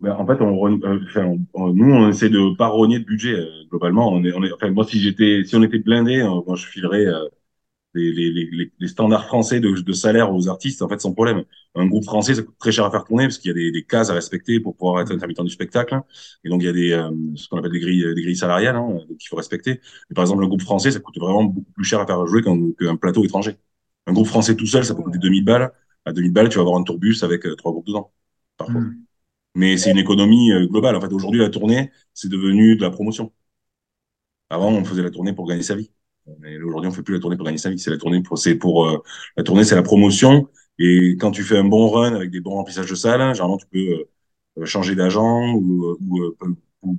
Ben, 0.00 0.12
en 0.12 0.26
fait, 0.26 0.40
on, 0.42 0.52
re- 0.56 1.04
enfin, 1.06 1.24
on- 1.26 1.46
on- 1.54 1.72
nous, 1.72 1.86
on 1.94 2.08
essaie 2.08 2.28
de 2.28 2.54
pas 2.56 2.66
rogner 2.68 2.98
de 2.98 3.04
budget. 3.04 3.36
globalement, 3.70 4.10
on 4.12 4.22
est, 4.24 4.32
on 4.34 4.42
est, 4.42 4.52
enfin, 4.52 4.70
moi, 4.70 4.84
si 4.84 5.00
j'étais, 5.00 5.44
si 5.44 5.56
on 5.56 5.62
était 5.62 5.78
blindé, 5.78 6.22
moi, 6.46 6.56
je 6.56 6.66
filerais 6.66 7.06
les, 7.94 8.12
les, 8.12 8.30
les, 8.32 8.72
les 8.78 8.88
standards 8.88 9.26
français 9.26 9.60
de, 9.60 9.70
de 9.70 9.92
salaire 9.92 10.32
aux 10.34 10.48
artistes, 10.48 10.82
en 10.82 10.88
fait, 10.88 11.00
sans 11.00 11.12
problème. 11.12 11.44
Un 11.74 11.86
groupe 11.86 12.04
français, 12.04 12.34
ça 12.34 12.42
coûte 12.42 12.56
très 12.58 12.72
cher 12.72 12.84
à 12.84 12.90
faire 12.90 13.04
tourner 13.04 13.24
parce 13.24 13.38
qu'il 13.38 13.48
y 13.48 13.52
a 13.52 13.54
des, 13.54 13.70
des 13.72 13.84
cases 13.84 14.10
à 14.10 14.14
respecter 14.14 14.60
pour 14.60 14.76
pouvoir 14.76 15.00
être 15.02 15.12
intermittent 15.12 15.42
du 15.42 15.50
spectacle. 15.50 16.00
Et 16.44 16.48
donc, 16.48 16.62
il 16.62 16.66
y 16.66 16.68
a 16.68 16.72
des, 16.72 16.92
euh, 16.92 17.10
ce 17.36 17.48
qu'on 17.48 17.58
appelle 17.58 17.72
des 17.72 17.80
grilles, 17.80 18.14
des 18.14 18.22
grilles 18.22 18.36
salariales, 18.36 18.76
hein, 18.76 18.98
qu'il 19.18 19.28
faut 19.28 19.36
respecter. 19.36 19.80
Mais 20.10 20.14
par 20.14 20.24
exemple, 20.24 20.40
le 20.42 20.48
groupe 20.48 20.62
français, 20.62 20.90
ça 20.90 21.00
coûte 21.00 21.18
vraiment 21.18 21.44
beaucoup 21.44 21.72
plus 21.72 21.84
cher 21.84 22.00
à 22.00 22.06
faire 22.06 22.26
jouer 22.26 22.42
qu'un 22.42 22.72
qu'un 22.72 22.96
plateau 22.96 23.24
étranger. 23.24 23.56
Un 24.06 24.12
groupe 24.12 24.26
français 24.26 24.56
tout 24.56 24.66
seul, 24.66 24.84
ça 24.84 24.94
peut 24.94 25.02
coûter 25.02 25.18
2000 25.18 25.44
balles. 25.44 25.72
À 26.04 26.12
2000 26.12 26.32
balles, 26.32 26.48
tu 26.48 26.56
vas 26.56 26.62
avoir 26.62 26.76
un 26.78 26.82
tourbus 26.84 27.22
avec 27.22 27.46
euh, 27.46 27.54
trois 27.56 27.72
groupes 27.72 27.86
dedans, 27.86 28.12
parfois. 28.56 28.80
Mm. 28.82 29.04
Mais 29.56 29.76
c'est 29.78 29.90
une 29.92 29.98
économie 29.98 30.52
euh, 30.52 30.66
globale. 30.66 30.96
En 30.96 31.00
fait, 31.00 31.12
aujourd'hui, 31.12 31.40
la 31.40 31.50
tournée, 31.50 31.90
c'est 32.14 32.28
devenu 32.30 32.76
de 32.76 32.82
la 32.82 32.90
promotion. 32.90 33.32
Avant, 34.48 34.70
on 34.72 34.84
faisait 34.86 35.02
la 35.02 35.10
tournée 35.10 35.34
pour 35.34 35.46
gagner 35.46 35.62
sa 35.62 35.74
vie. 35.74 35.90
Aujourd'hui, 36.26 36.88
on 36.88 36.92
fait 36.92 37.02
plus 37.02 37.14
la 37.14 37.20
tournée 37.20 37.36
pour 37.36 37.44
gagner 37.46 37.58
sa 37.58 37.70
vie. 37.70 37.78
C'est 37.78 37.90
la 37.90 37.98
tournée 37.98 38.22
pour, 38.22 38.38
c'est 38.38 38.54
pour, 38.54 38.86
euh, 38.86 38.98
la 39.36 39.42
tournée, 39.42 39.64
c'est 39.64 39.74
la 39.74 39.82
promotion. 39.82 40.48
Et 40.78 41.16
quand 41.20 41.30
tu 41.30 41.42
fais 41.42 41.58
un 41.58 41.64
bon 41.64 41.88
run 41.90 42.14
avec 42.14 42.30
des 42.30 42.40
bons 42.40 42.52
remplissages 42.54 42.88
de 42.90 42.94
salles, 42.94 43.20
généralement, 43.34 43.58
tu 43.58 43.66
peux 43.66 44.06
euh, 44.58 44.64
changer 44.66 44.94
d'agent 44.94 45.52
ou, 45.54 45.84
euh, 45.90 45.96
ou, 46.00 46.22
euh, 46.22 46.36
ou, 46.82 46.98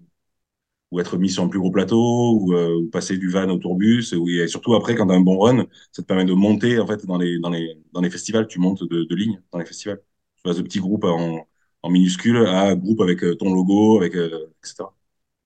ou 0.92 1.00
être 1.00 1.18
mis 1.18 1.30
sur 1.30 1.44
un 1.44 1.48
plus 1.50 1.60
gros 1.60 1.72
plateau 1.72 2.40
ou, 2.42 2.54
euh, 2.56 2.76
ou 2.76 2.90
passer 2.90 3.18
du 3.18 3.30
van 3.30 3.50
au 3.50 3.58
tourbus. 3.58 4.14
ou- 4.16 4.30
Et 4.30 4.48
surtout, 4.48 4.76
après, 4.76 4.96
quand 4.96 5.08
tu 5.08 5.14
as 5.14 5.16
un 5.18 5.22
bon 5.22 5.40
run, 5.40 5.66
ça 5.92 6.02
te 6.04 6.08
permet 6.08 6.26
de 6.26 6.34
monter, 6.34 6.80
en 6.80 6.88
fait, 6.88 7.06
dans 7.06 7.18
les, 7.18 7.40
dans 7.40 7.50
les, 7.50 7.78
dans 7.94 8.02
les 8.02 8.10
festivals. 8.10 8.48
Tu 8.48 8.60
montes 8.60 8.84
de, 8.84 9.04
de 9.06 9.16
ligne 9.16 9.42
dans 9.52 9.60
les 9.60 9.66
festivals. 9.66 10.02
Tu 10.38 10.44
passes 10.44 10.58
de 10.58 10.62
petits 10.64 10.80
groupes 10.80 11.06
en, 11.06 11.48
en 11.84 11.90
minuscule 11.90 12.38
à 12.48 12.76
groupe 12.76 13.02
avec 13.02 13.24
euh, 13.24 13.36
ton 13.36 13.54
logo, 13.54 13.98
avec, 14.00 14.16
euh, 14.16 14.48
etc. 14.64 14.94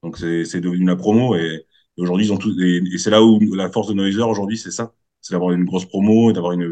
Donc, 0.04 0.18
c'est 0.18 0.46
c'est 0.46 0.62
devenu 0.62 0.86
la 0.86 0.96
promo. 0.96 1.36
Et, 1.36 1.66
et 2.00 2.02
aujourd'hui, 2.02 2.28
ils 2.28 2.34
ont 2.34 2.38
tout, 2.38 2.52
et, 2.62 2.78
et 2.93 2.97
c'est 2.97 3.12
là 3.12 3.24
où 3.24 3.39
la 3.56 3.70
force 3.72 3.89
de 3.89 3.93
Noiser 3.93 4.24
aujourd'hui, 4.24 4.58
c'est 4.58 4.72
ça. 4.72 4.93
C'est 5.22 5.34
d'avoir 5.34 5.52
une 5.52 5.66
grosse 5.66 5.86
promo, 5.86 6.32
d'avoir 6.34 6.54
une, 6.54 6.64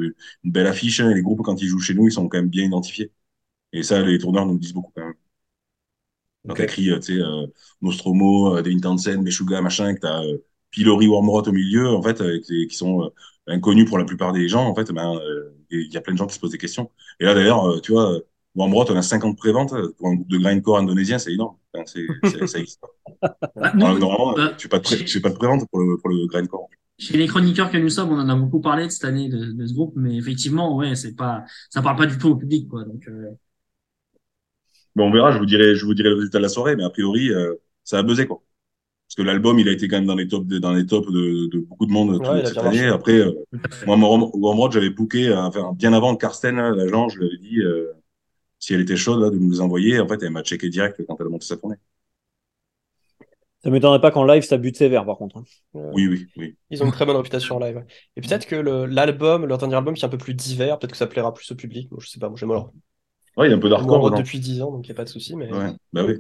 une 0.44 0.52
belle 0.52 0.68
affiche. 0.68 1.02
Et 1.02 1.14
les 1.14 1.22
groupes, 1.22 1.44
quand 1.44 1.62
ils 1.62 1.68
jouent 1.68 1.80
chez 1.80 1.94
nous, 1.96 2.08
ils 2.08 2.12
sont 2.14 2.30
quand 2.30 2.38
même 2.38 2.50
bien 2.50 2.66
identifiés. 2.66 3.12
Et 3.74 3.84
ça, 3.84 4.02
les 4.04 4.20
tourneurs 4.20 4.46
nous 4.48 4.54
le 4.56 4.60
disent 4.60 4.74
beaucoup 4.74 4.94
quand 4.96 5.06
même. 5.06 5.16
Donc, 6.46 6.60
Ok. 6.60 6.62
écrit, 6.62 6.90
euh, 6.92 7.00
tu 7.00 7.16
sais, 7.16 7.22
euh, 7.22 7.48
Nostromo, 7.82 8.56
euh, 8.58 8.62
Devin 8.62 8.80
Townsend, 8.80 9.22
Meshuga, 9.22 9.62
machin, 9.62 9.94
que 9.96 10.00
t'as 10.00 10.24
euh, 10.24 10.38
Pilori, 10.72 11.08
Wormrot 11.08 11.44
au 11.48 11.52
milieu, 11.52 11.90
en 11.90 12.02
fait, 12.02 12.22
euh, 12.22 12.40
qui, 12.42 12.70
sont 12.76 13.04
euh, 13.04 13.10
inconnus 13.48 13.86
pour 13.88 13.98
la 13.98 14.06
plupart 14.06 14.32
des 14.34 14.48
gens, 14.48 14.66
en 14.68 14.76
fait, 14.76 14.92
ben, 14.92 15.20
il 15.70 15.92
y 15.94 15.98
a 15.98 16.02
plein 16.02 16.14
de 16.14 16.18
gens 16.18 16.28
qui 16.28 16.36
se 16.36 16.40
posent 16.40 16.52
des 16.52 16.58
questions. 16.58 16.92
Et 17.20 17.26
là, 17.26 17.34
d'ailleurs, 17.34 17.82
tu 17.82 17.92
vois, 17.92 18.20
euh, 18.58 18.62
Wormrot, 18.62 18.92
on 18.92 18.96
a 18.96 19.02
50 19.02 19.38
préventes 19.38 19.74
euh, 19.74 19.94
pour 19.98 20.08
un 20.10 20.16
groupe 20.16 20.30
de 20.30 20.38
grindcore 20.38 20.78
indonésien, 20.80 21.20
c'est 21.20 21.34
énorme. 21.34 21.56
Enfin, 21.74 21.84
c'est, 21.86 22.06
c'est- 22.24 22.48
ça 22.48 22.60
existe. 22.60 22.82
Bah, 23.56 23.74
normalement, 23.76 24.38
euh, 24.38 24.50
tu 24.58 24.64
fais 24.64 24.70
pas 24.70 24.80
de, 24.80 25.20
pas 25.22 25.30
de 25.30 25.36
prévente 25.36 25.68
pour 25.70 25.80
le, 25.80 25.98
pour 25.98 26.10
le 26.10 26.28
grindcore. 26.28 26.68
chez 27.00 27.18
les 27.18 27.28
chroniqueurs 27.28 27.72
que 27.72 27.78
nous 27.78 27.90
sommes, 27.90 28.10
on 28.12 28.20
en 28.20 28.30
a 28.30 28.36
beaucoup 28.36 28.62
parlé 28.62 28.86
de 28.86 28.90
cette 28.92 29.06
année 29.06 29.30
de, 29.30 29.52
de 29.52 29.66
ce 29.68 29.74
groupe, 29.74 29.94
mais 29.96 30.16
effectivement, 30.18 30.76
ouais, 30.76 30.96
c'est 30.96 31.16
pas, 31.16 31.44
ça 31.70 31.82
parle 31.82 31.98
pas 31.98 32.06
du 32.08 32.18
tout 32.18 32.30
au 32.30 32.36
public, 32.36 32.68
quoi. 32.70 32.84
Donc, 32.84 33.08
euh, 33.08 33.32
Bon, 34.96 35.08
on 35.08 35.12
verra, 35.12 35.32
je 35.32 35.38
vous 35.38 35.46
dirai, 35.46 35.76
je 35.76 35.86
vous 35.86 35.94
dirai 35.94 36.10
le 36.10 36.16
résultat 36.16 36.40
de 36.40 36.44
la 36.44 36.50
soirée, 36.50 36.76
mais 36.76 36.84
a 36.84 36.90
priori, 36.90 37.30
euh, 37.32 37.54
ça 37.84 38.00
a 38.00 38.04
buzzé, 38.04 38.26
quoi. 38.28 38.42
Parce 39.08 39.16
que 39.18 39.22
l'album, 39.24 39.60
il 39.60 39.70
a 39.70 39.74
été 39.74 39.88
quand 39.88 39.98
même 39.98 40.06
dans 40.08 40.16
les 40.16 40.28
tops 40.28 40.48
de, 40.48 40.60
dans 40.60 40.74
les 40.74 40.86
tops 40.86 41.12
de, 41.12 41.50
de 41.50 41.60
beaucoup 41.60 41.86
de 41.86 41.92
monde 41.92 42.20
Ouais, 42.22 42.46
cette 42.46 42.58
année. 42.60 42.68
marché. 42.70 42.88
Après, 42.88 43.20
euh, 43.20 43.34
moi, 43.86 43.98
Wormrod, 43.98 44.72
j'avais 44.74 44.90
booké, 44.90 45.34
enfin, 45.34 45.74
bien 45.76 45.94
avant 45.94 46.16
Karsten, 46.16 46.56
là, 46.58 46.72
l'agent, 46.72 47.10
je 47.10 47.20
lui 47.20 47.28
avais 47.28 47.38
dit, 47.38 47.60
euh, 47.62 47.94
si 48.60 48.74
elle 48.74 48.82
était 48.82 48.98
chaude, 48.98 49.22
là, 49.22 49.30
de 49.30 49.38
nous 49.38 49.52
les 49.52 49.62
envoyer. 49.62 50.00
En 50.00 50.08
fait, 50.08 50.22
elle 50.24 50.32
m'a 50.32 50.44
checké 50.44 50.70
direct 50.70 51.02
quand 51.08 51.18
elle 51.20 51.28
a 51.28 51.30
monté 51.30 51.46
sa 51.48 51.58
tournée. 51.58 51.78
Ça 53.64 53.72
m'étonnerait 53.72 54.02
pas 54.02 54.12
qu'en 54.12 54.24
live, 54.24 54.44
ça 54.44 54.58
bute 54.58 54.78
sévère, 54.78 55.06
par 55.06 55.18
contre. 55.18 55.38
hein. 55.38 55.44
Euh, 55.76 55.92
Oui, 55.94 56.08
oui, 56.08 56.28
oui. 56.38 56.56
Ils 56.70 56.84
ont 56.84 56.86
une 56.86 56.92
très 56.92 57.06
bonne 57.06 57.16
réputation 57.18 57.56
en 57.56 57.60
live. 57.60 57.84
Et 58.16 58.22
peut-être 58.22 58.46
que 58.46 58.56
le- 58.56 58.86
l'album, 58.86 59.46
leur 59.46 59.58
dernier 59.58 59.76
album 59.76 59.96
qui 59.96 60.02
est 60.02 60.06
un 60.06 60.10
peu 60.10 60.18
plus 60.18 60.34
divers, 60.34 60.78
peut-être 60.80 60.92
que 60.92 60.98
ça 60.98 61.08
plaira 61.08 61.34
plus 61.34 61.50
au 61.52 61.56
public. 61.56 61.90
Moi, 61.92 62.00
je 62.04 62.10
sais 62.10 62.20
pas, 62.20 62.30
moi 62.30 62.38
j'aime 62.38 62.50
leur 62.50 62.72
Ouais, 63.38 63.48
il 63.48 63.52
y 63.52 63.54
a 63.54 63.58
un 63.58 63.60
peu 63.60 63.70
d'hardcore 63.70 64.12
depuis 64.12 64.40
10 64.40 64.62
ans, 64.62 64.72
donc 64.72 64.88
il 64.88 64.92
n'y 64.92 64.96
a 64.96 64.98
pas 64.98 65.04
de 65.06 65.10
souci. 65.10 65.36
Mais... 65.36 65.52
Ouais, 65.52 65.72
bah 65.94 66.04
oui. 66.06 66.16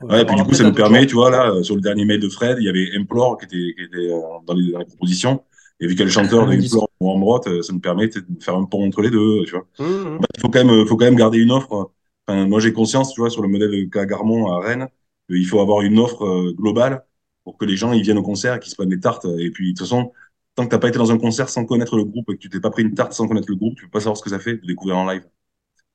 Ouais. 0.00 0.08
Ouais, 0.10 0.22
et 0.22 0.24
puis 0.24 0.36
du 0.36 0.44
coup, 0.44 0.54
ça 0.54 0.64
nous 0.64 0.74
permet, 0.74 1.06
tu 1.06 1.14
vois, 1.14 1.30
là, 1.30 1.50
euh, 1.50 1.62
sur 1.62 1.74
le 1.74 1.80
dernier 1.80 2.04
mail 2.04 2.20
de 2.20 2.28
Fred, 2.28 2.58
il 2.60 2.64
y 2.64 2.68
avait 2.68 2.90
Implore 2.96 3.38
qui 3.38 3.44
était, 3.46 3.74
qui 3.76 3.82
était 3.84 4.12
euh, 4.12 4.20
dans, 4.46 4.54
les, 4.54 4.72
dans 4.72 4.78
les 4.78 4.84
propositions. 4.84 5.44
Et 5.80 5.86
vu 5.86 5.92
qu'il 5.92 6.00
y 6.00 6.02
a 6.02 6.06
le 6.06 6.10
chanteur 6.10 6.46
de 6.46 6.58
Wormrod, 7.00 7.46
euh, 7.46 7.62
ça 7.62 7.72
nous 7.72 7.80
permet 7.80 8.08
de 8.08 8.24
faire 8.40 8.56
un 8.56 8.64
pont 8.64 8.86
entre 8.86 9.00
les 9.00 9.10
deux, 9.10 9.44
tu 9.44 9.52
vois. 9.52 9.66
Mmh, 9.78 9.84
mmh. 9.84 10.18
Bah, 10.18 10.26
il 10.34 10.40
faut 10.40 10.48
quand 10.48 10.64
même, 10.64 10.86
faut 10.86 10.96
quand 10.96 11.04
même 11.04 11.16
garder 11.16 11.38
une 11.38 11.52
offre. 11.52 11.92
Enfin, 12.26 12.46
moi, 12.46 12.60
j'ai 12.60 12.72
conscience, 12.72 13.12
tu 13.12 13.20
vois, 13.20 13.30
sur 13.30 13.42
le 13.42 13.48
modèle 13.48 13.70
de 13.70 13.84
K 13.84 14.06
Garmont 14.06 14.52
à 14.52 14.60
Rennes, 14.60 14.88
il 15.28 15.46
faut 15.46 15.60
avoir 15.60 15.82
une 15.82 15.98
offre 15.98 16.24
euh, 16.24 16.52
globale 16.52 17.04
pour 17.44 17.56
que 17.56 17.64
les 17.64 17.76
gens 17.76 17.92
ils 17.92 18.02
viennent 18.02 18.18
au 18.18 18.22
concert 18.22 18.56
et 18.56 18.60
qu'ils 18.60 18.70
se 18.70 18.76
prennent 18.76 18.88
des 18.88 19.00
tartes. 19.00 19.26
Et 19.38 19.50
puis, 19.50 19.72
de 19.72 19.78
toute 19.78 19.86
façon, 19.86 20.12
tant 20.54 20.64
que 20.64 20.70
t'as 20.70 20.78
pas 20.78 20.88
été 20.88 20.98
dans 20.98 21.12
un 21.12 21.18
concert 21.18 21.48
sans 21.48 21.64
connaître 21.64 21.96
le 21.96 22.04
groupe 22.04 22.28
et 22.30 22.34
que 22.34 22.38
tu 22.40 22.48
t'es 22.50 22.60
pas 22.60 22.70
pris 22.70 22.82
une 22.82 22.94
tarte 22.94 23.12
sans 23.12 23.28
connaître 23.28 23.48
le 23.48 23.56
groupe, 23.56 23.76
tu 23.76 23.84
peux 23.84 23.90
pas 23.90 24.00
savoir 24.00 24.16
ce 24.16 24.22
que 24.22 24.30
ça 24.30 24.38
fait 24.40 24.56
de 24.56 24.66
découvrir 24.66 24.98
en 24.98 25.06
live. 25.10 25.24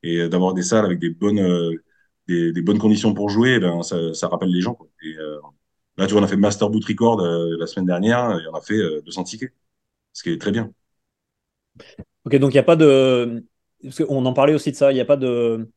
Et 0.04 0.20
euh, 0.22 0.30
d'avoir 0.30 0.54
des 0.54 0.64
salles 0.64 0.86
avec 0.86 1.00
des 1.00 1.10
bonnes, 1.10 1.40
euh, 1.40 1.76
des, 2.28 2.54
des 2.54 2.62
bonnes 2.62 2.80
conditions 2.80 3.14
pour 3.14 3.30
jouer, 3.30 3.60
ben, 3.60 3.84
ça, 3.84 4.14
ça 4.14 4.28
rappelle 4.30 4.50
les 4.50 4.62
gens. 4.62 4.76
Quoi. 4.76 4.88
Et, 5.04 5.18
euh, 5.18 5.40
Là, 5.98 6.08
tu 6.08 6.14
vois, 6.14 6.22
on 6.22 6.26
a 6.26 6.28
fait 6.28 6.38
Master 6.38 6.70
Boot 6.70 6.84
Record 6.86 7.20
euh, 7.22 7.56
la 7.60 7.68
semaine 7.68 7.86
dernière 7.86 8.40
et 8.40 8.48
on 8.52 8.56
a 8.56 8.62
fait 8.62 8.78
euh, 8.78 9.02
200 9.06 9.24
tickets, 9.26 9.54
ce 10.14 10.24
qui 10.24 10.30
est 10.30 10.40
très 10.40 10.52
bien. 10.52 10.72
Ok, 12.26 12.36
donc 12.38 12.52
il 12.52 12.56
n'y 12.56 12.60
a 12.60 12.64
pas 12.64 12.76
de. 12.76 13.44
On 14.08 14.26
en 14.26 14.34
parlait 14.34 14.54
aussi 14.54 14.72
de 14.72 14.76
ça, 14.76 14.92
il 14.92 14.96
n'y 14.96 15.02
a 15.02 15.06
pas 15.06 15.18
de. 15.18 15.68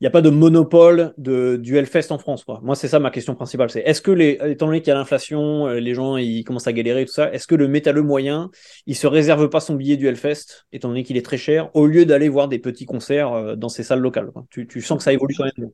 Il 0.00 0.04
n'y 0.04 0.08
a 0.08 0.10
pas 0.10 0.22
de 0.22 0.30
monopole 0.30 1.14
de, 1.16 1.56
du 1.56 1.76
Hellfest 1.76 2.10
en 2.10 2.18
France. 2.18 2.42
Quoi. 2.42 2.58
Moi, 2.64 2.74
c'est 2.74 2.88
ça 2.88 2.98
ma 2.98 3.12
question 3.12 3.36
principale. 3.36 3.70
C'est 3.70 3.82
est-ce 3.82 4.02
que, 4.02 4.10
les, 4.10 4.36
étant 4.46 4.66
donné 4.66 4.80
qu'il 4.80 4.88
y 4.88 4.90
a 4.90 4.96
l'inflation, 4.96 5.68
euh, 5.68 5.78
les 5.78 5.94
gens 5.94 6.16
ils 6.16 6.42
commencent 6.42 6.66
à 6.66 6.72
galérer, 6.72 7.04
tout 7.04 7.12
ça, 7.12 7.32
est-ce 7.32 7.46
que 7.46 7.54
le 7.54 7.68
métalleux 7.68 8.02
moyen, 8.02 8.50
il 8.86 8.96
se 8.96 9.06
réserve 9.06 9.48
pas 9.48 9.60
son 9.60 9.76
billet 9.76 9.96
du 9.96 10.08
Hellfest, 10.08 10.66
étant 10.72 10.88
donné 10.88 11.04
qu'il 11.04 11.16
est 11.16 11.24
très 11.24 11.36
cher, 11.36 11.70
au 11.74 11.86
lieu 11.86 12.04
d'aller 12.04 12.28
voir 12.28 12.48
des 12.48 12.58
petits 12.58 12.84
concerts 12.84 13.32
euh, 13.32 13.54
dans 13.54 13.68
ces 13.68 13.84
salles 13.84 14.00
locales 14.00 14.32
quoi? 14.32 14.44
Tu, 14.50 14.66
tu, 14.66 14.80
sens 14.80 14.98
que 14.98 15.04
ça 15.04 15.12
évolue 15.12 15.36
quand 15.38 15.44
même 15.44 15.70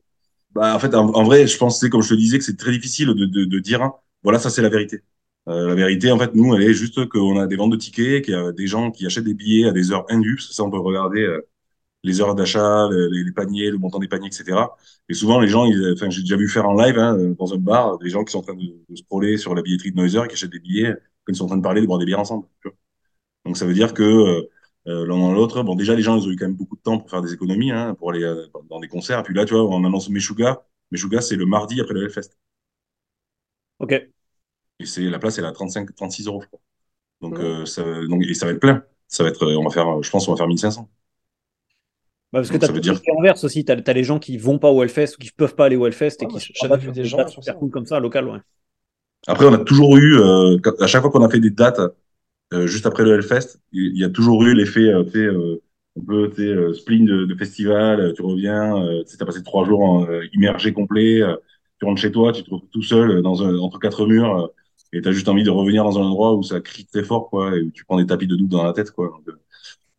bah, 0.51 0.75
En 0.75 0.79
fait, 0.79 0.93
en, 0.93 1.07
en 1.07 1.23
vrai, 1.23 1.47
je 1.47 1.57
pense, 1.57 1.83
comme 1.89 2.03
je 2.03 2.09
te 2.09 2.13
disais, 2.13 2.37
que 2.37 2.43
c'est 2.43 2.55
très 2.57 2.71
difficile 2.71 3.07
de, 3.07 3.25
de, 3.25 3.45
de 3.45 3.59
dire, 3.59 3.81
hein, 3.81 3.95
voilà, 4.21 4.37
ça 4.37 4.51
c'est 4.51 4.61
la 4.61 4.69
vérité. 4.69 4.99
Euh, 5.49 5.67
la 5.67 5.75
vérité, 5.75 6.11
en 6.11 6.19
fait, 6.19 6.35
nous, 6.35 6.53
elle 6.55 6.63
est 6.63 6.73
juste 6.73 7.07
qu'on 7.09 7.39
a 7.39 7.47
des 7.47 7.55
ventes 7.55 7.71
de 7.71 7.77
tickets, 7.77 8.23
qu'il 8.23 8.33
y 8.33 8.37
a 8.37 8.51
des 8.51 8.67
gens 8.67 8.91
qui 8.91 9.05
achètent 9.05 9.23
des 9.25 9.33
billets 9.33 9.67
à 9.67 9.71
des 9.71 9.91
heures 9.91 10.05
indus. 10.09 10.39
Ça, 10.51 10.63
on 10.63 10.69
peut 10.71 10.79
regarder 10.79 11.21
euh, 11.21 11.41
les 12.03 12.21
heures 12.21 12.35
d'achat, 12.35 12.89
les, 12.91 13.31
paniers, 13.33 13.71
le 13.71 13.77
montant 13.79 13.99
des 13.99 14.07
paniers, 14.07 14.27
etc. 14.27 14.77
Et 15.09 15.13
souvent, 15.15 15.39
les 15.39 15.47
gens, 15.49 15.65
ils, 15.65 15.93
enfin, 15.95 16.09
j'ai 16.09 16.21
déjà 16.21 16.37
vu 16.37 16.49
faire 16.49 16.67
en 16.69 16.75
live 16.75 16.99
hein, 16.99 17.17
dans 17.39 17.53
un 17.53 17.57
bar 17.57 17.99
des 17.99 18.09
gens 18.09 18.23
qui 18.23 18.31
sont 18.33 18.39
en 18.39 18.43
train 18.43 18.55
de, 18.55 18.63
de 18.89 18.95
scroller 18.95 19.37
sur 19.37 19.55
la 19.55 19.61
billetterie 19.63 19.91
de 19.91 19.97
Noiser, 19.97 20.21
qui 20.29 20.35
achètent 20.35 20.51
des 20.51 20.59
billets 20.59 20.93
quand 21.25 21.33
ils 21.33 21.35
sont 21.35 21.45
en 21.45 21.47
train 21.49 21.57
de 21.57 21.63
parler, 21.63 21.81
de 21.81 21.87
boire 21.87 21.99
des 21.99 22.05
bières 22.05 22.19
ensemble. 22.19 22.47
Donc, 23.45 23.57
ça 23.57 23.65
veut 23.65 23.73
dire 23.73 23.93
que 23.93 24.47
euh, 24.87 25.05
l'un 25.05 25.17
dans 25.17 25.33
l'autre, 25.33 25.61
bon, 25.63 25.75
déjà, 25.75 25.95
les 25.95 26.01
gens, 26.01 26.17
ils 26.17 26.27
ont 26.27 26.31
eu 26.31 26.35
quand 26.35 26.45
même 26.45 26.55
beaucoup 26.55 26.75
de 26.75 26.81
temps 26.81 26.97
pour 26.99 27.09
faire 27.09 27.21
des 27.21 27.33
économies, 27.33 27.71
hein, 27.71 27.95
pour 27.95 28.11
aller 28.11 28.23
euh, 28.23 28.47
dans 28.69 28.79
des 28.79 28.87
concerts. 28.87 29.19
Et 29.19 29.23
puis 29.23 29.33
là, 29.33 29.45
tu 29.45 29.53
vois, 29.53 29.63
on 29.65 29.83
annonce 29.85 30.09
Meshuga. 30.09 30.65
Meshuga, 30.91 31.21
c'est 31.21 31.35
le 31.35 31.45
mardi 31.45 31.81
après 31.81 31.93
le 31.93 32.03
Hellfest. 32.05 32.31
Ok. 33.79 34.18
Et 34.79 34.85
c'est 34.85 35.01
la 35.03 35.19
place, 35.19 35.37
elle 35.37 35.45
est 35.45 35.47
à 35.47 35.51
35, 35.51 35.93
36 35.95 36.27
euros, 36.27 36.41
je 36.41 36.47
crois. 36.47 36.59
Donc, 37.21 37.37
mmh. 37.37 37.41
euh, 37.41 37.65
ça, 37.65 37.83
donc, 38.07 38.23
et 38.23 38.33
ça 38.33 38.45
va 38.45 38.53
être 38.53 38.59
plein. 38.59 38.83
Ça 39.07 39.23
va 39.23 39.29
être, 39.29 39.45
on 39.45 39.63
va 39.63 39.69
faire, 39.71 40.01
je 40.01 40.09
pense, 40.09 40.27
on 40.27 40.31
va 40.31 40.37
faire 40.37 40.47
1500. 40.47 40.89
Bah 42.31 42.39
parce 42.39 42.51
que 42.51 42.57
tu 42.57 42.65
as 42.65 42.79
dire... 42.79 43.01
l'inverse 43.07 43.43
aussi, 43.43 43.65
tu 43.65 43.71
as, 43.71 43.93
les 43.93 44.03
gens 44.03 44.19
qui 44.19 44.37
vont 44.37 44.59
pas 44.59 44.69
au 44.69 44.83
Hellfest 44.83 45.15
ou 45.15 45.17
qui 45.17 45.31
peuvent 45.31 45.55
pas 45.55 45.65
aller 45.65 45.75
au 45.75 45.87
Hellfest 45.87 46.17
et 46.21 46.27
Ah, 46.31 46.39
qui 46.39 46.67
pas 46.67 46.77
vu 46.77 46.91
des 46.91 47.01
des 47.01 47.05
gens 47.05 47.27
super 47.27 47.57
cool 47.57 47.71
comme 47.71 47.87
ça, 47.87 47.99
local, 47.99 48.27
ouais. 48.29 48.39
Après, 49.27 49.45
on 49.45 49.53
a 49.53 49.57
toujours 49.57 49.97
eu, 49.97 50.19
euh, 50.19 50.57
à 50.79 50.87
chaque 50.87 51.01
fois 51.01 51.11
qu'on 51.11 51.23
a 51.23 51.29
fait 51.29 51.39
des 51.39 51.49
dates 51.49 51.81
euh, 52.53 52.67
juste 52.67 52.85
après 52.85 53.03
le 53.03 53.15
Hellfest, 53.15 53.59
il 53.71 53.97
y 53.97 54.03
a 54.03 54.09
toujours 54.09 54.43
eu 54.43 54.53
l'effet, 54.53 54.87
euh, 54.87 55.03
tu 55.03 55.11
sais, 55.11 55.17
euh, 55.19 55.61
un 55.99 56.05
peu, 56.05 56.29
tu 56.29 56.37
sais, 56.37 56.47
euh, 56.47 56.73
spleen 56.73 57.05
de, 57.05 57.25
de 57.25 57.35
festival, 57.35 57.99
euh, 57.99 58.13
tu 58.13 58.21
reviens, 58.21 58.77
euh, 58.77 59.03
tu 59.03 59.11
sais, 59.11 59.17
t'as 59.17 59.25
passé 59.25 59.43
trois 59.43 59.65
jours 59.65 59.81
en, 59.81 60.07
euh, 60.07 60.25
immergé 60.33 60.71
complet, 60.73 61.21
euh, 61.21 61.35
tu 61.79 61.85
rentres 61.85 62.01
chez 62.01 62.11
toi, 62.11 62.31
tu 62.31 62.43
te 62.43 62.49
retrouves 62.49 62.69
tout 62.69 62.81
seul 62.81 63.11
euh, 63.11 63.21
dans 63.21 63.43
un, 63.43 63.57
entre 63.57 63.79
quatre 63.79 64.05
murs, 64.05 64.35
euh, 64.35 64.47
et 64.93 65.01
t'as 65.01 65.11
juste 65.11 65.27
envie 65.29 65.43
de 65.43 65.49
revenir 65.49 65.83
dans 65.83 65.97
un 65.99 66.03
endroit 66.03 66.33
où 66.35 66.43
ça 66.43 66.59
crie 66.61 66.85
très 66.85 67.03
fort, 67.03 67.29
quoi, 67.29 67.55
et 67.57 67.61
où 67.61 67.71
tu 67.71 67.85
prends 67.85 67.97
des 67.97 68.05
tapis 68.05 68.27
de 68.27 68.35
doute 68.35 68.49
dans 68.49 68.63
la 68.63 68.73
tête, 68.73 68.91
quoi. 68.91 69.21
Euh, 69.27 69.33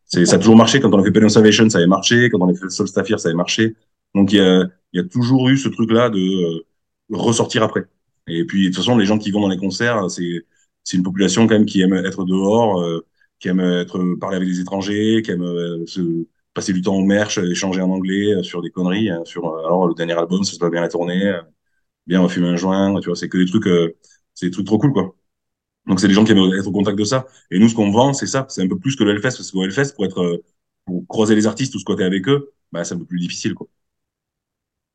c'est, 0.05 0.25
ça 0.25 0.35
a 0.35 0.39
toujours 0.39 0.57
marché. 0.57 0.79
Quand 0.81 0.93
on 0.93 0.99
a 0.99 1.03
fait 1.03 1.11
Pen 1.11 1.23
of 1.25 1.31
Salvation, 1.31 1.69
ça 1.69 1.77
avait 1.77 1.87
marché. 1.87 2.29
Quand 2.29 2.39
on 2.41 2.49
a 2.49 2.53
fait 2.53 2.69
Solstafir, 2.69 3.19
ça 3.19 3.29
avait 3.29 3.35
marché. 3.37 3.75
Donc, 4.13 4.33
il 4.33 4.37
y 4.37 4.41
a, 4.41 4.63
il 4.93 5.01
y 5.01 5.03
a 5.03 5.07
toujours 5.07 5.47
eu 5.49 5.57
ce 5.57 5.69
truc-là 5.69 6.09
de 6.09 6.19
euh, 6.19 6.65
ressortir 7.11 7.63
après. 7.63 7.85
Et 8.27 8.45
puis, 8.45 8.63
de 8.63 8.67
toute 8.67 8.77
façon, 8.77 8.97
les 8.97 9.05
gens 9.05 9.17
qui 9.17 9.31
vont 9.31 9.41
dans 9.41 9.47
les 9.49 9.57
concerts, 9.57 10.09
c'est, 10.11 10.45
c'est 10.83 10.97
une 10.97 11.03
population 11.03 11.47
quand 11.47 11.55
même 11.55 11.65
qui 11.65 11.81
aime 11.81 11.93
être 11.93 12.25
dehors, 12.25 12.81
euh, 12.81 13.05
qui 13.39 13.47
aime 13.49 13.61
être 13.61 14.15
parler 14.19 14.37
avec 14.37 14.49
des 14.49 14.59
étrangers, 14.59 15.21
qui 15.23 15.31
aime 15.31 15.43
euh, 15.43 15.85
se 15.85 16.01
passer 16.53 16.73
du 16.73 16.81
temps 16.81 16.95
au 16.95 17.05
merch, 17.05 17.37
échanger 17.37 17.81
en 17.81 17.89
anglais 17.89 18.33
euh, 18.35 18.43
sur 18.43 18.61
des 18.61 18.69
conneries. 18.71 19.09
hein, 19.09 19.21
sur 19.25 19.45
euh, 19.47 19.65
alors 19.65 19.87
le 19.87 19.93
dernier 19.93 20.13
album, 20.13 20.43
ça 20.43 20.53
se 20.53 20.59
passe 20.59 20.71
bien 20.71 20.81
la 20.81 20.89
tournée, 20.89 21.27
euh, 21.27 21.41
bien 22.07 22.19
on 22.21 22.23
va 22.23 22.29
fumer 22.29 22.49
un 22.49 22.55
joint, 22.57 22.99
tu 23.01 23.07
vois, 23.07 23.15
c'est 23.15 23.29
que 23.29 23.37
des 23.37 23.45
trucs, 23.45 23.67
euh, 23.67 23.95
c'est 24.33 24.47
des 24.47 24.51
trucs 24.51 24.65
trop 24.67 24.77
cool 24.79 24.93
quoi. 24.93 25.15
Donc 25.87 25.99
c'est 25.99 26.07
des 26.07 26.13
gens 26.13 26.23
qui 26.23 26.31
aiment 26.33 26.53
être 26.57 26.67
au 26.67 26.71
contact 26.71 26.97
de 26.97 27.03
ça. 27.03 27.27
Et 27.51 27.59
nous, 27.59 27.69
ce 27.69 27.75
qu'on 27.75 27.91
vend, 27.91 28.13
c'est 28.13 28.27
ça. 28.27 28.45
C'est 28.49 28.61
un 28.63 28.67
peu 28.67 28.77
plus 28.79 28.95
que 28.95 29.03
le 29.03 29.11
Hellfest, 29.11 29.37
parce 29.37 29.51
qu'au 29.51 29.63
Hellfest, 29.63 29.93
pour 29.95 30.05
être, 30.05 30.21
euh, 30.21 30.43
pour 30.85 31.07
croiser 31.07 31.35
les 31.35 31.47
artistes 31.47 31.75
ou 31.75 31.79
squatter 31.79 32.03
avec 32.03 32.27
eux, 32.29 32.53
bah, 32.71 32.83
c'est 32.83 32.95
un 32.95 32.99
peu 32.99 33.05
plus 33.05 33.19
difficile, 33.19 33.55
quoi. 33.55 33.67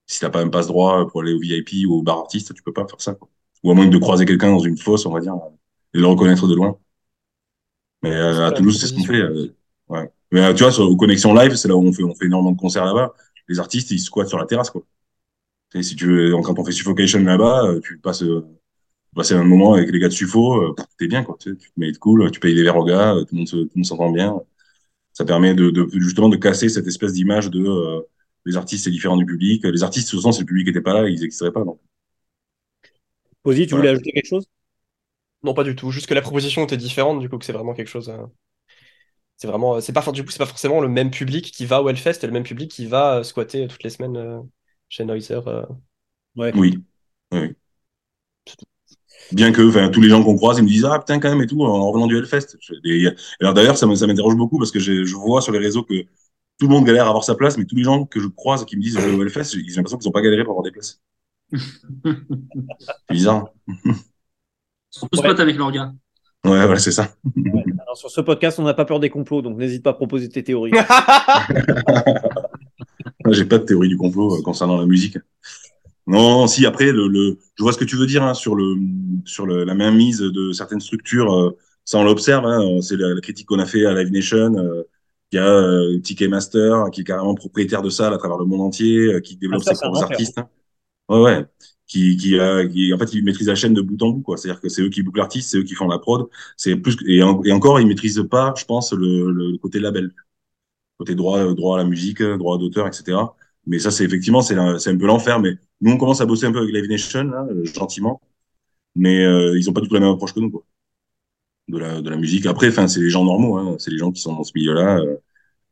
Si 0.06 0.20
t'as 0.20 0.30
pas 0.30 0.40
un 0.42 0.48
passe 0.48 0.66
droit 0.68 1.06
pour 1.08 1.20
aller 1.22 1.32
au 1.32 1.38
VIP 1.40 1.86
ou 1.88 1.94
au 1.94 2.02
bar 2.02 2.18
artiste, 2.18 2.54
tu 2.54 2.62
peux 2.62 2.72
pas 2.72 2.86
faire 2.86 3.00
ça, 3.00 3.14
quoi. 3.14 3.28
Ou 3.62 3.70
à 3.70 3.74
moins 3.74 3.86
de 3.86 3.98
croiser 3.98 4.24
quelqu'un 4.24 4.50
dans 4.50 4.58
une 4.60 4.78
fosse, 4.78 5.06
on 5.06 5.12
va 5.12 5.20
dire, 5.20 5.34
et 5.94 5.98
le 5.98 6.06
reconnaître 6.06 6.46
de 6.46 6.54
loin. 6.54 6.78
Mais 8.02 8.10
euh, 8.12 8.46
à 8.46 8.52
Toulouse, 8.52 8.78
c'est 8.80 8.86
ce 8.88 8.94
qu'on 8.94 9.04
fait. 9.04 9.14
euh, 9.20 9.54
ouais. 9.88 10.10
Mais 10.32 10.40
euh, 10.44 10.54
tu 10.54 10.62
vois, 10.62 10.72
sur 10.72 10.84
aux 10.88 10.96
Connexions 10.96 11.34
Live, 11.34 11.54
c'est 11.56 11.68
là 11.68 11.76
où 11.76 11.82
on 11.82 11.92
fait, 11.92 12.02
on 12.04 12.14
fait 12.14 12.26
énormément 12.26 12.52
de 12.52 12.58
concerts 12.58 12.84
là-bas. 12.84 13.14
Les 13.48 13.58
artistes, 13.60 13.90
ils 13.90 14.00
squattent 14.00 14.28
sur 14.28 14.38
la 14.38 14.46
terrasse, 14.46 14.70
quoi. 14.70 14.82
Et 15.74 15.82
si 15.82 15.96
tu 15.96 16.06
veux, 16.06 16.32
quand 16.42 16.58
on 16.58 16.64
fait 16.64 16.72
Suffocation 16.72 17.20
là-bas, 17.20 17.64
euh, 17.66 17.80
tu 17.82 17.98
passes, 17.98 18.22
euh, 18.22 18.46
passer 19.16 19.34
un 19.34 19.44
moment 19.44 19.74
avec 19.74 19.90
les 19.90 19.98
gars 20.00 20.08
de 20.08 20.14
Suffo, 20.14 20.62
euh, 20.62 20.74
t'es 20.98 21.08
bien, 21.08 21.24
quoi. 21.24 21.36
Tu, 21.40 21.50
sais, 21.50 21.56
tu 21.56 21.70
te 21.70 21.80
mets 21.80 21.92
de 21.92 21.98
cool, 21.98 22.30
tu 22.30 22.40
payes 22.40 22.54
des 22.54 22.62
verres 22.64 22.76
aux 22.78 22.84
gars, 22.84 23.14
euh, 23.16 23.22
tout 23.24 23.34
le 23.34 23.38
monde 23.40 23.48
se- 23.48 23.56
tout 23.56 23.62
le 23.74 23.78
monde 23.80 23.86
s'entend 23.86 24.10
bien. 24.12 24.40
Ça 25.12 25.24
permet 25.24 25.54
de, 25.54 25.70
de, 25.70 25.88
justement 25.94 26.28
de 26.30 26.36
casser 26.36 26.68
cette 26.70 26.86
espèce 26.88 27.12
d'image 27.14 27.50
de 27.50 27.60
euh, 27.66 28.02
les 28.46 28.56
artistes, 28.56 28.84
c'est 28.84 28.90
différent 28.92 29.16
du 29.18 29.26
public. 29.26 29.64
Les 29.64 29.82
artistes, 29.84 30.08
de 30.08 30.10
toute 30.12 30.20
façon, 30.20 30.32
si 30.32 30.40
le 30.40 30.46
public 30.46 30.66
n'était 30.68 30.80
pas 30.82 30.94
là, 30.94 31.08
ils 31.08 31.20
n'existeraient 31.20 31.52
pas. 31.52 31.64
Donc, 31.64 31.80
Posy, 33.42 33.66
tu 33.66 33.70
Voilà. 33.70 33.76
voulais 33.76 33.88
ajouter 33.90 34.12
quelque 34.12 34.26
chose? 34.28 34.46
Non, 35.42 35.54
pas 35.54 35.64
du 35.64 35.76
tout. 35.76 35.90
Juste 35.90 36.06
que 36.08 36.14
la 36.14 36.22
proposition 36.22 36.64
était 36.64 36.76
différente, 36.76 37.20
du 37.20 37.28
coup, 37.30 37.38
que 37.38 37.44
c'est 37.46 37.52
vraiment 37.52 37.74
quelque 37.74 37.88
chose. 37.88 38.12
C'est 39.36 39.48
vraiment, 39.48 39.80
c'est 39.80 39.92
pas, 39.92 40.02
for- 40.02 40.12
du 40.12 40.24
coup, 40.24 40.30
c'est 40.30 40.38
pas 40.38 40.46
forcément 40.46 40.80
le 40.80 40.88
même 40.88 41.10
public 41.10 41.52
qui 41.52 41.66
va 41.66 41.82
au 41.82 41.88
Hellfest 41.88 42.18
et 42.22 42.26
le 42.26 42.32
même 42.32 42.42
public 42.44 42.70
qui 42.70 42.86
va 42.86 43.22
squatter 43.24 43.68
toutes 43.68 43.82
les 43.82 43.90
semaines 43.90 44.42
chez 44.88 45.04
Noiser. 45.04 45.40
Ouais. 46.36 46.54
oui. 46.54 46.84
oui. 47.32 47.56
Bien 49.32 49.52
que 49.52 49.68
enfin, 49.68 49.88
tous 49.88 50.00
les 50.00 50.08
gens 50.08 50.22
qu'on 50.22 50.36
croise, 50.36 50.58
ils 50.58 50.62
me 50.62 50.68
disent 50.68 50.84
Ah 50.84 50.98
putain, 50.98 51.18
quand 51.18 51.28
même, 51.30 51.42
et 51.42 51.46
tout, 51.46 51.62
en 51.62 51.88
revenant 51.90 52.06
du 52.06 52.16
Hellfest. 52.16 52.56
Je- 52.60 52.74
et- 52.84 53.08
alors 53.40 53.54
d'ailleurs, 53.54 53.76
ça 53.76 53.86
m'interroge 53.86 54.36
beaucoup 54.36 54.58
parce 54.58 54.70
que 54.70 54.78
je, 54.78 55.04
je 55.04 55.16
vois 55.16 55.40
sur 55.42 55.52
les 55.52 55.58
réseaux 55.58 55.82
que 55.82 56.02
tout 56.58 56.66
le 56.66 56.68
monde 56.68 56.84
galère 56.86 57.06
à 57.06 57.08
avoir 57.08 57.24
sa 57.24 57.34
place, 57.34 57.58
mais 57.58 57.64
tous 57.64 57.76
les 57.76 57.82
gens 57.84 58.04
que 58.04 58.20
je 58.20 58.28
croise 58.28 58.64
qui 58.64 58.76
me 58.76 58.82
disent 58.82 58.98
Je 58.98 59.08
vais 59.08 59.14
au 59.16 59.22
Hellfest, 59.22 59.44
j'ai 59.52 59.62
l'impression 59.74 59.98
qu'ils 59.98 60.08
n'ont 60.08 60.12
pas 60.12 60.22
galéré 60.22 60.44
pour 60.44 60.52
avoir 60.52 60.64
des 60.64 60.70
places. 60.70 61.00
C'est 61.52 61.60
bizarre. 63.10 63.48
Ils 63.68 63.94
sont 64.90 65.08
tous 65.10 65.20
Ouais. 65.20 65.28
potes 65.28 65.40
avec 65.40 65.56
leur 65.56 65.70
gars. 65.72 65.92
Ouais, 66.44 66.64
voilà, 66.64 66.78
c'est 66.78 66.92
ça. 66.92 67.08
Alors, 67.82 67.96
sur 67.96 68.08
ce 68.08 68.20
podcast, 68.20 68.60
on 68.60 68.62
n'a 68.62 68.74
pas 68.74 68.84
peur 68.84 69.00
des 69.00 69.10
complots, 69.10 69.42
donc 69.42 69.56
n'hésite 69.58 69.82
pas 69.82 69.90
à 69.90 69.94
proposer 69.94 70.28
tes 70.28 70.44
théories. 70.44 70.70
J'ai 73.30 73.44
pas 73.44 73.58
de 73.58 73.64
théorie 73.64 73.88
du 73.88 73.96
complot 73.96 74.36
euh, 74.38 74.42
concernant 74.42 74.76
la 74.78 74.86
musique. 74.86 75.18
Non, 76.06 76.46
si 76.46 76.64
après 76.66 76.92
le, 76.92 77.08
le, 77.08 77.36
je 77.56 77.62
vois 77.64 77.72
ce 77.72 77.78
que 77.78 77.84
tu 77.84 77.96
veux 77.96 78.06
dire 78.06 78.22
hein, 78.22 78.34
sur 78.34 78.54
le 78.54 78.76
sur 79.24 79.44
le, 79.44 79.64
la 79.64 79.74
mainmise 79.74 80.18
de 80.20 80.52
certaines 80.52 80.80
structures. 80.80 81.32
euh, 81.34 81.56
ça 81.84 81.98
on 81.98 82.04
l'observe. 82.04 82.46
Hein, 82.46 82.80
c'est 82.80 82.96
la, 82.96 83.08
la 83.14 83.20
critique 83.20 83.46
qu'on 83.48 83.58
a 83.58 83.66
fait 83.66 83.84
à 83.86 83.92
Live 83.94 84.12
Nation. 84.12 84.54
Euh, 84.56 84.84
il 85.32 85.36
y 85.36 85.38
a 85.40 85.46
euh, 85.48 85.98
Ticketmaster 86.00 86.90
qui 86.92 87.00
est 87.00 87.04
carrément 87.04 87.34
propriétaire 87.34 87.82
de 87.82 87.90
ça 87.90 88.08
à 88.12 88.18
travers 88.18 88.38
le 88.38 88.44
monde 88.44 88.60
entier, 88.60 89.14
euh, 89.14 89.20
qui 89.20 89.36
développe 89.36 89.62
Ah, 89.62 89.64
ça, 89.64 89.74
ses 89.74 89.80
propres 89.80 90.02
artistes. 90.04 90.38
hein. 90.38 90.48
Ouais, 91.08 91.20
ouais. 91.22 91.46
Qui, 91.86 92.16
qui, 92.16 92.38
a, 92.40 92.66
qui, 92.66 92.92
en 92.94 92.98
fait, 92.98 93.12
ils 93.14 93.24
maîtrisent 93.24 93.48
la 93.48 93.54
chaîne 93.56 93.74
de 93.74 93.82
bout 93.82 94.00
en 94.02 94.10
bout, 94.10 94.22
quoi. 94.22 94.36
C'est-à-dire 94.36 94.60
que 94.60 94.68
c'est 94.68 94.82
eux 94.82 94.90
qui 94.90 95.02
bookent 95.02 95.18
l'artiste, 95.18 95.50
c'est 95.50 95.58
eux 95.58 95.64
qui 95.64 95.74
font 95.74 95.88
la 95.88 95.98
prod. 96.00 96.28
C'est 96.56 96.76
plus 96.76 96.96
et, 97.06 97.22
en- 97.22 97.42
et 97.44 97.52
encore, 97.52 97.80
ils 97.80 97.86
maîtrisent 97.86 98.24
pas, 98.30 98.54
je 98.56 98.64
pense, 98.64 98.92
le, 98.92 99.30
le, 99.32 99.58
côté 99.58 99.80
label, 99.80 100.12
côté 100.98 101.14
droit, 101.14 101.54
droit 101.54 101.78
à 101.78 101.82
la 101.82 101.88
musique, 101.88 102.22
droit 102.22 102.58
d'auteur, 102.58 102.86
etc. 102.88 103.36
Mais 103.66 103.78
ça, 103.78 103.90
c'est 103.90 104.04
effectivement, 104.04 104.42
c'est 104.42 104.56
un, 104.56 104.78
c'est 104.78 104.90
un 104.90 104.98
peu 104.98 105.06
l'enfer. 105.06 105.40
Mais 105.40 105.58
nous, 105.80 105.92
on 105.92 105.98
commence 105.98 106.20
à 106.20 106.26
bosser 106.26 106.46
un 106.46 106.52
peu 106.52 106.58
avec 106.60 106.74
Live 106.74 106.88
Nation, 106.88 107.24
là, 107.24 107.46
euh, 107.50 107.64
gentiment. 107.64 108.20
Mais 108.96 109.24
euh, 109.24 109.58
ils 109.58 109.70
ont 109.70 109.74
pas 109.74 109.80
du 109.82 109.88
tout 109.88 109.94
la 109.94 110.00
même 110.00 110.10
approche 110.12 110.34
que 110.34 110.40
nous, 110.40 110.50
quoi. 110.50 110.64
De 111.68 111.78
la, 111.78 112.00
de 112.00 112.08
la 112.10 112.16
musique. 112.16 112.46
Après, 112.46 112.68
enfin, 112.68 112.86
c'est 112.86 113.00
les 113.00 113.10
gens 113.10 113.24
normaux, 113.24 113.56
hein. 113.56 113.74
C'est 113.80 113.90
les 113.90 113.98
gens 113.98 114.12
qui 114.12 114.20
sont 114.20 114.34
dans 114.34 114.44
ce 114.44 114.52
milieu-là. 114.54 114.98
euh. 115.00 115.16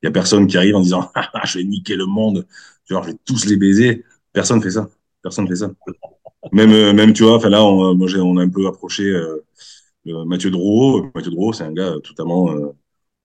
Il 0.02 0.06
y 0.06 0.08
a 0.08 0.12
personne 0.12 0.46
qui 0.48 0.56
arrive 0.58 0.76
en 0.76 0.80
disant, 0.82 1.10
Ah, 1.16 1.42
je 1.46 1.58
vais 1.58 1.64
niquer 1.64 1.96
le 1.96 2.06
monde. 2.06 2.46
Tu 2.86 2.94
vois, 2.94 3.02
je 3.02 3.08
vais 3.12 3.18
tous 3.24 3.46
les 3.46 3.56
baiser. 3.56 4.04
Personne 4.32 4.62
fait 4.62 4.72
ça. 4.72 4.88
Personne 5.22 5.48
fait 5.48 5.56
ça. 5.56 5.70
Même, 6.52 6.72
euh, 6.72 6.92
même, 6.94 7.12
tu 7.14 7.24
vois, 7.24 7.38
là, 7.50 7.64
on, 7.64 7.94
moi, 7.96 8.08
on 8.18 8.38
a 8.38 8.42
un 8.44 8.48
peu 8.50 8.66
approché 8.68 9.04
euh, 9.04 9.44
euh, 10.08 10.24
Mathieu 10.26 10.50
Drouot. 10.50 11.10
Mathieu 11.14 11.30
Drouot, 11.32 11.54
c'est 11.54 11.64
un 11.64 11.72
gars 11.72 11.94
euh, 11.94 12.00
totalement 12.00 12.52
euh, 12.52 12.72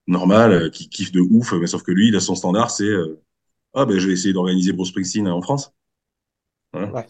normal, 0.08 0.54
euh, 0.54 0.70
qui 0.72 0.90
kiffe 0.90 1.12
de 1.14 1.22
ouf, 1.22 1.54
mais 1.54 1.68
sauf 1.68 1.84
que 1.84 1.92
lui, 1.92 2.10
il 2.10 2.16
a 2.18 2.22
son 2.22 2.36
standard, 2.36 2.72
c'est 2.72 2.86
euh, 2.86 3.20
ah 3.76 3.86
ben 3.86 4.00
je 4.00 4.08
vais 4.08 4.14
essayer 4.14 4.34
d'organiser 4.34 4.74
Bruce 4.74 4.90
Springsteen 4.90 5.28
en 5.30 5.42
France. 5.42 5.74
Voilà. 6.74 6.92
Ouais. 6.94 7.08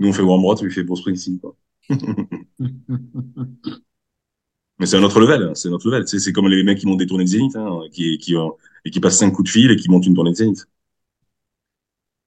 Nous 0.00 0.08
on 0.08 0.12
fait 0.12 0.22
Warm 0.22 0.42
Broad, 0.42 0.60
lui 0.62 0.70
il 0.70 0.74
fait 0.74 0.82
Bruce 0.84 1.00
Springsteen. 1.00 1.38
Quoi. 1.40 1.56
Mais 4.78 4.86
c'est 4.86 4.96
un 4.96 5.02
autre 5.02 5.20
level, 5.20 5.42
hein, 5.42 5.54
c'est 5.54 5.68
un 5.68 5.72
autre 5.72 5.88
level. 5.90 6.06
C'est, 6.08 6.32
comme 6.32 6.48
les 6.48 6.62
mecs 6.62 6.78
qui 6.78 6.86
montent 6.86 6.98
des 6.98 7.06
tournées 7.06 7.24
de 7.24 7.28
Zénith, 7.28 7.56
hein, 7.56 7.80
qui, 7.92 8.18
qui, 8.18 8.36
euh, 8.36 8.48
et 8.84 8.90
qui 8.90 9.00
passent 9.00 9.18
cinq 9.18 9.32
coups 9.32 9.48
de 9.48 9.52
fil 9.52 9.70
et 9.70 9.76
qui 9.76 9.88
montent 9.90 10.06
une 10.06 10.14
tournée 10.14 10.30
de 10.30 10.36
Zénith. 10.36 10.66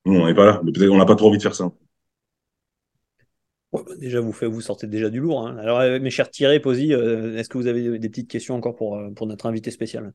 Nous, 0.06 0.14
on 0.20 0.26
n'est 0.28 0.36
pas 0.36 0.46
là, 0.46 0.62
mais 0.64 0.72
peut-être 0.72 0.92
on 0.92 0.98
n'a 0.98 1.06
pas 1.08 1.16
trop 1.16 1.30
envie 1.30 1.38
de 1.38 1.44
faire 1.44 1.56
ça. 1.56 1.72
Ouais, 3.72 3.84
bah, 3.86 3.96
déjà, 3.96 4.20
vous, 4.20 4.34
faites, 4.34 4.50
vous 4.50 4.60
sortez 4.62 4.88
déjà 4.88 5.10
du 5.10 5.20
lourd. 5.22 5.48
hein. 5.48 5.58
Alors, 5.58 5.80
euh, 5.80 6.00
mes 6.00 6.10
chers 6.10 6.30
Thierry, 6.30 6.60
Posy, 6.60 6.94
euh, 6.94 7.38
est-ce 7.38 7.48
que 7.50 7.58
vous 7.58 7.68
avez 7.68 8.00
des 8.00 8.10
petites 8.10 8.30
questions 8.30 8.56
encore 8.56 8.76
pour, 8.76 8.98
euh, 8.98 9.12
pour 9.12 9.28
notre 9.28 9.46
invité 9.46 9.72
spécial? 9.72 10.14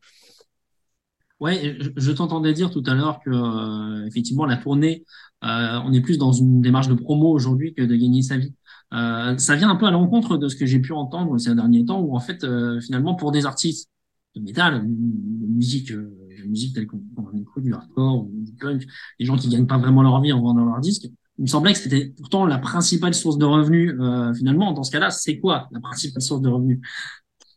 Ouais, 1.38 1.76
je, 1.96 2.12
t'entendais 2.12 2.54
dire 2.54 2.70
tout 2.70 2.82
à 2.86 2.94
l'heure 2.94 3.20
que 3.20 3.30
euh, 3.30 4.06
effectivement 4.06 4.46
la 4.46 4.56
tournée, 4.56 5.04
euh, 5.44 5.78
on 5.84 5.92
est 5.92 6.00
plus 6.00 6.16
dans 6.16 6.32
une 6.32 6.62
démarche 6.62 6.88
de 6.88 6.94
promo 6.94 7.28
aujourd'hui 7.30 7.74
que 7.74 7.82
de 7.82 7.94
gagner 7.94 8.22
sa 8.22 8.38
vie. 8.38 8.54
Euh, 8.94 9.36
ça 9.36 9.56
vient 9.56 9.68
un 9.68 9.76
peu 9.76 9.86
à 9.86 9.90
l'encontre 9.90 10.38
de 10.38 10.48
ce 10.48 10.56
que 10.56 10.64
j'ai 10.64 10.80
pu 10.80 10.92
entendre 10.92 11.36
ces 11.38 11.54
derniers 11.54 11.84
temps, 11.84 12.00
où 12.00 12.16
en 12.16 12.20
fait, 12.20 12.44
euh, 12.44 12.80
finalement, 12.80 13.14
pour 13.14 13.32
des 13.32 13.44
artistes 13.44 13.90
de 14.34 14.40
métal, 14.40 14.82
de 14.86 15.46
musique, 15.46 15.90
euh, 15.90 16.10
de 16.42 16.48
musique 16.48 16.74
telle 16.74 16.86
qu'on 16.86 16.98
a 16.98 17.38
écoute, 17.38 17.64
du 17.64 17.74
hardcore 17.74 18.24
ou 18.24 18.30
du 18.32 18.52
punk, 18.52 18.86
des 19.18 19.26
gens 19.26 19.36
qui 19.36 19.48
gagnent 19.48 19.66
pas 19.66 19.78
vraiment 19.78 20.02
leur 20.02 20.20
vie 20.22 20.32
en 20.32 20.40
vendant 20.40 20.64
leurs 20.64 20.80
disques, 20.80 21.08
il 21.38 21.42
me 21.42 21.46
semblait 21.46 21.72
que 21.74 21.78
c'était 21.78 22.14
pourtant 22.16 22.46
la 22.46 22.58
principale 22.58 23.12
source 23.12 23.36
de 23.36 23.44
revenus. 23.44 23.94
Euh, 24.00 24.32
finalement, 24.32 24.72
dans 24.72 24.84
ce 24.84 24.90
cas-là, 24.90 25.10
c'est 25.10 25.38
quoi 25.38 25.68
la 25.70 25.80
principale 25.80 26.22
source 26.22 26.40
de 26.40 26.48
revenus? 26.48 26.80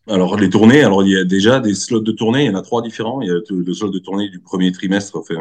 Alors 0.07 0.37
les 0.37 0.49
tournées, 0.49 0.83
alors 0.83 1.03
il 1.03 1.11
y 1.11 1.17
a 1.17 1.23
déjà 1.23 1.59
des 1.59 1.75
slots 1.75 1.99
de 1.99 2.11
tournée, 2.11 2.45
il 2.45 2.47
y 2.47 2.49
en 2.49 2.55
a 2.55 2.61
trois 2.61 2.81
différents. 2.81 3.21
Il 3.21 3.27
y 3.27 3.31
a 3.31 3.39
le 3.49 3.73
slot 3.73 3.89
de 3.89 3.99
tournée 3.99 4.29
du 4.29 4.39
premier 4.39 4.71
trimestre, 4.71 5.23
peu 5.23 5.35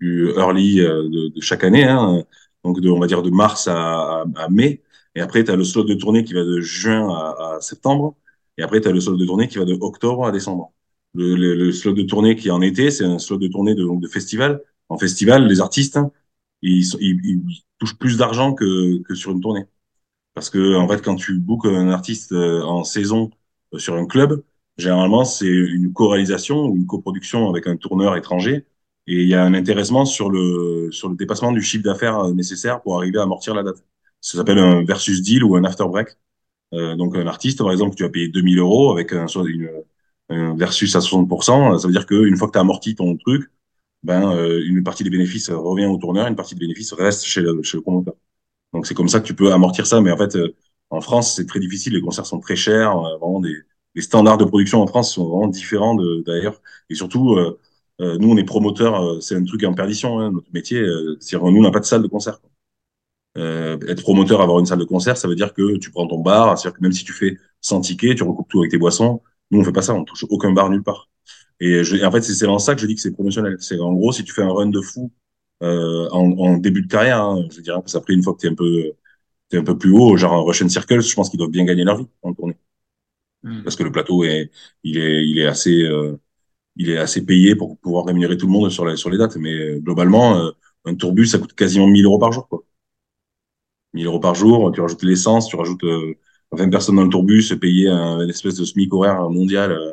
du 0.00 0.30
early 0.36 0.76
de, 0.76 1.28
de 1.34 1.40
chaque 1.40 1.64
année, 1.64 1.84
hein, 1.84 2.22
donc 2.64 2.78
on 2.84 2.98
va 2.98 3.06
dire 3.06 3.22
de 3.22 3.30
mars 3.30 3.68
à, 3.68 4.24
mai. 4.50 4.82
Et 5.14 5.20
après, 5.20 5.44
tu 5.44 5.50
as 5.50 5.56
le 5.56 5.64
slot 5.64 5.84
de 5.84 5.94
tournée 5.94 6.24
qui 6.24 6.34
va 6.34 6.44
de 6.44 6.60
juin 6.60 7.08
à, 7.10 7.58
septembre. 7.60 8.16
Et 8.56 8.62
après, 8.62 8.80
tu 8.80 8.88
as 8.88 8.92
le 8.92 9.00
slot 9.00 9.16
de 9.16 9.24
tournée 9.26 9.48
qui 9.48 9.58
va 9.58 9.64
de 9.64 9.74
octobre 9.80 10.26
à 10.26 10.32
décembre. 10.32 10.72
Le, 11.14 11.72
slot 11.72 11.94
de 11.94 12.02
tournée 12.02 12.36
qui 12.36 12.48
est 12.48 12.50
en 12.50 12.60
été, 12.60 12.90
c'est 12.90 13.04
un 13.04 13.18
slot 13.18 13.38
de 13.38 13.48
tournée 13.48 13.74
de, 13.74 14.08
festival. 14.08 14.62
En 14.88 14.98
festival, 14.98 15.46
les 15.46 15.60
artistes, 15.60 15.98
ils, 16.62 16.84
ils, 17.00 17.42
touchent 17.78 17.98
plus 17.98 18.16
d'argent 18.18 18.54
que, 18.54 19.02
que 19.02 19.14
sur 19.14 19.32
une 19.32 19.40
tournée. 19.40 19.64
Parce 20.34 20.50
que, 20.50 20.76
en 20.76 20.88
fait, 20.88 21.02
quand 21.02 21.16
tu 21.16 21.38
bookes 21.38 21.66
un 21.66 21.90
artiste 21.90 22.32
euh, 22.32 22.62
en 22.62 22.84
saison 22.84 23.30
euh, 23.32 23.37
sur 23.76 23.94
un 23.94 24.06
club, 24.06 24.42
généralement, 24.76 25.24
c'est 25.24 25.46
une 25.46 25.92
co-réalisation 25.92 26.66
ou 26.66 26.76
une 26.76 26.86
coproduction 26.86 27.48
avec 27.50 27.66
un 27.66 27.76
tourneur 27.76 28.16
étranger. 28.16 28.66
Et 29.06 29.22
il 29.22 29.28
y 29.28 29.34
a 29.34 29.42
un 29.42 29.54
intéressement 29.54 30.04
sur 30.04 30.30
le, 30.30 30.90
sur 30.92 31.08
le 31.08 31.16
dépassement 31.16 31.52
du 31.52 31.62
chiffre 31.62 31.84
d'affaires 31.84 32.18
euh, 32.20 32.32
nécessaire 32.32 32.82
pour 32.82 32.96
arriver 32.98 33.18
à 33.18 33.22
amortir 33.22 33.54
la 33.54 33.62
date. 33.62 33.82
Ça 34.20 34.36
s'appelle 34.38 34.58
un 34.58 34.84
versus 34.84 35.22
deal 35.22 35.44
ou 35.44 35.56
un 35.56 35.64
after 35.64 35.84
break. 35.88 36.16
Euh, 36.74 36.96
donc 36.96 37.16
un 37.16 37.26
artiste, 37.26 37.58
par 37.58 37.72
exemple, 37.72 37.96
tu 37.96 38.02
vas 38.02 38.10
payer 38.10 38.28
2000 38.28 38.58
euros 38.58 38.92
avec 38.92 39.12
un, 39.12 39.26
une, 39.26 39.70
un 40.28 40.54
versus 40.56 40.94
à 40.96 41.00
60%, 41.00 41.78
ça 41.78 41.86
veut 41.86 41.92
dire 41.92 42.06
qu'une 42.06 42.36
fois 42.36 42.48
que 42.48 42.52
tu 42.52 42.58
as 42.58 42.60
amorti 42.62 42.94
ton 42.94 43.16
truc, 43.16 43.50
ben, 44.02 44.32
euh, 44.36 44.62
une 44.66 44.82
partie 44.84 45.04
des 45.04 45.10
bénéfices 45.10 45.50
revient 45.50 45.86
au 45.86 45.96
tourneur, 45.98 46.26
une 46.28 46.36
partie 46.36 46.54
des 46.54 46.60
bénéfices 46.60 46.92
reste 46.92 47.24
chez 47.24 47.40
le, 47.42 47.62
chez 47.62 47.78
le 47.78 47.82
promoteur. 47.82 48.14
Donc 48.72 48.86
c'est 48.86 48.94
comme 48.94 49.08
ça 49.08 49.20
que 49.20 49.26
tu 49.26 49.34
peux 49.34 49.52
amortir 49.52 49.86
ça, 49.86 50.00
mais 50.00 50.12
en 50.12 50.18
fait, 50.18 50.36
euh, 50.36 50.54
en 50.90 51.00
France, 51.00 51.34
c'est 51.36 51.46
très 51.46 51.60
difficile, 51.60 51.94
les 51.94 52.00
concerts 52.00 52.26
sont 52.26 52.40
très 52.40 52.56
chers, 52.56 52.96
euh, 52.96 53.18
vraiment 53.18 53.40
des, 53.40 53.56
les 53.94 54.02
standards 54.02 54.38
de 54.38 54.44
production 54.44 54.82
en 54.82 54.86
France 54.86 55.14
sont 55.14 55.28
vraiment 55.28 55.48
différents 55.48 55.96
d'ailleurs, 56.24 56.60
et 56.90 56.94
surtout, 56.94 57.36
nous, 58.00 58.30
on 58.30 58.36
est 58.36 58.44
promoteurs, 58.44 59.22
c'est 59.22 59.34
un 59.34 59.44
truc 59.44 59.64
en 59.64 59.74
perdition, 59.74 60.20
hein, 60.20 60.30
notre 60.30 60.52
métier, 60.52 60.84
c'est 61.20 61.36
nous, 61.36 61.46
on 61.46 61.62
n'a 61.62 61.70
pas 61.70 61.80
de 61.80 61.84
salle 61.84 62.02
de 62.02 62.08
concert. 62.08 62.38
Euh, 63.36 63.78
être 63.86 64.02
promoteur, 64.02 64.40
avoir 64.40 64.58
une 64.58 64.66
salle 64.66 64.80
de 64.80 64.84
concert, 64.84 65.16
ça 65.16 65.28
veut 65.28 65.36
dire 65.36 65.54
que 65.54 65.76
tu 65.78 65.90
prends 65.90 66.06
ton 66.08 66.18
bar, 66.20 66.58
c'est-à-dire 66.58 66.78
que 66.78 66.82
même 66.82 66.92
si 66.92 67.04
tu 67.04 67.12
fais 67.12 67.36
100 67.60 67.82
tickets, 67.82 68.16
tu 68.16 68.24
recoupes 68.24 68.48
tout 68.48 68.60
avec 68.60 68.70
tes 68.70 68.78
boissons. 68.78 69.22
Nous, 69.50 69.60
on 69.60 69.64
fait 69.64 69.72
pas 69.72 69.82
ça, 69.82 69.94
on 69.94 70.04
touche 70.04 70.24
aucun 70.28 70.52
bar 70.52 70.70
nulle 70.70 70.82
part. 70.82 71.08
Et 71.60 71.84
je, 71.84 72.04
en 72.04 72.10
fait, 72.10 72.22
c'est 72.22 72.46
dans 72.46 72.58
ça 72.58 72.74
que 72.74 72.80
je 72.80 72.86
dis 72.86 72.94
que 72.96 73.00
c'est 73.00 73.12
promotionnel. 73.12 73.56
C'est 73.60 73.78
en 73.78 73.92
gros, 73.94 74.12
si 74.12 74.24
tu 74.24 74.32
fais 74.32 74.42
un 74.42 74.52
run 74.52 74.68
de 74.68 74.80
fou 74.80 75.12
euh, 75.62 76.08
en, 76.10 76.32
en, 76.38 76.56
début 76.58 76.82
de 76.82 76.88
carrière, 76.88 77.22
hein, 77.22 77.46
je 77.50 77.60
dirais 77.60 77.80
que 77.82 77.90
ça 77.90 77.98
après 77.98 78.14
une 78.14 78.22
fois 78.22 78.34
que 78.34 78.40
t'es 78.40 78.48
un 78.48 78.54
peu 78.54 78.92
es 79.56 79.58
un 79.58 79.64
peu 79.64 79.78
plus 79.78 79.92
haut, 79.92 80.16
genre 80.16 80.32
un 80.34 80.42
Russian 80.42 80.68
Circle, 80.68 81.00
je 81.00 81.14
pense 81.14 81.30
qu'ils 81.30 81.38
doivent 81.38 81.50
bien 81.50 81.64
gagner 81.64 81.84
leur 81.84 81.98
vie 81.98 82.08
en 82.22 82.34
tournée. 82.34 82.56
Mmh. 83.42 83.62
Parce 83.62 83.76
que 83.76 83.84
le 83.84 83.92
plateau 83.92 84.24
est, 84.24 84.50
il 84.84 84.98
est, 84.98 85.26
il 85.28 85.38
est 85.38 85.46
assez, 85.46 85.82
euh, 85.82 86.18
il 86.76 86.90
est 86.90 86.98
assez 86.98 87.24
payé 87.26 87.56
pour 87.56 87.78
pouvoir 87.78 88.06
rémunérer 88.06 88.36
tout 88.36 88.46
le 88.46 88.52
monde 88.52 88.70
sur 88.70 88.86
les, 88.86 88.96
sur 88.96 89.10
les 89.10 89.18
dates. 89.18 89.36
Mais 89.36 89.80
globalement, 89.80 90.36
euh, 90.38 90.50
un 90.86 90.94
tourbus, 90.94 91.26
ça 91.28 91.38
coûte 91.38 91.54
quasiment 91.54 91.86
1000 91.88 92.04
euros 92.06 92.18
par 92.18 92.32
jour, 92.32 92.48
quoi. 92.48 92.64
1000 93.94 94.06
euros 94.06 94.20
par 94.20 94.34
jour, 94.34 94.70
tu 94.72 94.80
rajoutes 94.80 95.02
l'essence, 95.02 95.48
tu 95.48 95.56
rajoutes 95.56 95.84
euh, 95.84 96.14
20 96.52 96.70
personnes 96.70 96.96
dans 96.96 97.04
le 97.04 97.10
tourbus, 97.10 97.56
payer 97.60 97.88
un, 97.88 98.20
une 98.20 98.30
espèce 98.30 98.56
de 98.56 98.64
SMIC 98.64 98.92
horaire 98.92 99.28
mondial 99.30 99.72
euh, 99.72 99.92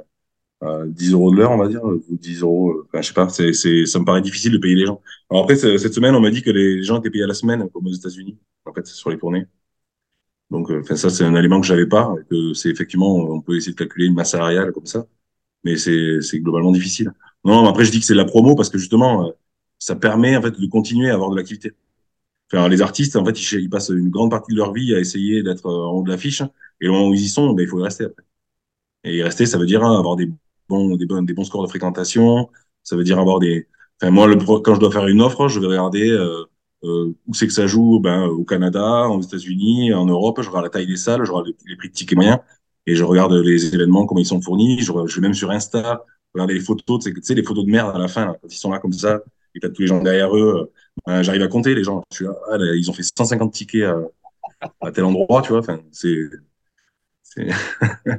10 0.62 1.14
euros 1.14 1.32
de 1.32 1.38
l'heure, 1.38 1.52
on 1.52 1.58
va 1.58 1.68
dire, 1.68 1.84
ou 1.84 2.02
10 2.10 2.42
euros, 2.42 2.72
euh, 2.72 2.88
enfin, 2.88 3.02
je 3.02 3.08
sais 3.08 3.14
pas, 3.14 3.30
c'est, 3.30 3.54
c'est, 3.54 3.86
ça 3.86 4.00
me 4.00 4.06
paraît 4.06 4.22
difficile 4.22 4.52
de 4.54 4.58
payer 4.58 4.76
les 4.76 4.86
gens. 4.86 5.02
Alors 5.30 5.44
après, 5.44 5.56
cette 5.56 5.94
semaine, 5.94 6.16
on 6.16 6.22
m'a 6.22 6.32
dit 6.32 6.42
que 6.42 6.50
les 6.50 6.84
gens 6.84 7.00
étaient 7.00 7.10
payés 7.10 7.24
à 7.26 7.28
la 7.28 7.34
semaine, 7.34 7.70
comme 7.70 7.86
aux 7.88 7.92
États-Unis, 7.94 8.38
en 8.66 8.74
fait, 8.74 8.88
sur 8.88 9.10
les 9.10 9.18
tournées. 9.18 9.46
Donc, 10.52 10.70
euh, 10.70 10.82
enfin, 10.82 10.96
ça, 10.96 11.10
c'est 11.10 11.24
un 11.24 11.36
élément 11.36 11.60
que 11.60 11.68
j'avais 11.68 11.88
pas, 11.88 12.14
que 12.30 12.54
c'est 12.54 12.70
effectivement, 12.70 13.16
on 13.16 13.42
peut 13.42 13.56
essayer 13.58 13.74
de 13.74 13.78
calculer 13.78 14.06
une 14.08 14.14
masse 14.14 14.32
salariale 14.32 14.72
comme 14.74 14.86
ça, 14.86 15.08
mais 15.64 15.78
c'est, 15.78 16.22
c'est 16.22 16.40
globalement 16.40 16.72
difficile. 16.72 17.14
Non, 17.44 17.68
après, 17.68 17.86
je 17.86 17.92
dis 17.92 18.00
que 18.00 18.06
c'est 18.06 18.14
de 18.14 18.20
la 18.20 18.26
promo 18.26 18.56
parce 18.56 18.70
que 18.70 18.78
justement, 18.78 19.28
euh, 19.28 19.32
ça 19.80 19.96
permet, 19.96 20.38
en 20.38 20.42
fait, 20.42 20.60
de 20.60 20.68
continuer 20.68 21.10
à 21.12 21.16
avoir 21.16 21.30
de 21.32 21.38
l'activité. 21.38 21.74
Enfin, 22.52 22.70
les 22.70 22.82
artistes, 22.82 23.16
en 23.16 23.26
fait, 23.26 23.40
ils, 23.54 23.70
passent 23.70 23.90
une 23.90 24.10
grande 24.10 24.32
partie 24.32 24.54
de 24.54 24.58
leur 24.58 24.74
vie 24.74 24.96
à 24.96 25.00
essayer 25.00 25.44
d'être 25.44 25.68
en 25.68 25.92
haut 25.94 26.04
de 26.04 26.10
l'affiche, 26.12 26.44
et 26.82 26.90
au 26.90 26.94
moment 26.94 27.10
où 27.10 27.14
ils 27.14 27.22
y 27.24 27.30
sont, 27.30 27.54
ben, 27.54 27.64
il 27.64 27.70
faut 27.70 27.80
y 27.80 27.84
rester 27.84 28.06
après. 28.06 28.24
Et 29.06 29.18
y 29.18 29.24
rester, 29.24 29.46
ça 29.46 29.58
veut 29.58 29.66
dire 29.66 29.84
hein, 29.84 29.98
avoir 30.00 30.16
des 30.16 30.30
bons, 30.70 30.96
des, 30.96 31.06
bons, 31.06 31.22
des 31.22 31.34
bons 31.34 31.44
scores 31.44 31.64
de 31.64 31.68
fréquentation, 31.68 32.50
ça 32.84 32.96
veut 32.96 33.04
dire 33.04 33.20
avoir 33.20 33.40
des... 33.40 33.68
Enfin, 34.02 34.12
moi, 34.12 34.28
quand 34.64 34.76
je 34.76 34.80
dois 34.80 34.92
faire 34.92 35.08
une 35.08 35.22
offre, 35.22 35.48
je 35.48 35.60
vais 35.60 35.68
regarder 35.68 36.10
euh, 36.10 36.44
euh, 36.84 37.14
où 37.28 37.34
c'est 37.34 37.48
que 37.48 37.54
ça 37.54 37.68
joue 37.68 38.00
ben, 38.00 38.26
au 38.26 38.44
Canada, 38.44 39.08
aux 39.08 39.22
États-Unis, 39.22 39.94
en 39.94 40.06
Europe, 40.06 40.42
je 40.42 40.50
regarde 40.50 40.66
la 40.66 40.70
taille 40.70 40.88
des 40.88 40.98
salles, 40.98 41.26
je 41.26 41.32
regarde 41.32 41.54
les, 41.66 41.76
prix 41.76 41.90
de 41.90 41.94
tickets 41.94 42.16
moyens, 42.16 42.40
et 42.86 42.96
je 42.96 43.04
regarde 43.04 43.34
les 43.34 43.74
événements, 43.74 44.06
comment 44.06 44.20
ils 44.20 44.26
sont 44.26 44.42
fournis, 44.42 44.80
je, 44.82 44.92
vais 44.92 45.22
même 45.22 45.34
sur 45.34 45.52
Insta, 45.52 46.04
regarder 46.34 46.54
les 46.54 46.60
photos, 46.60 47.04
tu 47.04 47.14
sais, 47.22 47.34
les 47.36 47.44
photos 47.44 47.66
de 47.66 47.72
merde 47.72 47.96
à 47.96 48.00
la 48.00 48.08
fin, 48.08 48.26
là, 48.26 48.38
quand 48.42 48.48
ils 48.52 48.58
sont 48.58 48.72
là 48.72 48.80
comme 48.80 48.94
ça, 48.94 49.22
et 49.56 49.60
t'as 49.60 49.70
tous 49.70 49.82
les 49.82 49.88
gens 49.88 50.02
derrière 50.02 50.36
eux, 50.36 50.72
euh, 51.08 51.24
j'arrive 51.24 51.44
à 51.44 51.48
compter 51.48 51.74
les 51.76 51.84
gens. 51.84 52.04
Ah, 52.52 52.58
ils 52.60 52.90
ont 52.90 52.94
fait 52.94 53.04
150 53.04 53.54
tickets 53.54 53.84
à, 53.84 53.98
à 54.82 54.92
tel 54.92 55.06
endroit, 55.06 55.42
tu 55.42 55.50
vois. 55.50 55.60
Enfin, 55.60 55.80
c'est 55.92 56.30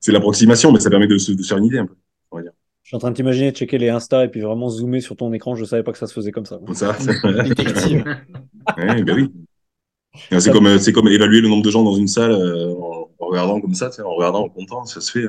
c'est 0.00 0.12
l'approximation, 0.12 0.72
mais 0.72 0.80
ça 0.80 0.90
permet 0.90 1.06
de 1.06 1.18
se, 1.18 1.32
de 1.32 1.42
faire 1.42 1.58
une 1.58 1.64
idée 1.64 1.78
un 1.78 1.86
peu. 1.86 1.94
On 2.30 2.36
va 2.36 2.42
dire. 2.42 2.52
Je 2.82 2.88
suis 2.88 2.96
en 2.96 2.98
train 2.98 3.10
de 3.10 3.16
t'imaginer 3.16 3.52
checker 3.52 3.78
les 3.78 3.88
Insta 3.88 4.24
et 4.24 4.28
puis 4.28 4.40
vraiment 4.40 4.68
zoomer 4.68 5.00
sur 5.00 5.16
ton 5.16 5.32
écran. 5.32 5.54
Je 5.54 5.64
savais 5.64 5.82
pas 5.82 5.92
que 5.92 5.98
ça 5.98 6.06
se 6.06 6.12
faisait 6.12 6.32
comme 6.32 6.46
ça. 6.46 6.58
Comme 6.64 6.74
ça. 6.74 6.96
Détective. 7.44 8.04
ouais, 8.76 9.02
ben 9.02 9.14
oui. 9.14 9.32
C'est 10.40 10.50
comme, 10.50 10.78
c'est 10.78 10.92
comme 10.92 11.08
évaluer 11.08 11.40
le 11.40 11.48
nombre 11.48 11.62
de 11.62 11.70
gens 11.70 11.84
dans 11.84 11.94
une 11.94 12.08
salle 12.08 12.32
euh, 12.32 12.72
en, 12.72 13.10
en, 13.18 13.26
regardant 13.26 13.60
comme 13.60 13.74
ça, 13.74 13.90
en 14.04 14.14
regardant 14.14 14.44
en 14.44 14.48
comptant, 14.48 14.84
ça 14.84 15.00
se 15.00 15.10
fait. 15.10 15.28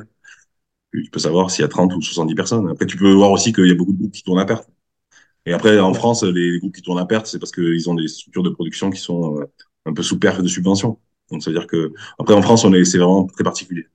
Tu 0.92 1.08
peux 1.10 1.20
savoir 1.20 1.50
s'il 1.50 1.62
y 1.62 1.64
a 1.64 1.68
30 1.68 1.94
ou 1.94 2.02
70 2.02 2.34
personnes. 2.34 2.68
Après, 2.68 2.84
tu 2.84 2.96
peux 2.96 3.12
voir 3.12 3.30
aussi 3.30 3.52
qu'il 3.52 3.66
y 3.66 3.70
a 3.70 3.74
beaucoup 3.74 3.92
de 3.92 3.98
groupes 3.98 4.12
qui 4.12 4.22
tournent 4.22 4.40
à 4.40 4.44
perte. 4.44 4.68
Et 5.46 5.52
après, 5.52 5.78
en 5.80 5.94
France, 5.94 6.22
les, 6.22 6.58
groupes 6.58 6.74
qui 6.74 6.82
tournent 6.82 6.98
à 6.98 7.06
perte, 7.06 7.26
c'est 7.26 7.38
parce 7.38 7.52
qu'ils 7.52 7.88
ont 7.88 7.94
des 7.94 8.08
structures 8.08 8.42
de 8.42 8.50
production 8.50 8.90
qui 8.90 9.00
sont 9.00 9.38
euh, 9.38 9.44
un 9.86 9.92
peu 9.92 10.02
sous 10.02 10.18
perte 10.18 10.40
de 10.40 10.48
subvention. 10.48 10.98
Donc, 11.32 11.42
c'est-à-dire 11.42 11.66
que, 11.66 11.92
après, 12.18 12.34
en 12.34 12.42
France, 12.42 12.64
on 12.64 12.72
est, 12.74 12.84
c'est 12.84 12.98
vraiment 12.98 13.26
très 13.26 13.44
particulier. 13.44 13.86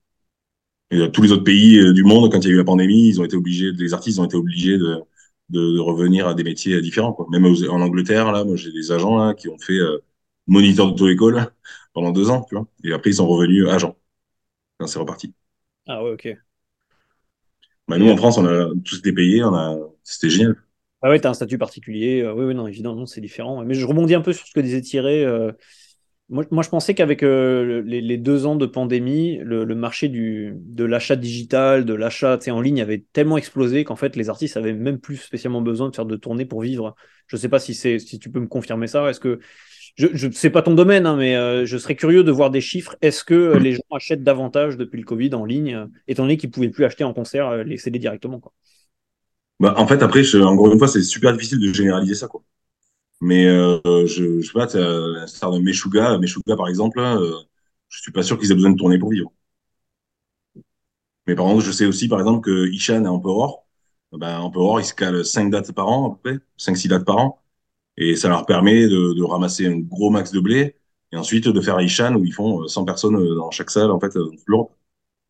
Et 0.90 1.10
tous 1.12 1.22
les 1.22 1.32
autres 1.32 1.44
pays 1.44 1.78
euh, 1.78 1.92
du 1.92 2.04
monde, 2.04 2.32
quand 2.32 2.40
il 2.40 2.46
y 2.46 2.50
a 2.50 2.54
eu 2.54 2.56
la 2.58 2.64
pandémie, 2.64 3.08
ils 3.08 3.20
ont 3.20 3.24
été 3.24 3.36
obligés, 3.36 3.72
les 3.72 3.94
artistes 3.94 4.18
ont 4.18 4.24
été 4.24 4.36
obligés 4.36 4.78
de, 4.78 4.96
de, 5.50 5.78
revenir 5.78 6.26
à 6.28 6.34
des 6.34 6.44
métiers 6.44 6.80
différents, 6.80 7.12
quoi. 7.12 7.26
Même 7.30 7.46
en 7.46 7.80
Angleterre, 7.80 8.32
là, 8.32 8.44
moi, 8.44 8.56
j'ai 8.56 8.72
des 8.72 8.92
agents, 8.92 9.16
là, 9.16 9.34
qui 9.34 9.48
ont 9.48 9.58
fait 9.58 9.78
euh, 9.78 9.98
moniteur 10.46 10.88
d'auto-école 10.88 11.52
pendant 11.92 12.12
deux 12.12 12.30
ans, 12.30 12.44
tu 12.48 12.54
vois. 12.54 12.66
Et 12.84 12.92
après, 12.92 13.10
ils 13.10 13.16
sont 13.16 13.28
revenus 13.28 13.68
agents. 13.68 13.96
C'est 14.86 14.98
reparti. 14.98 15.34
Ah 15.86 16.02
ouais, 16.04 16.12
ok. 16.12 16.36
Bah, 17.88 17.98
nous, 17.98 18.10
en 18.10 18.16
France, 18.16 18.38
on 18.38 18.46
a 18.46 18.68
tous 18.84 18.98
été 18.98 19.12
payés, 19.12 19.42
on 19.42 19.54
a, 19.54 19.76
c'était 20.04 20.30
génial. 20.30 20.56
Ah 21.00 21.10
ouais, 21.10 21.20
tu 21.20 21.26
as 21.26 21.30
un 21.30 21.34
statut 21.34 21.58
particulier. 21.58 22.22
Euh, 22.22 22.34
oui, 22.34 22.44
oui, 22.46 22.54
non, 22.54 22.66
évidemment, 22.66 23.06
c'est 23.06 23.20
différent. 23.20 23.64
Mais 23.64 23.74
je 23.74 23.86
rebondis 23.86 24.14
un 24.14 24.20
peu 24.20 24.32
sur 24.32 24.46
ce 24.46 24.52
que 24.52 24.60
disait 24.60 24.80
Thierry. 24.80 25.24
Euh, 25.24 25.52
moi, 26.30 26.62
je 26.62 26.68
pensais 26.68 26.94
qu'avec 26.94 27.22
euh, 27.22 27.82
les, 27.86 28.18
deux 28.18 28.44
ans 28.44 28.56
de 28.56 28.66
pandémie, 28.66 29.38
le, 29.42 29.64
marché 29.74 30.08
du, 30.08 30.52
de 30.56 30.84
l'achat 30.84 31.16
digital, 31.16 31.86
de 31.86 31.94
l'achat 31.94 32.38
en 32.48 32.60
ligne 32.60 32.82
avait 32.82 33.04
tellement 33.14 33.38
explosé 33.38 33.84
qu'en 33.84 33.96
fait, 33.96 34.14
les 34.14 34.28
artistes 34.28 34.58
avaient 34.58 34.74
même 34.74 34.98
plus 34.98 35.16
spécialement 35.16 35.62
besoin 35.62 35.88
de 35.88 35.96
faire 35.96 36.04
de 36.04 36.16
tournées 36.16 36.44
pour 36.44 36.60
vivre. 36.60 36.94
Je 37.28 37.36
ne 37.36 37.40
sais 37.40 37.48
pas 37.48 37.58
si, 37.58 37.74
si 37.74 38.18
tu 38.18 38.30
peux 38.30 38.40
me 38.40 38.46
confirmer 38.46 38.88
ça. 38.88 39.08
Est-ce 39.08 39.20
que 39.20 39.38
je 39.96 40.26
ne 40.26 40.32
sais 40.32 40.50
pas 40.50 40.62
ton 40.62 40.74
domaine, 40.74 41.06
hein, 41.06 41.16
mais 41.16 41.34
euh, 41.34 41.66
je 41.66 41.76
serais 41.76 41.96
curieux 41.96 42.22
de 42.22 42.30
voir 42.30 42.50
des 42.50 42.60
chiffres. 42.60 42.94
Est-ce 43.00 43.24
que 43.24 43.56
les 43.56 43.72
gens 43.72 43.82
achètent 43.90 44.22
davantage 44.22 44.76
depuis 44.76 44.98
le 44.98 45.04
Covid 45.04 45.34
en 45.34 45.44
ligne, 45.44 45.86
étant 46.06 46.24
donné 46.24 46.36
qu'ils 46.36 46.50
ne 46.50 46.54
pouvaient 46.54 46.68
plus 46.68 46.84
acheter 46.84 47.04
en 47.04 47.14
concert 47.14 47.64
les 47.64 47.78
CD 47.78 47.98
directement 47.98 48.38
quoi? 48.38 48.52
Bah, 49.60 49.74
en 49.76 49.86
fait, 49.88 50.02
après, 50.02 50.22
encore 50.36 50.72
une 50.72 50.78
fois, 50.78 50.86
c'est 50.86 51.02
super 51.02 51.32
difficile 51.32 51.58
de 51.58 51.72
généraliser 51.72 52.14
ça, 52.14 52.28
quoi. 52.28 52.44
Mais 53.20 53.46
euh, 53.46 53.80
je, 54.06 54.40
je 54.40 54.46
sais 54.46 54.52
pas, 54.52 54.66
l'instar 54.74 55.50
de 55.52 55.58
Meshuga, 55.58 56.18
Meshuga 56.18 56.56
par 56.56 56.68
exemple, 56.68 57.00
euh, 57.00 57.32
je 57.88 58.00
suis 58.02 58.12
pas 58.12 58.22
sûr 58.22 58.38
qu'ils 58.38 58.52
aient 58.52 58.54
besoin 58.54 58.70
de 58.70 58.76
tourner 58.76 58.98
pour 58.98 59.10
vivre. 59.10 59.32
Mais 61.26 61.34
par 61.34 61.46
contre, 61.46 61.64
je 61.64 61.72
sais 61.72 61.86
aussi, 61.86 62.08
par 62.08 62.18
exemple, 62.20 62.40
que 62.44 62.68
Ishan 62.68 63.04
et 63.04 63.08
Emperor, 63.08 63.66
ben, 64.12 64.40
Emperor, 64.40 64.80
ils 64.80 64.84
se 64.84 64.94
calent 64.94 65.24
5 65.24 65.50
dates 65.50 65.72
par 65.72 65.88
an, 65.88 66.12
à 66.12 66.16
peu 66.16 66.30
près, 66.36 66.44
5-6 66.56 66.88
dates 66.88 67.04
par 67.04 67.18
an. 67.18 67.42
Et 67.98 68.16
ça 68.16 68.28
leur 68.28 68.46
permet 68.46 68.88
de, 68.88 69.14
de, 69.14 69.24
ramasser 69.24 69.66
un 69.66 69.78
gros 69.80 70.10
max 70.10 70.32
de 70.32 70.40
blé, 70.40 70.76
et 71.12 71.16
ensuite 71.16 71.48
de 71.48 71.60
faire 71.60 71.80
Ishan, 71.80 72.14
où 72.16 72.24
ils 72.24 72.32
font 72.34 72.68
100 72.68 72.84
personnes 72.84 73.16
dans 73.36 73.50
chaque 73.50 73.70
salle, 73.70 73.90
en 73.90 74.00
fait, 74.00 74.14
dans 74.16 74.30
l'Europe. 74.46 74.72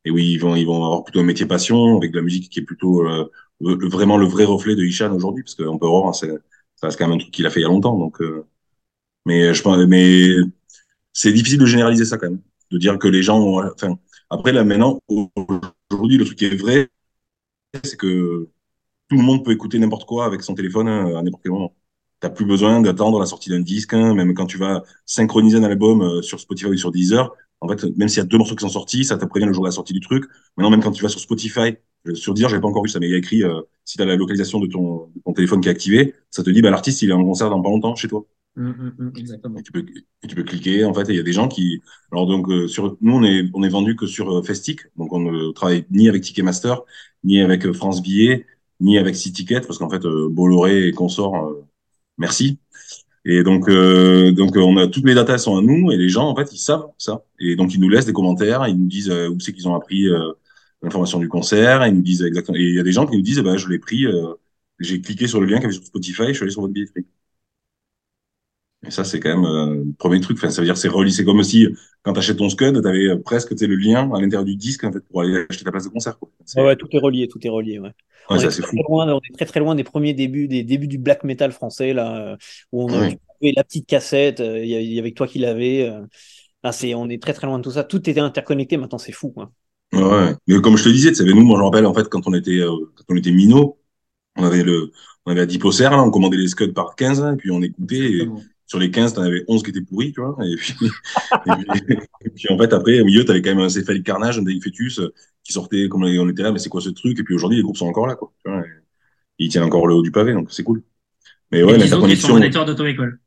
Et 0.05 0.11
oui, 0.11 0.33
ils 0.33 0.39
vont, 0.39 0.57
ils 0.57 0.67
vont 0.67 0.77
avoir 0.85 1.05
plutôt 1.05 1.21
un 1.21 1.25
métier 1.25 1.47
passion, 1.47 1.99
avec 1.99 2.13
de 2.13 2.19
la 2.19 2.23
musique 2.25 2.51
qui 2.51 2.61
est 2.61 2.65
plutôt 2.65 3.07
euh, 3.09 3.31
vraiment 3.61 4.19
le 4.19 4.27
vrai 4.27 4.45
reflet 4.45 4.77
de 4.77 4.85
Ishan 4.85 5.13
aujourd'hui, 5.15 5.45
parce 5.45 5.55
qu'on 5.57 5.79
peut 5.79 5.87
voir, 5.87 6.15
c'est, 6.15 6.33
ça 6.81 6.87
reste 6.89 6.99
quand 6.99 7.07
même 7.07 7.17
un 7.17 7.19
truc 7.19 7.33
qu'il 7.33 7.47
a 7.47 7.51
fait 7.51 7.61
il 7.61 7.65
y 7.65 7.67
a 7.67 7.69
longtemps. 7.69 7.99
Donc, 7.99 8.21
euh, 8.21 8.47
mais 9.27 9.55
je 9.55 9.63
pense, 9.63 9.79
mais 9.87 10.37
c'est 11.13 11.33
difficile 11.33 11.59
de 11.59 11.67
généraliser 11.67 12.05
ça 12.05 12.19
quand 12.19 12.31
même, 12.31 12.41
de 12.71 12.79
dire 12.79 12.99
que 12.99 13.09
les 13.09 13.23
gens, 13.23 13.39
ont, 13.41 13.63
enfin, 13.73 13.99
après 14.31 14.53
là 14.53 14.65
maintenant, 14.65 15.01
aujourd'hui, 15.09 16.19
le 16.19 16.25
truc 16.25 16.39
qui 16.39 16.47
est 16.47 16.57
vrai, 16.57 16.89
c'est 17.85 17.97
que 17.97 18.49
tout 19.09 19.17
le 19.17 19.23
monde 19.23 19.45
peut 19.45 19.53
écouter 19.53 19.79
n'importe 19.79 20.07
quoi 20.07 20.27
avec 20.27 20.43
son 20.43 20.55
téléphone 20.55 20.89
euh, 20.89 21.19
à 21.19 21.23
n'importe 21.23 21.43
quel 21.43 21.53
moment. 21.53 21.75
T'as 22.21 22.31
plus 22.31 22.47
besoin 22.47 22.81
d'attendre 22.81 23.21
la 23.21 23.27
sortie 23.27 23.51
d'un 23.51 23.61
disque, 23.61 23.95
hein, 23.95 24.15
même 24.15 24.35
quand 24.35 24.47
tu 24.47 24.59
vas 24.59 24.83
synchroniser 25.07 25.59
un 25.59 25.65
album 25.65 26.03
euh, 26.03 26.23
sur 26.23 26.41
Spotify 26.41 26.71
ou 26.71 26.77
sur 26.77 26.91
Deezer. 26.93 27.33
En 27.61 27.69
fait, 27.69 27.85
même 27.97 28.09
s'il 28.09 28.19
y 28.19 28.23
a 28.23 28.25
deux 28.27 28.39
morceaux 28.39 28.55
qui 28.55 28.63
sont 28.63 28.69
sortis, 28.69 29.05
ça 29.05 29.19
te 29.19 29.25
prévient 29.25 29.47
le 29.47 29.53
jour 29.53 29.65
de 29.65 29.69
la 29.69 29.73
sortie 29.73 29.93
du 29.93 30.01
truc. 30.01 30.25
Maintenant, 30.57 30.71
même 30.71 30.83
quand 30.83 30.93
tu 30.93 31.03
vas 31.03 31.09
sur 31.09 31.21
Spotify, 31.21 31.77
euh, 32.07 32.15
sur 32.15 32.35
Deezer, 32.35 32.49
j'ai 32.51 32.61
pas 32.61 32.69
encore 32.69 32.83
vu 32.83 32.89
ça, 32.89 33.01
mais 33.01 33.09
il 33.09 33.13
y 33.13 33.15
a 33.15 33.19
écrit 33.19 33.43
si 33.85 33.97
tu 33.97 34.03
as 34.03 34.07
la 34.07 34.17
localisation 34.17 34.61
de 34.61 34.67
ton, 34.67 35.11
de 35.15 35.21
ton, 35.25 35.33
téléphone 35.33 35.61
qui 35.61 35.69
est 35.69 35.73
activé, 35.73 36.15
ça 36.31 36.43
te 36.43 36.51
dit 36.51 36.63
bah 36.63 36.71
l'artiste 36.71 37.03
il 37.03 37.11
est 37.11 37.15
en 37.15 37.25
concert 37.25 37.51
dans 37.51 37.61
pas 37.63 37.71
longtemps 37.71 37.95
chez 37.97 38.09
toi. 38.09 38.25
Mmh, 38.57 38.69
mmh, 38.69 38.93
mmh, 38.99 39.13
exactement. 39.17 39.59
Et 39.59 39.63
tu, 39.63 39.73
peux, 39.73 39.85
et 40.23 40.27
tu 40.27 40.35
peux 40.35 40.43
cliquer. 40.43 40.85
En 40.85 40.93
fait, 40.93 41.05
il 41.09 41.15
y 41.15 41.21
a 41.21 41.23
des 41.23 41.33
gens 41.33 41.49
qui. 41.49 41.81
Alors 42.13 42.27
donc 42.27 42.49
sur 42.69 42.97
nous 43.01 43.15
on 43.15 43.25
est 43.25 43.49
on 43.55 43.63
est 43.63 43.69
vendu 43.69 43.97
que 43.97 44.07
sur 44.07 44.45
Festic, 44.45 44.81
donc 44.97 45.13
on 45.13 45.21
ne 45.21 45.53
travaille 45.53 45.87
ni 45.91 46.09
avec 46.09 46.23
Ticketmaster 46.23 46.83
ni 47.25 47.41
avec 47.41 47.73
France 47.73 48.03
Billet 48.03 48.47
ni 48.81 48.99
avec 48.99 49.15
Ticket, 49.15 49.61
parce 49.61 49.79
qu'en 49.79 49.91
fait, 49.91 50.05
euh, 50.05 50.29
Bolloré 50.31 50.89
et 50.89 50.93
consorts, 50.93 51.37
euh, 51.47 51.65
merci. 52.19 52.59
Et 53.25 53.43
donc, 53.43 53.69
euh, 53.69 54.33
donc 54.33 54.57
on 54.57 54.77
a 54.77 54.87
toutes 54.89 55.05
les 55.05 55.15
datas 55.15 55.39
sont 55.39 55.57
à 55.57 55.61
nous 55.61 55.91
et 55.93 55.97
les 55.97 56.09
gens 56.09 56.29
en 56.29 56.37
fait 56.37 56.53
ils 56.53 56.59
savent 56.59 56.87
ça 56.99 57.25
et 57.41 57.57
donc 57.57 57.75
ils 57.75 57.81
nous 57.81 57.89
laissent 57.89 58.07
des 58.07 58.13
commentaires, 58.13 58.67
ils 58.69 58.79
nous 58.79 58.87
disent 58.87 59.11
euh, 59.11 59.29
où 59.29 59.39
c'est 59.41 59.53
qu'ils 59.53 59.69
ont 59.69 59.75
appris 59.75 60.07
l'information 60.83 61.19
du 61.19 61.29
concert, 61.29 61.87
ils 61.87 61.95
nous 61.95 62.03
disent 62.03 62.23
exactement. 62.23 62.57
Et 62.57 62.63
il 62.63 62.75
y 62.75 62.81
a 62.81 62.83
des 62.83 62.93
gens 62.93 63.07
qui 63.07 63.17
nous 63.17 63.23
disent, 63.23 63.41
bah, 63.41 63.57
je 63.57 63.69
l'ai 63.69 63.79
pris, 63.79 64.07
j'ai 64.79 65.01
cliqué 65.01 65.27
sur 65.27 65.41
le 65.41 65.47
lien 65.47 65.59
qui 65.59 65.65
avait 65.65 65.75
sur 65.75 65.85
Spotify, 65.85 66.29
je 66.29 66.33
suis 66.33 66.43
allé 66.43 66.53
sur 66.53 66.61
votre 66.61 66.73
billetterie. 66.73 67.07
Et 68.87 68.93
ça, 68.93 69.03
c'est 69.03 69.19
quand 69.19 69.31
même 69.31 69.45
euh, 69.45 69.85
le 69.87 69.93
premier 69.99 70.21
truc. 70.21 70.39
Enfin, 70.39 70.51
ça 70.51 70.61
veut 70.61 70.67
dire 70.67 70.77
c'est 70.77 70.89
relié. 70.89 71.11
C'est 71.11 71.25
comme 71.25 71.43
si 71.43 71.67
quand 72.03 72.13
tu 72.13 72.21
achètes 72.21 72.37
ton 72.37 72.49
Scud, 72.49 72.81
tu 72.81 72.89
avais 72.89 73.19
presque 73.19 73.51
le 73.61 73.75
lien 73.75 74.11
à 74.15 74.21
l'intérieur 74.21 74.45
du 74.45 74.55
disque 74.55 74.85
en 74.85 74.93
fait, 74.93 75.01
pour 75.01 75.23
aller 75.23 75.47
acheter 75.51 75.65
ta 75.65 75.73
place 75.73 75.85
de 75.85 75.89
concert. 75.89 76.17
Quoi. 76.19 76.31
Ouais, 76.57 76.77
tout 76.77 76.87
est 76.93 76.99
relié, 76.99 77.27
tout 77.27 77.45
est 77.45 77.49
relié. 77.49 77.81
Ouais. 77.81 77.91
on, 78.29 78.37
est 78.39 78.49
très, 78.49 78.77
loin, 78.89 79.13
on 79.13 79.19
est 79.19 79.37
très 79.37 79.47
très 79.47 79.61
loin 79.61 79.75
des 79.75 79.83
premiers 79.83 80.15
débuts, 80.15 80.47
des 80.47 80.63
débuts 80.63 80.87
du 80.87 80.99
black 80.99 81.25
metal 81.25 81.51
français 81.51 81.93
là, 81.93 82.37
où 82.71 82.85
on 82.85 82.93
a 82.93 83.11
la 83.43 83.65
petite 83.65 83.87
cassette. 83.87 84.39
Il 84.39 84.67
y, 84.67 84.99
avait 84.99 85.13
toi 85.13 85.27
qui 85.27 85.41
l'avais. 85.41 85.93
C'est, 86.71 86.95
on 86.95 87.09
est 87.09 87.21
très 87.21 87.33
très 87.33 87.49
loin 87.49 87.59
de 87.59 87.65
tout 87.65 87.73
ça. 87.73 87.83
Tout 87.83 88.09
était 88.09 88.21
interconnecté. 88.21 88.77
Maintenant, 88.77 88.99
c'est 88.99 89.13
fou. 89.13 89.31
Quoi. 89.31 89.51
Ouais, 89.93 90.35
mais 90.47 90.61
comme 90.61 90.77
je 90.77 90.85
te 90.85 90.89
disais, 90.89 91.11
tu 91.11 91.17
savais, 91.17 91.33
nous, 91.33 91.43
moi, 91.43 91.57
je 91.57 91.63
me 91.63 91.65
rappelle 91.67 91.87
en 91.87 91.95
fait 91.95 92.09
quand 92.09 92.27
on 92.27 92.35
était 92.35 92.61
euh, 92.61 92.77
quand 92.95 93.05
on 93.09 93.17
était 93.17 93.31
minot, 93.31 93.79
on 94.37 94.45
avait 94.45 94.63
le 94.63 94.93
on 95.25 95.31
avait 95.31 95.41
la 95.41 95.47
Diposer, 95.47 95.85
là, 95.85 96.03
on 96.03 96.11
commandait 96.11 96.37
les 96.37 96.49
Scuds 96.49 96.73
par 96.73 96.95
15, 96.95 97.21
et 97.35 97.37
puis 97.37 97.51
on 97.51 97.63
écoutait. 97.63 98.13
Et, 98.13 98.29
sur 98.69 98.79
les 98.79 98.91
15, 98.91 99.15
t'en 99.15 99.23
avais 99.23 99.45
11 99.49 99.63
qui 99.63 99.71
étaient 99.71 99.81
pourris, 99.81 100.13
tu 100.13 100.21
vois. 100.21 100.37
Et 100.45 100.57
puis, 100.57 100.75
et 102.21 102.29
puis, 102.29 102.53
en 102.53 102.59
fait, 102.59 102.71
après, 102.75 103.01
au 103.01 103.05
milieu, 103.07 103.25
t'avais 103.25 103.41
quand 103.41 103.49
même 103.55 103.65
un 103.65 103.71
céphalique 103.71 104.05
carnage, 104.05 104.39
un 104.39 104.43
Dave 104.43 104.61
Fetus 104.63 104.99
euh, 104.99 105.15
qui 105.43 105.55
sortait 105.55 105.89
comme 105.89 106.05
on 106.05 106.29
était 106.29 106.43
là, 106.43 106.53
mais 106.53 106.59
c'est 106.59 106.69
quoi 106.69 106.83
ce 106.83 106.91
truc? 106.91 107.19
Et 107.19 107.23
puis 107.23 107.35
aujourd'hui, 107.35 107.57
les 107.57 107.63
groupes 107.63 107.79
sont 107.79 107.87
encore 107.87 108.07
là, 108.07 108.15
quoi. 108.15 108.31
Tu 108.45 108.51
vois, 108.51 108.63
ils 109.39 109.49
tiennent 109.49 109.65
encore 109.65 109.87
le 109.87 109.95
haut 109.95 110.03
du 110.03 110.11
pavé, 110.11 110.35
donc 110.35 110.53
c'est 110.53 110.65
cool. 110.65 110.83
Mais 111.51 111.63
ouais, 111.63 111.79
l'interconnexion. 111.79 112.39
Ils 112.39 112.53
sont 112.53 112.65
d'auto-école. 112.65 113.21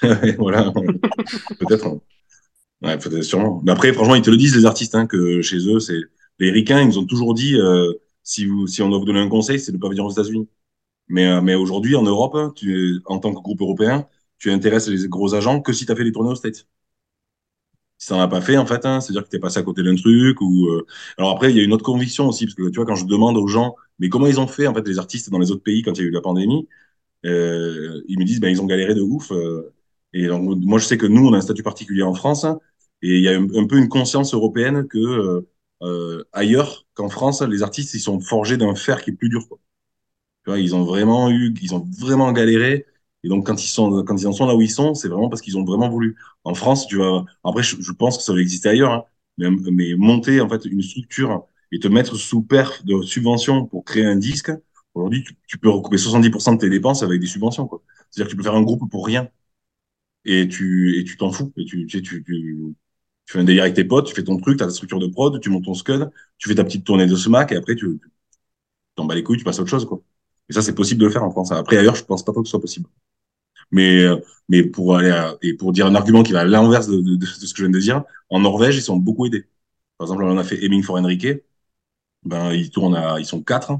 voilà. 0.38 0.72
peut-être. 1.58 2.00
Hein. 2.82 2.98
Ouais, 2.98 3.22
sûrement. 3.22 3.62
Mais 3.64 3.72
après, 3.72 3.92
franchement, 3.92 4.14
ils 4.14 4.22
te 4.22 4.30
le 4.30 4.36
disent, 4.36 4.56
les 4.56 4.66
artistes, 4.66 4.94
hein, 4.94 5.06
que 5.06 5.42
chez 5.42 5.58
eux, 5.68 5.80
c'est, 5.80 6.00
les 6.38 6.50
ricains, 6.50 6.80
ils 6.80 6.88
nous 6.88 6.98
ont 6.98 7.06
toujours 7.06 7.34
dit, 7.34 7.56
euh, 7.56 7.92
si 8.22 8.46
on 8.82 8.88
doit 8.88 8.98
vous 8.98 9.04
donner 9.04 9.20
un 9.20 9.28
conseil, 9.28 9.60
c'est 9.60 9.72
de 9.72 9.76
ne 9.76 9.82
pas 9.82 9.88
venir 9.88 10.04
aux 10.04 10.10
États-Unis. 10.12 10.48
Mais, 11.08 11.26
euh, 11.26 11.58
aujourd'hui, 11.58 11.96
en 11.96 12.02
Europe, 12.02 12.54
tu, 12.56 13.00
en 13.06 13.18
tant 13.18 13.34
que 13.34 13.40
groupe 13.40 13.60
européen, 13.62 14.08
tu 14.38 14.50
intéresses 14.50 14.88
les 14.88 15.08
gros 15.08 15.34
agents 15.34 15.60
que 15.62 15.72
si 15.72 15.86
tu 15.86 15.92
as 15.92 15.96
fait 15.96 16.04
les 16.04 16.12
tournées 16.12 16.30
aux 16.30 16.36
States. 16.36 16.66
Si 17.98 18.06
tu 18.08 18.12
n'en 18.14 18.20
as 18.20 18.28
pas 18.28 18.40
fait, 18.40 18.56
en 18.56 18.66
fait, 18.66 18.86
hein, 18.86 19.00
c'est-à-dire 19.00 19.24
que 19.24 19.28
tu 19.28 19.36
es 19.36 19.38
passé 19.40 19.58
à 19.58 19.62
côté 19.62 19.82
d'un 19.82 19.94
truc. 19.94 20.36
euh... 20.42 20.86
Alors 21.18 21.30
après, 21.32 21.50
il 21.50 21.56
y 21.56 21.60
a 21.60 21.62
une 21.64 21.72
autre 21.72 21.84
conviction 21.84 22.28
aussi, 22.28 22.46
parce 22.46 22.54
que 22.54 22.68
tu 22.70 22.76
vois, 22.76 22.86
quand 22.86 22.94
je 22.96 23.04
demande 23.06 23.36
aux 23.36 23.46
gens, 23.46 23.76
mais 23.98 24.08
comment 24.08 24.26
ils 24.26 24.40
ont 24.40 24.46
fait, 24.46 24.66
en 24.66 24.74
fait, 24.74 24.86
les 24.88 24.98
artistes 24.98 25.30
dans 25.30 25.38
les 25.38 25.50
autres 25.50 25.62
pays 25.62 25.82
quand 25.82 25.92
il 25.98 26.00
y 26.02 26.04
a 26.04 26.08
eu 26.08 26.10
la 26.10 26.22
pandémie, 26.22 26.66
ils 27.24 28.18
me 28.18 28.24
disent, 28.24 28.40
ben, 28.40 28.48
ils 28.48 28.62
ont 28.62 28.66
galéré 28.66 28.94
de 28.94 29.02
ouf. 29.02 29.32
Et 30.12 30.26
donc, 30.26 30.42
moi, 30.64 30.78
je 30.78 30.86
sais 30.86 30.98
que 30.98 31.06
nous, 31.06 31.26
on 31.28 31.34
a 31.34 31.38
un 31.38 31.40
statut 31.40 31.62
particulier 31.62 32.02
en 32.02 32.14
France, 32.14 32.44
hein, 32.44 32.58
et 33.02 33.16
il 33.18 33.22
y 33.22 33.28
a 33.28 33.36
un, 33.36 33.66
peu 33.66 33.78
une 33.78 33.88
conscience 33.88 34.34
européenne 34.34 34.86
que 34.88 34.98
euh, 34.98 35.48
euh, 35.82 36.24
ailleurs 36.32 36.86
qu'en 36.94 37.08
France, 37.08 37.42
les 37.42 37.62
artistes, 37.62 37.94
ils 37.94 38.00
sont 38.00 38.20
forgés 38.20 38.56
d'un 38.56 38.74
fer 38.74 39.02
qui 39.02 39.10
est 39.10 39.14
plus 39.14 39.28
dur. 39.30 39.48
Quoi. 39.48 39.58
Tu 40.44 40.50
vois, 40.50 40.58
ils 40.60 40.74
ont 40.74 40.84
vraiment 40.84 41.30
eu, 41.30 41.54
ils 41.62 41.74
ont 41.74 41.86
vraiment 41.98 42.32
galéré. 42.32 42.86
Et 43.24 43.28
donc, 43.28 43.46
quand 43.46 43.62
ils 43.62 43.68
sont, 43.68 44.04
quand 44.04 44.16
ils 44.16 44.26
en 44.26 44.32
sont 44.32 44.46
là 44.46 44.56
où 44.56 44.62
ils 44.62 44.70
sont, 44.70 44.94
c'est 44.94 45.08
vraiment 45.08 45.28
parce 45.28 45.42
qu'ils 45.42 45.58
ont 45.58 45.64
vraiment 45.64 45.88
voulu. 45.90 46.16
En 46.44 46.54
France, 46.54 46.86
tu 46.86 46.96
vois, 46.96 47.24
après, 47.44 47.62
je, 47.62 47.92
pense 47.92 48.18
que 48.18 48.22
ça 48.24 48.32
va 48.32 48.40
exister 48.40 48.68
ailleurs, 48.70 48.92
hein, 48.92 49.04
mais, 49.38 49.50
mais, 49.72 49.94
monter, 49.96 50.40
en 50.40 50.48
fait, 50.48 50.64
une 50.64 50.82
structure 50.82 51.46
et 51.72 51.78
te 51.78 51.88
mettre 51.88 52.16
sous 52.16 52.42
perf 52.42 52.84
de 52.84 53.02
subvention 53.02 53.66
pour 53.66 53.84
créer 53.84 54.04
un 54.04 54.16
disque, 54.16 54.50
aujourd'hui, 54.94 55.24
tu, 55.46 55.58
peux 55.58 55.70
recouper 55.70 55.96
70% 55.98 56.54
de 56.54 56.58
tes 56.58 56.70
dépenses 56.70 57.02
avec 57.02 57.20
des 57.20 57.26
subventions. 57.26 57.68
C'est-à-dire 58.10 58.26
que 58.26 58.30
tu 58.32 58.36
peux 58.36 58.42
faire 58.42 58.54
un 58.54 58.62
groupe 58.62 58.90
pour 58.90 59.06
rien. 59.06 59.28
Et 60.24 60.48
tu, 60.48 60.98
et 60.98 61.04
tu 61.04 61.16
t'en 61.16 61.32
fous. 61.32 61.52
Et 61.56 61.64
tu, 61.64 61.86
tu, 61.86 62.02
tu, 62.02 62.22
tu, 62.24 62.74
fais 63.26 63.38
un 63.38 63.44
délire 63.44 63.62
avec 63.62 63.74
tes 63.74 63.84
potes, 63.84 64.06
tu 64.06 64.14
fais 64.14 64.24
ton 64.24 64.36
truc, 64.38 64.58
tu 64.58 64.64
as 64.64 64.66
ta 64.66 64.72
structure 64.72 64.98
de 64.98 65.06
prod, 65.06 65.40
tu 65.40 65.50
montes 65.50 65.64
ton 65.64 65.74
scud, 65.74 66.10
tu 66.38 66.48
fais 66.48 66.54
ta 66.54 66.64
petite 66.64 66.84
tournée 66.84 67.06
de 67.06 67.16
smack 67.16 67.52
et 67.52 67.56
après, 67.56 67.76
tu, 67.76 68.00
t'en 68.96 69.04
bats 69.04 69.14
les 69.14 69.22
couilles, 69.22 69.38
tu 69.38 69.44
passes 69.44 69.58
à 69.58 69.62
autre 69.62 69.70
chose, 69.70 69.86
quoi. 69.86 70.02
Et 70.48 70.52
ça, 70.52 70.62
c'est 70.62 70.74
possible 70.74 71.00
de 71.00 71.06
le 71.06 71.12
faire 71.12 71.24
en 71.24 71.30
France. 71.30 71.52
Après, 71.52 71.76
ailleurs, 71.76 71.94
je 71.96 72.04
pense 72.04 72.24
pas 72.24 72.32
que 72.32 72.42
ce 72.44 72.50
soit 72.50 72.60
possible. 72.60 72.88
Mais, 73.70 74.04
mais 74.48 74.64
pour 74.64 74.96
aller 74.96 75.10
à, 75.10 75.36
et 75.42 75.54
pour 75.54 75.72
dire 75.72 75.86
un 75.86 75.94
argument 75.94 76.22
qui 76.22 76.32
va 76.32 76.40
à 76.40 76.44
l'inverse 76.44 76.88
de, 76.88 77.24
ce 77.26 77.54
que 77.54 77.58
je 77.58 77.64
viens 77.64 77.70
de 77.70 77.78
dire, 77.78 78.02
en 78.30 78.40
Norvège, 78.40 78.76
ils 78.76 78.82
sont 78.82 78.96
beaucoup 78.96 79.26
aidés. 79.26 79.46
Par 79.98 80.06
exemple, 80.06 80.24
on 80.24 80.38
a 80.38 80.44
fait 80.44 80.64
Aiming 80.64 80.82
for 80.82 80.96
Enrique. 80.98 81.28
Ben, 82.24 82.52
ils 82.52 82.70
tournent 82.70 82.98
ils 83.18 83.26
sont 83.26 83.42
quatre. 83.42 83.72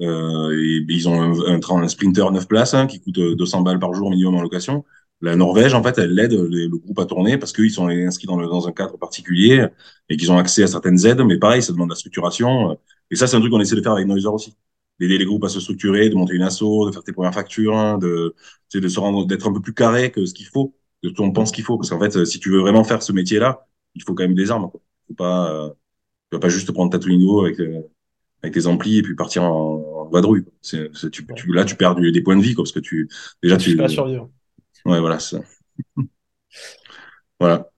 Euh, 0.00 0.50
et, 0.52 0.84
ils 0.88 1.08
ont 1.08 1.20
un, 1.20 1.60
un, 1.60 1.82
un 1.82 1.88
Sprinter 1.88 2.30
9 2.32 2.48
places 2.48 2.74
hein, 2.74 2.86
qui 2.86 3.00
coûte 3.00 3.18
200 3.18 3.62
balles 3.62 3.78
par 3.78 3.92
jour 3.94 4.10
minimum 4.10 4.36
en 4.36 4.42
location. 4.42 4.84
La 5.22 5.36
Norvège, 5.36 5.74
en 5.74 5.82
fait, 5.82 5.98
elle 5.98 6.18
aide 6.18 6.32
le, 6.32 6.48
le 6.48 6.76
groupe 6.78 6.98
à 6.98 7.04
tourner 7.04 7.36
parce 7.38 7.52
qu'ils 7.52 7.70
sont 7.70 7.88
inscrits 7.88 8.26
dans, 8.26 8.36
le, 8.36 8.46
dans 8.46 8.66
un 8.68 8.72
cadre 8.72 8.96
particulier 8.98 9.66
et 10.08 10.16
qu'ils 10.16 10.32
ont 10.32 10.38
accès 10.38 10.62
à 10.62 10.66
certaines 10.66 11.04
aides. 11.06 11.20
Mais 11.22 11.38
pareil, 11.38 11.62
ça 11.62 11.72
demande 11.72 11.88
de 11.88 11.94
la 11.94 11.98
structuration. 11.98 12.78
Et 13.10 13.16
ça, 13.16 13.26
c'est 13.26 13.36
un 13.36 13.40
truc 13.40 13.52
qu'on 13.52 13.60
essaie 13.60 13.76
de 13.76 13.82
faire 13.82 13.92
avec 13.92 14.06
Noiser 14.06 14.28
aussi 14.28 14.56
d'aider 14.98 15.16
les 15.16 15.24
groupes 15.24 15.44
à 15.44 15.48
se 15.48 15.60
structurer, 15.60 16.10
de 16.10 16.14
monter 16.14 16.34
une 16.34 16.42
asso, 16.42 16.86
de 16.86 16.92
faire 16.92 17.02
tes 17.02 17.12
premières 17.12 17.32
factures, 17.32 17.74
hein, 17.74 17.96
de, 17.96 18.34
de 18.74 18.88
se 18.88 19.00
rendre, 19.00 19.26
d'être 19.26 19.48
un 19.48 19.52
peu 19.52 19.60
plus 19.62 19.72
carré 19.72 20.10
que 20.10 20.26
ce 20.26 20.34
qu'il 20.34 20.44
faut, 20.46 20.74
que 21.02 21.08
ce 21.08 21.14
qu'on 21.14 21.32
pense 21.32 21.52
qu'il 21.52 21.64
faut. 21.64 21.78
Parce 21.78 21.88
qu'en 21.88 21.98
fait, 21.98 22.24
si 22.26 22.38
tu 22.38 22.50
veux 22.50 22.60
vraiment 22.60 22.84
faire 22.84 23.02
ce 23.02 23.12
métier-là, 23.12 23.66
il 23.94 24.02
faut 24.02 24.12
quand 24.14 24.24
même 24.24 24.34
des 24.34 24.50
armes. 24.50 24.70
Quoi. 24.70 24.80
Faut 25.08 25.14
pas, 25.14 25.50
euh, 25.52 25.68
tu 26.30 26.36
vas 26.36 26.40
pas 26.40 26.48
juste 26.50 26.70
prendre 26.72 26.90
ta 26.90 26.98
Twingo 26.98 27.44
avec, 27.44 27.60
euh, 27.60 27.82
avec 28.42 28.54
tes 28.54 28.66
amplis 28.66 28.98
et 28.98 29.02
puis 29.02 29.14
partir 29.14 29.44
en, 29.44 30.06
en 30.06 30.10
vadrouille. 30.10 30.44
C'est, 30.62 30.90
c'est, 30.94 31.10
tu, 31.10 31.26
tu, 31.36 31.52
là, 31.52 31.64
tu 31.64 31.76
perds 31.76 31.96
du, 31.96 32.12
des 32.12 32.22
points 32.22 32.36
de 32.36 32.42
vie, 32.42 32.54
quoi, 32.54 32.64
parce 32.64 32.72
que 32.72 32.80
tu, 32.80 33.08
déjà, 33.42 33.56
tu. 33.56 33.72
Tu 33.72 33.76
pas 33.76 33.88
survivre. 33.88 34.30
Ouais, 34.86 35.00
voilà, 35.00 35.18
ça. 35.18 35.40
voilà. 37.40 37.70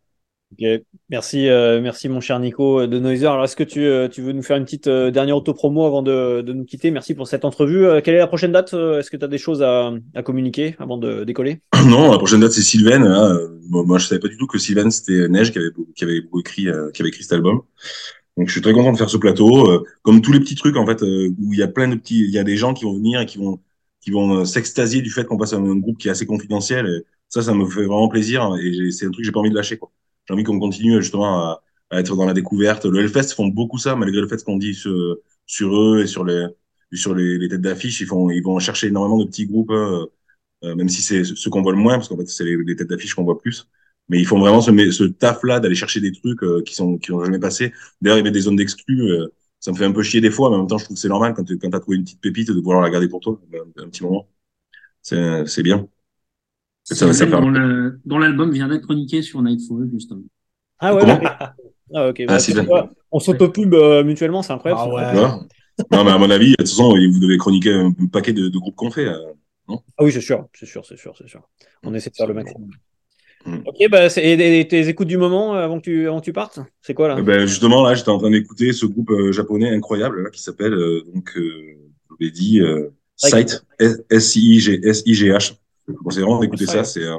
Okay. 0.53 0.85
Merci, 1.09 1.49
euh, 1.49 1.81
merci 1.81 2.09
mon 2.09 2.21
cher 2.21 2.39
Nico 2.39 2.81
euh, 2.81 2.87
de 2.87 2.99
Noiser. 2.99 3.27
Alors, 3.27 3.45
est-ce 3.45 3.57
que 3.57 3.65
tu, 3.65 3.85
euh, 3.85 4.09
tu, 4.09 4.21
veux 4.21 4.33
nous 4.33 4.43
faire 4.43 4.59
une 4.59 4.65
petite 4.65 4.87
euh, 4.87 5.11
dernière 5.11 5.37
auto-promo 5.37 5.87
avant 5.87 6.03
de, 6.03 6.43
de, 6.43 6.53
nous 6.53 6.65
quitter? 6.65 6.91
Merci 6.91 7.15
pour 7.15 7.27
cette 7.27 7.45
entrevue. 7.45 7.87
Quelle 8.03 8.15
est 8.15 8.19
la 8.19 8.27
prochaine 8.27 8.53
date 8.53 8.75
Est-ce 8.75 9.11
que 9.11 9.17
tu 9.17 9.25
as 9.25 9.29
des 9.29 9.39
choses 9.39 9.63
à, 9.63 9.93
à 10.15 10.23
communiquer 10.23 10.77
avant 10.79 10.99
de 10.99 11.25
décoller? 11.25 11.61
Non, 11.87 12.13
la 12.13 12.19
prochaine 12.19 12.41
date 12.41 12.53
c'est 12.53 12.63
Sylvain. 12.63 13.03
Hein. 13.03 13.39
moi, 13.69 13.99
je 13.99 14.07
savais 14.07 14.21
pas 14.21 14.29
du 14.29 14.37
tout 14.37 14.47
que 14.47 14.59
Sylvain 14.59 14.89
c'était 14.91 15.29
Neige 15.29 15.51
qui 15.53 15.59
avait, 15.59 15.71
qui 15.97 16.05
avait 16.05 16.21
beaucoup 16.21 16.41
écrit, 16.41 16.69
qui 16.95 17.03
avait 17.03 17.09
écrit 17.09 17.23
cet 17.23 17.33
album. 17.33 17.63
Donc, 18.37 18.47
je 18.47 18.53
suis 18.53 18.63
très 18.63 18.73
content 18.73 18.93
de 18.93 18.99
faire 18.99 19.11
ce 19.11 19.17
plateau. 19.17 19.85
comme 20.03 20.23
tous 20.23 20.33
les 20.33 20.41
petits 20.41 20.55
trucs 20.55 20.77
en 20.77 20.87
fait, 20.87 21.03
où 21.03 21.53
il 21.53 21.59
y 21.59 21.63
a 21.63 21.69
plein 21.69 21.89
de 21.89 21.97
petits, 21.97 22.21
il 22.21 22.31
y 22.31 22.39
a 22.39 22.45
des 22.45 22.57
gens 22.57 22.73
qui 22.73 22.85
vont 22.85 22.95
venir 22.95 23.21
et 23.21 23.27
qui 23.27 23.39
vont, 23.39 23.59
qui 24.03 24.11
vont 24.11 24.45
s'extasier 24.45 25.01
du 25.03 25.11
fait 25.11 25.25
qu'on 25.25 25.39
passe 25.39 25.53
à 25.55 25.57
un 25.57 25.77
groupe 25.77 25.99
qui 25.99 26.09
est 26.09 26.11
assez 26.11 26.27
confidentiel. 26.27 27.05
Ça, 27.29 27.43
ça 27.43 27.55
me 27.55 27.67
fait 27.67 27.85
vraiment 27.87 28.09
plaisir. 28.09 28.55
Et 28.63 28.91
c'est 28.91 29.07
un 29.07 29.11
truc 29.11 29.23
que 29.23 29.27
j'ai 29.27 29.33
pas 29.33 29.41
envie 29.41 29.51
de 29.51 29.55
lâcher. 29.55 29.79
J'ai 30.27 30.35
envie 30.35 30.45
qu'on 30.45 30.59
continue 30.59 31.01
justement 31.01 31.51
à, 31.51 31.63
être 31.93 32.17
dans 32.17 32.27
la 32.27 32.35
découverte. 32.35 32.85
Le 32.87 33.01
Hellfest 33.01 33.35
font 33.35 33.49
beaucoup 33.49 33.79
ça, 33.79 33.97
malgré 33.97 34.21
le 34.21 34.29
fait 34.29 34.43
qu'on 34.45 34.57
dit 34.57 34.75
sur, 34.75 34.91
eux 35.75 36.03
et 36.03 36.07
sur 36.07 36.25
les, 36.25 36.47
sur 36.93 37.15
les, 37.15 37.39
les 37.39 37.49
têtes 37.49 37.61
d'affiche, 37.61 38.01
ils 38.01 38.07
font, 38.07 38.31
ils 38.31 38.43
vont 38.43 38.59
chercher 38.59 38.89
énormément 38.89 39.19
de 39.19 39.25
petits 39.27 39.47
groupes, 39.47 39.71
euh, 39.71 40.07
euh, 40.65 40.75
même 40.75 40.89
si 40.89 41.03
c'est 41.03 41.25
ceux 41.25 41.51
qu'on 41.51 41.63
voit 41.63 41.73
le 41.73 41.79
moins, 41.79 41.95
parce 41.95 42.09
qu'en 42.09 42.17
fait 42.17 42.29
c'est 42.29 42.45
les, 42.45 42.77
têtes 42.77 42.89
d'affiche 42.89 43.15
qu'on 43.15 43.25
voit 43.25 43.39
plus. 43.39 43.69
Mais 44.09 44.19
ils 44.19 44.27
font 44.27 44.39
vraiment 44.39 44.61
ce, 44.61 45.05
taf-là 45.05 45.61
d'aller 45.61 45.75
chercher 45.75 46.01
des 46.01 46.13
trucs 46.13 46.43
euh, 46.43 46.63
qui 46.63 46.75
sont 46.75 46.99
qui 46.99 47.13
ont 47.13 47.25
jamais 47.25 47.39
passé. 47.39 47.73
D'ailleurs, 48.01 48.19
il 48.19 48.27
y 48.27 48.31
des 48.31 48.41
zones 48.41 48.57
d'exclus. 48.57 49.01
Euh, 49.11 49.29
ça 49.63 49.71
me 49.71 49.77
fait 49.77 49.85
un 49.85 49.93
peu 49.93 50.03
chier 50.03 50.21
des 50.21 50.31
fois, 50.31 50.51
mais 50.51 50.57
en 50.57 50.59
même 50.61 50.67
temps, 50.69 50.77
je 50.77 50.85
trouve 50.85 50.97
que 50.97 51.01
c'est 51.01 51.09
normal 51.09 51.35
quand 51.35 51.45
tu 51.45 51.59
as 51.63 51.81
trouvé 51.81 51.97
une 51.97 52.03
petite 52.05 52.21
pépite 52.21 52.49
de 52.49 52.55
pouvoir 52.61 52.81
la 52.83 52.91
garder 52.91 53.09
pour 53.09 53.21
toi 53.21 53.41
un, 53.55 53.83
un 53.85 53.89
petit 53.89 54.03
moment. 54.03 54.29
C'est 55.01 55.63
bien. 55.63 55.89
Ça, 56.85 57.13
ça 57.13 57.27
dont 57.27 58.19
l'album 58.19 58.51
vient 58.51 58.69
d'être 58.69 58.83
chroniqué 58.83 59.23
sur 59.23 59.41
Nightfall, 59.41 59.89
justement. 59.93 60.23
Ah 60.81 60.95
ouais, 60.95 61.05
Ah, 61.95 62.09
ok. 62.09 62.23
Ah, 62.27 62.39
bah, 62.69 62.91
on 63.13 63.21
s'auto-pub 63.21 63.75
euh, 63.75 64.03
mutuellement, 64.03 64.43
c'est 64.43 64.53
incroyable. 64.53 64.83
Ah 64.99 65.15
ouais. 65.15 65.47
non, 65.93 66.05
mais 66.05 66.11
à 66.11 66.19
mon 66.19 66.31
avis, 66.31 66.53
de 66.53 66.57
toute 66.57 66.69
façon, 66.69 66.89
vous 66.91 67.19
devez 67.21 67.37
chroniquer 67.37 67.73
un 67.73 67.93
paquet 68.11 68.33
de, 68.33 68.49
de 68.49 68.59
groupes 68.59 68.75
qu'on 68.75 68.91
fait. 68.91 69.07
Euh, 69.07 69.19
non? 69.69 69.81
Ah 69.97 70.05
oui, 70.05 70.11
c'est 70.13 70.21
sûr, 70.21 70.49
c'est 70.55 70.67
sûr, 70.67 70.85
c'est 70.85 70.97
sûr, 70.97 71.15
c'est 71.17 71.29
sûr. 71.29 71.43
On 71.85 71.95
essaie 71.95 72.11
de 72.11 72.17
faire 72.17 72.27
le 72.27 72.35
maximum. 72.35 72.71
Ok, 73.67 73.89
bah, 73.91 74.09
c'est- 74.09 74.25
et, 74.25 74.61
et 74.61 74.69
tes 74.69 74.89
écoutes 74.89 75.09
du 75.09 75.17
moment 75.17 75.55
euh, 75.55 75.65
avant 75.65 75.79
que 75.79 75.85
tu, 75.85 76.07
avant 76.09 76.21
que 76.21 76.25
tu 76.25 76.33
partes 76.33 76.61
C'est 76.81 76.95
quoi 76.95 77.09
là? 77.09 77.17
Eh 77.19 77.23
ben, 77.23 77.47
justement, 77.47 77.83
là, 77.83 77.95
j'étais 77.95 78.09
en 78.11 78.19
train 78.19 78.31
d'écouter 78.31 78.73
ce 78.73 78.87
groupe 78.87 79.11
euh, 79.11 79.33
japonais 79.33 79.69
incroyable 79.71 80.23
là, 80.25 80.31
qui 80.31 80.43
s'appelle, 80.43 80.75
euh, 80.75 81.03
donc, 81.13 81.37
euh, 81.37 81.41
je 82.05 82.09
vous 82.11 82.17
l'ai 82.21 82.31
dit, 82.31 82.61
euh, 82.61 82.91
Sight, 83.17 83.65
S-I-G, 84.11 84.81
S-I-G-H. 84.85 85.55
Je 85.89 85.93
conseille 85.95 86.23
vraiment 86.23 86.41
d'écouter 86.41 86.67
ça, 86.67 86.85
c'est, 86.85 87.05
euh, 87.05 87.17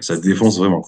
ça 0.00 0.16
défonce 0.16 0.58
vraiment. 0.58 0.84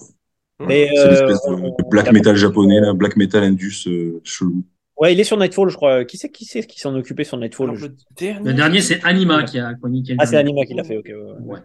Et, 0.69 0.89
C'est 0.95 1.05
une 1.05 1.11
euh, 1.11 1.13
espèce 1.13 1.41
de, 1.47 1.55
de 1.55 1.89
black 1.89 2.11
metal 2.11 2.35
japonais, 2.35 2.79
là, 2.79 2.93
black 2.93 3.17
metal 3.17 3.43
indus 3.43 3.87
euh, 3.87 4.21
chelou. 4.23 4.63
Ouais, 4.97 5.13
il 5.13 5.19
est 5.19 5.25
sur 5.25 5.37
Nightfall, 5.37 5.69
je 5.69 5.75
crois. 5.75 6.05
Qui 6.05 6.17
c'est 6.17 6.29
qui, 6.29 6.45
c'est 6.45 6.65
qui 6.65 6.79
s'en 6.79 6.95
occupait 6.95 7.25
sur 7.25 7.37
Nightfall 7.37 7.69
Alors, 7.69 7.81
le 7.81 7.95
dernier, 8.17 8.49
Le 8.49 8.53
dernier, 8.53 8.81
c'est 8.81 9.03
Anima 9.03 9.43
qui 9.43 9.59
a 9.59 9.73
chroniqué. 9.73 10.15
Ah, 10.17 10.25
c'est. 10.25 10.37
Anima 10.37 10.65
qui 10.65 10.73
l'a 10.73 10.83
fait, 10.83 10.97
ok. 10.97 11.11
Ouais, 11.41 11.59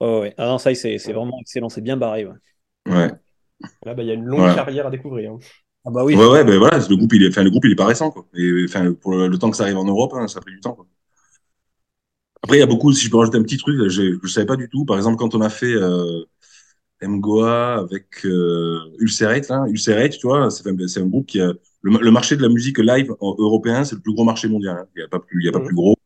ouais. 0.00 0.20
Ouais. 0.20 0.34
Ah 0.38 0.46
non, 0.46 0.58
ça, 0.58 0.74
c'est 0.74 0.98
c'est 0.98 1.12
vraiment 1.12 1.38
excellent, 1.40 1.68
c'est 1.68 1.80
bien 1.80 1.96
barré. 1.96 2.26
Ouais. 2.26 2.34
Ouais. 2.86 3.10
Là, 3.84 3.94
bah, 3.94 4.02
il 4.02 4.06
y 4.08 4.10
a 4.10 4.14
une 4.14 4.24
longue 4.24 4.40
Voilà. 4.40 4.54
carrière 4.54 4.86
à 4.86 4.90
découvrir. 4.90 5.32
hein. 5.32 5.38
Ah 5.84 5.90
bah 5.90 6.04
oui. 6.04 6.14
Ouais, 6.16 6.26
ouais, 6.26 6.44
ben 6.44 6.58
voilà, 6.58 6.78
le 6.78 6.96
groupe, 6.96 7.12
il 7.14 7.22
est, 7.22 7.28
enfin, 7.28 7.42
le 7.42 7.50
groupe, 7.50 7.64
il 7.64 7.72
est 7.72 7.76
pas 7.76 7.86
récent, 7.86 8.10
quoi. 8.10 8.26
Et, 8.34 8.64
enfin, 8.64 8.92
pour 8.94 9.12
le, 9.12 9.28
le 9.28 9.38
temps 9.38 9.50
que 9.50 9.56
ça 9.56 9.62
arrive 9.64 9.78
en 9.78 9.84
Europe, 9.84 10.12
hein, 10.14 10.28
ça 10.28 10.40
pris 10.40 10.52
du 10.52 10.60
temps, 10.60 10.74
quoi. 10.74 10.86
Après, 12.42 12.56
il 12.56 12.60
y 12.60 12.62
a 12.62 12.66
beaucoup, 12.66 12.92
si 12.92 13.04
je 13.04 13.10
peux 13.10 13.16
rajouter 13.16 13.38
un 13.38 13.42
petit 13.42 13.56
truc, 13.58 13.76
je 13.88 14.18
savais 14.28 14.46
pas 14.46 14.56
du 14.56 14.68
tout. 14.68 14.84
Par 14.84 14.96
exemple, 14.96 15.16
quand 15.16 15.34
on 15.34 15.40
a 15.40 15.50
fait, 15.50 15.72
euh, 15.74 16.22
Mgoa 17.02 17.76
avec, 17.80 18.24
euh, 18.26 18.80
Ulcerate, 19.00 19.48
là, 19.50 19.64
Ulcerate, 19.68 20.12
tu 20.18 20.26
vois, 20.28 20.50
c'est 20.50 20.68
un, 20.68 20.88
c'est 20.88 21.00
un 21.02 21.06
groupe 21.08 21.26
qui 21.26 21.40
a, 21.42 21.52
le, 21.82 21.98
le 22.00 22.12
marché 22.12 22.36
de 22.36 22.42
la 22.42 22.50
musique 22.50 22.78
live 22.78 23.14
en- 23.20 23.36
européen, 23.38 23.84
c'est 23.84 23.96
le 23.96 24.02
plus 24.02 24.14
gros 24.14 24.24
marché 24.24 24.48
mondial. 24.48 24.78
hein. 24.78 24.86
Il 24.96 25.02
y 25.02 25.04
a 25.04 25.08
pas 25.08 25.20
plus, 25.20 25.42
il 25.42 25.46
y 25.46 25.50
a 25.50 25.52
pas 25.52 25.60
plus 25.60 25.76
gros. 25.76 25.96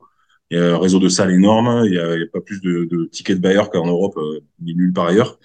Il 0.52 0.58
y 0.58 0.60
a 0.60 0.74
un 0.74 0.78
réseau 0.78 0.98
de 0.98 1.08
salles 1.08 1.32
énorme. 1.32 1.84
Il 1.86 1.94
y 1.94 1.98
a, 1.98 2.26
pas 2.32 2.42
plus 2.42 2.60
de, 2.60 3.06
tickets 3.10 3.38
de 3.38 3.42
bailleurs 3.42 3.70
qu'en 3.70 3.86
Europe, 3.86 4.16
euh, 4.18 4.40
ni 4.60 4.74
nulle 4.74 4.92
part 4.92 5.06
ailleurs. 5.06 5.38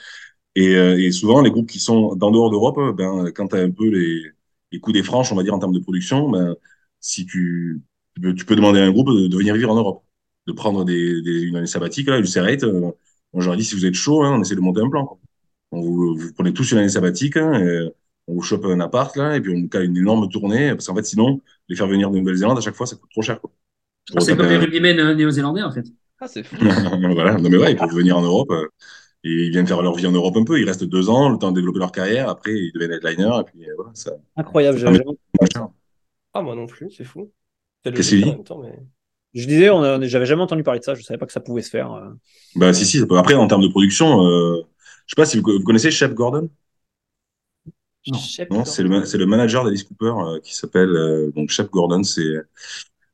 Et, 0.56 0.76
euh, 0.76 1.00
et 1.00 1.12
souvent, 1.12 1.42
les 1.42 1.52
groupes 1.52 1.70
qui 1.70 1.80
sont 1.80 2.16
dans 2.16 2.32
dehors 2.32 2.50
d'Europe, 2.52 2.78
euh, 2.80 2.94
ben, 2.94 3.32
quand 3.32 3.50
tu 3.50 3.58
un 3.58 3.72
peu 3.72 3.90
les, 3.90 4.24
les 4.72 4.80
coups 4.80 4.96
des 4.96 5.04
franches, 5.04 5.32
on 5.32 5.36
va 5.36 5.44
dire, 5.44 5.54
en 5.54 5.60
termes 5.60 5.74
de 5.74 5.80
production, 5.80 6.30
ben, 6.30 6.56
si 7.00 7.26
tu, 7.26 7.84
peux, 8.22 8.56
demander 8.56 8.80
à 8.82 8.86
un 8.86 8.92
groupe 8.92 9.10
de, 9.10 9.38
venir 9.38 9.56
vivre 9.56 9.72
en 9.72 9.76
Europe, 9.76 10.04
de 10.48 10.54
prendre 10.54 10.82
une 10.90 11.56
année 11.56 11.68
sabbatique, 11.68 12.08
là, 12.08 12.18
Ulcerate, 12.20 12.64
euh, 12.64 12.82
moi, 12.82 12.96
j'aurais 13.44 13.58
dit, 13.58 13.66
si 13.66 13.76
vous 13.76 13.86
êtes 13.86 13.94
chaud, 13.94 14.24
hein, 14.24 14.36
on 14.38 14.42
essaie 14.42 14.56
de 14.56 14.62
monter 14.62 14.82
un 14.82 14.90
plan. 14.90 15.20
On 15.72 15.82
vous, 15.82 16.34
prenez 16.36 16.54
tous 16.54 16.72
une 16.72 16.80
année 16.80 16.90
sabbatique, 16.90 17.38
hein, 17.38 17.90
on 18.28 18.36
vous 18.36 18.42
chope 18.42 18.66
un 18.66 18.80
appart, 18.80 19.16
là, 19.18 19.38
et 19.38 19.42
puis 19.42 19.54
on 19.56 19.62
vous 19.62 19.70
cale 19.70 19.86
une 19.86 19.98
énorme 19.98 20.30
tournée, 20.30 20.72
parce 20.72 20.88
qu'en 20.88 20.96
fait, 20.96 21.06
sinon, 21.06 21.42
les 21.70 21.76
faire 21.76 21.88
venir 21.88 22.10
de 22.12 22.18
Nouvelle-Zélande, 22.20 22.58
à 22.58 22.62
chaque 22.62 22.76
fois, 22.76 22.88
ça 22.88 22.96
coûte 22.96 23.12
trop 23.12 23.22
cher. 23.22 23.42
Quoi. 23.42 23.52
C'est 24.20 24.36
comme 24.38 24.48
les 24.48 24.58
rugbymen 24.58 25.14
néo-zélandais, 25.14 25.64
en 25.64 25.72
fait. 25.72 25.86
Ah, 26.20 26.28
c'est 26.28 26.44
fou. 26.44 26.56
voilà, 27.14 27.36
non 27.38 27.50
mais 27.50 27.58
ouais, 27.58 27.72
ils 27.74 27.78
peuvent 27.78 27.94
venir 27.94 28.18
en 28.18 28.22
Europe 28.22 28.50
euh, 28.52 28.68
et 29.24 29.30
ils 29.30 29.52
viennent 29.52 29.68
faire 29.68 29.82
leur 29.82 29.96
vie 29.96 30.08
en 30.08 30.12
Europe 30.12 30.36
un 30.38 30.44
peu. 30.44 30.60
Ils 30.60 30.66
restent 30.66 30.84
deux 30.86 31.10
ans, 31.10 31.30
le 31.30 31.38
temps 31.38 31.52
de 31.52 31.56
développer 31.60 31.80
leur 31.80 31.92
carrière. 31.92 32.30
Après, 32.30 32.52
ils 32.54 32.72
deviennent 32.74 32.94
headliner 32.94 33.42
et 33.42 33.44
puis 33.44 33.70
euh, 33.70 33.74
voilà, 33.76 33.92
ça. 33.94 34.12
Incroyable. 34.36 34.78
J'avais 34.80 34.98
jamais-. 34.98 35.18
Ah, 36.34 36.42
moi 36.42 36.56
non 36.56 36.66
plus, 36.68 36.90
c'est 36.92 37.04
fou. 37.04 37.32
Qu'est-ce 37.84 38.10
qu'il 38.10 38.24
dit 38.24 38.36
mais... 38.62 38.80
Je 39.34 39.46
disais, 39.46 39.70
on 39.70 39.84
a- 39.84 40.02
j'avais 40.08 40.26
jamais 40.26 40.42
entendu 40.42 40.64
parler 40.64 40.80
de 40.80 40.86
ça. 40.86 40.96
Je 40.96 41.04
savais 41.04 41.18
pas 41.18 41.26
que 41.26 41.32
ça 41.34 41.40
pouvait 41.40 41.62
se 41.62 41.70
faire. 41.70 41.92
euh. 41.94 42.10
Bah 42.56 42.74
si 42.74 42.86
si. 42.86 43.00
ça 43.00 43.06
peut- 43.06 43.18
Après, 43.18 43.36
en 43.36 43.48
termes 43.48 43.62
de 43.62 43.68
production, 43.68 44.26
euh, 44.26 44.62
je 45.06 45.12
sais 45.14 45.16
pas 45.16 45.26
si 45.26 45.38
vous, 45.40 45.44
vous 45.44 45.64
connaissez 45.64 45.92
Shep 45.92 46.14
Gordon? 46.14 46.50
Non. 48.08 48.18
Shep 48.18 48.50
Non, 48.50 48.58
Gordon. 48.58 48.72
c'est 48.72 48.84
le 48.84 48.90
ma- 48.90 49.06
c'est 49.06 49.18
le 49.18 49.26
manager 49.26 49.64
d'Alice 49.64 49.84
Cooper 49.84 50.14
euh, 50.18 50.40
qui 50.40 50.56
s'appelle 50.56 50.90
euh, 50.90 51.32
donc 51.36 51.50
Shep 51.50 51.70
Gordon. 51.70 52.04
C'est 52.04 52.36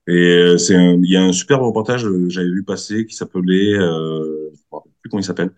et 0.07 0.11
euh, 0.13 0.57
c'est 0.57 0.75
il 0.75 1.09
y 1.09 1.15
a 1.17 1.23
un 1.23 1.31
super 1.33 1.59
reportage 1.61 2.03
que 2.03 2.29
j'avais 2.29 2.49
vu 2.49 2.63
passer 2.63 3.05
qui 3.05 3.15
s'appelait 3.15 3.73
euh, 3.75 4.49
je 4.53 4.59
rappelle 4.71 4.91
plus 5.01 5.09
comment 5.09 5.21
il 5.21 5.25
s'appelle 5.25 5.51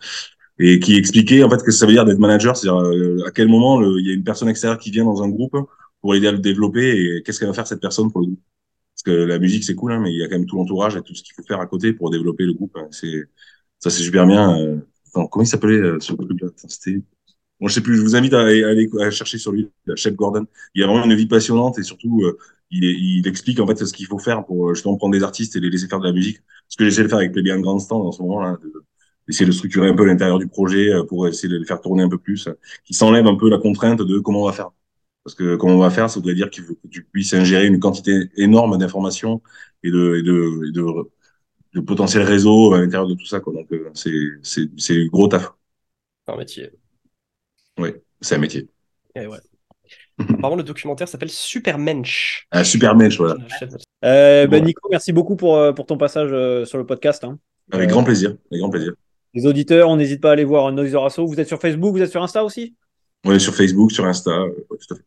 et 0.59 0.79
qui 0.79 0.95
expliquait 0.95 1.43
en 1.43 1.49
fait 1.49 1.63
que 1.63 1.71
ça 1.71 1.85
veut 1.85 1.93
dire 1.93 2.05
d'être 2.05 2.19
manager, 2.19 2.55
c'est-à-dire 2.57 2.81
euh, 2.81 3.23
à 3.27 3.31
quel 3.31 3.47
moment 3.47 3.81
il 3.97 4.05
y 4.07 4.11
a 4.11 4.13
une 4.13 4.23
personne 4.23 4.49
extérieure 4.49 4.79
qui 4.79 4.91
vient 4.91 5.05
dans 5.05 5.23
un 5.23 5.29
groupe 5.29 5.55
pour 6.01 6.15
aider 6.15 6.27
à 6.27 6.31
le 6.31 6.39
développer 6.39 7.17
et 7.17 7.23
qu'est-ce 7.23 7.39
qu'elle 7.39 7.49
va 7.49 7.53
faire 7.53 7.67
cette 7.67 7.81
personne 7.81 8.11
pour 8.11 8.21
le 8.21 8.27
groupe? 8.27 8.41
Parce 8.95 9.03
que 9.03 9.11
la 9.25 9.39
musique 9.39 9.63
c'est 9.65 9.75
cool, 9.75 9.91
hein, 9.93 9.99
mais 10.01 10.11
il 10.13 10.19
y 10.19 10.23
a 10.23 10.27
quand 10.29 10.37
même 10.37 10.45
tout 10.47 10.57
l'entourage 10.57 10.95
et 10.95 11.01
tout 11.01 11.15
ce 11.15 11.23
qu'il 11.23 11.33
faut 11.35 11.43
faire 11.43 11.59
à 11.59 11.67
côté 11.67 11.93
pour 11.93 12.11
développer 12.11 12.45
le 12.45 12.53
groupe. 12.53 12.75
hein. 12.77 12.87
C'est 12.91 13.25
ça 13.79 13.89
c'est 13.89 14.03
super 14.03 14.25
bien. 14.27 14.57
euh. 14.59 14.79
Comment 15.13 15.43
il 15.43 15.47
s'appelait 15.47 15.75
euh, 15.77 15.99
ce 15.99 16.13
truc-là? 16.13 16.49
C'était 16.67 17.01
Bon, 17.59 17.67
je 17.69 17.73
sais 17.75 17.81
plus, 17.81 17.95
je 17.95 18.01
vous 18.01 18.15
invite 18.15 18.33
à 18.33 18.41
aller, 18.41 18.63
à 18.63 18.67
aller 18.69 18.89
chercher 19.11 19.37
sur 19.37 19.51
lui, 19.53 19.69
Chef 19.95 20.13
Gordon. 20.15 20.45
Il 20.73 20.83
a 20.83 20.87
vraiment 20.87 21.05
une 21.05 21.15
vie 21.15 21.25
passionnante 21.27 21.79
et 21.79 21.83
surtout, 21.83 22.21
euh, 22.23 22.37
il, 22.72 22.86
est- 22.86 22.93
il 22.99 23.28
explique 23.28 23.59
en 23.59 23.68
fait 23.68 23.84
ce 23.86 23.93
qu'il 23.93 24.07
faut 24.07 24.20
faire 24.20 24.45
pour 24.45 24.70
euh, 24.70 24.74
justement 24.74 24.97
prendre 24.97 25.13
des 25.13 25.24
artistes 25.24 25.55
et 25.55 25.59
les 25.59 25.70
laisser 25.70 25.88
faire 25.88 25.99
de 25.99 26.07
la 26.07 26.13
musique. 26.13 26.39
Ce 26.68 26.78
que 26.78 26.86
j'essaie 26.86 27.03
de 27.03 27.07
faire 27.07 27.20
avec 27.20 27.32
Plébéian 27.32 27.59
Grandstand 27.59 28.05
en 28.05 28.11
ce 28.11 28.22
moment, 28.22 28.41
là, 28.41 28.57
de- 28.61 28.84
d'essayer 29.28 29.45
de 29.45 29.51
structurer 29.51 29.89
un 29.89 29.95
peu 29.95 30.05
l'intérieur 30.05 30.38
du 30.39 30.47
projet 30.47 30.89
euh, 30.93 31.03
pour 31.03 31.28
essayer 31.28 31.49
de 31.49 31.57
le 31.57 31.66
faire 31.66 31.82
tourner 31.82 32.03
un 32.03 32.09
peu 32.09 32.18
plus, 32.20 32.49
qui 32.86 32.93
s'enlève 32.93 33.26
un 33.28 33.36
peu 33.36 33.49
la 33.49 33.57
contrainte 33.57 34.01
de 34.01 34.20
comment 34.20 34.43
on 34.43 34.45
va 34.45 34.53
faire. 34.53 34.70
Parce 35.24 35.36
que 35.36 35.55
comment 35.55 35.74
on 35.76 35.80
va 35.80 35.89
faire, 35.89 36.09
ça 36.09 36.20
voudrait 36.20 36.36
dire 36.36 36.51
qu'il 36.51 36.63
faut 36.63 36.76
que 36.76 36.88
tu 36.88 37.03
puisses 37.03 37.34
ingérer 37.34 37.66
une 37.66 37.80
quantité 37.80 38.30
énorme 38.38 38.78
d'informations 38.78 39.41
et 39.84 39.89
de, 39.89 40.18
et 40.18 40.22
de, 40.24 40.68
et 40.70 40.72
de, 40.72 40.86
de 41.74 41.82
potentiel 41.82 42.24
réseau 42.24 42.74
à 42.74 42.80
l'intérieur 42.80 43.07
de 43.07 43.16
tout 43.16 43.26
ça. 43.26 43.39
Quoi. 43.39 43.53
Donc, 43.53 43.72
euh, 43.72 43.89
c'est, 43.95 44.13
c'est, 44.43 44.70
c'est 44.78 45.07
gros 45.07 45.28
taf. 45.28 45.51
C'est 46.28 46.34
un 46.34 46.38
métier. 46.38 46.70
Oui, 47.80 47.89
c'est 48.22 48.36
un 48.36 48.39
métier. 48.39 48.70
Et 49.16 49.26
ouais. 49.26 49.39
Apparemment, 50.30 50.55
le 50.55 50.63
documentaire 50.63 51.07
s'appelle 51.07 51.30
Supermensch. 51.30 52.47
Un 52.51 52.63
super 52.63 52.95
match, 52.95 53.18
voilà. 53.18 53.36
Euh, 54.03 54.47
bah. 54.47 54.59
Nico, 54.59 54.88
merci 54.89 55.11
beaucoup 55.11 55.36
pour, 55.36 55.57
euh, 55.57 55.74
pour 55.74 55.86
ton 55.86 55.97
passage 55.97 56.30
euh, 56.32 56.66
sur 56.66 56.78
le 56.78 56.86
podcast. 56.86 57.24
hein. 57.24 57.38
Avec 57.72 57.89
Euh, 57.89 57.91
grand 57.91 58.03
plaisir, 58.03 58.30
avec 58.51 58.61
grand 58.61 58.70
plaisir. 58.70 58.93
Les 59.34 59.45
auditeurs, 59.45 59.89
on 59.89 59.97
n'hésite 59.97 60.22
pas 60.22 60.30
à 60.30 60.34
aller 60.34 60.45
voir 60.45 60.72
Noise 60.72 60.95
Asso. 60.95 61.26
Vous 61.28 61.39
êtes 61.39 61.47
sur 61.47 61.59
Facebook, 61.59 61.93
vous 61.95 62.01
êtes 62.01 62.11
sur 62.11 62.24
Insta 62.24 62.45
aussi? 62.45 62.76
On 63.26 63.34
est 63.34 63.39
sur 63.39 63.53
Facebook, 63.55 63.91
sur 63.91 64.05
Insta, 64.05 64.43
ouais, 64.45 64.53
tout 64.70 64.93
à 64.93 64.97
fait. 64.97 65.03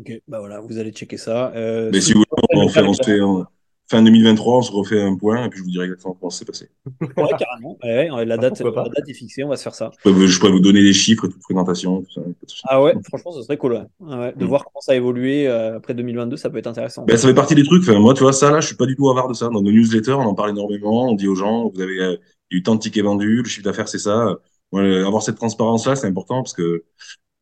Ok, 0.00 0.20
bah 0.26 0.40
voilà, 0.40 0.60
vous 0.60 0.78
allez 0.78 0.90
checker 0.90 1.16
ça. 1.16 1.52
Euh, 1.54 1.90
Mais 1.92 2.00
si 2.00 2.12
vous 2.12 2.24
voulez, 2.52 2.62
on, 2.64 2.68
fait, 2.68 2.82
on 2.82 2.92
se 2.92 3.02
fait 3.04 3.20
en 3.20 3.44
fin 3.92 4.02
2023, 4.02 4.58
on 4.58 4.62
se 4.62 4.72
refait 4.72 5.00
un 5.00 5.16
point 5.16 5.44
et 5.44 5.48
puis 5.48 5.58
je 5.60 5.64
vous 5.64 5.70
dirai 5.70 5.84
exactement 5.84 6.16
comment 6.18 6.30
ça 6.30 6.40
s'est 6.40 6.44
passé. 6.44 6.68
Ouais, 7.00 7.28
carrément. 7.38 7.78
Ouais, 7.82 8.10
ouais, 8.10 8.24
la, 8.24 8.36
date, 8.36 8.60
la 8.60 8.84
est 9.06 9.12
fixée, 9.14 9.44
on 9.44 9.48
va 9.48 9.56
se 9.56 9.62
faire 9.62 9.74
ça. 9.74 9.90
Je 9.98 10.02
pourrais 10.02 10.14
vous, 10.14 10.26
je 10.26 10.38
pourrais 10.40 10.52
vous 10.52 10.60
donner 10.60 10.82
des 10.82 10.92
chiffres 10.92 11.26
et 11.26 11.28
toute 11.28 11.42
présentation, 11.42 12.02
tout 12.02 12.10
ça. 12.10 12.22
Ah 12.64 12.82
ouais, 12.82 12.94
franchement, 13.08 13.32
ce 13.32 13.42
serait 13.42 13.56
cool. 13.56 13.72
ouais. 13.72 13.84
Ouais, 14.00 14.32
de 14.32 14.44
Mm. 14.44 14.48
voir 14.48 14.64
comment 14.64 14.80
ça 14.80 14.92
a 14.92 14.94
évolué 14.96 15.46
euh, 15.46 15.76
après 15.76 15.94
2022, 15.94 16.36
ça 16.36 16.50
peut 16.50 16.58
être 16.58 16.66
intéressant. 16.66 17.04
Ben, 17.04 17.16
ça 17.16 17.28
fait 17.28 17.34
partie 17.34 17.54
des 17.54 17.64
trucs. 17.64 17.82
Enfin, 17.82 17.98
moi, 17.98 18.14
tu 18.14 18.22
vois, 18.22 18.32
ça, 18.32 18.50
là, 18.50 18.60
je 18.60 18.66
suis 18.66 18.76
pas 18.76 18.86
du 18.86 18.96
tout 18.96 19.08
avare 19.10 19.28
de 19.28 19.34
ça. 19.34 19.46
Dans 19.48 19.62
nos 19.62 19.70
newsletters, 19.70 20.12
on 20.12 20.20
en 20.22 20.34
parle 20.34 20.50
énormément. 20.50 21.10
On 21.10 21.14
dit 21.14 21.28
aux 21.28 21.34
gens, 21.34 21.70
vous 21.74 21.80
avez 21.80 22.00
euh, 22.00 22.16
il 22.50 22.56
y 22.56 22.58
a 22.58 22.58
eu 22.58 22.62
tant 22.62 22.74
de 22.74 22.80
tickets 22.80 23.04
vendus, 23.04 23.42
le 23.42 23.48
chiffre 23.48 23.64
d'affaires, 23.64 23.88
c'est 23.88 23.98
ça. 23.98 24.36
Ouais, 24.72 24.80
euh, 24.82 25.06
avoir 25.06 25.22
cette 25.22 25.36
transparence-là, 25.36 25.96
c'est 25.96 26.06
important 26.06 26.42
parce 26.42 26.54
que 26.54 26.84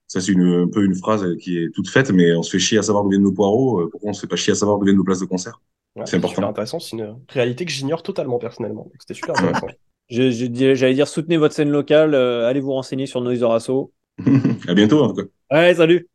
ça, 0.08 0.20
c'est 0.20 0.32
une, 0.32 0.42
un 0.64 0.68
peu 0.68 0.84
une 0.84 0.94
phrase 0.94 1.26
qui 1.40 1.58
est 1.58 1.70
toute 1.74 1.88
faite, 1.88 2.10
mais 2.10 2.32
on 2.34 2.42
se 2.42 2.50
fait 2.50 2.58
chier 2.58 2.78
à 2.78 2.82
savoir 2.82 3.04
d'où 3.04 3.10
viennent 3.10 3.22
nos 3.22 3.32
poireaux. 3.32 3.88
Pourquoi 3.90 4.10
on 4.10 4.12
se 4.12 4.20
fait 4.22 4.26
pas 4.26 4.36
chier 4.36 4.52
à 4.52 4.56
savoir 4.56 4.78
d'où 4.78 4.84
viennent 4.84 4.96
nos 4.96 5.04
places 5.04 5.20
de 5.20 5.26
concert? 5.26 5.60
Ouais, 5.96 6.06
C'est 6.06 6.16
important. 6.16 6.34
Super 6.36 6.48
intéressant. 6.48 6.78
C'est 6.78 6.96
une 6.96 7.16
réalité 7.28 7.64
que 7.64 7.70
j'ignore 7.72 8.02
totalement 8.02 8.38
personnellement. 8.38 8.84
Donc, 8.84 8.92
C'était 9.00 9.14
super 9.14 9.36
intéressant. 9.38 9.66
Je- 10.08 10.30
je 10.32 10.46
dirais- 10.46 10.74
J'allais 10.74 10.94
dire, 10.94 11.06
soutenez 11.06 11.36
votre 11.36 11.54
scène 11.54 11.70
locale, 11.70 12.14
euh, 12.14 12.48
allez 12.48 12.58
vous 12.58 12.72
renseigner 12.72 13.06
sur 13.06 13.20
Noise 13.20 13.44
Asso. 13.44 13.92
à 14.68 14.74
bientôt, 14.74 15.04
en 15.04 15.08
tout 15.14 15.22
cas. 15.50 15.56
Ouais, 15.56 15.74
salut 15.74 16.08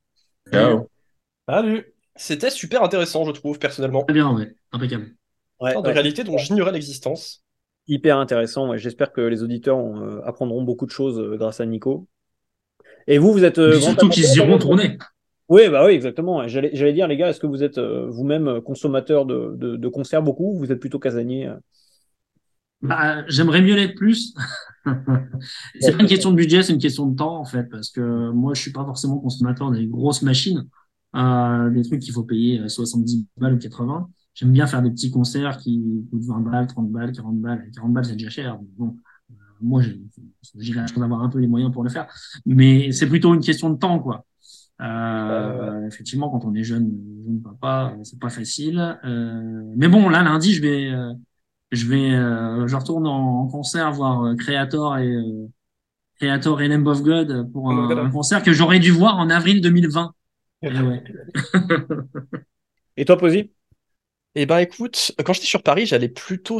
Ciao. 0.51 0.89
Salut. 1.47 1.93
C'était 2.17 2.49
super 2.49 2.83
intéressant, 2.83 3.23
je 3.25 3.31
trouve, 3.31 3.57
personnellement. 3.57 4.03
Très 4.03 4.13
bien, 4.13 4.33
ouais. 4.35 4.53
Impeccable. 4.73 5.15
Ouais, 5.61 5.71
Sorte 5.71 5.85
ouais. 5.85 5.91
de 5.91 5.95
réalité 5.97 6.23
dont 6.25 6.37
j'ignorais 6.37 6.73
l'existence. 6.73 7.41
Hyper 7.87 8.17
intéressant. 8.17 8.67
ouais. 8.69 8.77
J'espère 8.77 9.13
que 9.13 9.21
les 9.21 9.43
auditeurs 9.43 9.77
ont, 9.77 10.01
euh, 10.01 10.21
apprendront 10.25 10.63
beaucoup 10.63 10.85
de 10.85 10.91
choses 10.91 11.17
euh, 11.19 11.37
grâce 11.37 11.61
à 11.61 11.65
Nico. 11.65 12.05
Et 13.07 13.17
vous, 13.17 13.31
vous 13.31 13.45
êtes. 13.45 13.59
euh, 13.59 13.79
surtout 13.79 14.09
qu'ils 14.09 14.25
iront 14.35 14.57
de- 14.57 14.61
tourner. 14.61 14.97
Oui, 15.47 15.69
bah 15.69 15.85
oui, 15.85 15.93
exactement. 15.93 16.47
J'allais 16.47 16.93
dire, 16.93 17.07
les 17.07 17.17
gars, 17.17 17.29
est-ce 17.29 17.39
que 17.39 17.47
vous 17.47 17.63
êtes 17.63 17.77
euh, 17.77 18.07
vous-même 18.09 18.47
euh, 18.47 18.61
consommateur 18.61 19.25
de, 19.25 19.55
de, 19.55 19.87
concerts 19.87 20.23
beaucoup 20.23 20.55
ou 20.55 20.57
vous 20.57 20.71
êtes 20.71 20.79
plutôt 20.79 20.97
casanier 20.97 21.47
euh? 21.47 21.55
Bah, 22.81 23.23
J'aimerais 23.27 23.61
mieux 23.61 23.75
l'être 23.75 23.95
plus. 23.95 24.33
c'est 25.79 25.95
pas 25.95 26.01
une 26.01 26.09
question 26.09 26.31
de 26.31 26.35
budget, 26.35 26.63
c'est 26.63 26.73
une 26.73 26.79
question 26.79 27.07
de 27.07 27.15
temps 27.15 27.37
en 27.37 27.45
fait, 27.45 27.63
parce 27.65 27.89
que 27.89 28.31
moi 28.31 28.53
je 28.53 28.61
suis 28.61 28.71
pas 28.71 28.85
forcément 28.85 29.17
consommateur 29.17 29.71
des 29.71 29.87
grosses 29.87 30.21
machines, 30.21 30.67
euh, 31.15 31.69
des 31.71 31.83
trucs 31.83 32.01
qu'il 32.01 32.13
faut 32.13 32.23
payer 32.23 32.59
euh, 32.59 32.67
70 32.67 33.25
balles 33.37 33.55
ou 33.55 33.57
80. 33.57 34.09
J'aime 34.35 34.51
bien 34.51 34.67
faire 34.67 34.81
des 34.81 34.91
petits 34.91 35.09
concerts 35.09 35.57
qui 35.57 36.05
coûtent 36.11 36.25
20 36.25 36.39
balles, 36.41 36.67
30 36.67 36.91
balles, 36.91 37.11
40 37.13 37.39
balles. 37.41 37.69
40 37.73 37.93
balles 37.93 38.05
c'est 38.05 38.15
déjà 38.15 38.29
cher. 38.29 38.59
Bon, 38.77 38.95
moi 39.61 39.81
j'ai 39.81 40.73
la 40.73 40.85
d'avoir 40.85 41.21
un 41.23 41.29
peu 41.29 41.39
les 41.39 41.47
moyens 41.47 41.71
pour 41.71 41.83
le 41.83 41.89
faire, 41.89 42.07
mais 42.45 42.91
c'est 42.91 43.07
plutôt 43.07 43.33
une 43.33 43.41
question 43.41 43.69
de 43.69 43.77
temps 43.77 43.99
quoi. 43.99 44.25
Euh, 44.81 45.87
effectivement, 45.87 46.29
quand 46.29 46.45
on 46.45 46.53
est 46.53 46.63
jeune, 46.63 46.91
jeune 47.25 47.41
papa, 47.41 47.93
euh, 47.97 48.03
c'est 48.03 48.19
pas 48.19 48.29
facile. 48.29 48.97
Euh, 49.05 49.73
mais 49.77 49.87
bon, 49.87 50.09
là 50.09 50.21
lundi, 50.23 50.53
je 50.53 50.61
vais 50.61 50.89
euh, 50.89 51.13
je 51.71 51.87
vais, 51.87 52.11
euh, 52.11 52.67
je 52.67 52.75
retourne 52.75 53.07
en, 53.07 53.41
en 53.41 53.47
concert 53.47 53.91
voir 53.91 54.23
euh, 54.23 54.35
Creator 54.35 54.97
et 54.97 55.07
euh, 55.07 55.47
Creator 56.17 56.61
et 56.61 56.67
Lamb 56.67 56.87
of 56.87 57.01
God 57.03 57.51
pour 57.51 57.71
un, 57.71 58.09
concert 58.09 58.43
que 58.43 58.53
j'aurais 58.53 58.79
dû 58.79 58.91
voir 58.91 59.17
en 59.17 59.29
avril 59.29 59.61
2020. 59.61 60.13
Et 60.63 60.69
ouais. 60.69 61.03
Et 62.97 63.05
toi, 63.05 63.17
Posy? 63.17 63.51
Eh 64.35 64.45
ben 64.45 64.59
écoute, 64.59 65.13
quand 65.25 65.33
j'étais 65.33 65.47
sur 65.47 65.63
Paris, 65.63 65.85
j'allais 65.85 66.09
plutôt. 66.09 66.59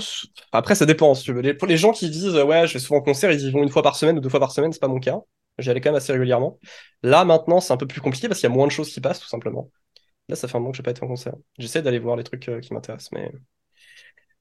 Après, 0.51 0.75
ça 0.75 0.85
dépend. 0.85 1.13
Si 1.13 1.23
tu 1.23 1.33
veux. 1.33 1.41
Les- 1.41 1.53
Pour 1.53 1.67
les 1.67 1.77
gens 1.77 1.91
qui 1.91 2.09
disent 2.09 2.35
euh, 2.35 2.45
ouais, 2.45 2.67
je 2.67 2.73
vais 2.73 2.79
souvent 2.79 2.99
en 2.99 3.03
concert, 3.03 3.31
ils 3.31 3.41
y 3.41 3.51
vont 3.51 3.63
une 3.63 3.69
fois 3.69 3.83
par 3.83 3.95
semaine 3.95 4.17
ou 4.17 4.21
deux 4.21 4.29
fois 4.29 4.39
par 4.39 4.51
semaine, 4.51 4.71
c'est 4.71 4.79
pas 4.79 4.87
mon 4.87 4.99
cas. 4.99 5.19
J'y 5.59 5.69
allais 5.69 5.81
quand 5.81 5.89
même 5.91 5.97
assez 5.97 6.13
régulièrement. 6.13 6.59
Là, 7.03 7.25
maintenant, 7.25 7.59
c'est 7.61 7.73
un 7.73 7.77
peu 7.77 7.87
plus 7.87 8.01
compliqué 8.01 8.27
parce 8.27 8.39
qu'il 8.41 8.49
y 8.49 8.51
a 8.51 8.55
moins 8.55 8.67
de 8.67 8.71
choses 8.71 8.91
qui 8.93 9.01
passent, 9.01 9.19
tout 9.19 9.27
simplement. 9.27 9.71
Là, 10.29 10.35
ça 10.37 10.47
fait 10.47 10.57
un 10.57 10.59
moment 10.59 10.71
que 10.71 10.77
j'ai 10.77 10.83
pas 10.83 10.91
été 10.91 11.03
en 11.03 11.07
concert. 11.07 11.35
J'essaie 11.59 11.81
d'aller 11.83 11.99
voir 11.99 12.17
les 12.17 12.23
trucs 12.25 12.49
euh, 12.49 12.61
qui 12.61 12.73
m'intéressent, 12.73 13.11
mais 13.13 13.31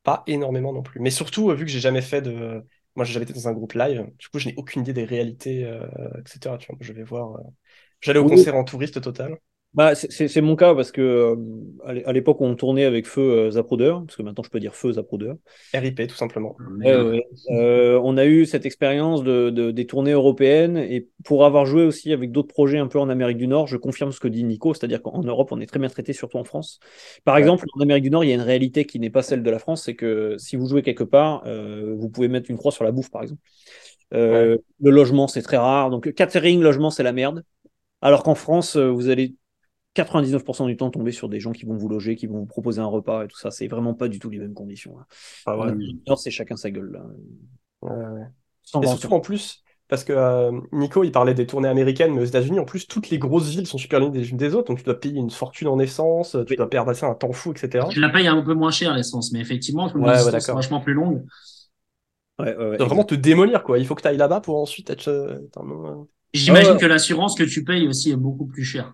pas 0.03 0.23
énormément 0.27 0.73
non 0.73 0.83
plus. 0.83 1.01
Mais 1.01 1.11
surtout, 1.11 1.51
euh, 1.51 1.55
vu 1.55 1.65
que 1.65 1.71
j'ai 1.71 1.81
jamais 1.81 2.03
fait 2.03 2.23
de. 2.23 2.65
Moi, 2.97 3.05
j'ai 3.05 3.13
jamais 3.15 3.25
été 3.25 3.33
dans 3.33 3.49
un 3.49 3.53
groupe 3.53 3.73
live, 3.73 4.07
du 4.19 4.29
coup, 4.29 4.39
je 4.39 4.49
n'ai 4.49 4.55
aucune 4.57 4.83
idée 4.83 4.93
des 4.93 5.05
réalités, 5.05 5.65
euh, 5.65 5.87
etc. 6.19 6.59
Tu 6.59 6.69
vois, 6.69 6.77
je 6.81 6.93
vais 6.93 7.03
voir. 7.03 7.39
J'allais 8.01 8.19
au 8.21 8.25
Oui. 8.25 8.27
concert 8.27 8.55
en 8.57 8.65
touriste 8.65 9.01
total. 9.01 9.39
Bah, 9.75 9.95
c'est- 9.97 10.41
mon 10.41 10.55
cas 10.57 10.75
parce 10.75 10.93
que 10.93 11.01
euh, 11.01 11.37
à 11.85 11.93
l'é- 11.95 12.05
à 12.05 12.13
l'époque 12.13 12.41
où 12.41 12.45
on 12.45 12.55
tournait 12.55 12.85
avec 12.85 13.07
Feu 13.07 13.21
euh, 13.23 13.51
Zapruder, 13.51 13.93
parce 14.07 14.17
que 14.17 14.23
maintenant 14.23 14.45
je 14.45 14.51
peux 14.51 14.61
dire 14.61 14.75
Feu 14.75 14.93
Zapruder, 14.93 15.33
RIP, 15.73 16.07
tout 16.07 16.15
simplement. 16.17 16.57
Ouais, 16.61 17.03
ouais. 17.03 17.27
Euh, 17.51 18.01
on 18.05 18.17
a 18.17 18.27
eu 18.27 18.47
cette 18.47 18.65
expérience 18.65 19.25
de, 19.25 19.51
de- 19.51 19.73
des 19.73 19.87
tournées 19.87 20.13
européennes 20.13 20.77
et 20.77 21.09
pour 21.25 21.45
avoir 21.45 21.67
joué 21.67 21.83
aussi 21.85 22.13
avec 22.13 22.31
d'autres 22.31 22.55
projets 22.55 22.79
un 22.79 22.87
peu 22.87 22.99
en 23.01 23.09
Amérique 23.09 23.39
du 23.39 23.49
Nord, 23.49 23.67
je 23.67 23.77
confirme 23.77 24.13
ce 24.13 24.21
que 24.21 24.29
dit 24.29 24.45
Nico, 24.45 24.73
c'est-à-dire 24.73 25.03
qu'en 25.03 25.21
Europe, 25.23 25.51
on 25.51 25.61
est 25.61 25.67
très 25.67 25.81
bien 25.81 25.89
traité, 25.89 26.13
surtout 26.13 26.37
en 26.39 26.45
France. 26.45 26.79
Par 27.25 27.37
Ouais. 27.37 27.43
exemple, 27.43 27.65
en 27.75 27.81
Amérique 27.81 28.05
du 28.05 28.11
Nord, 28.11 28.23
il 28.25 28.29
y 28.29 28.33
a 28.33 28.37
une 28.37 28.41
réalité 28.41 28.85
qui 28.85 29.01
n'est 29.01 29.11
pas 29.11 29.23
celle 29.23 29.43
de 29.43 29.51
la 29.51 29.59
France, 29.59 29.83
c'est 29.85 29.97
que 29.97 30.37
si 30.39 30.55
vous 30.57 30.69
jouez 30.69 30.83
quelque 30.83 31.05
part, 31.05 31.43
euh, 31.47 31.95
vous 31.99 32.09
pouvez 32.09 32.29
mettre 32.29 32.51
une 32.51 32.57
croix 32.59 32.71
sur 32.73 32.85
la 32.85 32.93
bouffe, 32.93 33.11
par 33.11 33.23
exemple. 33.23 33.41
Euh, 34.15 34.59
Le 34.81 34.91
logement, 34.91 35.29
c'est 35.29 35.43
très 35.43 35.57
rare. 35.57 35.91
Donc, 35.91 36.13
catering, 36.15 36.61
logement, 36.61 36.91
c'est 36.91 37.03
la 37.03 37.13
merde. 37.13 37.45
Alors 38.03 38.23
qu'en 38.25 38.35
France, 38.35 38.77
vous 38.77 39.09
allez 39.11 39.35
99% 39.95 40.67
du 40.67 40.77
temps 40.77 40.91
tomber 40.91 41.13
sur 41.13 41.29
des 41.29 41.41
gens 41.41 41.53
qui 41.53 41.65
vont 41.65 41.77
vous 41.77 41.89
loger, 41.89 42.17
qui 42.17 42.27
vont 42.27 42.41
vous 42.41 42.47
proposer 42.47 42.81
un 42.81 42.87
repas 42.87 43.25
et 43.25 43.29
tout 43.29 43.39
ça. 43.39 43.51
C'est 43.51 43.69
vraiment 43.69 43.95
pas 43.95 44.09
du 44.09 44.19
tout 44.19 44.31
les 44.31 44.39
mêmes 44.39 44.55
conditions. 44.55 44.97
là. 44.99 45.07
Ah 45.47 45.57
ouais. 45.57 45.73
Nord, 46.07 46.19
c'est 46.19 46.31
chacun 46.31 46.57
sa 46.57 46.71
gueule. 46.71 46.91
Là. 46.93 47.03
Ouais, 47.83 47.91
ouais. 47.91 48.27
Sans 48.63 48.83
Et 48.83 48.87
surtout 48.87 49.13
en 49.15 49.21
plus, 49.21 49.63
parce 49.89 50.05
que 50.05 50.13
euh, 50.13 50.53
Nico, 50.73 51.05
il 51.05 51.13
parlait 51.13 51.35
des 51.35 51.47
tournées 51.47 51.69
américaines, 51.69 52.15
mais 52.15 52.23
aux 52.23 52.25
États-Unis, 52.27 52.59
en 52.59 52.65
plus, 52.65 52.87
toutes 52.87 53.11
les 53.11 53.19
grosses 53.19 53.49
villes 53.51 53.67
sont 53.67 53.79
super 53.79 54.01
loin 54.01 54.09
des 54.09 54.31
unes 54.31 54.37
des 54.37 54.55
autres, 54.55 54.69
donc 54.69 54.79
tu 54.79 54.85
dois 54.85 54.99
payer 54.99 55.19
une 55.21 55.31
fortune 55.31 55.69
en 55.69 55.79
essence, 55.79 56.37
tu 56.47 56.53
Oui. 56.53 56.57
dois 56.57 56.71
perdre 56.71 56.91
assez 56.91 57.05
un 57.05 57.15
temps 57.15 57.33
fou, 57.33 57.53
etc. 57.53 57.87
Tu 57.91 58.01
la 58.01 58.09
payes 58.09 58.27
un 58.27 58.43
peu 58.43 58.55
moins 58.55 58.71
cher, 58.71 58.95
l'essence, 58.95 59.33
mais 59.33 59.41
effectivement, 59.41 59.91
comme 59.91 60.03
Ouais, 60.03 60.17
les 60.17 60.25
ouais, 60.25 60.41
vachement 60.55 60.81
plus 60.81 60.95
longues. 60.95 61.25
Ouais, 62.39 62.57
ouais, 62.57 62.65
ouais, 62.65 62.71
Tu 62.73 62.79
dois 62.79 62.87
vraiment 62.89 63.05
te 63.05 63.15
démolir, 63.15 63.63
quoi. 63.63 63.79
Il 63.79 63.87
faut 63.87 63.95
que 63.95 64.03
tu 64.03 64.09
ailles 64.09 64.17
là-bas 64.17 64.41
pour 64.41 64.57
ensuite 64.61 64.91
être. 64.91 65.09
euh, 65.09 65.39
euh, 65.57 66.05
J'imagine 66.33 66.73
ouais. 66.75 66.79
que 66.79 66.87
l'assurance 66.87 67.35
que 67.37 67.45
tu 67.45 67.65
payes 67.65 67.87
aussi 67.89 68.11
est 68.11 68.17
beaucoup 68.17 68.47
plus 68.47 68.65
chère. 68.65 68.93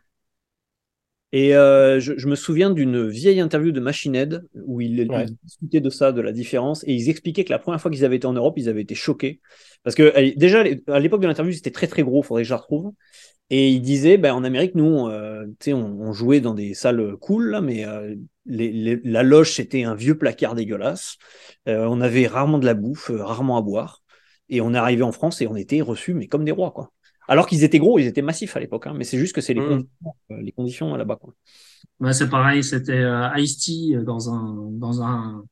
Et 1.33 1.55
euh, 1.55 2.01
je, 2.01 2.15
je 2.17 2.27
me 2.27 2.35
souviens 2.35 2.71
d'une 2.71 3.07
vieille 3.09 3.41
interview 3.41 3.71
de 3.71 3.81
Machine 3.81 4.17
Head 4.17 4.43
où 4.55 4.81
ils, 4.81 5.09
Ouais. 5.09 5.27
discutaient 5.45 5.81
de 5.81 5.91
ça, 5.91 6.11
de 6.13 6.21
la 6.21 6.33
différence, 6.33 6.83
et 6.85 6.95
ils 6.95 7.09
expliquaient 7.09 7.45
que 7.45 7.51
la 7.53 7.59
première 7.61 7.81
fois 7.81 7.91
qu'ils 7.91 8.05
avaient 8.05 8.17
été 8.17 8.27
en 8.27 8.33
Europe, 8.33 8.55
ils 8.57 8.69
avaient 8.69 8.83
été 8.83 8.97
choqués. 8.97 9.41
Parce 9.85 9.95
que 9.95 10.03
euh, 10.17 10.33
déjà, 10.37 10.65
à 10.89 10.99
l'époque 10.99 11.21
de 11.23 11.29
l'interview, 11.29 11.53
c'était 11.53 11.71
très 11.71 11.87
très 11.87 12.03
gros, 12.03 12.23
faudrait 12.23 12.43
que 12.43 12.49
je 12.49 12.53
la 12.55 12.59
retrouve. 12.59 12.93
Et 13.51 13.71
ils 13.71 13.83
disaient, 13.83 14.17
ben, 14.17 14.33
en 14.35 14.45
Amérique, 14.45 14.75
nous, 14.77 15.09
euh, 15.09 15.45
tu 15.61 15.67
sais, 15.67 15.73
on, 15.73 16.01
on 16.01 16.13
jouait 16.13 16.41
dans 16.41 16.55
des 16.55 16.75
salles 16.75 17.17
cool, 17.21 17.51
là, 17.51 17.61
mais 17.61 17.85
euh, 17.85 18.15
les, 18.47 18.71
les- 18.73 19.01
la 19.05 19.23
loge, 19.25 19.53
c'était 19.53 19.83
un 19.85 19.95
vieux 19.97 20.17
placard 20.17 20.55
dégueulasse. 20.55 21.17
Euh, 21.69 21.87
on 21.89 22.01
avait 22.01 22.27
rarement 22.29 22.59
de 22.59 22.67
la 22.67 22.75
bouffe, 22.75 23.11
euh, 23.11 23.23
rarement 23.25 23.57
à 23.57 23.63
boire. 23.63 24.03
Et 24.49 24.61
on 24.61 24.75
est 24.75 24.79
arrivé 24.79 25.03
en 25.03 25.13
France 25.13 25.41
et 25.43 25.47
on 25.49 25.57
était 25.57 25.81
reçus, 25.81 26.15
mais 26.15 26.27
comme 26.29 26.45
des 26.45 26.53
rois, 26.53 26.71
quoi. 26.73 26.93
Alors 27.31 27.47
qu'ils 27.47 27.63
étaient 27.63 27.79
gros, 27.79 27.99
ils 28.01 28.07
étaient 28.07 28.23
massifs 28.23 28.57
à 28.57 28.61
l'époque, 28.61 28.89
hein, 28.89 28.95
mais 28.97 29.05
c'est 29.05 29.17
juste 29.17 29.35
que 29.35 29.41
c'est 29.41 29.55
les, 29.55 29.61
Mm. 29.61 29.69
conditions, 29.69 30.15
euh, 30.33 30.43
les 30.43 30.53
conditions 30.53 30.97
là-bas, 30.97 31.17
quoi. 31.17 31.33
Ouais, 32.01 32.13
c'est 32.13 32.29
pareil, 32.29 32.65
c'était 32.65 32.93
euh, 32.93 33.29
Ice-T 33.37 33.95
euh, 33.95 34.03
dans 34.03 34.35
un, 34.35 34.69
dans 34.73 35.01
un 35.01 35.45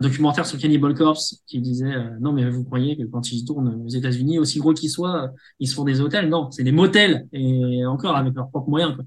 documentaire 0.00 0.46
sur 0.46 0.58
Cannibal 0.58 0.94
Corpse 0.94 1.42
qui 1.46 1.60
disait 1.60 1.92
euh, 1.92 2.10
non 2.20 2.32
mais 2.32 2.48
vous 2.50 2.64
croyez 2.64 2.96
que 2.96 3.04
quand 3.04 3.30
ils 3.32 3.44
tournent 3.44 3.82
aux 3.84 3.88
États-Unis, 3.88 4.38
aussi 4.38 4.58
gros 4.58 4.74
qu'ils 4.74 4.90
soient, 4.90 5.30
ils 5.58 5.68
se 5.68 5.74
font 5.74 5.84
des 5.84 6.00
hôtels? 6.00 6.28
Non, 6.28 6.50
c'est 6.50 6.64
des 6.64 6.72
motels 6.72 7.26
et 7.32 7.84
encore 7.86 8.16
avec 8.16 8.34
leurs 8.34 8.50
propres 8.50 8.70
moyens. 8.70 8.94
Quoi. 8.94 9.04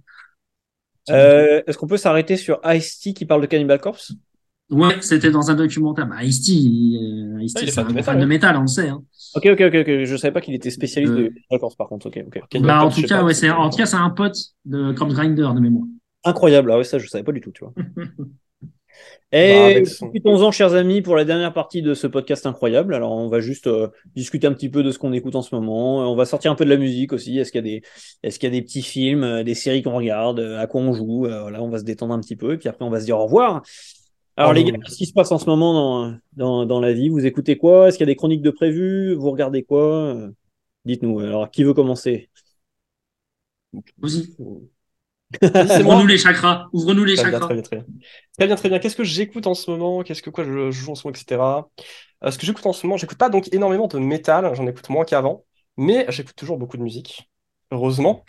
Euh, 1.09 1.61
Est-ce 1.65 1.77
qu'on 1.77 1.87
peut 1.87 1.97
s'arrêter 1.97 2.35
sur 2.35 2.59
Ice-T 2.65 3.13
qui 3.13 3.25
parle 3.25 3.41
de 3.41 3.47
Cannibal 3.47 3.79
Corpse? 3.79 4.13
Ouais, 4.69 5.01
c'était 5.01 5.31
dans 5.31 5.49
un 5.49 5.55
documentaire. 5.55 6.07
Bah, 6.07 6.23
Ice-T, 6.23 6.51
il, 6.51 7.37
Ice-T, 7.41 7.61
il 7.61 7.69
est 7.69 7.71
c'est 7.71 7.75
fan 7.75 7.85
un 7.85 7.87
de 7.87 7.93
gros 7.93 7.99
métal, 7.99 8.03
fan 8.03 8.15
de 8.17 8.21
ouais. 8.21 8.27
métal, 8.27 8.57
on 8.57 8.61
le 8.61 8.67
sait. 8.67 8.89
Hein. 8.89 9.01
Ok, 9.35 9.45
ok, 9.51 9.61
ok, 9.61 9.75
ok. 9.81 10.03
Je 10.03 10.15
savais 10.17 10.31
pas 10.31 10.41
qu'il 10.41 10.53
était 10.55 10.69
spécialiste 10.71 11.13
Euh. 11.13 11.29
de 11.51 11.57
Corpse 11.57 11.75
par 11.75 11.87
contre. 11.87 12.07
Ok, 12.07 12.23
ok. 12.25 12.61
Bah, 12.61 12.83
en 12.83 12.89
tout 12.89 13.01
cas, 13.03 13.23
ouais, 13.23 13.33
c'est- 13.33 13.49
en 13.49 13.69
tout 13.69 13.77
cas, 13.77 13.85
c'est 13.85 13.95
un 13.97 14.09
pote 14.09 14.37
de 14.65 14.91
Corpse 14.93 15.13
Grinder 15.13 15.49
de 15.55 15.59
mémoire. 15.59 15.85
Incroyable. 16.23 16.71
Ah 16.71 16.77
ouais, 16.77 16.83
ça 16.83 16.97
je 16.99 17.07
savais 17.07 17.23
pas 17.23 17.31
du 17.31 17.41
tout, 17.41 17.51
tu 17.51 17.63
vois. 17.63 17.73
Bah, 19.31 19.37
Et 19.39 19.57
avec 19.75 19.87
son- 19.87 20.05
profitons-en, 20.07 20.51
chers 20.51 20.73
amis, 20.73 21.01
pour 21.01 21.15
la 21.17 21.25
dernière 21.25 21.53
partie 21.53 21.81
de 21.81 21.93
ce 21.93 22.07
podcast 22.07 22.45
incroyable. 22.45 22.95
Alors, 22.95 23.11
on 23.11 23.27
va 23.27 23.41
juste 23.41 23.67
euh, 23.67 23.89
discuter 24.15 24.47
un 24.47 24.53
petit 24.53 24.69
peu 24.69 24.83
de 24.83 24.89
ce 24.91 24.97
qu'on 24.97 25.11
écoute 25.11 25.35
en 25.35 25.41
ce 25.41 25.53
moment. 25.53 26.01
Euh, 26.01 26.05
On 26.05 26.15
va 26.15 26.23
sortir 26.25 26.49
un 26.51 26.55
peu 26.55 26.63
de 26.63 26.69
la 26.69 26.77
musique 26.77 27.11
aussi. 27.13 27.37
Est-ce 27.37 27.51
qu'il 27.51 27.59
y 27.59 27.69
a 27.69 27.79
des, 27.79 27.81
est-ce 28.23 28.39
qu'il 28.39 28.47
y 28.51 28.51
a 28.55 28.57
des 28.57 28.61
petits 28.63 28.81
films, 28.81 29.43
des 29.43 29.53
séries 29.53 29.83
qu'on 29.83 29.95
regarde, 29.97 30.39
à 30.39 30.65
quoi 30.65 30.79
on 30.81 30.93
joue 30.93 31.25
Euh, 31.25 31.41
Voilà, 31.41 31.61
on 31.61 31.69
va 31.69 31.77
se 31.77 31.83
détendre 31.83 32.13
un 32.13 32.19
petit 32.21 32.37
peu 32.37 32.53
et 32.53 32.57
puis 32.57 32.69
après 32.69 32.85
on 32.85 32.89
va 32.89 32.99
se 33.01 33.05
dire 33.05 33.17
au 33.19 33.25
revoir. 33.25 33.61
Alors 34.37 34.51
Oh 34.51 34.53
les 34.53 34.63
gars, 34.63 34.73
qu'est-ce 34.83 34.97
qui 34.97 35.05
se 35.07 35.13
passe 35.13 35.31
en 35.31 35.39
ce 35.39 35.45
moment 35.47 35.73
dans, 35.73 36.19
dans, 36.33 36.65
dans 36.65 36.79
la 36.79 36.93
vie? 36.93 37.09
Vous 37.09 37.25
écoutez 37.25 37.57
quoi? 37.57 37.87
Est-ce 37.87 37.97
qu'il 37.97 38.07
y 38.07 38.09
a 38.09 38.13
des 38.13 38.15
chroniques 38.15 38.41
de 38.43 38.51
prévues? 38.51 39.15
Vous 39.15 39.31
regardez 39.31 39.63
quoi? 39.63 40.29
Dites-nous. 40.85 41.19
Alors, 41.21 41.51
qui 41.51 41.63
veut 41.63 41.73
commencer? 41.73 42.29
Vas-y. 43.97 44.35
Ouvre-nous 45.79 46.07
les 46.07 46.17
chakras. 46.17 46.67
Ouvre-nous 46.73 47.03
les 47.05 47.15
Très 47.15 47.25
bien, 47.25 47.31
chakras. 47.31 47.47
très 47.47 47.53
bien, 47.55 47.63
très 47.63 47.75
bien. 47.77 47.85
Très 48.37 48.47
bien, 48.47 48.55
très 48.55 48.69
bien. 48.69 48.79
Qu'est-ce 48.79 48.95
que 48.95 49.03
j'écoute 49.03 49.47
en 49.47 49.53
ce 49.55 49.69
moment? 49.71 50.03
Qu'est-ce 50.03 50.21
que 50.21 50.29
quoi 50.29 50.43
je 50.43 50.71
joue 50.71 50.91
en 50.91 50.95
ce 50.95 51.07
moment, 51.07 51.15
etc. 51.15 51.69
Euh, 52.23 52.31
ce 52.31 52.37
que 52.37 52.45
j'écoute 52.45 52.65
en 52.65 52.73
ce 52.73 52.85
moment, 52.85 52.97
j'écoute 52.97 53.17
pas 53.17 53.29
donc 53.29 53.51
énormément 53.53 53.87
de 53.87 53.99
métal, 53.99 54.53
j'en 54.55 54.67
écoute 54.67 54.89
moins 54.89 55.05
qu'avant, 55.05 55.45
mais 55.77 56.05
j'écoute 56.09 56.35
toujours 56.35 56.57
beaucoup 56.57 56.77
de 56.77 56.83
musique, 56.83 57.29
heureusement. 57.71 58.23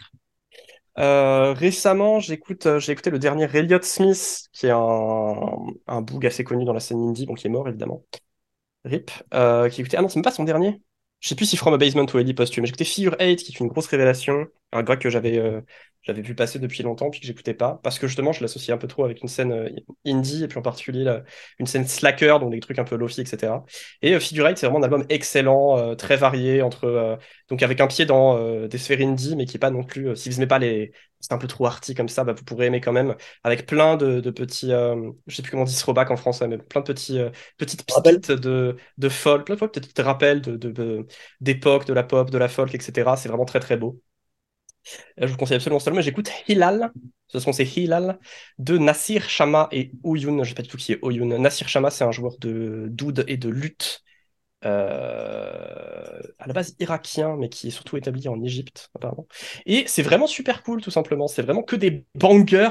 Euh, 0.98 1.52
récemment, 1.52 2.18
j'écoute, 2.18 2.66
euh, 2.66 2.80
j'ai 2.80 2.92
écouté 2.92 3.10
le 3.10 3.18
dernier 3.20 3.44
Elliott 3.54 3.84
Smith, 3.84 4.48
qui 4.52 4.66
est 4.66 4.70
un, 4.70 5.56
un 5.86 6.02
boog 6.02 6.26
assez 6.26 6.42
connu 6.42 6.64
dans 6.64 6.72
la 6.72 6.80
scène 6.80 6.98
indie, 7.00 7.24
bon, 7.26 7.34
qui 7.34 7.46
est 7.46 7.50
mort 7.50 7.68
évidemment. 7.68 8.04
RIP. 8.84 9.10
Euh, 9.34 9.68
qui 9.70 9.82
écoutait... 9.82 9.98
Ah 9.98 10.02
non, 10.02 10.08
c'est 10.08 10.16
même 10.16 10.24
pas 10.24 10.32
son 10.32 10.44
dernier. 10.44 10.82
Je 11.20 11.28
sais 11.28 11.36
plus 11.36 11.46
si 11.46 11.56
From 11.56 11.74
a 11.74 11.78
Basement 11.78 12.06
ou 12.14 12.18
Ellie 12.18 12.34
Posthume. 12.34 12.66
J'ai 12.66 12.70
écouté 12.70 12.84
Figure 12.84 13.16
8, 13.20 13.36
qui 13.38 13.52
est 13.52 13.60
une 13.60 13.68
grosse 13.68 13.88
révélation, 13.88 14.46
un 14.72 14.82
gars 14.82 14.96
que 14.96 15.10
j'avais 15.10 15.38
euh, 15.38 15.60
j'avais 16.02 16.22
vu 16.22 16.34
passer 16.34 16.58
depuis 16.58 16.82
longtemps, 16.82 17.10
puis 17.10 17.20
que 17.20 17.26
j'écoutais 17.26 17.54
pas, 17.54 17.80
parce 17.82 17.98
que 17.98 18.06
justement, 18.06 18.32
je 18.32 18.40
l'associe 18.40 18.74
un 18.74 18.78
peu 18.78 18.86
trop 18.88 19.04
avec 19.04 19.20
une 19.22 19.28
scène 19.28 19.52
euh, 19.52 19.68
indie, 20.06 20.44
et 20.44 20.48
puis 20.48 20.58
en 20.58 20.62
particulier 20.62 21.04
la- 21.04 21.22
une 21.58 21.66
scène 21.66 21.86
slacker, 21.86 22.38
donc 22.40 22.50
des 22.52 22.60
trucs 22.60 22.78
un 22.78 22.84
peu 22.84 22.96
lofi, 22.96 23.20
etc. 23.22 23.64
Et 24.02 24.14
euh, 24.14 24.20
Figure 24.20 24.46
8, 24.46 24.56
c'est 24.58 24.66
vraiment 24.66 24.78
un 24.80 24.84
album 24.84 25.04
excellent, 25.10 25.76
euh, 25.78 25.94
très 25.96 26.16
varié, 26.16 26.62
entre, 26.62 26.84
euh, 26.84 27.16
donc 27.48 27.62
avec 27.62 27.80
un 27.80 27.86
pied 27.88 28.06
dans 28.06 28.36
euh, 28.38 28.68
des 28.68 28.78
sphères 28.78 29.00
indie, 29.00 29.36
mais 29.36 29.44
qui 29.44 29.56
est 29.56 29.60
pas 29.60 29.70
non 29.70 29.82
plus, 29.84 30.08
euh, 30.10 30.14
si 30.14 30.30
vous 30.30 30.36
aimez 30.36 30.46
pas 30.46 30.58
les, 30.58 30.92
c'est 31.20 31.32
un 31.32 31.38
peu 31.38 31.46
trop 31.48 31.66
arty 31.66 31.94
comme 31.94 32.08
ça, 32.08 32.24
bah, 32.24 32.32
vous 32.32 32.44
pourrez 32.44 32.66
aimer 32.66 32.80
quand 32.80 32.92
même, 32.92 33.14
avec 33.44 33.66
plein 33.66 33.96
de, 33.96 34.20
de 34.20 34.30
petits, 34.30 34.72
euh, 34.72 35.10
je 35.26 35.36
sais 35.36 35.42
plus 35.42 35.50
comment 35.50 35.62
on 35.64 35.66
dit 35.66 35.76
throwback 35.76 36.10
en 36.10 36.16
français, 36.16 36.46
mais 36.48 36.58
plein 36.58 36.80
de 36.80 36.86
petits, 36.86 37.18
euh, 37.18 37.30
petites 37.58 37.84
pépites 37.86 38.30
de, 38.32 38.76
de 38.98 39.08
folk, 39.08 39.44
plein 39.46 39.54
de 39.56 39.58
fois, 39.58 39.70
peut-être 39.70 39.94
des 39.94 40.02
rappels 40.02 40.40
de, 40.40 40.56
de, 40.56 40.70
de- 40.70 41.06
d'époque, 41.40 41.86
de 41.86 41.92
la 41.92 42.02
pop, 42.04 42.30
de 42.30 42.38
la 42.38 42.48
folk, 42.48 42.74
etc. 42.74 43.16
C'est 43.16 43.28
vraiment 43.28 43.44
très 43.44 43.60
très 43.60 43.76
beau. 43.76 44.00
Euh, 45.20 45.26
Je 45.26 45.32
vous 45.32 45.36
conseille 45.36 45.56
absolument 45.56 45.80
album. 45.84 46.02
J'écoute 46.02 46.30
Hilal, 46.48 46.92
ce 47.28 47.40
sont 47.40 47.52
c'est 47.52 47.64
Hilal, 47.76 48.18
de 48.58 48.78
Nassir 48.78 49.28
Shama 49.28 49.68
et 49.72 49.92
Ouyoun. 50.02 50.42
Je 50.44 50.48
sais 50.50 50.54
pas 50.54 50.62
du 50.62 50.68
tout 50.68 50.76
qui 50.76 50.92
est 50.92 51.04
Ouyoun. 51.04 51.36
Nassir 51.36 51.68
Shama, 51.68 51.90
c'est 51.90 52.04
un 52.04 52.12
joueur 52.12 52.38
de 52.38 52.86
d'oud 52.90 53.24
et 53.28 53.36
de 53.36 53.48
lutte, 53.48 54.02
euh, 54.64 56.20
à 56.38 56.46
la 56.46 56.52
base 56.52 56.74
irakien, 56.80 57.36
mais 57.38 57.48
qui 57.48 57.68
est 57.68 57.70
surtout 57.70 57.96
établi 57.96 58.28
en 58.28 58.42
Égypte, 58.42 58.90
apparemment. 58.94 59.26
Et 59.66 59.84
c'est 59.86 60.02
vraiment 60.02 60.26
super 60.26 60.62
cool, 60.62 60.80
tout 60.82 60.90
simplement. 60.90 61.28
C'est 61.28 61.42
vraiment 61.42 61.62
que 61.62 61.76
des 61.76 62.04
bangers, 62.14 62.70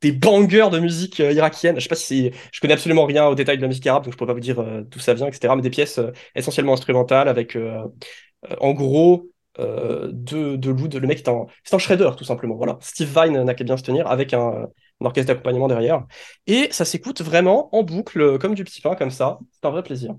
des 0.00 0.12
bangers 0.12 0.68
de 0.72 0.78
musique 0.78 1.20
euh, 1.20 1.32
irakienne. 1.32 1.76
Je 1.76 1.80
sais 1.82 1.88
pas 1.88 1.96
si 1.96 2.30
je 2.52 2.60
connais 2.60 2.74
absolument 2.74 3.06
rien 3.06 3.26
aux 3.26 3.34
détails 3.34 3.56
de 3.56 3.62
la 3.62 3.68
musique 3.68 3.86
arabe, 3.86 4.04
donc 4.04 4.12
je 4.12 4.18
pourrais 4.18 4.28
pas 4.28 4.34
vous 4.34 4.40
dire 4.40 4.62
d'où 4.84 4.98
ça 5.00 5.14
vient, 5.14 5.26
etc. 5.26 5.56
Mais 5.56 5.62
des 5.62 5.70
pièces 5.70 6.00
essentiellement 6.34 6.74
instrumentales 6.74 7.28
avec, 7.28 7.56
en 8.60 8.72
gros, 8.72 9.30
euh, 9.58 10.10
de, 10.12 10.56
de 10.56 10.70
l'oud. 10.70 10.94
Le 10.94 11.06
mec 11.06 11.18
est 11.18 11.28
un, 11.28 11.46
c'est 11.64 11.74
un 11.74 11.78
shredder, 11.78 12.10
tout 12.16 12.24
simplement. 12.24 12.56
Voilà. 12.56 12.78
Steve 12.80 13.08
Vai 13.12 13.30
n'a 13.30 13.54
qu'à 13.54 13.64
bien 13.64 13.76
se 13.76 13.82
tenir 13.82 14.06
avec 14.08 14.32
un, 14.34 14.40
un 15.00 15.04
orchestre 15.06 15.28
d'accompagnement 15.32 15.68
derrière. 15.68 16.04
Et 16.46 16.68
ça 16.72 16.84
s'écoute 16.84 17.22
vraiment 17.22 17.74
en 17.74 17.82
boucle, 17.82 18.20
euh, 18.20 18.38
comme 18.38 18.54
du 18.54 18.64
petit 18.64 18.80
pain, 18.80 18.94
comme 18.96 19.10
ça. 19.10 19.38
C'est 19.52 19.66
un 19.66 19.70
vrai 19.70 19.82
plaisir. 19.82 20.14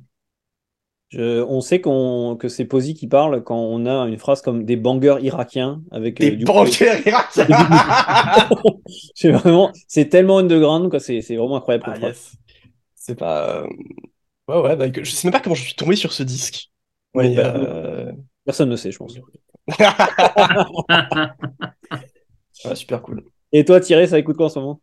Je- 1.09 1.43
on 1.43 1.61
sait 1.61 1.81
qu'on, 1.81 2.35
que 2.37 2.47
c'est 2.49 2.65
Posy 2.65 2.93
qui 2.95 3.07
parle 3.07 3.43
quand 3.43 3.57
on 3.57 3.85
a 3.85 4.07
une 4.07 4.17
phrase 4.17 4.41
comme 4.41 4.65
des 4.65 4.75
bangers 4.75 5.17
irakiens 5.21 5.83
avec 5.91 6.19
euh, 6.19 6.31
Des 6.31 6.35
du- 6.35 6.45
bangers 6.45 7.01
irakiens 7.05 7.45
c'est 9.15 9.31
vraiment, 9.31 9.71
c'est 9.87 10.09
tellement 10.09 10.39
underground 10.39 10.89
quoi. 10.89 10.99
C'est, 10.99 11.21
c'est 11.21 11.35
vraiment 11.35 11.57
incroyable. 11.57 11.85
Ah, 11.87 11.97
yes. 11.99 12.35
C'est 12.95 13.15
pas. 13.15 13.61
euh, 13.63 13.67
Ouais, 14.47 14.61
ouais, 14.61 14.75
bah, 14.75 14.85
je 14.95 15.09
sais 15.09 15.27
même 15.27 15.33
pas 15.33 15.39
comment 15.39 15.55
je 15.55 15.63
suis 15.63 15.75
tombé 15.75 15.95
sur 15.95 16.13
ce 16.13 16.23
disque. 16.23 16.71
Ouais, 17.13 17.35
bah, 17.35 17.55
euh, 17.55 18.11
Personne 18.45 18.69
ne 18.69 18.76
sait, 18.76 18.91
je 18.91 18.97
pense. 18.97 19.15
ouais, 22.65 22.76
super 22.76 23.01
cool. 23.01 23.23
Et 23.51 23.65
toi, 23.65 23.80
Thierry, 23.80 24.07
ça 24.07 24.19
écoute 24.19 24.38
quoi 24.38 24.47
en 24.47 24.49
ce 24.49 24.59
moment? 24.59 24.81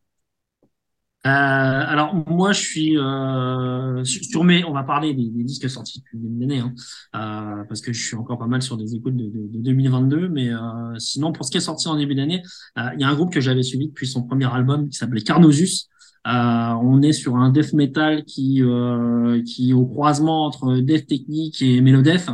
Euh, 1.25 1.29
alors 1.31 2.17
moi 2.29 2.51
je 2.51 2.61
suis 2.61 2.99
euh, 2.99 4.03
sur 4.03 4.43
mes, 4.43 4.65
on 4.65 4.73
va 4.73 4.83
parler 4.83 5.15
des, 5.15 5.31
des 5.31 5.45
disques 5.45 5.71
sortis 5.71 6.01
depuis 6.01 6.19
le 6.19 6.29
début 6.29 6.61
hein, 6.61 6.75
euh, 7.15 7.63
parce 7.69 7.81
que 7.81 7.93
je 7.93 8.05
suis 8.05 8.17
encore 8.17 8.41
pas 8.41 8.49
mal 8.49 8.61
sur 8.61 8.77
des 8.77 8.97
écoutes 8.97 9.17
de, 9.17 9.27
de, 9.27 9.47
de 9.47 9.59
2022, 9.61 10.29
mais 10.29 10.53
euh, 10.53 10.59
sinon 10.99 11.33
pour 11.33 11.47
ce 11.47 11.53
qui 11.53 11.59
est 11.59 11.61
sorti 11.61 11.87
en 11.87 11.97
début 11.97 12.17
d'année, 12.17 12.43
euh, 12.77 12.89
il 12.95 13.03
y 13.03 13.05
a 13.05 13.09
un 13.09 13.15
groupe 13.15 13.33
que 13.33 13.41
j'avais 13.41 13.63
suivi 13.63 13.87
depuis 13.87 14.09
son 14.09 14.25
premier 14.25 14.53
album 14.53 14.89
qui 14.89 14.99
s'appelait 14.99 15.21
Carnosus. 15.21 15.89
Euh, 16.27 16.31
on 16.31 17.03
est 17.03 17.13
sur 17.13 17.37
un 17.37 17.51
death 17.51 17.73
metal 17.73 18.25
qui 18.25 18.63
qui 19.45 19.71
est 19.71 19.73
au 19.73 19.87
croisement 19.87 20.47
entre 20.47 20.79
death 20.79 21.07
technique 21.07 21.61
et 21.63 21.81
melodef, 21.81 22.29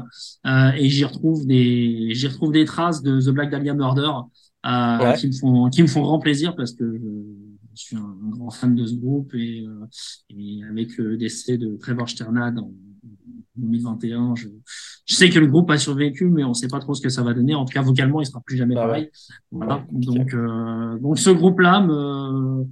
et 0.45 0.89
j'y 0.89 1.05
retrouve 1.05 1.47
des 1.47 2.11
j'y 2.13 2.27
retrouve 2.27 2.53
des 2.53 2.65
traces 2.65 3.03
de 3.03 3.21
The 3.21 3.31
Black 3.31 3.51
Dahlia 3.51 3.75
Murder 3.75 4.11
ouais. 4.65 5.15
qui 5.19 5.29
me 5.29 5.33
font 5.33 5.71
qui 5.71 5.83
me 5.83 5.87
font 5.87 6.03
grand 6.03 6.19
plaisir 6.19 6.55
parce 6.55 6.73
que 6.73 6.85
je, 6.85 7.09
je 7.79 7.85
suis 7.85 7.97
un, 7.97 8.17
grand 8.31 8.51
fan 8.51 8.75
de 8.75 8.85
ce 8.85 8.95
groupe 8.95 9.33
et, 9.35 9.65
euh, 9.65 9.87
et 10.31 10.61
avec 10.69 10.97
le 10.99 11.17
décès 11.17 11.59
de 11.59 11.77
Trevor 11.77 12.09
Sternad 12.09 12.59
en 12.59 12.73
2021, 13.55 14.35
je, 14.35 14.49
je, 15.07 15.15
sais 15.15 15.31
que 15.31 15.39
le 15.39 15.47
groupe 15.47 15.71
a 15.71 15.79
survécu, 15.79 16.29
mais 16.29 16.45
on 16.45 16.51
ne 16.51 16.55
sait 16.55 16.69
pas 16.69 16.81
trop 16.81 16.95
ce 16.95 17.01
que 17.01 17.09
ça 17.09 17.23
va 17.23 17.35
donner. 17.35 17.55
En 17.55 17.65
tout 17.65 17.73
cas, 17.73 17.83
vocalement, 17.83 18.21
il 18.21 18.27
sera 18.27 18.41
plus 18.41 18.57
jamais 18.57 18.75
ah 18.77 18.87
pareil. 18.87 19.05
Ouais. 19.05 19.11
Voilà. 19.53 19.85
Donc, 19.91 20.35
euh, 20.35 20.99
donc 20.99 21.19
ce 21.19 21.31
groupe-là, 21.31 21.81
me, 21.81 22.67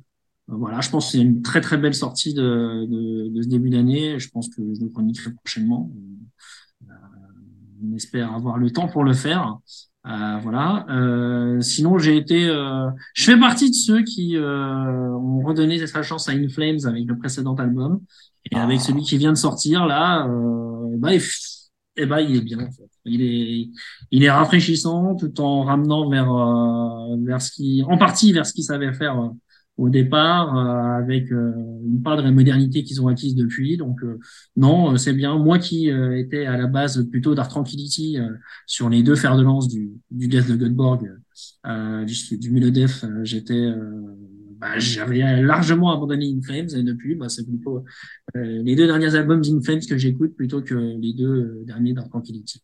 voilà, 0.48 0.80
je 0.80 0.90
pense 0.90 1.06
que 1.06 1.12
c'est 1.12 1.20
une 1.20 1.42
très 1.42 1.60
très 1.60 1.76
belle 1.76 1.94
sortie 1.94 2.32
de, 2.32 2.86
de, 2.86 3.28
de 3.34 3.42
ce 3.42 3.48
début 3.48 3.70
d'année. 3.70 4.18
Je 4.18 4.28
pense 4.30 4.48
que 4.48 4.62
je 4.74 4.80
le 4.80 4.88
chroniquerai 4.90 5.32
prochainement. 5.32 5.90
Euh, 6.88 6.92
on 7.84 7.94
espère 7.96 8.32
avoir 8.32 8.56
le 8.56 8.70
temps 8.70 8.86
pour 8.86 9.02
le 9.02 9.12
faire. 9.12 9.58
Euh, 10.06 10.38
voilà. 10.42 10.86
Euh, 10.88 11.60
sinon, 11.60 11.98
j'ai 11.98 12.16
été, 12.16 12.46
euh, 12.46 12.88
je 13.14 13.24
fais 13.24 13.38
partie 13.38 13.70
de 13.70 13.74
ceux 13.74 14.02
qui 14.04 14.36
euh, 14.36 15.10
ont 15.10 15.42
redonné 15.42 15.84
sa 15.84 16.02
chance 16.04 16.28
à 16.28 16.32
In 16.32 16.48
Flames 16.48 16.78
avec 16.84 17.06
le 17.06 17.18
précédent 17.18 17.56
album 17.56 18.00
et 18.50 18.56
avec 18.56 18.80
celui 18.80 19.02
qui 19.02 19.18
vient 19.18 19.32
de 19.32 19.36
sortir 19.36 19.84
là, 19.84 20.28
bah, 20.98 21.12
il, 21.12 21.20
eh 21.96 22.06
bah, 22.06 22.20
il 22.22 22.36
est 22.36 22.40
bien. 22.40 22.58
En 22.58 22.70
fait. 22.70 22.88
Il 23.04 23.20
est, 23.20 23.68
il 24.12 24.22
est 24.22 24.30
rafraîchissant 24.30 25.16
tout 25.16 25.40
en 25.40 25.64
ramenant 25.64 26.08
vers 26.08 26.32
vers 27.24 27.42
ce 27.42 27.50
qui, 27.50 27.82
en 27.88 27.98
partie 27.98 28.32
vers 28.32 28.46
ce 28.46 28.52
qu'il 28.52 28.62
savait 28.62 28.92
faire 28.92 29.32
au 29.78 29.90
départ 29.90 30.56
euh, 30.56 31.02
avec 31.02 31.30
euh, 31.32 31.52
une 31.84 32.02
part 32.02 32.16
de 32.16 32.22
la 32.22 32.30
modernité 32.30 32.82
qu'ils 32.82 33.00
ont 33.02 33.08
acquise 33.08 33.34
depuis. 33.34 33.76
Donc 33.76 34.02
euh, 34.02 34.18
non, 34.56 34.96
c'est 34.96 35.12
bien. 35.12 35.36
Moi 35.38 35.58
qui 35.58 35.88
étais 35.88 36.46
à 36.46 36.56
la 36.56 36.66
base 36.66 37.06
plutôt 37.10 37.34
d'Art 37.34 37.48
Tranquility 37.48 38.18
sur 38.66 38.88
les 38.88 39.02
deux 39.02 39.16
fers 39.16 39.36
de 39.36 39.42
lance 39.42 39.68
du, 39.68 39.90
du 40.10 40.28
Death 40.28 40.48
de 40.48 40.56
Godborg, 40.56 41.06
du, 42.06 42.38
du 42.38 42.50
Melodef, 42.50 43.04
j'étais 43.22 43.70
bah, 44.58 44.78
j'avais 44.78 45.42
largement 45.42 45.92
abandonné 45.92 46.32
In 46.32 46.40
Flames 46.40 46.68
et 46.74 46.82
depuis, 46.82 47.14
bah, 47.14 47.28
c'est 47.28 47.44
plutôt 47.44 47.84
les 48.34 48.74
deux 48.74 48.86
derniers 48.86 49.14
albums 49.14 49.42
d'In 49.42 49.60
Flames 49.60 49.80
que 49.86 49.98
j'écoute 49.98 50.34
plutôt 50.34 50.62
que 50.62 50.74
les 50.74 51.12
deux 51.12 51.62
derniers 51.66 51.92
d'Art 51.92 52.08
Tranquility. 52.08 52.62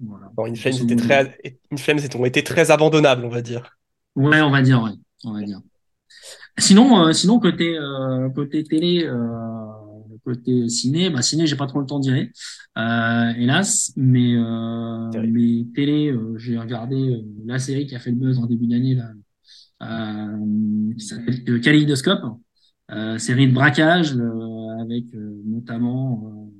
Voilà. 0.00 0.30
Bon, 0.34 0.46
In 0.46 0.54
Flames, 0.54 0.74
était 0.82 0.96
très, 0.96 1.38
In 1.72 1.76
Flames 1.76 2.00
ont 2.16 2.24
été 2.24 2.44
très 2.44 2.70
abandonnables, 2.70 3.24
on 3.24 3.28
va 3.28 3.42
dire. 3.42 3.76
Ouais, 4.14 4.40
on 4.40 4.50
va 4.50 4.62
dire, 4.62 4.82
ouais. 4.82 4.92
On 5.24 5.32
va 5.32 5.42
dire. 5.42 5.60
Sinon, 6.58 7.06
euh, 7.06 7.12
sinon 7.12 7.38
côté 7.38 7.78
euh, 7.78 8.28
côté 8.30 8.62
télé, 8.62 9.04
euh, 9.06 9.18
côté 10.24 10.68
ciné, 10.68 11.08
bah 11.08 11.22
ciné, 11.22 11.46
j'ai 11.46 11.56
pas 11.56 11.66
trop 11.66 11.80
le 11.80 11.86
temps 11.86 11.98
d'y 11.98 12.10
aller, 12.10 12.30
hélas. 12.76 13.92
Mais 13.96 14.36
mais 14.36 15.66
télé, 15.74 16.14
j'ai 16.36 16.58
regardé 16.58 17.24
la 17.46 17.58
série 17.58 17.86
qui 17.86 17.94
a 17.94 17.98
fait 17.98 18.10
le 18.10 18.16
buzz 18.16 18.38
en 18.38 18.46
début 18.46 18.66
d'année 18.66 18.94
là, 18.94 19.10
qui 20.96 21.04
s'appelle 21.04 21.60
Kaleidoscope, 21.60 22.22
série 23.18 23.48
de 23.48 23.54
braquage 23.54 24.16
avec 24.80 25.06
notamment 25.46 26.50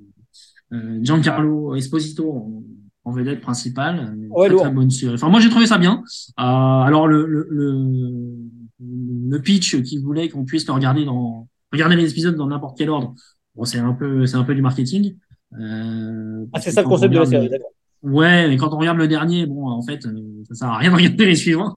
Giancarlo 1.03 1.75
Esposito 1.75 2.65
en, 3.05 3.13
vedette 3.13 3.43
principale. 3.43 4.17
Ouais, 4.31 4.49
très, 4.49 4.57
très 4.57 4.71
bonne 4.71 4.91
série. 4.91 5.15
Enfin, 5.15 5.29
moi, 5.29 5.39
j'ai 5.39 5.51
trouvé 5.51 5.67
ça 5.67 5.77
bien. 5.77 6.03
alors, 6.37 7.07
le, 7.07 7.27
le, 7.27 7.47
le 7.51 8.39
le 8.83 9.39
pitch 9.41 9.81
qui 9.83 9.99
voulait 9.99 10.29
qu'on 10.29 10.45
puisse 10.45 10.67
le 10.67 10.73
regarder 10.73 11.05
dans 11.05 11.49
regarder 11.73 11.97
les 11.97 12.11
épisodes 12.11 12.37
dans 12.37 12.47
n'importe 12.47 12.77
quel 12.77 12.91
ordre. 12.91 13.15
Bon, 13.55 13.65
c'est 13.65 13.79
un 13.79 13.93
peu 13.93 14.27
c'est 14.27 14.37
un 14.37 14.45
peu 14.45 14.55
du 14.55 14.63
marketing. 14.63 15.17
Euh, 15.59 16.47
ah, 16.53 16.61
c'est 16.61 16.71
ça 16.71 16.83
le 16.83 16.89
concept 16.89 17.13
de 17.13 17.19
la 17.19 17.27
série. 17.27 17.49
d'accord. 17.49 17.71
Ouais, 18.03 18.49
mais 18.49 18.57
quand 18.57 18.73
on 18.75 18.79
regarde 18.79 18.99
le 18.99 19.07
dernier, 19.07 19.47
bon, 19.47 19.69
en 19.69 19.83
fait, 19.83 20.05
euh, 20.07 20.43
ça 20.49 20.55
sert 20.55 20.69
à 20.69 20.79
rien 20.79 20.91
de 20.91 20.97
regarder 20.97 21.25
les 21.25 21.37
suivants. 21.37 21.77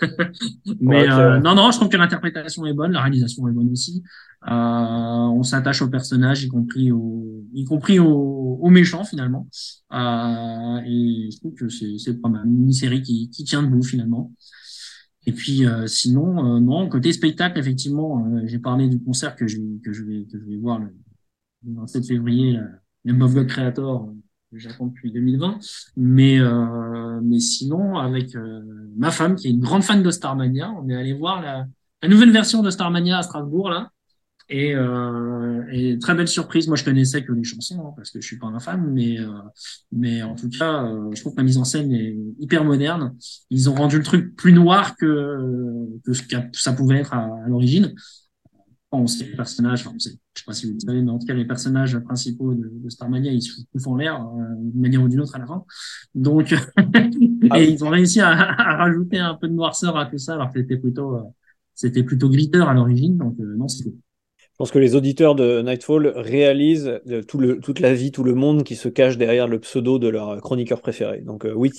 mais 0.80 1.10
euh, 1.10 1.40
non, 1.40 1.54
non, 1.54 1.70
je 1.70 1.76
trouve 1.76 1.88
que 1.88 1.96
l'interprétation 1.96 2.64
est 2.66 2.72
bonne, 2.72 2.92
la 2.92 3.02
réalisation 3.02 3.46
est 3.48 3.52
bonne 3.52 3.70
aussi. 3.70 4.02
Euh, 4.48 4.50
on 4.50 5.42
s'attache 5.42 5.82
aux 5.82 5.88
personnages, 5.88 6.42
y 6.44 6.48
compris 6.48 6.92
aux, 6.92 7.44
y 7.52 7.64
compris 7.64 7.98
aux, 7.98 8.58
aux 8.60 8.70
méchants 8.70 9.04
finalement. 9.04 9.46
Euh, 9.92 10.80
et 10.86 11.28
je 11.32 11.38
trouve 11.38 11.54
que 11.54 11.68
c'est, 11.68 11.98
c'est 11.98 12.20
pas 12.20 12.28
mal, 12.28 12.46
une 12.46 12.72
série 12.72 13.02
qui, 13.02 13.30
qui 13.30 13.44
tient 13.44 13.62
debout 13.62 13.82
finalement. 13.82 14.32
Et 15.26 15.32
puis 15.32 15.66
euh, 15.66 15.86
sinon, 15.86 16.56
euh, 16.56 16.60
non, 16.60 16.88
côté 16.88 17.12
spectacle, 17.12 17.58
effectivement, 17.58 18.26
euh, 18.26 18.42
j'ai 18.44 18.58
parlé 18.58 18.88
du 18.88 19.02
concert 19.02 19.36
que 19.36 19.46
je, 19.46 19.58
que 19.84 19.92
je, 19.92 20.02
vais, 20.02 20.24
que 20.24 20.38
je 20.38 20.44
vais 20.44 20.56
voir 20.56 20.78
le, 20.78 20.94
27 21.64 22.06
février, 22.06 22.58
le 23.04 23.14
God 23.14 23.46
Creator, 23.46 24.12
que 24.50 24.58
j'attends 24.58 24.86
depuis 24.86 25.10
2020. 25.10 25.58
Mais, 25.96 26.38
mais 27.20 27.40
sinon, 27.40 27.98
avec 27.98 28.36
ma 28.96 29.10
femme, 29.10 29.34
qui 29.34 29.48
est 29.48 29.50
une 29.50 29.58
grande 29.58 29.82
fan 29.82 30.00
de 30.00 30.10
Starmania, 30.10 30.70
on 30.70 30.88
est 30.88 30.94
allé 30.94 31.14
voir 31.14 31.42
la, 31.42 31.66
la 32.00 32.08
nouvelle 32.08 32.30
version 32.30 32.62
de 32.62 32.70
Starmania 32.70 33.18
à 33.18 33.22
Strasbourg, 33.22 33.70
là. 33.70 33.90
Et, 34.50 34.74
euh, 34.74 35.62
et, 35.70 35.98
très 35.98 36.14
belle 36.14 36.28
surprise. 36.28 36.68
Moi, 36.68 36.76
je 36.76 36.84
connaissais 36.84 37.22
que 37.22 37.32
les 37.32 37.44
chansons 37.44 37.86
hein, 37.86 37.92
parce 37.96 38.10
que 38.10 38.20
je 38.20 38.26
suis 38.26 38.38
pas 38.38 38.46
un 38.46 38.58
fan, 38.58 38.90
mais 38.92 39.20
euh, 39.20 39.26
mais 39.92 40.22
en 40.22 40.34
tout 40.34 40.48
cas, 40.48 40.84
euh, 40.84 41.10
je 41.14 41.20
trouve 41.20 41.34
que 41.34 41.38
la 41.40 41.44
mise 41.44 41.58
en 41.58 41.64
scène 41.64 41.92
est 41.92 42.16
hyper 42.38 42.64
moderne. 42.64 43.14
Ils 43.50 43.68
ont 43.68 43.74
rendu 43.74 43.98
le 43.98 44.04
truc 44.04 44.34
plus 44.36 44.52
noir 44.52 44.96
que 44.96 45.86
que 46.04 46.14
ce 46.14 46.22
que 46.22 46.36
ça 46.52 46.72
pouvait 46.72 46.98
être 46.98 47.12
à, 47.12 47.24
à 47.44 47.48
l'origine. 47.48 47.94
On 48.90 49.06
sait 49.06 49.26
les 49.26 49.36
personnages, 49.36 49.82
enfin, 49.82 49.94
on 49.94 49.98
je 49.98 50.08
sais 50.08 50.44
pas 50.46 50.54
si 50.54 50.66
vous 50.66 50.74
le 50.74 50.80
savez, 50.80 51.02
mais 51.02 51.10
en 51.10 51.18
tout 51.18 51.26
cas, 51.26 51.34
les 51.34 51.44
personnages 51.44 51.98
principaux 51.98 52.54
de, 52.54 52.70
de 52.72 52.88
Starmania, 52.88 53.30
ils 53.32 53.42
se 53.42 53.52
foutent 53.52 53.86
en 53.86 53.96
l'air 53.96 54.14
euh, 54.18 54.54
d'une 54.56 54.80
manière 54.80 55.02
ou 55.02 55.08
d'une 55.08 55.20
autre 55.20 55.34
à 55.36 55.38
la 55.38 55.46
fin. 55.46 55.62
Donc, 56.14 56.52
et 57.54 57.70
ils 57.70 57.84
ont 57.84 57.90
réussi 57.90 58.20
à, 58.22 58.30
à, 58.30 58.76
rajouter 58.78 59.18
un 59.18 59.34
peu 59.34 59.46
de 59.48 59.52
noirceur 59.52 59.98
à 59.98 60.06
tout 60.06 60.16
ça, 60.16 60.34
alors 60.34 60.50
que 60.50 60.60
c'était 60.60 60.78
plutôt 60.78 61.16
euh, 61.16 61.22
c'était 61.74 62.02
plutôt 62.02 62.30
glitter 62.30 62.60
à 62.62 62.72
l'origine. 62.72 63.18
Donc, 63.18 63.36
non, 63.38 63.68
c'est 63.68 63.84
cool. 63.84 63.94
Je 64.58 64.64
pense 64.64 64.72
que 64.72 64.80
les 64.80 64.96
auditeurs 64.96 65.36
de 65.36 65.62
Nightfall 65.62 66.08
réalisent 66.16 67.00
tout 67.28 67.38
le, 67.38 67.60
toute 67.60 67.78
la 67.78 67.94
vie, 67.94 68.10
tout 68.10 68.24
le 68.24 68.34
monde 68.34 68.64
qui 68.64 68.74
se 68.74 68.88
cache 68.88 69.16
derrière 69.16 69.46
le 69.46 69.60
pseudo 69.60 70.00
de 70.00 70.08
leur 70.08 70.40
chroniqueur 70.40 70.80
préféré. 70.80 71.20
Donc 71.20 71.46
euh, 71.46 71.52
oui, 71.54 71.70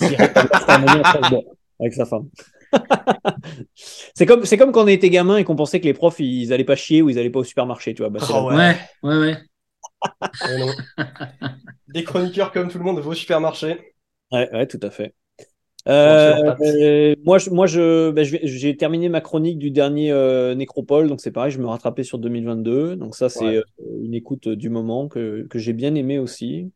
avec 1.78 1.92
sa 1.92 2.06
femme. 2.06 2.30
c'est 3.74 4.24
comme 4.24 4.46
c'est 4.46 4.56
comme 4.56 4.72
quand 4.72 4.84
on 4.84 4.88
était 4.88 5.10
gamin 5.10 5.36
et 5.36 5.44
qu'on 5.44 5.56
pensait 5.56 5.78
que 5.78 5.84
les 5.84 5.92
profs 5.92 6.20
ils 6.20 6.54
allaient 6.54 6.64
pas 6.64 6.74
chier 6.74 7.02
ou 7.02 7.10
ils 7.10 7.18
allaient 7.18 7.28
pas 7.28 7.40
au 7.40 7.44
supermarché, 7.44 7.92
tu 7.92 8.00
vois. 8.00 8.08
Bah, 8.08 8.20
oh, 8.32 8.50
ouais, 8.50 8.74
ouais, 9.02 9.18
ouais. 9.18 9.36
Des 11.88 12.02
chroniqueurs 12.02 12.50
comme 12.50 12.70
tout 12.70 12.78
le 12.78 12.84
monde 12.84 12.98
vont 13.00 13.10
au 13.10 13.14
supermarché. 13.14 13.92
Ouais, 14.32 14.48
ouais, 14.54 14.66
tout 14.66 14.80
à 14.80 14.88
fait. 14.88 15.12
Euh, 15.88 17.14
moi, 17.24 17.38
je, 17.38 17.50
moi, 17.50 17.66
je, 17.66 18.10
ben, 18.10 18.24
j'ai 18.24 18.76
terminé 18.76 19.08
ma 19.08 19.20
chronique 19.20 19.58
du 19.58 19.70
dernier 19.70 20.12
euh, 20.12 20.54
Nécropole, 20.54 21.08
donc 21.08 21.20
c'est 21.20 21.30
pareil, 21.30 21.50
je 21.50 21.58
me 21.58 21.66
rattrapais 21.66 22.02
sur 22.04 22.18
2022. 22.18 22.96
Donc 22.96 23.14
ça, 23.14 23.28
c'est 23.28 23.56
euh, 23.56 23.62
une 24.02 24.14
écoute 24.14 24.48
du 24.48 24.68
moment 24.68 25.08
que, 25.08 25.46
que 25.48 25.58
j'ai 25.58 25.72
bien 25.72 25.94
aimé 25.94 26.18
aussi. 26.18 26.70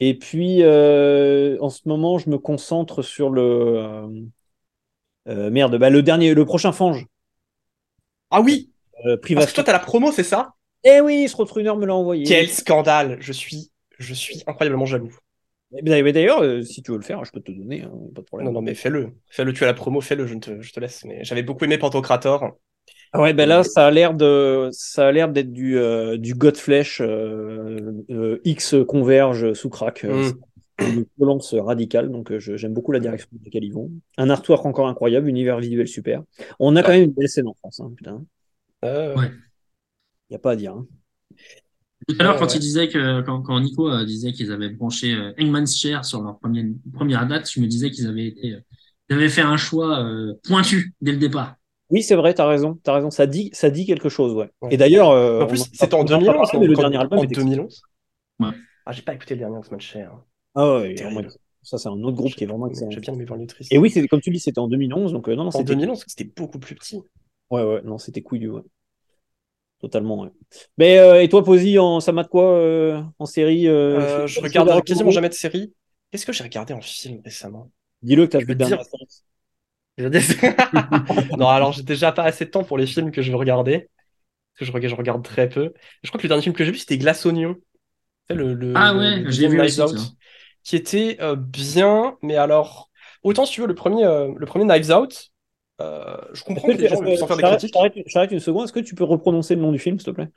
Et 0.00 0.18
puis, 0.18 0.62
euh, 0.62 1.56
en 1.60 1.70
ce 1.70 1.82
moment, 1.86 2.18
je 2.18 2.30
me 2.30 2.38
concentre 2.38 3.02
sur 3.02 3.30
le 3.30 4.08
merde, 5.26 5.76
bah, 5.78 5.90
le 5.90 6.02
dernier, 6.02 6.34
le 6.34 6.44
prochain 6.44 6.72
Fange. 6.72 7.06
Ah 8.30 8.40
oui. 8.40 8.70
Parce 9.34 9.46
que 9.46 9.54
toi, 9.54 9.64
t'as 9.64 9.72
la 9.72 9.78
promo, 9.78 10.12
c'est 10.12 10.24
ça? 10.24 10.54
Eh 10.84 11.00
oui, 11.00 11.28
Srotrunner 11.28 11.74
me 11.76 11.86
l'a 11.86 11.94
envoyé. 11.94 12.24
Quel 12.24 12.48
scandale 12.48 13.18
Je 13.20 13.32
suis, 13.32 13.70
je 13.98 14.14
suis 14.14 14.42
incroyablement 14.46 14.86
jaloux. 14.86 15.16
Mais 15.82 16.12
d'ailleurs, 16.12 16.42
euh, 16.42 16.62
si 16.62 16.82
tu 16.82 16.90
veux 16.90 16.98
le 16.98 17.02
faire, 17.02 17.24
je 17.24 17.32
peux 17.32 17.40
te 17.40 17.50
donner, 17.50 17.82
hein, 17.82 17.92
pas 18.14 18.20
de 18.20 18.26
problème. 18.26 18.46
Non, 18.46 18.52
non, 18.52 18.62
mais 18.62 18.74
fais-le. 18.74 19.12
Fais-le, 19.28 19.52
tu 19.52 19.64
as 19.64 19.66
la 19.66 19.74
promo, 19.74 20.00
fais-le, 20.00 20.26
je, 20.26 20.34
te, 20.34 20.60
je 20.60 20.72
te 20.72 20.80
laisse. 20.80 21.04
Mais 21.04 21.24
j'avais 21.24 21.42
beaucoup 21.42 21.64
aimé 21.64 21.78
Pantocrator. 21.78 22.58
Ah 23.14 23.20
ouais, 23.20 23.34
ben 23.34 23.46
là, 23.46 23.62
ça 23.62 23.86
a 23.86 23.90
l'air 23.90 24.14
de, 24.14 24.68
ça 24.72 25.08
a 25.08 25.12
l'air 25.12 25.28
d'être 25.28 25.52
du, 25.52 25.78
euh, 25.78 26.16
du 26.16 26.34
Godflesh 26.34 27.02
euh, 27.02 28.02
euh, 28.10 28.40
X 28.44 28.74
converge 28.88 29.52
sous 29.52 29.68
crack. 29.68 30.04
Mm. 30.04 30.32
Une 30.80 31.04
violence 31.16 31.54
radicale, 31.54 32.10
donc 32.10 32.36
j'aime 32.38 32.72
beaucoup 32.72 32.90
la 32.90 32.98
direction 32.98 33.28
dans 33.32 33.44
laquelle 33.44 33.62
ils 33.62 33.72
vont. 33.72 33.90
Un 34.16 34.30
artwork 34.30 34.64
encore 34.64 34.88
incroyable, 34.88 35.28
univers 35.28 35.58
visuel 35.58 35.86
super. 35.86 36.22
On 36.58 36.74
a 36.74 36.82
quand 36.82 36.90
même 36.90 37.04
une 37.04 37.12
belle 37.12 37.28
scène 37.28 37.46
en 37.46 37.54
France, 37.54 37.80
hein, 37.80 37.92
putain. 37.96 38.24
ouais. 38.82 39.30
Il 40.28 40.32
n'y 40.32 40.36
a 40.36 40.38
pas 40.40 40.52
à 40.52 40.56
dire. 40.56 40.72
Hein. 40.72 40.86
Tout 42.08 42.16
à 42.18 42.22
l'heure, 42.24 42.36
quand 42.36 42.54
il 42.54 42.60
disait 42.60 42.88
que, 42.88 43.20
quand, 43.22 43.42
quand 43.42 43.58
Nico 43.60 43.88
euh, 43.90 44.04
disait 44.04 44.32
qu'ils 44.32 44.52
avaient 44.52 44.70
branché 44.70 45.14
euh, 45.14 45.32
Hangman's 45.40 45.76
Chair 45.76 46.04
sur 46.04 46.22
leur 46.22 46.38
première, 46.38 46.64
première 46.92 47.26
date, 47.26 47.50
je 47.50 47.60
me 47.60 47.66
disais 47.66 47.90
qu'ils 47.90 48.06
avaient 48.06 48.26
été, 48.26 48.52
euh, 48.54 48.60
ils 49.08 49.16
avaient 49.16 49.28
fait 49.28 49.42
un 49.42 49.56
choix 49.56 50.00
euh, 50.04 50.34
pointu 50.44 50.94
dès 51.00 51.12
le 51.12 51.18
départ. 51.18 51.56
Oui, 51.90 52.02
c'est 52.02 52.16
vrai, 52.16 52.32
t'as 52.32 52.46
raison, 52.46 52.78
t'as 52.82 52.94
raison. 52.94 53.10
Ça 53.10 53.26
dit, 53.26 53.50
ça 53.52 53.68
dit 53.68 53.84
quelque 53.84 54.08
chose, 54.08 54.32
ouais. 54.32 54.50
Ouais. 54.62 54.74
Et 54.74 54.76
d'ailleurs, 54.76 55.10
euh, 55.10 55.42
En 55.42 55.46
plus, 55.46 55.68
c'était 55.72 55.94
en 55.94 56.00
on 56.00 56.04
2011. 56.04 56.26
parlé, 56.26 56.58
mais 56.58 56.66
le 56.66 56.74
dernier 56.74 56.96
album 56.96 57.18
en 57.18 57.22
était 57.22 57.34
2011. 57.34 57.82
Ouais. 58.40 58.48
Ah, 58.86 58.92
j'ai 58.92 59.02
pas 59.02 59.14
écouté 59.14 59.34
le 59.34 59.40
dernier 59.40 59.58
Oxman 59.58 59.80
Cher. 59.80 60.12
Ah 60.54 60.78
ouais, 60.78 60.94
ça 61.62 61.78
c'est 61.78 61.88
un 61.88 62.02
autre 62.02 62.16
groupe 62.16 62.34
qui 62.34 62.44
est 62.44 62.46
vraiment 62.46 62.66
excellent. 62.66 62.90
J'ai 62.90 63.00
bien 63.00 63.14
aimé 63.14 63.24
voir 63.24 63.38
le 63.38 63.46
triste. 63.46 63.72
Et 63.72 63.78
oui, 63.78 63.90
c'est 63.90 64.06
comme 64.08 64.20
tu 64.20 64.30
dis, 64.30 64.40
c'était 64.40 64.58
en 64.58 64.68
2011, 64.68 65.12
donc 65.12 65.28
euh, 65.28 65.34
non, 65.36 65.44
non, 65.44 65.48
en 65.48 65.52
c'était 65.52 65.64
2011, 65.74 66.02
c'était 66.06 66.30
beaucoup 66.36 66.58
plus 66.58 66.74
petit. 66.74 67.00
Ouais, 67.50 67.62
ouais, 67.62 67.82
non, 67.84 67.98
c'était 67.98 68.22
couillu, 68.22 68.50
ouais. 68.50 68.62
Totalement, 69.82 70.20
ouais. 70.20 70.30
Mais 70.78 70.98
euh, 70.98 71.22
et 71.22 71.28
toi, 71.28 71.42
Posy, 71.42 71.78
en, 71.78 71.98
ça 72.00 72.12
mate 72.12 72.28
quoi 72.28 72.44
euh, 72.54 73.02
en 73.18 73.26
série 73.26 73.66
euh, 73.66 73.98
Euh, 73.98 74.26
je 74.28 74.40
regarde 74.40 74.84
quasiment 74.84 75.10
jamais 75.10 75.28
de 75.28 75.34
série. 75.34 75.74
Qu'est-ce 76.10 76.24
que 76.24 76.32
j'ai 76.32 76.44
regardé 76.44 76.72
en 76.72 76.80
film 76.80 77.20
récemment? 77.24 77.70
Dis-le 78.02 78.26
que 78.26 78.32
t'as 78.32 78.38
vu 78.38 78.46
veux 78.46 78.52
le 78.52 78.58
dernier 78.58 78.76
dire- 78.76 78.82
Non, 81.36 81.48
alors 81.48 81.72
j'ai 81.72 81.82
déjà 81.82 82.12
pas 82.12 82.22
assez 82.24 82.44
de 82.44 82.50
temps 82.50 82.64
pour 82.64 82.78
les 82.78 82.86
films 82.86 83.10
que 83.10 83.22
je 83.22 83.30
veux 83.30 83.36
regarder. 83.36 83.88
Parce 84.54 84.60
que 84.60 84.64
je 84.66 84.72
regarde, 84.72 84.90
je 84.92 84.96
regarde 84.96 85.24
très 85.24 85.48
peu. 85.48 85.72
Je 86.02 86.08
crois 86.10 86.18
que 86.20 86.26
le 86.26 86.28
dernier 86.28 86.42
film 86.42 86.54
que 86.54 86.64
j'ai 86.64 86.72
vu, 86.72 86.78
c'était 86.78 86.98
Glace 86.98 87.26
Oignon. 87.26 87.56
Le, 88.30 88.54
le- 88.54 88.72
Ah 88.76 88.94
ouais, 88.94 89.18
le 89.18 89.30
vu 89.30 89.60
aussi, 89.60 89.80
Out, 89.80 89.88
ça. 89.98 90.04
qui 90.62 90.76
était 90.76 91.16
euh, 91.20 91.34
bien, 91.36 92.16
mais 92.22 92.36
alors, 92.36 92.90
autant 93.24 93.44
si 93.46 93.54
tu 93.54 93.60
veux, 93.62 93.66
le 93.66 93.74
premier, 93.74 94.04
euh, 94.04 94.32
le 94.36 94.46
premier 94.46 94.64
Knives 94.64 94.92
Out, 94.92 95.31
euh, 95.80 96.16
je 96.32 96.42
comprends 96.44 96.68
que 96.68 96.74
les 96.74 96.88
gens 96.88 97.00
puissent 97.00 97.22
en 97.22 97.26
faire 97.26 97.36
des 97.36 97.42
critiques. 97.42 97.72
t'arrête 98.12 98.30
une 98.32 98.40
seconde. 98.40 98.64
Est-ce 98.64 98.72
que 98.72 98.80
tu 98.80 98.94
peux 98.94 99.04
reprononcer 99.04 99.54
le 99.54 99.62
nom 99.62 99.72
du 99.72 99.78
film, 99.78 99.98
s'il 99.98 100.06
te 100.06 100.10
plaît? 100.10 100.28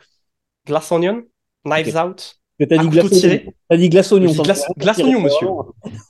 Glace 0.65 0.91
Onion, 0.91 1.23
Knives 1.65 1.95
Ok. 1.95 2.05
Out? 2.05 2.35
T'as 2.57 2.77
dit 2.77 2.87
glace 2.87 3.09
tiré? 3.09 3.45
T'as 3.69 3.75
dit 3.77 3.89
glace 3.89 4.11
oignon. 4.13 4.31
Glace- 4.31 4.65
glace 4.77 4.97
oignon, 4.99 5.17
c'est 5.17 5.23
monsieur. 5.25 5.47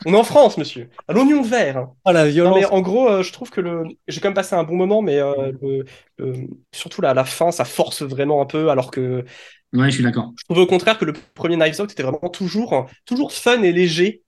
On 0.05 0.13
est 0.13 0.17
en 0.17 0.23
France, 0.23 0.57
monsieur. 0.57 0.89
À 1.07 1.13
l'oignon 1.13 1.41
vert. 1.41 1.77
hein. 1.77 1.93
Ah 2.05 2.13
la 2.13 2.25
Non, 2.25 2.31
violence. 2.31 2.55
mais 2.59 2.65
en 2.65 2.81
gros, 2.81 3.09
euh, 3.09 3.23
je 3.23 3.33
trouve 3.33 3.49
que 3.49 3.61
le... 3.61 3.83
j'ai 4.07 4.19
quand 4.21 4.27
même 4.27 4.35
passé 4.35 4.55
un 4.55 4.63
bon 4.63 4.75
moment, 4.75 5.01
mais 5.01 5.17
euh, 5.19 5.51
le- 5.61 5.85
le- 6.17 6.47
surtout 6.71 7.01
là, 7.01 7.09
à 7.09 7.13
la 7.15 7.25
fin, 7.25 7.51
ça 7.51 7.65
force 7.65 8.03
vraiment 8.03 8.41
un 8.41 8.45
peu, 8.45 8.69
alors 8.69 8.91
que 8.91 9.25
Ouais, 9.73 9.89
je 9.89 9.95
suis 9.95 10.03
d'accord. 10.03 10.31
je 10.37 10.43
trouvais 10.45 10.61
au 10.61 10.67
contraire 10.67 10.97
que 10.97 11.05
le 11.05 11.13
premier 11.33 11.57
Knives 11.57 11.81
Out 11.81 11.91
était 11.91 12.03
vraiment 12.03 12.29
toujours, 12.29 12.87
toujours 13.05 13.31
fun 13.33 13.61
et 13.63 13.71
léger. 13.71 14.21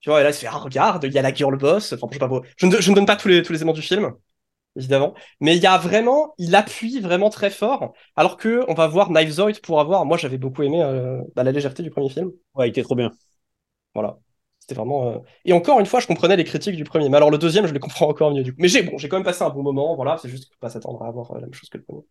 Tu 0.00 0.10
vois, 0.10 0.20
et 0.20 0.24
là, 0.24 0.30
il 0.30 0.34
se 0.34 0.40
fait, 0.40 0.46
ah, 0.48 0.58
regarde, 0.58 1.04
il 1.04 1.12
y 1.12 1.18
a 1.18 1.22
la 1.22 1.32
girl 1.32 1.56
boss. 1.56 1.92
Enfin, 1.92 2.06
je, 2.10 2.14
sais 2.14 2.18
pas, 2.18 2.28
je, 2.56 2.66
ne, 2.66 2.80
je 2.80 2.90
ne 2.90 2.96
donne 2.96 3.06
pas 3.06 3.16
tous 3.16 3.28
les, 3.28 3.42
tous 3.42 3.52
les 3.52 3.58
éléments 3.60 3.72
du 3.74 3.82
film, 3.82 4.12
évidemment, 4.80 5.14
mais 5.40 5.56
il 5.56 5.62
y 5.62 5.66
a 5.66 5.78
vraiment, 5.78 6.34
il 6.38 6.54
appuie 6.54 7.00
vraiment 7.00 7.30
très 7.30 7.50
fort, 7.50 7.92
alors 8.16 8.36
que 8.36 8.64
on 8.68 8.74
va 8.74 8.86
voir 8.88 9.10
Knives 9.10 9.40
Out 9.40 9.60
pour 9.60 9.80
avoir, 9.80 10.04
moi 10.06 10.16
j'avais 10.18 10.38
beaucoup 10.38 10.62
aimé 10.62 10.82
euh, 10.82 11.20
bah, 11.36 11.44
la 11.44 11.52
légèreté 11.52 11.82
du 11.82 11.90
premier 11.90 12.08
film. 12.10 12.30
Ouais, 12.54 12.68
il 12.68 12.70
était 12.70 12.82
trop 12.82 12.94
bien. 12.94 13.10
Voilà. 13.94 14.18
C'était 14.60 14.74
vraiment. 14.74 15.08
euh, 15.08 15.18
Et 15.44 15.52
encore 15.52 15.80
une 15.80 15.86
fois, 15.86 16.00
je 16.00 16.06
comprenais 16.06 16.36
les 16.36 16.44
critiques 16.44 16.76
du 16.76 16.84
premier. 16.84 17.08
Mais 17.08 17.16
alors 17.16 17.30
le 17.30 17.38
deuxième, 17.38 17.66
je 17.66 17.72
les 17.72 17.80
comprends 17.80 18.08
encore 18.08 18.32
mieux 18.32 18.42
du 18.42 18.52
coup. 18.52 18.58
Mais 18.60 18.68
j'ai 18.68 18.82
bon, 18.82 18.98
j'ai 18.98 19.08
quand 19.08 19.16
même 19.16 19.24
passé 19.24 19.42
un 19.42 19.50
bon 19.50 19.62
moment. 19.62 19.96
Voilà, 19.96 20.16
c'est 20.18 20.28
juste 20.28 20.44
qu'il 20.44 20.54
faut 20.54 20.60
pas 20.60 20.70
s'attendre 20.70 21.02
à 21.02 21.08
avoir 21.08 21.30
euh, 21.32 21.34
la 21.36 21.40
même 21.42 21.54
chose 21.54 21.68
que 21.68 21.78
le 21.78 21.84
premier. 21.84 22.02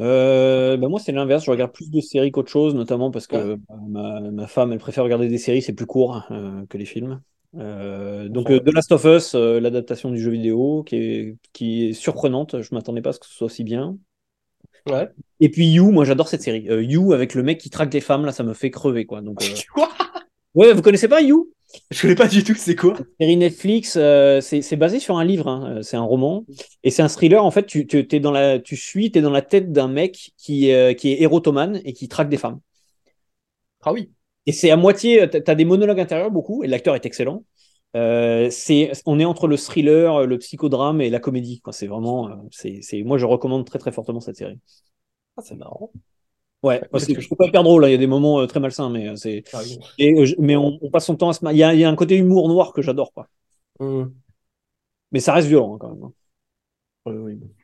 Euh, 0.00 0.76
bah 0.76 0.88
moi, 0.88 1.00
c'est 1.00 1.12
l'inverse. 1.12 1.44
Je 1.44 1.50
regarde 1.50 1.72
plus 1.72 1.90
de 1.90 2.00
séries 2.00 2.30
qu'autre 2.30 2.50
chose, 2.50 2.74
notamment 2.74 3.10
parce 3.10 3.26
que 3.26 3.56
Ouais. 3.56 3.68
ma, 3.88 4.20
ma 4.20 4.46
femme, 4.46 4.72
elle 4.72 4.78
préfère 4.78 5.02
regarder 5.04 5.28
des 5.28 5.38
séries, 5.38 5.62
c'est 5.62 5.74
plus 5.74 5.86
court 5.86 6.22
euh, 6.30 6.64
que 6.66 6.78
les 6.78 6.84
films. 6.84 7.20
Euh, 7.56 8.28
donc, 8.28 8.50
euh, 8.50 8.60
The 8.60 8.72
Last 8.72 8.92
of 8.92 9.04
Us, 9.04 9.34
euh, 9.34 9.60
l'adaptation 9.60 10.10
du 10.10 10.20
jeu 10.20 10.30
vidéo, 10.30 10.82
qui 10.84 10.96
est, 10.96 11.36
qui 11.52 11.86
est 11.86 11.92
surprenante. 11.92 12.60
Je 12.60 12.74
m'attendais 12.74 13.02
pas 13.02 13.10
à 13.10 13.12
ce 13.12 13.20
que 13.20 13.26
ce 13.26 13.34
soit 13.34 13.46
aussi 13.46 13.64
bien. 13.64 13.96
Ouais. 14.86 15.08
Et 15.40 15.50
puis 15.50 15.66
You, 15.66 15.90
moi, 15.90 16.04
j'adore 16.04 16.28
cette 16.28 16.42
série. 16.42 16.68
Euh, 16.68 16.82
you 16.82 17.12
avec 17.12 17.34
le 17.34 17.42
mec 17.42 17.58
qui 17.58 17.70
traque 17.70 17.90
des 17.90 18.00
femmes, 18.00 18.24
là, 18.24 18.32
ça 18.32 18.42
me 18.42 18.54
fait 18.54 18.70
crever, 18.70 19.06
quoi. 19.06 19.20
Donc, 19.20 19.38
Quoi? 19.74 19.88
Ouais, 20.54 20.72
vous 20.72 20.82
connaissez 20.82 21.08
pas 21.08 21.20
You? 21.20 21.52
Je 21.90 22.00
connais 22.00 22.14
pas 22.14 22.28
du 22.28 22.42
tout. 22.42 22.54
C'est 22.54 22.74
quoi? 22.74 22.96
Série 23.20 23.36
Netflix, 23.36 23.92
c'est 24.40 24.76
basé 24.76 25.00
sur 25.00 25.18
un 25.18 25.24
livre, 25.24 25.48
hein, 25.48 25.80
c'est 25.82 25.98
un 25.98 26.02
roman, 26.02 26.46
et 26.82 26.90
c'est 26.90 27.02
un 27.02 27.08
thriller. 27.08 27.44
En 27.44 27.50
fait, 27.50 27.66
tu, 27.66 27.86
tu, 27.86 28.06
t'es 28.06 28.20
dans 28.20 28.30
la, 28.30 28.58
tu 28.58 28.74
suis, 28.74 29.10
t'es 29.10 29.20
dans 29.20 29.30
la 29.30 29.42
tête 29.42 29.70
d'un 29.70 29.88
mec 29.88 30.32
qui, 30.38 30.70
qui 30.96 31.12
est 31.12 31.20
érotomane 31.20 31.82
et 31.84 31.92
qui 31.92 32.08
traque 32.08 32.30
des 32.30 32.38
femmes. 32.38 32.60
Ah 33.82 33.92
oui. 33.92 34.10
Et 34.48 34.52
c'est 34.52 34.72
à 34.72 34.76
moitié, 34.78 35.30
t'as 35.30 35.42
t'as 35.42 35.54
des 35.56 35.66
monologues 35.66 36.00
intérieurs 36.00 36.32
beaucoup, 36.32 36.64
et 36.64 36.68
l'acteur 36.68 36.96
est 36.96 37.06
excellent. 37.06 37.44
Euh, 37.96 38.50
c'est, 38.50 38.92
on 39.06 39.20
est 39.20 39.26
entre 39.26 39.48
le 39.48 39.56
thriller, 39.58 40.26
le 40.26 40.38
psychodrame 40.38 41.00
et 41.02 41.10
la 41.10 41.20
comédie. 41.20 41.62
C'est 41.72 41.86
vraiment, 41.88 42.30
euh, 42.30 42.36
c'est, 42.52 42.80
c'est, 42.82 43.02
moi 43.04 43.18
je 43.18 43.26
recommande 43.26 43.66
très 43.66 43.80
très 43.80 43.92
fortement 43.92 44.20
cette 44.20 44.36
série. 44.38 44.60
Ah, 45.36 45.42
c'est 45.42 45.56
marrant. 45.56 45.92
Ouais, 46.62 46.82
Parce 46.90 47.06
que 47.06 47.20
je- 47.20 47.28
faut 47.28 47.36
pas 47.36 47.46
hyper 47.46 47.62
drôle, 47.62 47.84
hein, 47.84 47.88
il 47.88 47.92
y 47.92 47.94
a 47.94 47.98
des 47.98 48.06
moments 48.08 48.40
euh, 48.40 48.46
très 48.46 48.58
malsains, 48.60 48.90
mais 48.90 49.08
euh, 49.08 49.16
c'est, 49.16 49.44
Ah 49.52 49.62
oui. 49.64 49.78
et, 49.98 50.12
euh, 50.20 50.26
mais 50.40 50.56
on, 50.56 50.76
on 50.82 50.90
passe 50.90 51.06
son 51.06 51.14
temps 51.16 51.28
à 51.30 51.32
se, 51.34 51.40
il 51.52 51.56
y 51.56 51.62
a, 51.62 51.72
il 51.74 51.80
y 51.80 51.84
a 51.84 51.88
un 51.90 51.94
côté 51.96 52.16
humour 52.16 52.48
noir 52.48 52.72
que 52.72 52.82
j'adore, 52.82 53.12
quoi. 53.12 53.28
Hum. 53.80 54.22
Mais 55.12 55.20
ça 55.20 55.34
reste 55.34 55.48
violent 55.48 55.74
hein, 55.74 55.78
quand 55.80 55.90
même. 55.94 56.04
hein. 56.04 56.12
Oui. 57.06 57.40
Et 57.42 57.57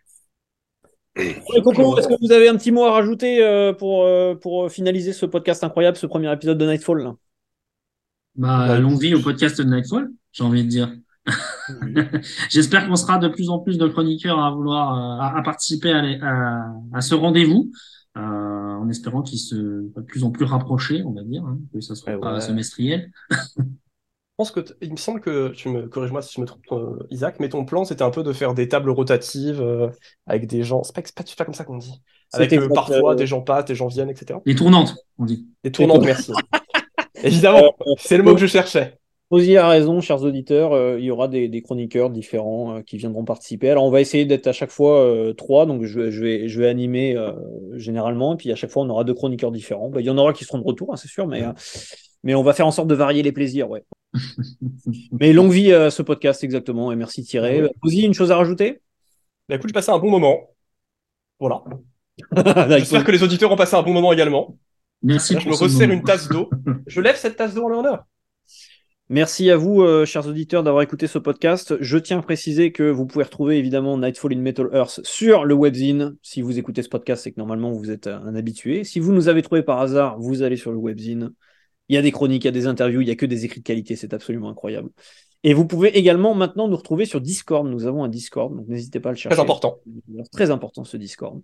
Coco, 1.62 1.96
est-ce 1.98 2.08
que 2.08 2.14
vous 2.20 2.32
avez 2.32 2.48
un 2.48 2.56
petit 2.56 2.72
mot 2.72 2.84
à 2.84 2.92
rajouter 2.92 3.42
euh, 3.44 3.72
pour, 3.72 4.02
euh, 4.04 4.34
pour 4.34 4.70
finaliser 4.70 5.12
ce 5.12 5.26
podcast 5.26 5.62
incroyable, 5.62 5.96
ce 5.96 6.06
premier 6.06 6.32
épisode 6.32 6.58
de 6.58 6.66
Nightfall 6.66 7.02
là? 7.02 7.14
Bah, 8.36 8.80
vie 9.00 9.14
au 9.14 9.20
podcast 9.20 9.60
de 9.60 9.64
Nightfall, 9.64 10.10
j'ai 10.32 10.42
envie 10.44 10.64
de 10.64 10.68
dire. 10.68 10.92
J'espère 12.50 12.86
qu'on 12.88 12.96
sera 12.96 13.18
de 13.18 13.28
plus 13.28 13.48
en 13.48 13.60
plus 13.60 13.78
de 13.78 13.86
chroniqueurs 13.86 14.38
à 14.40 14.50
vouloir 14.50 14.94
euh, 14.94 15.22
à, 15.22 15.38
à 15.38 15.42
participer 15.42 15.92
à, 15.92 16.02
les- 16.02 16.18
à, 16.20 16.66
à 16.92 17.00
ce 17.00 17.14
rendez-vous, 17.14 17.70
euh, 18.16 18.20
en 18.20 18.88
espérant 18.88 19.22
qu'il 19.22 19.38
se 19.38 19.54
de 19.54 20.00
plus 20.06 20.24
en 20.24 20.30
plus 20.30 20.44
rapproché, 20.44 21.02
on 21.04 21.12
va 21.12 21.22
dire, 21.22 21.44
hein, 21.44 21.58
que 21.72 21.80
ça 21.80 21.94
soit 21.94 22.12
Ouais, 22.12 22.20
pas 22.20 22.34
ouais. 22.34 22.40
semestriel. 22.40 23.10
Je 24.34 24.36
pense 24.38 24.50
que 24.50 24.60
il 24.80 24.90
me 24.90 24.96
semble 24.96 25.20
que 25.20 25.50
tu 25.50 25.68
me 25.68 25.86
corrige-moi 25.86 26.20
si 26.20 26.34
je 26.34 26.40
me 26.40 26.46
trompe, 26.46 26.60
euh, 26.72 27.06
Isaac, 27.10 27.36
mais 27.38 27.48
ton 27.48 27.64
plan 27.64 27.84
c'était 27.84 28.02
un 28.02 28.10
peu 28.10 28.24
de 28.24 28.32
faire 28.32 28.52
des 28.52 28.68
tables 28.68 28.90
rotatives 28.90 29.62
euh, 29.62 29.88
avec 30.26 30.48
des 30.48 30.64
gens. 30.64 30.82
C'est 30.82 30.92
pas, 30.92 31.02
c'est 31.04 31.36
pas, 31.36 31.44
comme 31.44 31.54
ça 31.54 31.64
qu'on 31.64 31.78
dit. 31.78 32.02
Avec 32.32 32.52
euh, 32.52 32.68
parfois 32.68 33.12
euh, 33.12 33.14
des 33.14 33.28
gens 33.28 33.42
passent, 33.42 33.66
des 33.66 33.76
gens 33.76 33.86
viennent, 33.86 34.10
etc. 34.10 34.40
Les 34.44 34.56
tournantes, 34.56 34.96
on 35.18 35.24
dit. 35.24 35.46
Des 35.62 35.70
tournantes, 35.70 36.04
merci. 36.04 36.32
Évidemment, 37.22 37.74
c'est 37.96 38.16
le 38.16 38.24
mot 38.24 38.34
que 38.34 38.40
je 38.40 38.46
cherchais. 38.46 38.98
Posy 39.30 39.56
a 39.56 39.68
raison, 39.68 40.00
chers 40.00 40.22
auditeurs, 40.22 40.72
euh, 40.72 40.98
il 40.98 41.06
y 41.06 41.10
aura 41.10 41.28
des, 41.28 41.48
des 41.48 41.62
chroniqueurs 41.62 42.10
différents 42.10 42.76
euh, 42.76 42.82
qui 42.82 42.98
viendront 42.98 43.24
participer. 43.24 43.70
Alors 43.70 43.84
on 43.84 43.90
va 43.90 44.00
essayer 44.00 44.26
d'être 44.26 44.46
à 44.46 44.52
chaque 44.52 44.70
fois 44.70 45.00
euh, 45.00 45.32
trois, 45.32 45.64
donc 45.64 45.82
je, 45.84 46.10
je 46.10 46.20
vais, 46.20 46.48
je 46.48 46.60
vais 46.60 46.68
animer 46.68 47.16
euh, 47.16 47.32
généralement, 47.74 48.34
et 48.34 48.36
puis 48.36 48.52
à 48.52 48.54
chaque 48.54 48.70
fois 48.70 48.82
on 48.82 48.90
aura 48.90 49.02
deux 49.02 49.14
chroniqueurs 49.14 49.50
différents. 49.50 49.88
Bah, 49.88 50.00
il 50.00 50.06
y 50.06 50.10
en 50.10 50.18
aura 50.18 50.34
qui 50.34 50.44
seront 50.44 50.58
de 50.58 50.64
retour, 50.64 50.92
hein, 50.92 50.96
c'est 50.96 51.08
sûr, 51.08 51.26
mais, 51.26 51.42
euh, 51.42 51.52
mais 52.22 52.34
on 52.34 52.42
va 52.42 52.52
faire 52.52 52.66
en 52.66 52.70
sorte 52.70 52.88
de 52.88 52.94
varier 52.94 53.22
les 53.22 53.32
plaisirs, 53.32 53.70
ouais. 53.70 53.82
Mais 55.12 55.32
longue 55.32 55.52
vie 55.52 55.72
à 55.72 55.90
ce 55.90 56.02
podcast, 56.02 56.44
exactement, 56.44 56.92
et 56.92 56.96
merci 56.96 57.24
Thierry. 57.24 57.62
Ouais. 57.62 57.70
Posy, 57.80 58.02
une 58.02 58.14
chose 58.14 58.30
à 58.30 58.36
rajouter? 58.36 58.80
Bah 59.48 59.56
écoute, 59.56 59.68
j'ai 59.68 59.74
passé 59.74 59.90
un 59.90 59.98
bon 59.98 60.10
moment. 60.10 60.50
Voilà. 61.38 61.62
J'espère 62.78 63.04
que 63.04 63.12
les 63.12 63.22
auditeurs 63.22 63.50
ont 63.52 63.56
passé 63.56 63.74
un 63.74 63.82
bon 63.82 63.92
moment 63.92 64.12
également. 64.12 64.56
Merci 65.02 65.34
Là, 65.34 65.40
je 65.40 65.48
me 65.48 65.54
resserre 65.54 65.90
une 65.90 66.02
tasse 66.02 66.28
d'eau. 66.28 66.48
Je 66.86 67.00
lève 67.00 67.16
cette 67.16 67.36
tasse 67.36 67.54
d'eau 67.54 67.64
en 67.64 67.68
l'honneur. 67.68 68.04
Merci 69.10 69.50
à 69.50 69.56
vous, 69.58 69.82
euh, 69.82 70.06
chers 70.06 70.26
auditeurs, 70.26 70.62
d'avoir 70.62 70.82
écouté 70.82 71.06
ce 71.06 71.18
podcast. 71.18 71.76
Je 71.80 71.98
tiens 71.98 72.20
à 72.20 72.22
préciser 72.22 72.72
que 72.72 72.84
vous 72.84 73.04
pouvez 73.04 73.24
retrouver 73.24 73.58
évidemment 73.58 73.98
Nightfall 73.98 74.32
in 74.32 74.38
Metal 74.38 74.66
Earth 74.72 75.00
sur 75.04 75.44
le 75.44 75.52
webzine. 75.52 76.16
Si 76.22 76.40
vous 76.40 76.58
écoutez 76.58 76.82
ce 76.82 76.88
podcast, 76.88 77.24
c'est 77.24 77.32
que 77.32 77.38
normalement 77.38 77.70
vous 77.70 77.90
êtes 77.90 78.06
euh, 78.06 78.18
un 78.20 78.34
habitué. 78.34 78.82
Si 78.82 79.00
vous 79.00 79.12
nous 79.12 79.28
avez 79.28 79.42
trouvé 79.42 79.62
par 79.62 79.78
hasard, 79.80 80.18
vous 80.18 80.42
allez 80.42 80.56
sur 80.56 80.72
le 80.72 80.78
webzine. 80.78 81.32
Il 81.88 81.94
y 81.94 81.98
a 81.98 82.02
des 82.02 82.12
chroniques, 82.12 82.44
il 82.44 82.46
y 82.46 82.48
a 82.48 82.52
des 82.52 82.66
interviews, 82.66 83.00
il 83.00 83.08
y 83.08 83.10
a 83.10 83.16
que 83.16 83.26
des 83.26 83.44
écrits 83.44 83.60
de 83.60 83.64
qualité, 83.64 83.96
c'est 83.96 84.14
absolument 84.14 84.48
incroyable. 84.48 84.90
Et 85.42 85.52
vous 85.52 85.66
pouvez 85.66 85.96
également 85.98 86.34
maintenant 86.34 86.68
nous 86.68 86.76
retrouver 86.76 87.04
sur 87.04 87.20
Discord. 87.20 87.68
Nous 87.68 87.86
avons 87.86 88.02
un 88.02 88.08
Discord, 88.08 88.56
donc 88.56 88.66
n'hésitez 88.66 88.98
pas 88.98 89.10
à 89.10 89.12
le 89.12 89.18
chercher. 89.18 89.36
Très 89.36 89.42
important. 89.42 89.78
Très 90.32 90.50
important 90.50 90.84
ce 90.84 90.96
Discord. 90.96 91.42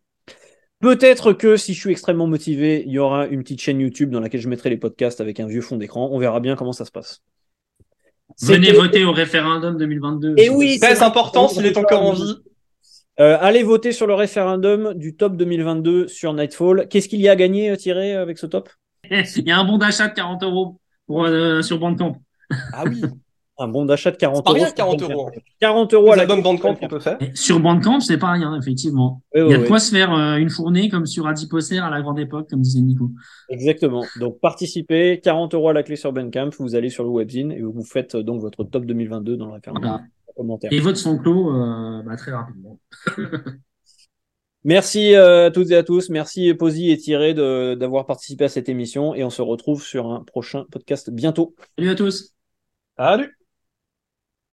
Peut-être 0.81 1.35
que 1.35 1.59
si 1.59 1.75
je 1.75 1.81
suis 1.81 1.91
extrêmement 1.91 2.27
motivé, 2.27 2.83
il 2.87 2.93
y 2.93 2.99
aura 2.99 3.27
une 3.27 3.43
petite 3.43 3.61
chaîne 3.61 3.79
YouTube 3.79 4.11
dans 4.11 4.21
laquelle 4.21 4.41
je 4.41 4.49
mettrai 4.49 4.71
les 4.71 4.79
podcasts 4.79 5.21
avec 5.21 5.39
un 5.39 5.47
vieux 5.47 5.61
fond 5.61 5.77
d'écran. 5.77 6.09
On 6.11 6.19
verra 6.19 6.41
bien 6.41 6.57
comment 6.57 6.73
ça 6.73 6.87
se 6.87 6.91
passe. 6.91 7.23
Venez 8.41 8.73
voter 8.73 9.05
au 9.05 9.13
référendum 9.13 9.77
2022. 9.77 10.35
Et 10.39 10.49
oui, 10.49 10.79
c'est 10.81 10.95
Très 10.95 11.03
important 11.03 11.49
s'il 11.49 11.67
est 11.67 11.77
encore 11.77 12.03
en 12.03 12.15
vie. 12.15 12.37
Euh, 13.19 13.37
allez 13.39 13.63
voter 13.63 13.93
sur 13.93 14.07
le 14.07 14.15
référendum 14.15 14.95
du 14.95 15.15
top 15.15 15.37
2022 15.37 16.09
sur 16.09 16.33
Nightfall. 16.33 16.89
Qu'est-ce 16.89 17.09
qu'il 17.09 17.21
y 17.21 17.29
a 17.29 17.33
à 17.33 17.37
gagner, 17.37 17.71
euh, 17.71 17.77
Thierry, 17.77 18.13
avec 18.13 18.39
ce 18.39 18.47
top? 18.47 18.71
Il 19.37 19.47
y 19.47 19.51
a 19.51 19.59
un 19.59 19.65
bon 19.65 19.79
d'achat 19.79 20.09
de 20.09 20.15
40 20.15 20.43
euros 20.45 20.81
pour, 21.07 21.25
euh, 21.25 21.63
sur 21.63 21.79
Bandcamp. 21.79 22.17
Ah 22.73 22.85
oui. 22.87 23.03
Un 23.63 23.69
bon 23.69 23.85
d'achat 23.85 24.11
de 24.11 24.17
40 24.17 24.43
Pas 24.43 24.53
euros. 24.53 24.59
rien, 24.63 24.71
40 24.71 25.03
euros. 25.03 25.29
hein. 25.29 25.41
40 25.61 25.93
euros 25.93 26.13
à 26.13 26.17
Les 26.17 26.17
la 26.17 26.23
albums 26.23 26.43
Bandcamp 26.43 26.77
qu'on 26.77 26.89
peut 26.89 26.99
faire. 26.99 27.19
Et 27.21 27.31
sur 27.35 27.61
Bandcamp, 27.61 28.01
c'est 28.01 28.17
pas 28.17 28.31
rien, 28.33 28.59
effectivement. 28.59 29.21
Oui, 29.35 29.43
Il 29.45 29.51
y 29.51 29.55
a 29.55 29.59
de 29.59 29.63
oui. 29.65 29.69
quoi 29.69 29.79
se 29.79 29.91
faire 29.95 30.15
euh, 30.15 30.37
une 30.37 30.49
fournée 30.49 30.89
comme 30.89 31.05
sur 31.05 31.27
Adiposer 31.27 31.79
à 31.79 31.91
la 31.91 32.01
grande 32.01 32.19
époque, 32.19 32.49
comme 32.49 32.63
disait 32.63 32.81
Nico. 32.81 33.11
Exactement. 33.51 34.03
Donc 34.19 34.41
participez, 34.41 35.21
40 35.23 35.53
euros 35.53 35.69
à 35.69 35.73
la 35.75 35.83
clé 35.83 35.97
sur 35.97 36.11
Bandcamp. 36.11 36.49
Vous 36.59 36.75
allez 36.75 36.89
sur 36.89 37.05
le 37.05 37.11
webzine 37.11 37.53
et 37.53 37.61
vous 37.61 37.85
faites 37.85 38.15
euh, 38.15 38.23
donc 38.23 38.41
votre 38.41 38.65
top 38.65 38.87
2022 38.87 39.37
dans 39.37 39.47
le 39.49 39.53
référendum. 39.53 39.91
Voilà. 39.91 40.05
Commentaire. 40.37 40.73
Et 40.73 40.81
vote 40.81 40.97
son 40.97 41.19
clos 41.19 41.55
euh, 41.55 42.03
bah, 42.03 42.17
très 42.17 42.33
rapidement. 42.33 42.79
Merci 44.65 45.15
euh, 45.15 45.47
à 45.47 45.51
toutes 45.51 45.71
et 45.71 45.77
à 45.77 45.83
tous. 45.83 46.11
Merci 46.11 46.53
Posy 46.55 46.91
et 46.91 46.97
Thierry 46.99 47.35
de- 47.35 47.75
d'avoir 47.75 48.07
participé 48.07 48.45
à 48.45 48.49
cette 48.49 48.69
émission 48.69 49.15
et 49.15 49.25
on 49.25 49.31
se 49.31 49.43
retrouve 49.43 49.83
sur 49.83 50.11
un 50.11 50.23
prochain 50.23 50.67
podcast 50.71 51.11
bientôt. 51.11 51.55
Salut 51.79 51.91
à 51.91 51.95
tous. 51.95 52.35
Salut 52.99 53.40